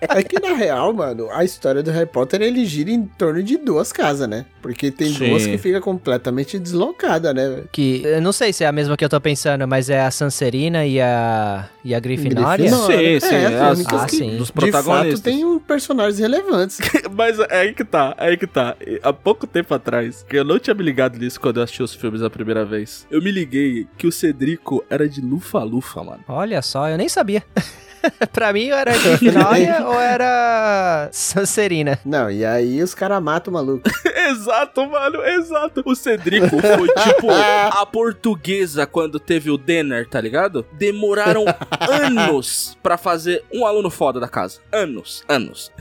É 0.00 0.22
que 0.22 0.40
na 0.40 0.54
real, 0.54 0.92
mano, 0.92 1.28
a 1.30 1.44
história 1.44 1.82
do 1.82 1.90
Harry 1.90 2.06
Potter 2.06 2.42
ele 2.42 2.64
gira 2.64 2.90
em 2.90 3.04
torno 3.04 3.42
de 3.42 3.56
duas 3.56 3.92
casas, 3.92 4.28
né? 4.28 4.46
Porque 4.60 4.90
tem 4.90 5.12
Sim. 5.12 5.30
duas 5.30 5.46
que 5.46 5.56
fica 5.58 5.80
completamente 5.80 6.58
deslocada, 6.58 7.32
né? 7.32 7.64
Que 7.72 8.02
eu 8.04 8.20
não 8.20 8.32
sei 8.32 8.52
se 8.52 8.64
é 8.64 8.66
a 8.66 8.72
mesma 8.72 8.96
que 8.96 9.04
eu 9.04 9.08
tô 9.08 9.20
pensando, 9.20 9.66
mas 9.66 9.88
é 9.90 10.00
a 10.00 10.10
Sancerina 10.10 10.84
e 10.86 11.00
a 11.00 11.68
e 11.84 11.94
a 11.94 12.00
Grifinória. 12.00 12.64
Grifinória. 12.68 13.20
Sim, 13.20 13.26
sim, 13.26 13.34
É, 13.34 13.42
é 13.42 13.60
as 13.60 13.78
únicas 13.78 14.02
ah, 14.02 14.06
que, 14.06 14.16
sim. 14.16 14.36
dos 14.36 14.46
De 14.48 14.52
protagonistas. 14.52 15.20
fato, 15.20 15.22
tem 15.22 15.44
um 15.44 15.58
personagens 15.58 16.18
relevantes. 16.18 16.78
Mas 17.16 17.38
é 17.38 17.60
aí 17.60 17.72
que 17.74 17.84
tá, 17.84 18.14
é 18.18 18.28
aí 18.28 18.36
que 18.36 18.46
tá. 18.46 18.76
Há 19.02 19.12
pouco 19.12 19.46
tempo 19.46 19.72
atrás, 19.74 20.24
que 20.28 20.36
eu 20.36 20.44
não 20.44 20.58
tinha 20.58 20.74
me 20.74 20.82
ligado 20.82 21.18
nisso 21.18 21.40
quando 21.40 21.56
eu 21.58 21.62
assisti 21.62 21.82
os 21.82 21.94
filmes 21.94 22.22
a 22.22 22.28
primeira 22.30 22.64
vez, 22.64 23.06
eu 23.10 23.22
me 23.22 23.30
liguei 23.30 23.86
que 23.96 24.06
o 24.06 24.12
Cedrico 24.12 24.84
era 24.90 25.08
de 25.08 25.20
Lufa-Lufa, 25.20 26.02
mano. 26.04 26.20
Olha 26.28 26.60
só, 26.62 26.88
eu 26.88 26.98
nem 26.98 27.08
sabia. 27.08 27.42
pra 28.32 28.52
mim, 28.52 28.70
ou 28.70 28.76
era 28.76 28.96
Grifinória 28.96 29.84
ou 29.86 30.00
era 30.00 31.08
Sancerina. 31.12 31.98
Não, 32.04 32.30
e 32.30 32.44
aí 32.44 32.82
os 32.82 32.94
caras 32.94 33.22
matam 33.22 33.50
o 33.50 33.54
maluco. 33.54 33.88
exato, 34.30 34.86
mano, 34.86 35.24
exato. 35.24 35.82
O 35.84 35.94
Cedrico 35.94 36.48
foi 36.48 36.88
tipo 36.88 37.30
a 37.30 37.84
portuguesa 37.86 38.86
quando 38.86 39.18
teve 39.18 39.50
o 39.50 39.58
Denner, 39.58 40.08
tá 40.08 40.20
ligado? 40.20 40.66
Demoraram 40.72 41.44
anos 41.80 42.76
pra 42.82 42.96
fazer 42.96 43.44
um 43.52 43.66
aluno 43.66 43.90
foda 43.90 44.20
da 44.20 44.28
casa. 44.28 44.60
Anos, 44.72 45.24
anos. 45.28 45.72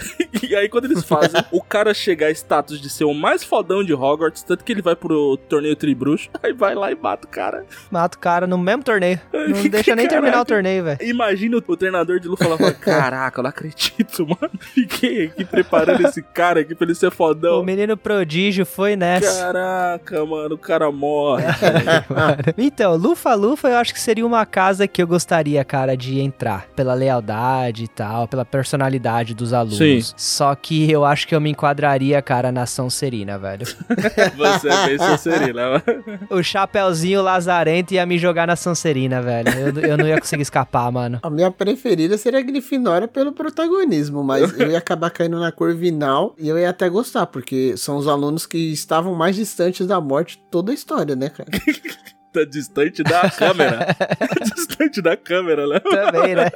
E 0.44 0.56
aí 0.56 0.70
quando 0.70 0.86
eles 0.86 1.04
fazem, 1.04 1.42
o 1.52 1.62
cara 1.62 1.94
chega 1.94 2.28
a 2.28 2.32
status 2.32 2.80
de 2.80 2.90
ser 2.90 3.04
o 3.04 3.14
mais 3.14 3.44
fodão 3.44 3.84
de 3.84 3.94
Hogwarts, 3.94 4.44
tanto 4.44 4.64
que 4.64 4.72
ele 4.72 4.82
vai 4.82 4.96
pro 4.96 5.38
torneio 5.50 5.76
Tribruxo, 5.76 6.30
aí 6.42 6.54
vai 6.54 6.76
lá 6.76 6.92
e 6.92 6.96
mata 6.96 7.28
o 7.28 7.30
cara. 7.30 7.66
Mata 7.92 8.18
o 8.18 8.20
cara 8.20 8.48
no 8.48 8.58
mesmo 8.58 8.84
torneio. 8.84 9.20
Não 9.32 9.70
deixa 9.70 9.96
nem 9.96 10.08
terminar 10.08 10.42
o 10.42 10.46
torneio, 10.46 10.84
velho. 10.84 11.00
Imagina 11.02 11.58
o 11.58 11.78
treinador 11.78 12.09
de 12.18 12.28
luta 12.30 12.46
falar, 12.46 12.58
fala, 12.58 12.72
caraca, 12.74 13.40
eu 13.40 13.44
não 13.44 13.50
acredito, 13.50 14.24
mano. 14.26 14.52
Fiquei 14.60 15.26
aqui 15.26 15.44
preparando 15.44 16.08
esse 16.08 16.22
cara 16.22 16.62
aqui 16.62 16.74
pra 16.74 16.86
ele 16.86 16.96
ser 16.96 17.08
O 17.08 17.12
fodão. 17.12 17.64
menino 17.64 17.98
prodígio 17.98 18.66
foi 18.66 18.96
nessa. 18.96 19.44
Caraca, 19.44 20.26
mano, 20.26 20.56
o 20.56 20.58
cara 20.58 20.90
morre. 20.92 21.44
Então, 22.58 22.96
Lufa 22.96 23.34
Lufa 23.36 23.68
eu 23.68 23.78
acho 23.78 23.94
que 23.94 24.00
seria 24.00 24.26
uma 24.26 24.46
casa 24.46 24.88
que 24.88 25.02
eu 25.02 25.08
gostaria, 25.08 25.64
cara, 25.66 25.96
de 25.98 26.20
entrar. 26.20 26.68
Pela 26.76 26.94
lealdade 26.94 27.84
e 27.84 27.88
tal, 27.88 28.28
pela 28.28 28.46
personalidade 28.46 29.34
dos 29.34 29.54
alunos. 29.54 29.78
Sim. 29.78 30.14
Só 30.16 30.56
que 30.56 30.90
eu 30.90 31.04
acho 31.04 31.28
que 31.28 31.36
eu 31.36 31.42
me 31.42 31.50
enquadraria, 31.52 32.22
cara, 32.22 32.52
na 32.52 32.66
São 32.66 32.90
Serina, 32.90 33.38
velho. 33.38 33.66
Você 34.38 34.70
é 34.70 34.86
bem 34.88 34.98
Sonserina, 34.98 35.70
mano. 35.72 36.20
o 36.30 36.44
chapeuzinho 36.44 37.22
lazarento 37.22 37.94
ia 37.94 38.06
me 38.06 38.18
jogar 38.18 38.48
na 38.48 38.56
Sonserina, 38.56 39.22
velho. 39.22 39.50
Eu, 39.50 39.82
eu 39.92 39.98
não 39.98 40.08
ia 40.08 40.20
conseguir 40.20 40.44
escapar, 40.44 40.92
mano. 40.92 41.20
A 41.24 41.30
minha 41.30 41.52
preferida 41.52 41.99
seria 42.18 42.40
a 42.40 42.44
Grifinória 42.44 43.08
pelo 43.08 43.32
protagonismo, 43.32 44.24
mas 44.24 44.52
eu 44.60 44.70
ia 44.70 44.78
acabar 44.78 45.10
caindo 45.10 45.40
na 45.40 45.52
Corvinal 45.52 46.36
e 46.38 46.48
eu 46.48 46.58
ia 46.58 46.70
até 46.70 46.90
gostar, 46.90 47.26
porque 47.28 47.76
são 47.78 47.98
os 47.98 48.08
alunos 48.08 48.46
que 48.46 48.58
estavam 48.72 49.16
mais 49.16 49.36
distantes 49.36 49.88
da 49.88 50.00
morte 50.00 50.44
toda 50.52 50.72
a 50.72 50.76
história, 50.76 51.16
né, 51.16 51.30
cara? 51.30 51.50
Tá 52.34 52.44
distante 52.46 53.02
da 53.04 53.30
câmera. 53.32 53.88
distante 54.56 55.02
da 55.02 55.18
câmera, 55.18 55.66
né? 55.68 55.80
Também, 55.80 56.36
né? 56.36 56.46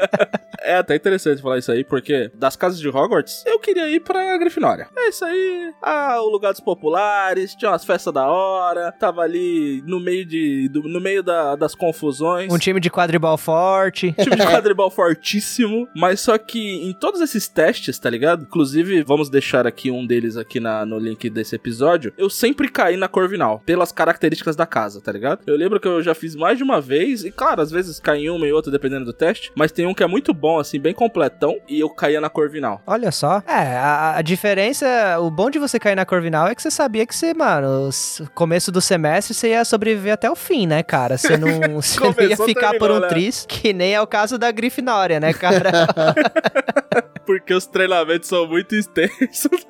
É 0.66 0.78
até 0.78 0.96
interessante 0.96 1.42
falar 1.42 1.58
isso 1.58 1.70
aí, 1.74 1.84
porque 1.84 2.32
das 2.34 2.56
casas 2.56 2.80
de 2.80 2.88
Hogwarts, 2.88 3.44
eu 3.46 3.60
queria 3.60 3.90
ir 3.90 4.00
pra 4.00 4.38
Grifinória. 4.38 4.88
É 4.98 5.10
isso 5.10 5.26
aí. 5.26 5.74
Ah, 5.82 6.22
o 6.22 6.30
lugar 6.30 6.54
dos 6.54 6.62
populares, 6.62 7.54
tinha 7.54 7.70
umas 7.70 7.84
festas 7.84 8.14
da 8.14 8.26
hora, 8.28 8.90
tava 8.94 9.24
ali 9.24 9.84
no 9.86 10.00
meio 10.00 10.24
de. 10.26 10.70
do- 10.70 10.84
no 10.88 11.02
meio 11.02 11.22
da- 11.22 11.58
das 11.58 11.76
confusões. 11.76 12.50
Um 12.54 12.58
time 12.58 12.80
de 12.80 12.90
quadribol 12.90 13.38
forte. 13.38 14.14
time 14.14 14.38
de 14.38 14.46
quadribol 14.48 14.90
fortíssimo, 14.90 15.86
mas 15.94 16.22
só 16.22 16.38
que 16.38 16.60
em 16.88 16.94
todos 16.94 17.20
esses 17.20 17.50
testes, 17.50 18.00
tá 18.00 18.10
ligado? 18.10 18.44
Inclusive, 18.44 19.04
vamos 19.04 19.30
deixar 19.30 19.68
aqui 19.68 19.92
um 19.92 20.08
deles 20.08 20.38
aqui 20.38 20.62
na, 20.62 20.86
no 20.86 20.98
link 20.98 21.30
desse 21.30 21.58
episódio. 21.58 22.14
Eu 22.18 22.30
sempre 22.30 22.70
caí 22.70 22.96
na 22.96 23.10
Corvinal, 23.10 23.62
pelas 23.66 23.92
características 23.92 24.56
da 24.56 24.66
casa, 24.66 25.02
tá 25.02 25.12
ligado? 25.12 25.42
Eu 25.46 25.58
lembro 25.64 25.80
que 25.80 25.88
eu 25.88 26.02
já 26.04 26.14
fiz 26.14 26.36
mais 26.36 26.58
de 26.58 26.64
uma 26.64 26.82
vez, 26.82 27.24
e 27.24 27.32
claro, 27.32 27.62
às 27.62 27.72
vezes 27.72 28.00
cai 28.00 28.18
em 28.18 28.30
uma 28.30 28.46
e 28.46 28.52
outra, 28.52 28.72
dependendo 28.72 29.06
do 29.06 29.14
teste, 29.14 29.52
mas 29.56 29.72
tem 29.72 29.86
um 29.86 29.94
que 29.94 30.04
é 30.04 30.08
muito 30.08 30.34
bom, 30.34 30.60
assim, 30.60 30.80
bem 30.80 30.94
completão, 30.94 31.58
e 31.68 31.80
eu 31.80 31.90
caía 31.90 32.20
na 32.20 32.30
Corvinal. 32.30 32.82
Olha 32.86 33.12
só. 33.12 33.42
É, 33.48 33.78
a, 33.78 34.18
a 34.18 34.22
diferença, 34.22 34.86
o 35.20 35.32
bom 35.32 35.50
de 35.50 35.60
você 35.60 35.80
cair 35.80 35.96
na 35.96 36.06
Corvinal 36.06 36.48
é 36.48 36.56
que 36.56 36.62
você 36.62 36.72
sabia 36.72 37.06
que 37.06 37.16
você, 37.16 37.34
mano, 37.34 37.90
começo 38.36 38.72
do 38.72 38.82
semestre 38.82 39.34
você 39.34 39.50
ia 39.50 39.64
sobreviver 39.66 40.14
até 40.14 40.30
o 40.30 40.36
fim, 40.36 40.68
né, 40.68 40.84
cara? 40.84 41.18
Você 41.18 41.38
não, 41.38 41.50
você 41.82 42.00
não 42.00 42.08
ia 42.08 42.14
Começou, 42.14 42.46
ficar 42.46 42.78
por 42.78 42.92
um 42.92 43.00
né? 43.00 43.08
tris, 43.08 43.46
que 43.48 43.74
nem 43.74 43.94
é 43.94 44.02
o 44.02 44.08
caso 44.08 44.38
da 44.38 44.52
Grifinória, 44.52 45.20
né, 45.20 45.34
cara? 45.34 45.72
Porque 47.26 47.54
os 47.54 47.66
treinamentos 47.66 48.28
são 48.28 48.46
muito 48.48 48.76
extensos. 48.76 49.66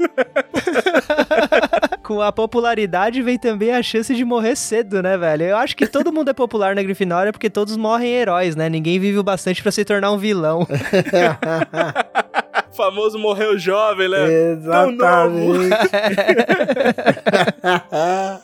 Com 2.03 2.21
a 2.21 2.31
popularidade 2.33 3.21
vem 3.21 3.39
também 3.39 3.71
a 3.71 3.81
chance 3.81 4.13
de 4.13 4.25
morrer 4.25 4.57
cedo, 4.57 5.01
né, 5.01 5.17
velho? 5.17 5.43
Eu 5.43 5.57
acho 5.57 5.73
que 5.75 5.87
todo 5.87 6.11
mundo 6.11 6.29
é 6.29 6.33
popular 6.33 6.75
na 6.75 6.83
Grifinória 6.83 7.31
porque 7.31 7.49
todos 7.49 7.77
morrem 7.77 8.11
heróis, 8.11 8.55
né? 8.57 8.67
Ninguém 8.67 8.99
vive 8.99 9.17
o 9.17 9.23
bastante 9.23 9.63
pra 9.63 9.71
se 9.71 9.85
tornar 9.85 10.11
um 10.11 10.17
vilão. 10.17 10.67
Famoso 12.75 13.17
morreu 13.19 13.57
jovem, 13.57 14.09
né? 14.09 14.51
Exatamente. 14.51 15.69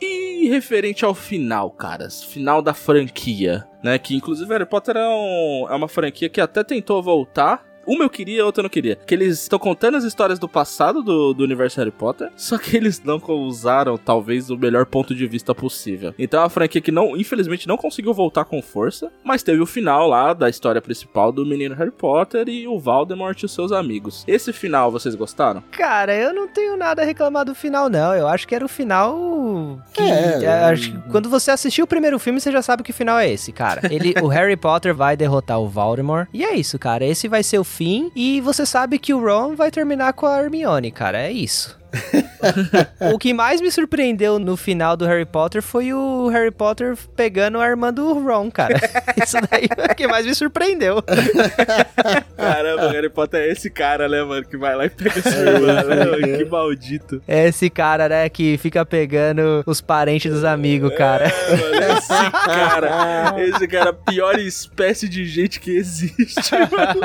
E 0.00 0.48
referente 0.48 1.04
ao 1.04 1.14
final, 1.14 1.70
caras, 1.70 2.24
final 2.24 2.62
da 2.62 2.72
franquia, 2.72 3.66
né? 3.82 3.98
Que 3.98 4.16
inclusive 4.16 4.50
Harry 4.50 4.64
Potter 4.64 4.96
é, 4.96 5.06
um- 5.06 5.66
é 5.68 5.74
uma 5.74 5.86
franquia 5.88 6.30
que 6.30 6.40
até 6.40 6.64
tentou 6.64 7.02
voltar. 7.02 7.62
Uma 7.90 8.04
eu 8.04 8.10
queria, 8.10 8.42
a 8.42 8.46
outra 8.46 8.60
eu 8.60 8.62
não 8.62 8.70
queria. 8.70 8.94
Que 8.94 9.14
eles 9.16 9.42
estão 9.42 9.58
contando 9.58 9.96
as 9.96 10.04
histórias 10.04 10.38
do 10.38 10.48
passado 10.48 11.02
do, 11.02 11.34
do 11.34 11.42
universo 11.42 11.80
Harry 11.80 11.90
Potter, 11.90 12.30
só 12.36 12.56
que 12.56 12.76
eles 12.76 13.02
não 13.02 13.20
usaram, 13.26 13.98
talvez, 13.98 14.48
o 14.48 14.56
melhor 14.56 14.86
ponto 14.86 15.12
de 15.12 15.26
vista 15.26 15.52
possível. 15.52 16.14
Então 16.16 16.38
é 16.38 16.44
uma 16.44 16.48
franquia 16.48 16.80
que, 16.80 16.92
não, 16.92 17.16
infelizmente, 17.16 17.66
não 17.66 17.76
conseguiu 17.76 18.14
voltar 18.14 18.44
com 18.44 18.62
força, 18.62 19.10
mas 19.24 19.42
teve 19.42 19.60
o 19.60 19.66
final 19.66 20.06
lá 20.06 20.32
da 20.32 20.48
história 20.48 20.80
principal 20.80 21.32
do 21.32 21.44
menino 21.44 21.74
Harry 21.74 21.90
Potter 21.90 22.48
e 22.48 22.68
o 22.68 22.78
Voldemort 22.78 23.42
e 23.42 23.46
os 23.46 23.52
seus 23.52 23.72
amigos. 23.72 24.24
Esse 24.24 24.52
final, 24.52 24.92
vocês 24.92 25.16
gostaram? 25.16 25.60
Cara, 25.72 26.14
eu 26.14 26.32
não 26.32 26.46
tenho 26.46 26.76
nada 26.76 27.02
a 27.02 27.04
reclamar 27.04 27.44
do 27.44 27.56
final, 27.56 27.88
não. 27.88 28.14
Eu 28.14 28.28
acho 28.28 28.46
que 28.46 28.54
era 28.54 28.64
o 28.64 28.68
final. 28.68 29.80
Que, 29.92 30.02
É, 30.02 30.44
é, 30.44 30.64
acho 30.66 30.92
que 30.92 31.10
quando 31.10 31.28
você 31.28 31.50
assistiu 31.50 31.86
o 31.86 31.88
primeiro 31.88 32.20
filme, 32.20 32.40
você 32.40 32.52
já 32.52 32.62
sabe 32.62 32.84
que 32.84 32.92
o 32.92 32.94
final 32.94 33.18
é 33.18 33.28
esse, 33.28 33.50
cara. 33.50 33.92
Ele, 33.92 34.14
o 34.22 34.28
Harry 34.28 34.56
Potter 34.56 34.94
vai 34.94 35.16
derrotar 35.16 35.58
o 35.58 35.68
Voldemort. 35.68 36.28
E 36.32 36.44
é 36.44 36.54
isso, 36.54 36.78
cara. 36.78 37.04
Esse 37.04 37.26
vai 37.26 37.42
ser 37.42 37.58
o 37.58 37.64
fim. 37.80 38.12
E 38.14 38.42
você 38.42 38.66
sabe 38.66 38.98
que 38.98 39.14
o 39.14 39.24
Ron 39.24 39.56
vai 39.56 39.70
terminar 39.70 40.12
com 40.12 40.26
a 40.26 40.38
Hermione, 40.38 40.90
cara. 40.90 41.22
É 41.22 41.32
isso. 41.32 41.79
o 43.12 43.18
que 43.18 43.34
mais 43.34 43.60
me 43.60 43.70
surpreendeu 43.70 44.38
no 44.38 44.56
final 44.56 44.96
do 44.96 45.06
Harry 45.06 45.24
Potter 45.24 45.62
foi 45.62 45.92
o 45.92 46.28
Harry 46.28 46.50
Potter 46.50 46.96
pegando 47.16 47.60
a 47.60 47.66
irmã 47.66 47.92
do 47.92 48.12
Ron, 48.14 48.50
cara. 48.50 48.80
Isso 49.22 49.36
daí 49.50 49.68
é 49.76 49.92
o 49.92 49.94
que 49.94 50.06
mais 50.06 50.26
me 50.26 50.34
surpreendeu. 50.34 51.02
Caramba, 52.36 52.86
o 52.86 52.90
Harry 52.90 53.08
Potter 53.08 53.40
é 53.40 53.50
esse 53.50 53.70
cara, 53.70 54.08
né, 54.08 54.22
mano, 54.22 54.44
que 54.44 54.56
vai 54.56 54.74
lá 54.74 54.86
e 54.86 54.90
pega 54.90 55.20
sua 55.22 55.32
irmã, 55.32 55.82
né? 55.82 56.04
mano? 56.04 56.38
Que 56.38 56.44
maldito. 56.44 57.22
É 57.26 57.48
esse 57.48 57.68
cara, 57.68 58.08
né, 58.08 58.28
que 58.28 58.56
fica 58.58 58.84
pegando 58.84 59.62
os 59.66 59.80
parentes 59.80 60.32
dos 60.32 60.44
amigos, 60.44 60.94
cara. 60.96 61.26
É, 61.26 61.56
mano, 61.56 61.98
esse 61.98 62.30
cara, 62.30 63.34
esse 63.38 63.68
cara, 63.68 63.86
é 63.86 63.90
a 63.90 63.92
pior 63.92 64.38
espécie 64.38 65.08
de 65.08 65.24
gente 65.24 65.60
que 65.60 65.76
existe, 65.76 66.52
mano. 66.52 67.00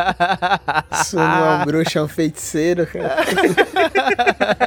Isso 0.91 1.15
não 1.15 1.23
é 1.23 1.55
um 1.55 1.65
bruxo, 1.65 1.97
é 1.97 2.01
um 2.01 2.07
feiticeiro, 2.07 2.87
cara. 2.87 3.15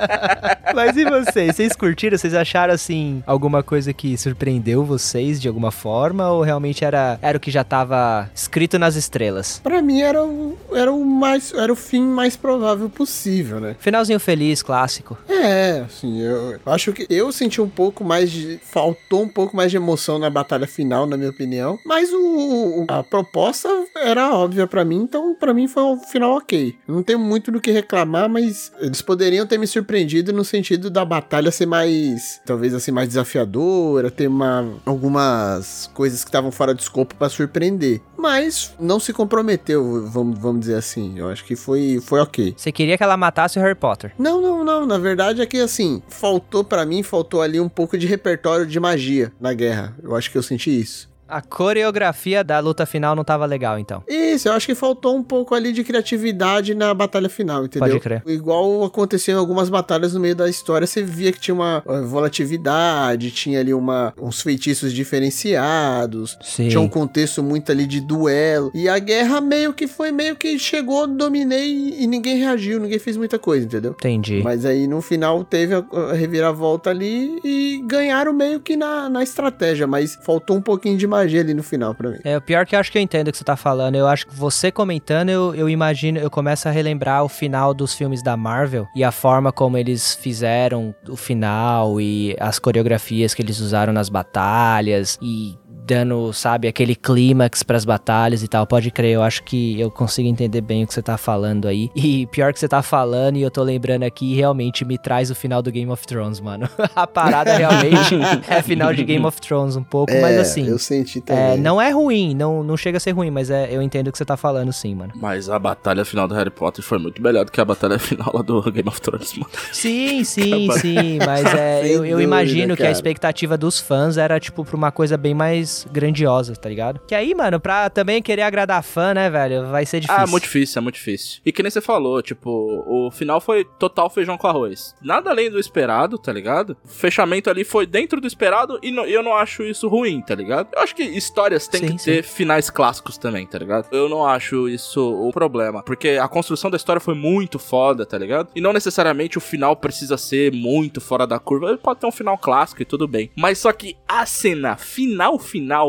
Mas 0.75 0.97
e 0.97 1.05
vocês? 1.05 1.57
Vocês 1.57 1.77
curtiram? 1.77 2.17
Vocês 2.17 2.35
acharam, 2.35 2.75
assim, 2.75 3.23
alguma 3.27 3.63
coisa 3.63 3.93
que 3.93 4.17
surpreendeu 4.17 4.85
vocês 4.85 5.41
de 5.41 5.49
alguma 5.49 5.71
forma? 5.71 6.31
Ou 6.31 6.43
realmente 6.43 6.85
era, 6.85 7.19
era 7.23 7.37
o 7.37 7.41
que 7.41 7.51
já 7.51 7.65
tava 7.65 8.31
escrito 8.35 8.79
nas 8.79 8.97
estrelas? 8.97 9.61
Pra 9.63 9.83
mim 9.83 10.01
era 10.01 10.25
o, 10.25 10.57
era 10.73 10.93
o 10.93 11.05
mais. 11.05 11.53
Era 11.53 11.73
o 11.73 11.77
fim 11.77 12.03
mais 12.03 12.37
provável 12.37 12.89
possível, 12.89 13.61
né? 13.61 13.77
Finalzinho 13.79 14.21
feliz, 14.21 14.63
clássico. 14.63 15.17
É, 15.29 15.81
assim, 15.87 16.21
eu, 16.21 16.53
eu 16.53 16.73
acho 16.73 16.93
que 16.93 17.07
eu 17.09 17.31
senti 17.33 17.61
um 17.61 17.69
pouco 17.69 18.05
mais 18.05 18.31
de. 18.31 18.59
Faltou 18.63 19.23
um 19.23 19.29
pouco 19.29 19.57
mais 19.57 19.71
de 19.71 19.77
emoção 19.77 20.19
na 20.19 20.31
batalha 20.31 20.67
final, 20.67 21.07
na 21.07 21.17
minha 21.17 21.31
opinião. 21.31 21.79
Mas 21.85 22.11
o, 22.13 22.85
a 22.89 23.03
proposta 23.03 23.69
era 23.97 24.35
óbvia 24.35 24.67
pra 24.67 24.85
mim, 24.85 25.03
então 25.03 25.35
pra 25.35 25.55
mim 25.55 25.67
foi 25.69 25.83
um 25.83 25.99
final 25.99 26.37
ok. 26.37 26.75
Não 26.87 27.03
tenho 27.03 27.19
muito 27.19 27.51
do 27.51 27.61
que 27.61 27.71
reclamar, 27.71 28.29
mas 28.29 28.73
eles 28.81 29.03
poderiam 29.03 29.47
ter 29.47 29.59
me 29.59 29.67
surpreendido 29.67 29.98
no 30.33 30.45
sentido 30.45 30.91
da 30.91 31.05
batalha 31.05 31.51
ser 31.51 31.67
mais. 31.67 32.41
Talvez 32.45 32.75
assim, 32.75 32.91
mais 32.91 33.09
desafiadora, 33.09 34.11
ter 34.11 34.29
uma, 34.29 34.69
algumas 34.85 35.91
coisas 35.95 36.23
que 36.23 36.29
estavam 36.29 36.51
fora 36.51 36.75
de 36.75 36.83
escopo 36.83 37.15
pra 37.15 37.29
surpreender. 37.29 38.01
Mas 38.17 38.75
não 38.81 38.99
se 38.99 39.13
comprometeu, 39.13 40.07
vamos, 40.09 40.39
vamos 40.39 40.61
dizer 40.61 40.75
assim. 40.75 41.19
Eu 41.19 41.29
acho 41.29 41.45
que 41.45 41.55
foi, 41.55 42.01
foi 42.03 42.21
ok. 42.21 42.55
Você 42.57 42.73
queria 42.73 42.97
que 42.97 43.03
ela 43.03 43.17
matasse 43.17 43.59
o 43.59 43.63
Harry 43.63 43.75
Potter. 43.75 44.13
Não, 44.19 44.41
não, 44.41 44.65
não. 44.65 44.87
Na 44.87 44.99
verdade 44.99 45.41
é 45.41 45.47
que 45.47 45.59
assim, 45.59 46.03
faltou 46.09 46.65
pra 46.65 46.85
mim, 46.85 47.03
faltou 47.03 47.43
ali 47.43 47.61
um 47.61 47.69
pouco 47.69 47.97
de 47.97 48.07
repertório 48.07 48.67
de 48.67 48.81
magia 48.81 49.33
na 49.41 49.53
guerra. 49.53 49.97
Eu 50.03 50.17
acho 50.17 50.31
que 50.31 50.39
eu 50.39 50.43
senti 50.43 50.81
isso. 50.81 51.09
A 51.29 51.43
coreografia 51.43 52.43
da 52.43 52.59
luta 52.59 52.87
final 52.87 53.15
não 53.15 53.23
tava 53.23 53.45
legal, 53.45 53.79
então. 53.79 54.03
Isso, 54.09 54.49
eu 54.49 54.53
acho 54.53 54.67
que 54.67 54.75
faltou 54.75 55.15
um 55.15 55.23
pouco 55.23 55.55
ali 55.55 55.73
de 55.73 55.85
criatividade 55.85 56.75
na 56.75 56.95
batalha 56.95 57.29
final, 57.29 57.67
entendeu? 57.67 57.89
Pode 57.89 58.01
crer. 58.01 58.23
Igual 58.27 58.85
aconteceu 58.85 59.37
em 59.37 59.39
algumas 59.39 59.69
batalhas 59.69 60.15
no 60.15 60.21
meio 60.21 60.35
da 60.35 60.49
história, 60.49 60.87
você 60.87 61.03
via 61.03 61.31
que 61.31 61.39
tinha 61.39 61.55
uma 61.55 61.83
eh, 61.87 62.01
volatilidade, 62.01 63.31
tinha 63.31 63.61
ali 63.61 63.75
uma, 63.75 64.15
uns 64.21 64.41
feitiços 64.41 64.93
diferenciados, 64.93 66.39
Sim. 66.41 66.69
tinha 66.69 66.81
um 66.81 66.89
contexto 66.89 67.43
muito 67.43 67.71
ali 67.71 67.87
de 67.87 68.01
duelo. 68.01 68.71
E 68.75 68.89
a 68.89 68.99
guerra 68.99 69.41
meio 69.41 69.75
que 69.75 69.87
foi, 69.87 70.11
meio 70.11 70.35
que 70.35 70.59
chegou, 70.59 71.07
dominei 71.07 71.95
e 71.99 72.07
ninguém 72.07 72.39
reagiu, 72.39 72.81
ninguém 72.81 72.99
fez 72.99 73.17
muita 73.17 73.39
coisa, 73.39 73.67
entendeu? 73.67 73.93
Entendi. 73.93 74.41
Mas 74.43 74.65
aí 74.65 74.87
no 74.87 75.03
final 75.03 75.45
teve 75.45 75.75
a, 75.75 75.85
a 75.93 76.13
reviravolta 76.15 76.91
ali 76.91 77.39
e 77.45 77.83
ganharam 77.87 78.33
meio 78.33 78.61
que 78.61 78.77
na, 78.77 79.09
na 79.09 79.23
estratégia, 79.23 79.87
mas 79.87 80.19
faltou 80.23 80.57
um 80.57 80.63
pouquinho 80.63 80.97
de 80.97 81.07
magia 81.19 81.41
ali 81.41 81.55
no 81.55 81.63
final 81.63 81.95
pra 81.95 82.11
mim. 82.11 82.19
É, 82.25 82.37
o 82.37 82.41
pior 82.41 82.67
que 82.67 82.75
eu 82.75 82.81
acho 82.81 82.91
que 82.91 82.99
eu 82.99 83.03
entendo 83.03 83.29
o 83.29 83.33
que 83.33 83.39
você 83.39 83.45
tá 83.45 83.57
falando. 83.57 83.95
Eu 83.95 84.07
acho 84.07 84.27
que 84.27 84.35
você 84.35 84.71
comentando, 84.71 85.31
eu, 85.31 85.55
eu 85.55 85.69
imagino, 85.69 86.19
eu 86.19 86.31
começo 86.31 86.69
a 86.69 86.71
relembrar 86.71 87.25
o 87.25 87.29
final 87.29 87.75
dos 87.75 87.95
filmes 87.95 88.23
da 88.23 88.37
Marvel 88.37 88.87
e 88.95 89.05
a 89.05 89.13
forma 89.13 89.53
como 89.53 89.77
eles 89.77 90.15
fizeram 90.15 90.95
o 91.09 91.17
final 91.17 92.01
e 92.01 92.37
as 92.39 92.59
coreografias 92.59 93.35
que 93.35 93.43
eles 93.43 93.61
usaram 93.61 93.93
nas 93.93 94.09
batalhas 94.09 95.19
e 95.21 95.57
dando, 95.89 96.31
sabe, 96.35 96.69
aquele 96.69 96.95
clímax 96.95 97.63
pras 97.63 97.85
batalhas 97.85 98.43
e 98.43 98.49
tal. 98.49 98.67
Pode 98.67 98.91
crer, 98.91 99.13
eu 99.15 99.23
acho 99.23 99.43
que 99.43 99.81
eu 99.81 99.91
consigo 99.91 100.29
entender 100.29 100.61
bem 100.61 100.85
o 100.85 100.87
que 100.87 100.93
você 100.93 101.01
tá 101.01 101.17
falando 101.17 101.67
aí. 101.67 101.91
E 101.97 102.27
pior 102.27 102.53
que 102.53 102.61
você 102.61 102.69
tá 102.69 102.83
falando 102.83 103.37
e 103.37 103.43
eu 103.43 103.51
tô 103.51 103.63
lembrando 103.63 104.03
aqui, 104.03 104.35
realmente 104.35 104.85
me 104.85 104.99
traz 104.99 105.31
o 105.31 105.35
final 105.35 105.63
do 105.63 105.73
Game 105.73 105.91
of 105.91 106.07
Thrones, 106.07 106.41
mano. 106.41 106.69
a 106.95 107.07
parada 107.07 107.57
realmente 107.57 108.15
é 108.47 108.61
final 108.61 108.93
de 108.93 109.03
Game 109.03 109.25
of 109.25 109.41
Thrones 109.41 109.77
um 109.77 109.83
pouco, 109.83 110.13
mas 110.21 110.39
assim, 110.39 110.69
eu 110.69 110.79
senti 110.79 111.23
também. 111.23 111.43
é, 111.43 111.57
não 111.57 111.81
é 111.81 111.91
ruim, 111.91 112.35
não, 112.35 112.63
não 112.63 112.77
chega 112.77 112.99
a 112.99 113.01
ser 113.01 113.13
ruim, 113.13 113.31
mas 113.31 113.51
é, 113.51 113.75
eu 113.75 113.81
entendo 113.81 114.09
o 114.09 114.13
que 114.13 114.19
você 114.19 114.25
tá 114.27 114.37
falando 114.37 114.73
sim, 114.73 114.95
mano. 114.95 115.15
Mas 115.17 115.49
a 115.49 115.59
batalha 115.59 116.05
final 116.05 116.29
do 116.29 116.35
Harry 116.35 116.51
Potter 116.51 116.85
foi 116.85 116.99
muito 116.99 117.23
melhor 117.23 117.47
do 117.47 117.53
que 117.53 117.61
a 117.61 117.65
batalha 117.65 117.99
final 117.99 118.31
lá 118.35 118.43
do 118.43 118.61
Game 118.71 118.89
of 118.89 119.01
Thrones, 119.01 119.33
mano. 119.35 119.51
Sim, 119.73 120.23
sim, 120.25 120.71
sim, 120.73 121.19
mas 121.25 121.47
é, 121.55 121.87
eu, 121.87 121.89
eu 121.89 122.01
dúvida, 122.03 122.23
imagino 122.23 122.77
que 122.77 122.83
a 122.83 122.91
expectativa 122.91 123.57
dos 123.57 123.81
fãs 123.81 124.19
era, 124.19 124.39
tipo, 124.39 124.65
pra 124.65 124.77
uma 124.77 124.93
coisa 124.93 125.17
bem 125.17 125.33
mais 125.33 125.78
grandiosa, 125.91 126.55
tá 126.57 126.69
ligado? 126.69 127.01
Que 127.07 127.15
aí, 127.15 127.35
mano, 127.35 127.61
pra 127.61 127.91
também 127.91 128.23
querer 128.23 128.43
agradar 128.43 128.83
fã, 128.83 129.13
né, 129.15 129.29
velho, 129.31 129.67
vai 129.69 129.85
ser 129.87 130.01
difícil. 130.01 130.23
Ah, 130.23 130.27
muito 130.27 130.45
difícil, 130.45 130.79
é 130.79 130.83
muito 130.83 130.95
difícil. 130.95 131.41
E 131.45 131.53
que 131.53 131.63
nem 131.63 131.71
você 131.71 131.81
falou, 131.81 132.21
tipo, 132.23 132.51
o 132.87 133.11
final 133.11 133.41
foi 133.41 133.65
total 133.65 134.09
feijão 134.11 134.37
com 134.39 134.47
arroz. 134.47 134.95
Nada 135.03 135.31
além 135.31 135.51
do 135.51 135.59
esperado, 135.59 136.19
tá 136.19 136.33
ligado? 136.33 136.77
O 136.85 136.89
fechamento 136.89 137.51
ali 137.51 137.65
foi 137.65 137.87
dentro 137.87 138.21
do 138.21 138.27
esperado 138.27 138.79
e 138.83 138.91
não- 138.91 139.05
eu 139.05 139.23
não 139.23 139.35
acho 139.35 139.63
isso 139.63 139.89
ruim, 139.89 140.21
tá 140.21 140.35
ligado? 140.35 140.69
Eu 140.75 140.83
acho 140.83 140.95
que 140.95 141.03
histórias 141.03 141.67
têm 141.69 141.81
Sim, 141.89 141.97
que 141.97 142.05
ter 142.05 142.23
finais 142.23 142.71
clássicos 142.71 143.19
também, 143.19 143.47
tá 143.47 143.59
ligado? 143.59 143.87
Eu 143.93 144.09
não 144.09 144.25
acho 144.27 144.69
isso 144.69 145.01
o 145.01 145.31
problema, 145.33 145.83
porque 145.83 146.19
a 146.21 146.29
construção 146.29 146.71
da 146.71 146.77
história 146.77 147.01
foi 147.01 147.15
muito 147.15 147.59
foda, 147.59 148.05
tá 148.07 148.17
ligado? 148.19 148.49
E 148.55 148.61
não 148.61 148.73
necessariamente 148.73 149.39
o 149.39 149.41
final 149.41 149.77
precisa 149.77 150.17
ser 150.17 150.53
muito 150.53 151.01
fora 151.01 151.27
da 151.27 151.39
curva. 151.39 151.69
Ele 151.69 151.79
pode 151.79 152.01
ter 152.01 152.07
um 152.07 152.13
final 152.13 152.37
clássico 152.39 152.83
e 152.83 152.85
tudo 152.85 153.07
bem. 153.07 153.31
Mas 153.37 153.59
só 153.59 153.73
que 153.73 153.97
a 154.07 154.25
cena 154.27 154.77
final 154.77 155.39
final 155.39 155.39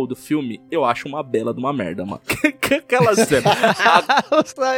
do 0.08 0.16
filme, 0.16 0.62
eu 0.70 0.86
acho 0.86 1.08
uma 1.08 1.24
bela 1.24 1.54
de 1.54 1.60
uma 1.60 1.74
merda, 1.74 2.06
mano. 2.06 2.22
Aquela 2.70 3.16
cena. 3.16 3.50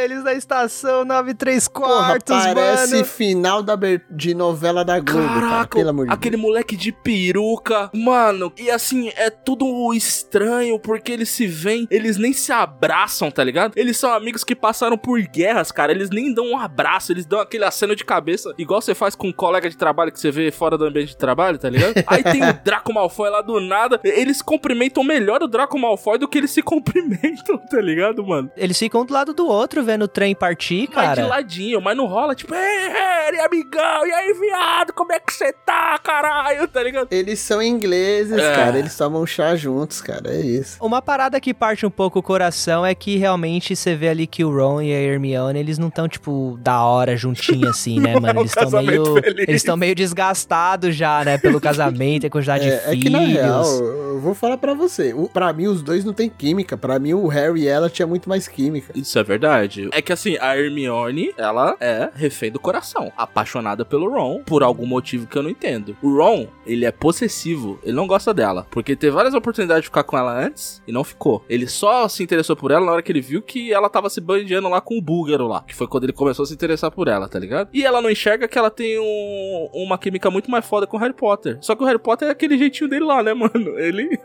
Eles 0.01 0.23
na 0.23 0.33
estação 0.33 1.03
93 1.03 1.67
Porra, 1.67 1.87
quartos, 1.87 2.37
parece 2.37 2.93
mano. 2.93 3.05
final 3.05 3.61
da, 3.61 3.77
de 4.09 4.33
novela 4.33 4.85
da 4.85 4.99
Globo, 4.99 5.27
cara. 5.27 5.41
Caraca, 5.41 5.77
Pelo 5.77 5.89
amor 5.89 6.07
de 6.07 6.13
aquele 6.13 6.37
moleque 6.37 6.75
de 6.75 6.91
peruca, 6.91 7.89
mano, 7.93 8.51
e 8.57 8.69
assim, 8.69 9.11
é 9.15 9.29
tudo 9.29 9.93
estranho, 9.93 10.79
porque 10.79 11.11
eles 11.11 11.29
se 11.29 11.47
veem, 11.47 11.87
eles 11.89 12.17
nem 12.17 12.31
se 12.33 12.51
abraçam, 12.51 13.29
tá 13.29 13.43
ligado? 13.43 13.73
Eles 13.75 13.97
são 13.97 14.13
amigos 14.13 14.43
que 14.43 14.55
passaram 14.55 14.97
por 14.97 15.19
guerras, 15.21 15.71
cara, 15.71 15.91
eles 15.91 16.09
nem 16.09 16.33
dão 16.33 16.51
um 16.51 16.57
abraço, 16.57 17.11
eles 17.11 17.25
dão 17.25 17.39
aquele 17.39 17.65
aceno 17.65 17.95
de 17.95 18.05
cabeça, 18.05 18.53
igual 18.57 18.81
você 18.81 18.95
faz 18.95 19.15
com 19.15 19.27
um 19.27 19.33
colega 19.33 19.69
de 19.69 19.77
trabalho 19.77 20.11
que 20.11 20.19
você 20.19 20.31
vê 20.31 20.51
fora 20.51 20.77
do 20.77 20.85
ambiente 20.85 21.09
de 21.09 21.17
trabalho, 21.17 21.57
tá 21.57 21.69
ligado? 21.69 21.93
Aí 22.07 22.23
tem 22.23 22.43
o 22.43 22.53
Draco 22.63 22.93
Malfoy 22.93 23.29
lá 23.29 23.41
do 23.41 23.59
nada, 23.59 23.99
eles 24.03 24.41
cumprimentam 24.41 24.90
melhor 25.03 25.41
o 25.41 25.47
Draco 25.47 25.79
Malfoy 25.79 26.17
do 26.17 26.27
que 26.27 26.37
eles 26.37 26.51
se 26.51 26.61
cumprimentam, 26.61 27.57
tá 27.69 27.79
ligado, 27.81 28.25
mano? 28.25 28.51
Eles 28.57 28.77
ficam 28.77 29.05
do 29.05 29.13
lado 29.13 29.33
do 29.33 29.47
outro 29.47 29.83
vendo 29.83 30.03
o 30.03 30.07
trem 30.07 30.35
partir, 30.35 30.89
Mas 30.93 31.09
de 31.11 31.15
cara. 31.15 31.27
ladinho, 31.27 31.79
mas 31.81 31.95
não 31.95 32.05
rola, 32.05 32.35
tipo, 32.35 32.53
ei, 32.53 32.89
Harry, 32.89 33.39
amigão, 33.39 34.05
e 34.05 34.11
aí, 34.11 34.33
viado, 34.33 34.93
como 34.93 35.13
é 35.13 35.19
que 35.19 35.31
você 35.33 35.53
tá, 35.65 35.97
caralho, 35.99 36.67
tá 36.67 36.83
ligado? 36.83 37.07
Eles 37.11 37.39
são 37.39 37.61
ingleses, 37.61 38.37
É. 38.37 38.55
cara. 38.55 38.77
Eles 38.79 38.95
tomam 38.97 39.25
chá 39.25 39.55
juntos, 39.55 40.01
cara. 40.01 40.33
É 40.33 40.39
isso. 40.41 40.77
Uma 40.83 41.01
parada 41.01 41.39
que 41.39 41.53
parte 41.53 41.85
um 41.85 41.89
pouco 41.89 42.19
o 42.19 42.23
coração 42.23 42.85
é 42.85 42.93
que 42.93 43.17
realmente 43.17 43.75
você 43.75 43.95
vê 43.95 44.09
ali 44.09 44.27
que 44.27 44.43
o 44.43 44.53
Ron 44.55 44.81
e 44.81 44.93
a 44.93 44.99
Hermione, 44.99 45.59
eles 45.59 45.77
não 45.77 45.87
estão, 45.87 46.07
tipo, 46.07 46.57
da 46.61 46.83
hora 46.83 47.15
juntinho 47.15 47.69
assim, 47.69 47.99
né, 47.99 48.13
mano? 48.19 48.27
é 48.27 48.33
um 48.33 48.39
Eles 48.41 48.51
estão 48.51 48.63
casamento 48.65 49.11
meio. 49.13 49.23
feliz. 49.23 49.47
Eles 49.47 49.61
estão 49.61 49.77
meio 49.77 49.95
desgastados 49.95 50.95
já, 50.95 51.23
né? 51.23 51.37
Pelo 51.37 51.59
casamento, 51.61 52.25
a 52.25 52.29
quantidade 52.29 52.63
de 52.63 52.69
É, 52.71 52.73
é 52.75 52.79
filhos. 52.89 53.03
que 53.03 53.09
na 53.09 53.19
real, 53.19 53.63
eu 53.83 54.19
vou 54.19 54.33
falar 54.33 54.57
pra 54.57 54.70
pra 54.75 54.87
você. 54.87 55.13
O, 55.13 55.27
pra 55.27 55.51
mim, 55.53 55.67
os 55.67 55.81
dois 55.81 56.03
não 56.05 56.13
tem 56.13 56.29
química. 56.29 56.77
Pra 56.77 56.99
mim, 56.99 57.13
o 57.13 57.27
Harry 57.27 57.61
e 57.61 57.67
ela 57.67 57.89
tinha 57.89 58.07
muito 58.07 58.27
mais 58.29 58.47
química. 58.47 58.91
Isso 58.95 59.17
é 59.19 59.23
verdade. 59.23 59.89
É 59.91 60.01
que 60.01 60.13
assim, 60.13 60.37
a 60.39 60.57
Hermione, 60.57 61.33
ela 61.37 61.75
é 61.79 62.09
refém 62.13 62.51
do 62.51 62.59
coração. 62.59 63.11
Apaixonada 63.17 63.85
pelo 63.85 64.09
Ron, 64.09 64.41
por 64.43 64.63
algum 64.63 64.85
motivo 64.85 65.27
que 65.27 65.37
eu 65.37 65.43
não 65.43 65.49
entendo. 65.49 65.95
O 66.01 66.17
Ron, 66.17 66.47
ele 66.65 66.85
é 66.85 66.91
possessivo. 66.91 67.79
Ele 67.83 67.93
não 67.93 68.07
gosta 68.07 68.33
dela. 68.33 68.65
Porque 68.71 68.95
teve 68.95 69.11
várias 69.15 69.33
oportunidades 69.33 69.83
de 69.83 69.87
ficar 69.89 70.03
com 70.03 70.17
ela 70.17 70.33
antes 70.33 70.81
e 70.87 70.91
não 70.91 71.03
ficou. 71.03 71.43
Ele 71.49 71.67
só 71.67 72.07
se 72.07 72.23
interessou 72.23 72.55
por 72.55 72.71
ela 72.71 72.85
na 72.85 72.91
hora 72.93 73.01
que 73.01 73.11
ele 73.11 73.21
viu 73.21 73.41
que 73.41 73.73
ela 73.73 73.89
tava 73.89 74.09
se 74.09 74.21
bandeando 74.21 74.69
lá 74.69 74.81
com 74.81 74.97
o 74.97 75.01
búlgaro 75.01 75.47
lá. 75.47 75.63
Que 75.67 75.75
foi 75.75 75.87
quando 75.87 76.05
ele 76.05 76.13
começou 76.13 76.43
a 76.43 76.45
se 76.45 76.53
interessar 76.53 76.91
por 76.91 77.07
ela, 77.07 77.27
tá 77.27 77.37
ligado? 77.37 77.69
E 77.73 77.85
ela 77.85 78.01
não 78.01 78.09
enxerga 78.09 78.47
que 78.47 78.57
ela 78.57 78.69
tem 78.69 78.99
um, 78.99 79.69
uma 79.73 79.97
química 79.97 80.29
muito 80.31 80.49
mais 80.49 80.65
foda 80.65 80.87
com 80.87 80.97
o 80.97 80.99
Harry 80.99 81.13
Potter. 81.13 81.57
Só 81.61 81.75
que 81.75 81.83
o 81.83 81.85
Harry 81.85 81.99
Potter 81.99 82.27
é 82.27 82.31
aquele 82.31 82.57
jeitinho 82.57 82.89
dele 82.89 83.05
lá, 83.05 83.21
né, 83.21 83.33
mano? 83.35 83.77
Ele. 83.79 84.17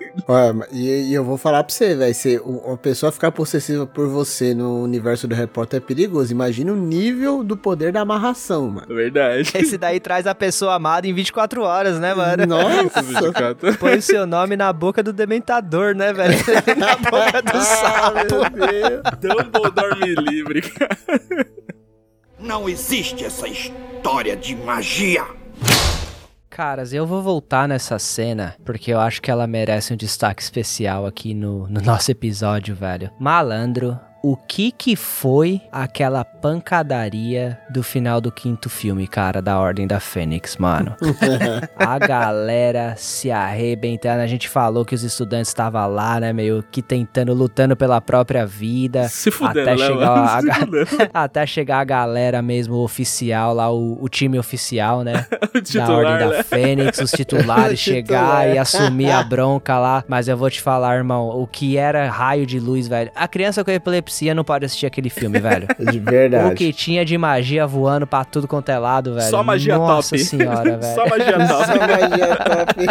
E, 0.72 1.10
e 1.10 1.14
eu 1.14 1.24
vou 1.24 1.36
falar 1.36 1.62
pra 1.64 1.72
você, 1.72 1.94
velho. 1.94 2.14
Se 2.14 2.38
uma 2.44 2.76
pessoa 2.76 3.12
ficar 3.12 3.32
possessiva 3.32 3.86
por 3.86 4.08
você 4.08 4.54
no 4.54 4.82
universo 4.82 5.26
do 5.26 5.34
Harry 5.34 5.48
Potter 5.48 5.78
é 5.78 5.80
perigoso. 5.80 6.32
Imagina 6.32 6.72
o 6.72 6.76
nível 6.76 7.42
do 7.42 7.56
poder 7.56 7.92
da 7.92 8.00
amarração, 8.00 8.68
mano. 8.68 8.94
Verdade. 8.94 9.52
Esse 9.54 9.78
daí 9.78 10.00
traz 10.00 10.26
a 10.26 10.34
pessoa 10.34 10.74
amada 10.74 11.06
em 11.06 11.14
24 11.14 11.62
horas, 11.62 11.98
né, 11.98 12.14
mano? 12.14 12.46
Nossa! 12.46 13.54
Põe 13.78 13.98
o 13.98 14.02
seu 14.02 14.26
nome 14.26 14.56
na 14.56 14.72
boca 14.72 15.02
do 15.02 15.12
dementador, 15.12 15.94
né, 15.94 16.12
velho? 16.12 16.36
na 16.76 16.96
boca 16.96 17.42
do 17.42 17.60
sapo. 17.60 18.26
Dumbledore 19.20 20.00
me 20.00 20.14
livre, 20.14 20.62
cara. 20.62 20.96
Não 22.38 22.68
existe 22.68 23.24
essa 23.24 23.48
história 23.48 24.36
de 24.36 24.54
magia. 24.54 25.24
Caras, 26.56 26.94
eu 26.94 27.06
vou 27.06 27.20
voltar 27.20 27.68
nessa 27.68 27.98
cena 27.98 28.56
porque 28.64 28.90
eu 28.90 28.98
acho 28.98 29.20
que 29.20 29.30
ela 29.30 29.46
merece 29.46 29.92
um 29.92 29.96
destaque 29.96 30.40
especial 30.40 31.04
aqui 31.04 31.34
no, 31.34 31.68
no 31.68 31.82
nosso 31.84 32.10
episódio, 32.10 32.74
velho. 32.74 33.10
Malandro, 33.20 34.00
o 34.28 34.36
que 34.36 34.72
que 34.72 34.96
foi 34.96 35.62
aquela 35.70 36.24
pancadaria 36.24 37.60
do 37.70 37.80
final 37.80 38.20
do 38.20 38.32
quinto 38.32 38.68
filme, 38.68 39.06
cara, 39.06 39.40
da 39.40 39.56
Ordem 39.56 39.86
da 39.86 40.00
Fênix, 40.00 40.56
mano? 40.56 40.96
a 41.78 41.96
galera 41.96 42.94
se 42.96 43.30
arrebentando. 43.30 44.22
A 44.22 44.26
gente 44.26 44.48
falou 44.48 44.84
que 44.84 44.96
os 44.96 45.04
estudantes 45.04 45.46
estavam 45.46 45.88
lá, 45.88 46.18
né, 46.18 46.32
meio 46.32 46.64
que 46.72 46.82
tentando, 46.82 47.32
lutando 47.32 47.76
pela 47.76 48.00
própria 48.00 48.44
vida. 48.44 49.08
Se 49.08 49.30
fudendo, 49.30 49.60
até 49.60 49.76
né, 49.76 49.86
chegar 49.86 50.10
a, 50.10 50.40
fudendo. 50.42 50.76
até 51.14 51.46
chegar 51.46 51.78
a 51.78 51.84
galera 51.84 52.42
mesmo 52.42 52.78
oficial 52.78 53.54
lá, 53.54 53.70
o, 53.70 53.96
o 54.02 54.08
time 54.08 54.40
oficial, 54.40 55.04
né? 55.04 55.24
O 55.30 55.52
da 55.52 55.62
titular, 55.62 55.90
Ordem 55.90 56.28
né? 56.28 56.36
da 56.36 56.42
Fênix, 56.42 56.98
os 56.98 57.12
titulares 57.12 57.78
chegar 57.78 58.40
titular. 58.40 58.54
e 58.56 58.58
assumir 58.58 59.12
a 59.12 59.22
bronca 59.22 59.78
lá. 59.78 60.02
Mas 60.08 60.26
eu 60.26 60.36
vou 60.36 60.50
te 60.50 60.60
falar, 60.60 60.96
irmão, 60.96 61.28
o 61.28 61.46
que 61.46 61.76
era 61.76 62.10
raio 62.10 62.44
de 62.44 62.58
luz, 62.58 62.88
velho. 62.88 63.12
A 63.14 63.28
criança 63.28 63.62
com 63.62 63.70
epilepsia 63.70 64.15
não 64.34 64.42
pode 64.44 64.64
assistir 64.64 64.86
aquele 64.86 65.10
filme, 65.10 65.38
velho. 65.38 65.66
De 65.90 65.98
O 65.98 66.02
verdade. 66.02 66.54
que 66.54 66.72
tinha 66.72 67.04
de 67.04 67.16
magia 67.18 67.66
voando 67.66 68.06
pra 68.06 68.24
tudo 68.24 68.48
quanto 68.48 68.68
é 68.70 68.78
lado, 68.78 69.14
velho. 69.14 69.28
Só 69.30 69.42
magia 69.42 69.76
Nossa 69.78 70.10
top. 70.16 70.24
senhora, 70.24 70.76
velho. 70.78 70.94
Só 70.94 71.06
magia 71.08 71.36
Só 71.46 71.64
top. 71.64 71.78
magia 71.78 72.36
top. 72.36 72.86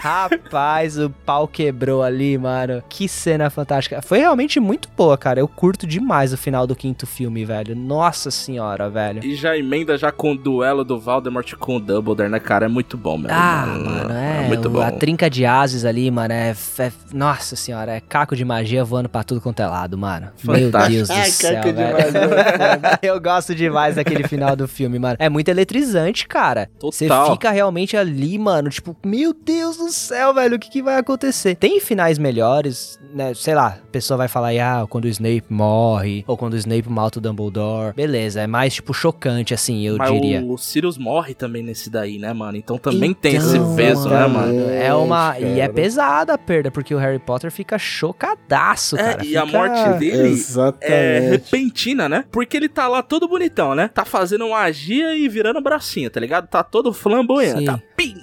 Rapaz, 0.00 0.98
o 0.98 1.10
pau 1.10 1.46
quebrou 1.46 2.02
ali, 2.02 2.36
mano. 2.38 2.82
Que 2.88 3.08
cena 3.08 3.50
fantástica. 3.50 4.00
Foi 4.02 4.18
realmente 4.18 4.58
muito 4.58 4.88
boa, 4.96 5.16
cara. 5.16 5.40
Eu 5.40 5.46
curto 5.48 5.86
demais 5.86 6.32
o 6.32 6.36
final 6.38 6.66
do 6.66 6.74
quinto 6.74 7.06
filme, 7.06 7.44
velho. 7.44 7.76
Nossa 7.76 8.30
senhora, 8.30 8.88
velho. 8.88 9.24
E 9.24 9.34
já 9.34 9.56
emenda 9.56 9.96
já 9.98 10.10
com 10.10 10.32
o 10.32 10.36
duelo 10.38 10.84
do 10.84 10.98
Voldemort 10.98 11.54
com 11.56 11.76
o 11.76 11.80
Dumbledore, 11.80 12.28
né, 12.28 12.40
cara? 12.40 12.66
É 12.66 12.68
muito 12.68 12.96
bom, 12.96 13.18
mesmo. 13.18 13.36
Ah, 13.38 13.66
mano, 13.66 14.12
é, 14.12 14.46
muito 14.48 14.66
o- 14.68 14.70
bom. 14.70 14.80
a 14.80 14.90
trinca 14.90 15.28
de 15.28 15.44
ases 15.46 15.84
ali, 15.84 16.10
mano, 16.10 16.32
é, 16.34 16.54
é- 16.78 16.92
Nossa 17.12 17.54
senhora, 17.56 17.92
é 17.92 18.00
caco 18.00 18.34
de 18.34 18.44
magia 18.44 18.84
voando 18.84 19.08
pra 19.08 19.22
tudo 19.22 19.40
quanto 19.40 19.60
é 19.60 19.66
lado, 19.66 19.98
mano. 19.98 20.30
Meu 20.44 20.66
Fantástico. 20.70 20.94
Deus 20.96 21.08
do 21.08 21.14
Ai, 21.14 21.30
céu, 21.30 21.54
caco 21.56 21.68
de 21.68 21.72
velho. 21.74 21.92
magia, 21.92 22.98
Eu 23.02 23.20
gosto 23.20 23.54
demais 23.54 23.96
daquele 23.96 24.26
final 24.26 24.56
do 24.56 24.66
filme, 24.66 24.98
mano. 24.98 25.16
É 25.18 25.28
muito 25.28 25.48
eletrizante, 25.48 26.26
cara. 26.26 26.70
Você 26.80 27.06
Total. 27.06 27.32
fica 27.32 27.50
realmente 27.50 27.96
ali, 27.96 28.38
mano, 28.38 28.70
tipo, 28.70 28.96
meu 29.04 29.34
Deus 29.34 29.76
do 29.76 29.89
céu, 29.90 30.32
velho, 30.34 30.56
o 30.56 30.58
que, 30.58 30.70
que 30.70 30.82
vai 30.82 30.96
acontecer? 30.96 31.54
Tem 31.54 31.80
finais 31.80 32.18
melhores, 32.18 32.98
né? 33.14 33.32
Sei 33.34 33.54
lá, 33.54 33.78
a 33.82 33.90
pessoa 33.92 34.16
vai 34.16 34.28
falar, 34.28 34.50
ah, 34.60 34.86
quando 34.88 35.04
o 35.04 35.08
Snape 35.08 35.44
morre, 35.48 36.24
ou 36.26 36.36
quando 36.36 36.54
o 36.54 36.56
Snape 36.56 36.88
mata 36.88 37.18
o 37.18 37.22
Dumbledore. 37.22 37.94
Beleza, 37.94 38.40
é 38.40 38.46
mais, 38.46 38.74
tipo, 38.74 38.92
chocante, 38.94 39.52
assim, 39.54 39.86
eu 39.86 39.96
Mas 39.96 40.10
diria. 40.12 40.42
o 40.44 40.56
Sirius 40.58 40.96
morre 40.98 41.34
também 41.34 41.62
nesse 41.62 41.90
daí, 41.90 42.18
né, 42.18 42.32
mano? 42.32 42.56
Então 42.56 42.78
também 42.78 43.12
tem 43.14 43.36
esse 43.36 43.56
Então, 43.56 43.76
peso, 43.76 44.08
né, 44.08 44.26
mano? 44.26 44.70
É 44.70 44.94
uma. 44.94 45.34
Gente, 45.34 45.44
E 45.56 45.60
é 45.60 45.62
cara. 45.62 45.72
pesada 45.72 46.34
a 46.34 46.38
perda, 46.38 46.70
porque 46.70 46.94
o 46.94 46.98
Harry 46.98 47.18
Potter 47.18 47.50
fica 47.50 47.78
chocadaço, 47.78 48.96
É, 48.96 49.02
cara. 49.14 49.24
e 49.24 49.36
a 49.36 49.46
fica- 49.46 49.58
morte 49.58 49.98
dele 49.98 50.22
é 50.22 50.26
Exatamente. 50.26 51.30
repentina, 51.30 52.08
né? 52.08 52.24
Porque 52.30 52.56
ele 52.56 52.68
tá 52.68 52.86
lá 52.88 53.02
todo 53.02 53.28
bonitão, 53.28 53.74
né? 53.74 53.88
Tá 53.92 54.04
fazendo 54.04 54.48
magia 54.50 55.14
e 55.14 55.28
virando 55.28 55.60
bracinho, 55.60 56.10
tá 56.10 56.20
ligado? 56.20 56.46
Tá 56.48 56.62
todo 56.62 56.92
flamboyante. 56.92 57.60
Sim. 57.60 57.64
Tá 57.66 57.80
pim, 57.96 58.16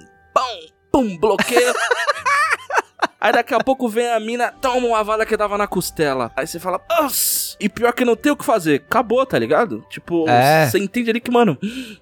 pum, 0.97 1.17
bloqueio. 1.17 1.73
Aí 3.19 3.31
daqui 3.31 3.53
a 3.53 3.59
pouco 3.59 3.89
vem 3.89 4.07
a 4.11 4.19
mina, 4.19 4.53
toma 4.61 4.87
uma 4.87 5.03
vada 5.03 5.25
que 5.25 5.35
dava 5.35 5.57
na 5.57 5.65
costela. 5.67 6.31
Aí 6.35 6.45
você 6.45 6.59
fala! 6.59 6.79
E 7.59 7.67
pior 7.67 7.91
que 7.91 8.05
não 8.05 8.15
tem 8.15 8.31
o 8.31 8.35
que 8.37 8.45
fazer. 8.45 8.83
Acabou, 8.87 9.25
tá 9.25 9.37
ligado? 9.39 9.83
Tipo, 9.89 10.29
É. 10.29 10.67
você 10.67 10.77
entende 10.77 11.09
ali 11.09 11.19
que, 11.19 11.31
mano, 11.31 11.57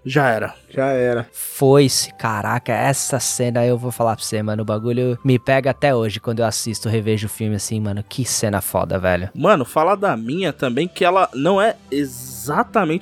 já 0.05 0.29
era. 0.29 0.53
Já 0.69 0.87
era. 0.87 1.27
Foi-se. 1.31 2.13
Caraca, 2.15 2.73
essa 2.73 3.17
cena 3.19 3.65
eu 3.65 3.77
vou 3.77 3.91
falar 3.91 4.15
pra 4.17 4.25
você, 4.25 4.43
mano. 4.43 4.63
O 4.63 4.65
bagulho 4.65 5.17
me 5.23 5.39
pega 5.39 5.71
até 5.71 5.95
hoje 5.95 6.19
quando 6.19 6.39
eu 6.39 6.45
assisto, 6.45 6.89
revejo 6.89 7.27
o 7.27 7.29
filme 7.29 7.55
assim, 7.55 7.79
mano. 7.79 8.03
Que 8.07 8.25
cena 8.25 8.59
foda, 8.61 8.99
velho. 8.99 9.29
Mano, 9.33 9.63
fala 9.63 9.95
da 9.95 10.17
minha 10.17 10.51
também, 10.51 10.85
que 10.87 11.03
ela 11.05 11.29
não 11.33 11.61
é 11.61 11.75
exatamente 11.89 12.34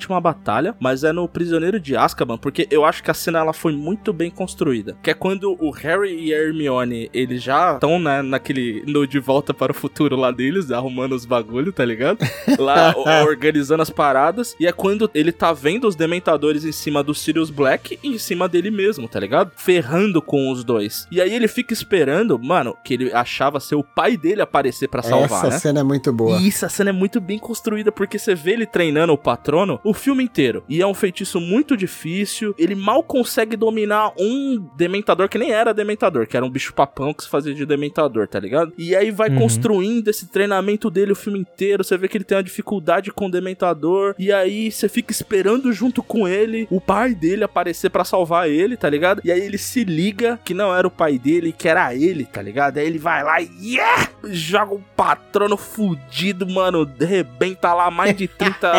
uma 0.08 0.20
batalha, 0.20 0.74
mas 0.80 1.04
é 1.04 1.12
no 1.12 1.28
Prisioneiro 1.28 1.78
de 1.80 1.96
Azkaban, 1.96 2.38
porque 2.38 2.66
eu 2.70 2.84
acho 2.84 3.02
que 3.02 3.10
a 3.10 3.14
cena 3.14 3.38
ela 3.40 3.52
foi 3.52 3.72
muito 3.72 4.12
bem 4.12 4.30
construída. 4.30 4.96
Que 5.02 5.10
é 5.10 5.14
quando 5.14 5.56
o 5.60 5.70
Harry 5.70 6.26
e 6.28 6.34
a 6.34 6.38
Hermione, 6.38 7.10
eles 7.12 7.42
já 7.42 7.74
estão 7.74 7.98
né, 7.98 8.22
naquele 8.22 8.82
no 8.86 9.06
de 9.06 9.18
volta 9.18 9.52
para 9.54 9.72
o 9.72 9.74
futuro 9.74 10.16
lá 10.16 10.30
deles, 10.30 10.70
arrumando 10.70 11.14
os 11.14 11.24
bagulho, 11.24 11.72
tá 11.72 11.84
ligado? 11.84 12.18
Lá 12.58 12.94
o- 12.96 13.24
organizando 13.26 13.82
as 13.82 13.90
paradas, 13.90 14.54
e 14.58 14.66
é 14.66 14.72
quando 14.72 15.10
ele 15.14 15.32
tá 15.32 15.52
vendo 15.52 15.86
os 15.88 15.94
dementadores 15.96 16.64
em 16.64 16.72
cima 16.72 17.02
do 17.02 17.14
Sirius 17.14 17.50
Black 17.50 17.98
e 18.02 18.08
em 18.14 18.18
cima 18.18 18.48
dele 18.48 18.70
mesmo, 18.70 19.08
tá 19.08 19.18
ligado? 19.20 19.52
Ferrando 19.56 20.20
com 20.22 20.50
os 20.50 20.62
dois. 20.64 21.06
E 21.10 21.20
aí 21.20 21.32
ele 21.34 21.48
fica 21.48 21.72
esperando, 21.72 22.38
mano, 22.38 22.76
que 22.84 22.94
ele 22.94 23.12
achava 23.12 23.60
ser 23.60 23.74
o 23.74 23.82
pai 23.84 24.16
dele 24.16 24.42
aparecer 24.42 24.88
pra 24.88 25.02
salvar, 25.02 25.40
Essa 25.44 25.48
né? 25.50 25.58
cena 25.58 25.80
é 25.80 25.82
muito 25.82 26.12
boa. 26.12 26.38
E 26.38 26.48
isso, 26.48 26.64
a 26.64 26.68
cena 26.68 26.90
é 26.90 26.92
muito 26.92 27.20
bem 27.20 27.38
construída, 27.38 27.90
porque 27.92 28.18
você 28.18 28.34
vê 28.34 28.52
ele 28.52 28.66
treinando 28.66 29.12
o 29.12 29.18
patrono 29.34 29.80
o 29.82 29.92
filme 29.92 30.22
inteiro. 30.22 30.62
E 30.68 30.80
é 30.80 30.86
um 30.86 30.94
feitiço 30.94 31.40
muito 31.40 31.76
difícil. 31.76 32.54
Ele 32.56 32.74
mal 32.74 33.02
consegue 33.02 33.56
dominar 33.56 34.12
um 34.18 34.64
dementador 34.76 35.28
que 35.28 35.38
nem 35.38 35.50
era 35.50 35.74
dementador, 35.74 36.26
que 36.26 36.36
era 36.36 36.46
um 36.46 36.50
bicho 36.50 36.72
papão 36.72 37.12
que 37.12 37.24
se 37.24 37.28
fazia 37.28 37.52
de 37.54 37.66
dementador, 37.66 38.28
tá 38.28 38.38
ligado? 38.38 38.72
E 38.78 38.94
aí 38.94 39.10
vai 39.10 39.28
Uhum. 39.30 39.38
construindo 39.38 40.08
esse 40.08 40.26
treinamento 40.28 40.88
dele 40.90 41.12
o 41.12 41.16
filme 41.16 41.38
inteiro. 41.38 41.82
Você 41.82 41.96
vê 41.96 42.06
que 42.06 42.16
ele 42.16 42.24
tem 42.24 42.36
uma 42.36 42.44
dificuldade 42.44 43.10
com 43.10 43.26
o 43.26 43.30
dementador. 43.30 44.14
E 44.18 44.30
aí 44.32 44.70
você 44.70 44.88
fica 44.88 45.10
esperando 45.10 45.72
junto 45.72 46.02
com 46.02 46.28
ele 46.28 46.68
o 46.70 46.80
pai 46.80 47.14
dele 47.14 47.42
aparecer 47.42 47.90
pra 47.90 48.04
salvar 48.04 48.48
ele, 48.48 48.76
tá 48.76 48.88
ligado? 48.88 49.20
E 49.24 49.32
aí 49.32 49.40
ele 49.40 49.58
se 49.58 49.82
liga 49.82 50.38
que 50.44 50.54
não 50.54 50.74
era 50.74 50.86
o 50.86 50.90
pai 50.90 51.18
dele, 51.18 51.52
que 51.56 51.68
era 51.68 51.94
ele, 51.94 52.24
tá 52.24 52.40
ligado? 52.40 52.78
Aí 52.78 52.86
ele 52.86 52.98
vai 52.98 53.24
lá 53.24 53.40
e 53.40 53.48
yeah! 53.74 54.08
joga 54.24 54.74
um 54.74 54.82
patrono 54.96 55.56
fudido, 55.56 56.46
mano. 56.48 56.88
Rebenta 57.00 57.72
lá 57.74 57.90
mais 57.90 58.16
de 58.16 58.28
30 58.28 58.70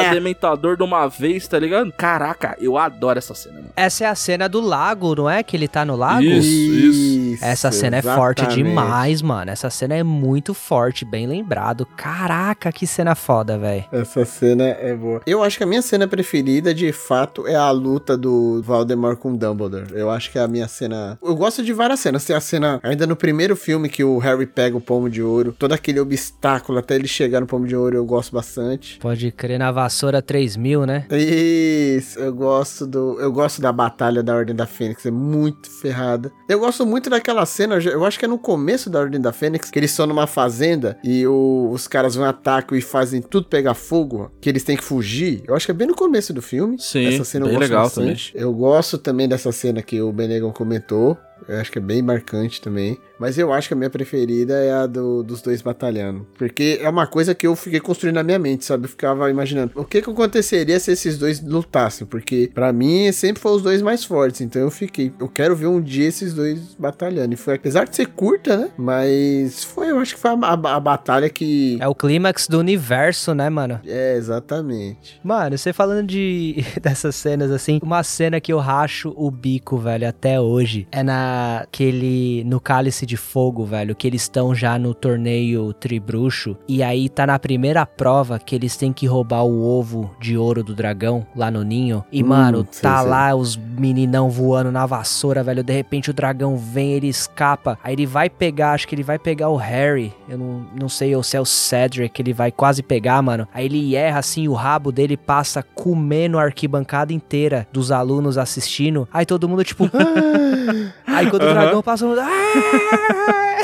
dementador 0.45 0.77
de 0.77 0.83
uma 0.83 1.07
vez, 1.07 1.47
tá 1.47 1.57
ligado? 1.57 1.91
Caraca, 1.93 2.55
eu 2.59 2.77
adoro 2.77 3.17
essa 3.17 3.33
cena, 3.33 3.55
mano. 3.55 3.69
Essa 3.75 4.05
é 4.05 4.07
a 4.07 4.15
cena 4.15 4.47
do 4.47 4.61
lago, 4.61 5.15
não 5.15 5.29
é? 5.29 5.41
Que 5.41 5.57
ele 5.57 5.67
tá 5.67 5.83
no 5.83 5.95
lago? 5.95 6.23
Isso. 6.23 7.43
Essa 7.43 7.71
cena 7.71 7.97
é 7.97 8.01
forte 8.01 8.41
exatamente. 8.41 8.63
demais, 8.63 9.21
mano. 9.21 9.51
Essa 9.51 9.69
cena 9.69 9.95
é 9.95 10.03
muito 10.03 10.53
forte, 10.53 11.03
bem 11.03 11.25
lembrado. 11.25 11.85
Caraca, 11.97 12.71
que 12.71 12.85
cena 12.85 13.15
foda, 13.15 13.57
velho. 13.57 13.85
Essa 13.91 14.23
cena 14.25 14.63
é 14.63 14.95
boa. 14.95 15.21
Eu 15.25 15.43
acho 15.43 15.57
que 15.57 15.63
a 15.63 15.67
minha 15.67 15.81
cena 15.81 16.07
preferida, 16.07 16.73
de 16.73 16.91
fato, 16.91 17.47
é 17.47 17.55
a 17.55 17.71
luta 17.71 18.17
do 18.17 18.61
Voldemort 18.61 19.17
com 19.17 19.35
Dumbledore. 19.35 19.87
Eu 19.93 20.09
acho 20.09 20.31
que 20.31 20.37
é 20.37 20.41
a 20.41 20.47
minha 20.47 20.67
cena... 20.67 21.17
Eu 21.21 21.35
gosto 21.35 21.63
de 21.63 21.73
várias 21.73 21.99
cenas. 21.99 22.25
Tem 22.25 22.35
a 22.35 22.41
cena, 22.41 22.79
ainda 22.83 23.07
no 23.07 23.15
primeiro 23.15 23.55
filme, 23.55 23.89
que 23.89 24.03
o 24.03 24.17
Harry 24.19 24.45
pega 24.45 24.77
o 24.77 24.81
Pomo 24.81 25.09
de 25.09 25.21
Ouro. 25.21 25.55
Todo 25.57 25.73
aquele 25.73 25.99
obstáculo 25.99 26.79
até 26.79 26.95
ele 26.95 27.07
chegar 27.07 27.39
no 27.41 27.47
Pomo 27.47 27.67
de 27.67 27.75
Ouro, 27.75 27.95
eu 27.95 28.05
gosto 28.05 28.33
bastante. 28.33 28.99
Pode 28.99 29.31
crer 29.31 29.59
na 29.59 29.71
vassoura 29.71 30.21
3000, 30.39 30.85
né? 30.85 31.05
Isso, 31.11 32.19
eu 32.19 32.33
gosto 32.33 32.85
do. 32.85 33.17
Eu 33.21 33.31
gosto 33.31 33.61
da 33.61 33.71
batalha 33.71 34.21
da 34.21 34.35
Ordem 34.35 34.53
da 34.55 34.65
Fênix, 34.65 35.05
é 35.05 35.11
muito 35.11 35.69
ferrada. 35.69 36.29
Eu 36.49 36.59
gosto 36.59 36.85
muito 36.85 37.09
daquela 37.09 37.45
cena, 37.45 37.75
eu 37.77 38.03
acho 38.05 38.19
que 38.19 38.25
é 38.25 38.27
no 38.27 38.37
começo 38.37 38.89
da 38.89 38.99
Ordem 38.99 39.21
da 39.21 39.31
Fênix, 39.31 39.69
que 39.71 39.79
eles 39.79 39.91
estão 39.91 40.05
numa 40.05 40.27
fazenda 40.27 40.97
e 41.03 41.25
o- 41.25 41.69
os 41.71 41.87
caras 41.87 42.15
vão 42.15 42.25
atacam 42.25 42.77
e 42.77 42.81
fazem 42.81 43.21
tudo 43.21 43.47
pegar 43.47 43.73
fogo, 43.75 44.29
que 44.41 44.49
eles 44.49 44.63
têm 44.63 44.75
que 44.75 44.83
fugir. 44.83 45.41
Eu 45.47 45.55
acho 45.55 45.65
que 45.65 45.71
é 45.71 45.75
bem 45.75 45.87
no 45.87 45.95
começo 45.95 46.33
do 46.33 46.41
filme. 46.41 46.75
Sim, 46.79 47.05
Essa 47.07 47.23
cena 47.23 47.45
eu 47.45 47.49
bem 47.49 47.57
gosto 47.59 47.69
legal 47.71 47.83
bastante. 47.85 48.31
Eu 48.35 48.53
gosto 48.53 48.97
também 48.97 49.27
dessa 49.29 49.51
cena 49.53 49.81
que 49.81 50.01
o 50.01 50.11
Benegon 50.11 50.51
comentou. 50.51 51.17
Eu 51.47 51.59
acho 51.59 51.71
que 51.71 51.77
é 51.77 51.81
bem 51.81 52.01
marcante 52.01 52.61
também. 52.61 52.97
Mas 53.19 53.37
eu 53.37 53.53
acho 53.53 53.67
que 53.67 53.73
a 53.73 53.77
minha 53.77 53.89
preferida 53.89 54.53
é 54.55 54.73
a 54.73 54.85
do, 54.85 55.23
dos 55.23 55.41
dois 55.41 55.61
batalhando. 55.61 56.27
Porque 56.37 56.79
é 56.81 56.89
uma 56.89 57.07
coisa 57.07 57.33
que 57.33 57.47
eu 57.47 57.55
fiquei 57.55 57.79
construindo 57.79 58.15
na 58.15 58.23
minha 58.23 58.39
mente, 58.39 58.65
sabe? 58.65 58.85
Eu 58.85 58.89
ficava 58.89 59.29
imaginando 59.29 59.71
o 59.75 59.85
que, 59.85 60.01
que 60.01 60.09
aconteceria 60.09 60.79
se 60.79 60.91
esses 60.91 61.17
dois 61.17 61.41
lutassem. 61.41 62.05
Porque 62.05 62.49
para 62.53 62.73
mim 62.73 63.11
sempre 63.11 63.41
foram 63.41 63.55
os 63.55 63.61
dois 63.61 63.81
mais 63.81 64.03
fortes. 64.03 64.41
Então 64.41 64.61
eu 64.61 64.71
fiquei, 64.71 65.13
eu 65.19 65.27
quero 65.27 65.55
ver 65.55 65.67
um 65.67 65.81
dia 65.81 66.07
esses 66.07 66.33
dois 66.33 66.75
batalhando. 66.77 67.33
E 67.33 67.37
foi, 67.37 67.55
apesar 67.55 67.85
de 67.85 67.95
ser 67.95 68.07
curta, 68.07 68.57
né? 68.57 68.69
Mas 68.77 69.63
foi, 69.63 69.91
eu 69.91 69.99
acho 69.99 70.15
que 70.15 70.21
foi 70.21 70.31
a, 70.31 70.33
a, 70.33 70.75
a 70.75 70.79
batalha 70.79 71.29
que. 71.29 71.77
É 71.79 71.87
o 71.87 71.95
clímax 71.95 72.47
do 72.47 72.59
universo, 72.59 73.33
né, 73.33 73.49
mano? 73.49 73.79
É, 73.85 74.15
exatamente. 74.15 75.19
Mano, 75.23 75.57
você 75.57 75.71
falando 75.71 76.07
de 76.07 76.65
dessas 76.81 77.15
cenas 77.15 77.51
assim, 77.51 77.79
uma 77.81 78.03
cena 78.03 78.41
que 78.41 78.51
eu 78.51 78.59
racho 78.59 79.13
o 79.15 79.31
bico, 79.31 79.77
velho, 79.77 80.07
até 80.07 80.39
hoje, 80.39 80.87
é 80.91 81.03
naquele. 81.25 82.43
no 82.45 82.59
cálice 82.59 83.05
de 83.05 83.17
fogo, 83.17 83.65
velho, 83.65 83.95
que 83.95 84.07
eles 84.07 84.23
estão 84.23 84.53
já 84.53 84.77
no 84.77 84.93
torneio 84.93 85.73
tribruxo. 85.73 86.57
E 86.67 86.83
aí 86.83 87.09
tá 87.09 87.25
na 87.25 87.39
primeira 87.39 87.85
prova 87.85 88.39
que 88.39 88.55
eles 88.55 88.75
têm 88.75 88.93
que 88.93 89.05
roubar 89.05 89.43
o 89.43 89.63
ovo 89.63 90.11
de 90.19 90.37
ouro 90.37 90.63
do 90.63 90.75
dragão 90.75 91.25
lá 91.35 91.49
no 91.49 91.63
ninho. 91.63 92.03
E, 92.11 92.23
hum, 92.23 92.27
mano, 92.27 92.63
tá 92.63 92.99
sei. 92.99 93.09
lá 93.09 93.35
os 93.35 93.55
meninão 93.55 94.29
voando 94.29 94.71
na 94.71 94.85
vassoura, 94.85 95.43
velho. 95.43 95.63
De 95.63 95.73
repente 95.73 96.09
o 96.09 96.13
dragão 96.13 96.57
vem, 96.57 96.93
ele 96.93 97.07
escapa. 97.07 97.77
Aí 97.83 97.93
ele 97.93 98.05
vai 98.05 98.29
pegar, 98.29 98.73
acho 98.73 98.87
que 98.87 98.95
ele 98.95 99.03
vai 99.03 99.19
pegar 99.19 99.49
o 99.49 99.55
Harry. 99.55 100.13
Eu 100.27 100.37
não, 100.37 100.65
não 100.79 100.89
sei 100.89 101.15
ou 101.15 101.23
se 101.23 101.37
é 101.37 101.41
o 101.41 101.45
Cedric, 101.45 102.21
ele 102.21 102.33
vai 102.33 102.51
quase 102.51 102.83
pegar, 102.83 103.21
mano. 103.21 103.47
Aí 103.53 103.65
ele 103.65 103.95
erra 103.95 104.19
assim, 104.19 104.47
o 104.47 104.53
rabo 104.53 104.91
dele 104.91 105.17
passa 105.17 105.63
comendo 105.63 106.37
a 106.37 106.43
arquibancada 106.43 107.13
inteira 107.13 107.67
dos 107.71 107.91
alunos 107.91 108.37
assistindo. 108.37 109.07
Aí 109.11 109.25
todo 109.25 109.47
mundo, 109.47 109.63
tipo. 109.63 109.89
aí 111.15 111.29
quando 111.29 111.43
o 111.43 111.53
dragão 111.53 111.81
passa. 111.81 112.05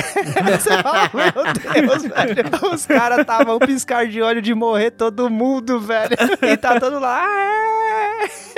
Você 0.02 0.69
fala, 0.82 1.10
meu 1.14 1.32
Deus, 1.53 2.03
velho. 2.03 2.73
Os 2.73 2.86
caras 2.86 3.19
estavam 3.19 3.56
um 3.56 3.60
piscar 3.60 4.07
de 4.07 4.22
olho 4.22 4.41
de 4.41 4.53
morrer 4.53 4.91
todo 4.91 5.30
mundo, 5.30 5.80
velho. 5.80 6.15
E 6.41 6.57
tá 6.57 6.80
todo 6.80 6.99
lá. 6.99 7.26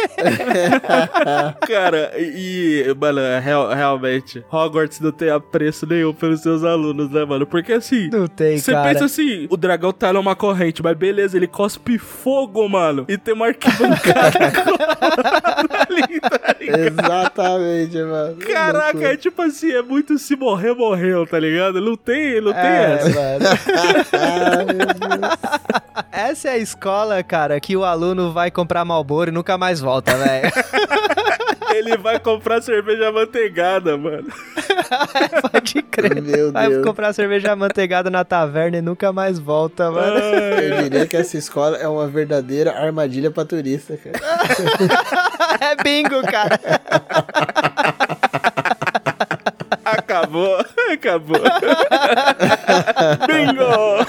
Cara, 1.68 2.12
e, 2.18 2.86
mano, 3.00 3.20
real, 3.42 3.70
realmente, 3.74 4.44
Hogwarts 4.52 5.00
não 5.00 5.12
tem 5.12 5.30
apreço 5.30 5.86
nenhum 5.86 6.14
pelos 6.14 6.42
seus 6.42 6.64
alunos, 6.64 7.10
né, 7.10 7.26
mano? 7.26 7.46
Porque 7.46 7.74
assim. 7.74 8.10
Não 8.10 8.28
tem, 8.28 8.58
Você 8.58 8.74
pensa 8.74 9.06
assim, 9.06 9.48
o 9.50 9.58
dragão 9.58 9.92
tá 9.92 10.14
numa 10.14 10.36
corrente, 10.36 10.84
mas 10.84 10.96
beleza, 10.96 11.38
ele 11.38 11.48
cospe 11.48 11.98
fogo, 11.98 12.68
mano. 12.68 13.06
E 13.08 13.18
tem 13.18 13.34
uma 13.34 13.48
arquibancada 13.48 14.40
ali, 15.90 16.20
tá 16.20 16.56
Exatamente, 16.60 17.98
mano. 17.98 18.38
Caraca, 18.84 19.14
é 19.14 19.18
tipo 19.18 19.42
assim, 19.42 19.72
é 19.72 19.82
muito 19.82 20.18
se 20.18 20.36
morrer, 20.36 20.74
morreu, 20.74 21.26
tá 21.26 21.40
ligado? 21.40 21.80
Não 21.80 21.96
tem, 21.96 22.42
não 22.42 22.52
é, 22.52 22.54
tem 22.54 22.72
essa. 22.72 23.10
Mano. 23.10 23.46
essa 26.12 26.50
é 26.50 26.52
a 26.52 26.58
escola, 26.58 27.24
cara, 27.24 27.60
que 27.60 27.78
o 27.78 27.84
aluno 27.84 28.32
vai 28.32 28.52
comprar 28.52 28.84
Malboro 28.84 29.30
e 29.30 29.34
nunca 29.34 29.58
mais 29.58 29.80
volta, 29.80 30.16
velho. 30.18 30.52
Ele 31.74 31.98
vai 31.98 32.20
comprar 32.20 32.62
cerveja 32.62 33.12
manteigada, 33.12 33.98
mano. 33.98 34.28
Pode 35.52 35.82
crer. 35.82 36.22
Meu 36.22 36.52
vai 36.52 36.70
Deus. 36.70 36.86
comprar 36.86 37.14
cerveja 37.14 37.56
manteigada 37.56 38.12
na 38.12 38.24
taverna 38.24 38.78
e 38.78 38.82
nunca 38.82 39.12
mais 39.12 39.40
volta, 39.40 39.90
mano. 39.90 40.20
Eu 40.20 40.84
diria 40.84 41.08
que 41.08 41.18
essa 41.18 41.36
escola 41.36 41.78
é 41.78 41.88
uma 41.88 42.08
verdadeira 42.08 42.80
armadilha 42.80 43.32
pra 43.32 43.44
turista, 43.44 43.98
cara. 43.98 44.20
é 45.60 45.84
bingo, 45.84 46.22
cara. 46.22 46.60
Acabou, 49.98 50.58
acabou. 50.92 51.40
Bingo! 53.28 54.06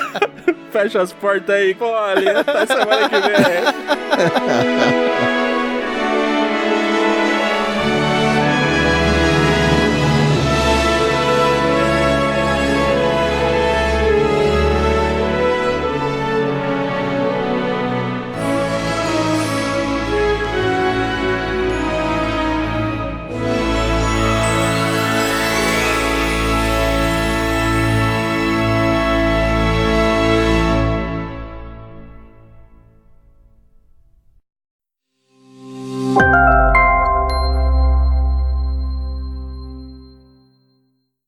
Fecha 0.71 1.03
as 1.03 1.13
portas 1.13 1.55
aí, 1.55 1.77
ali, 2.11 2.29
até 2.29 2.67
semana 2.67 3.09
que 3.09 3.21
vem. 3.21 3.35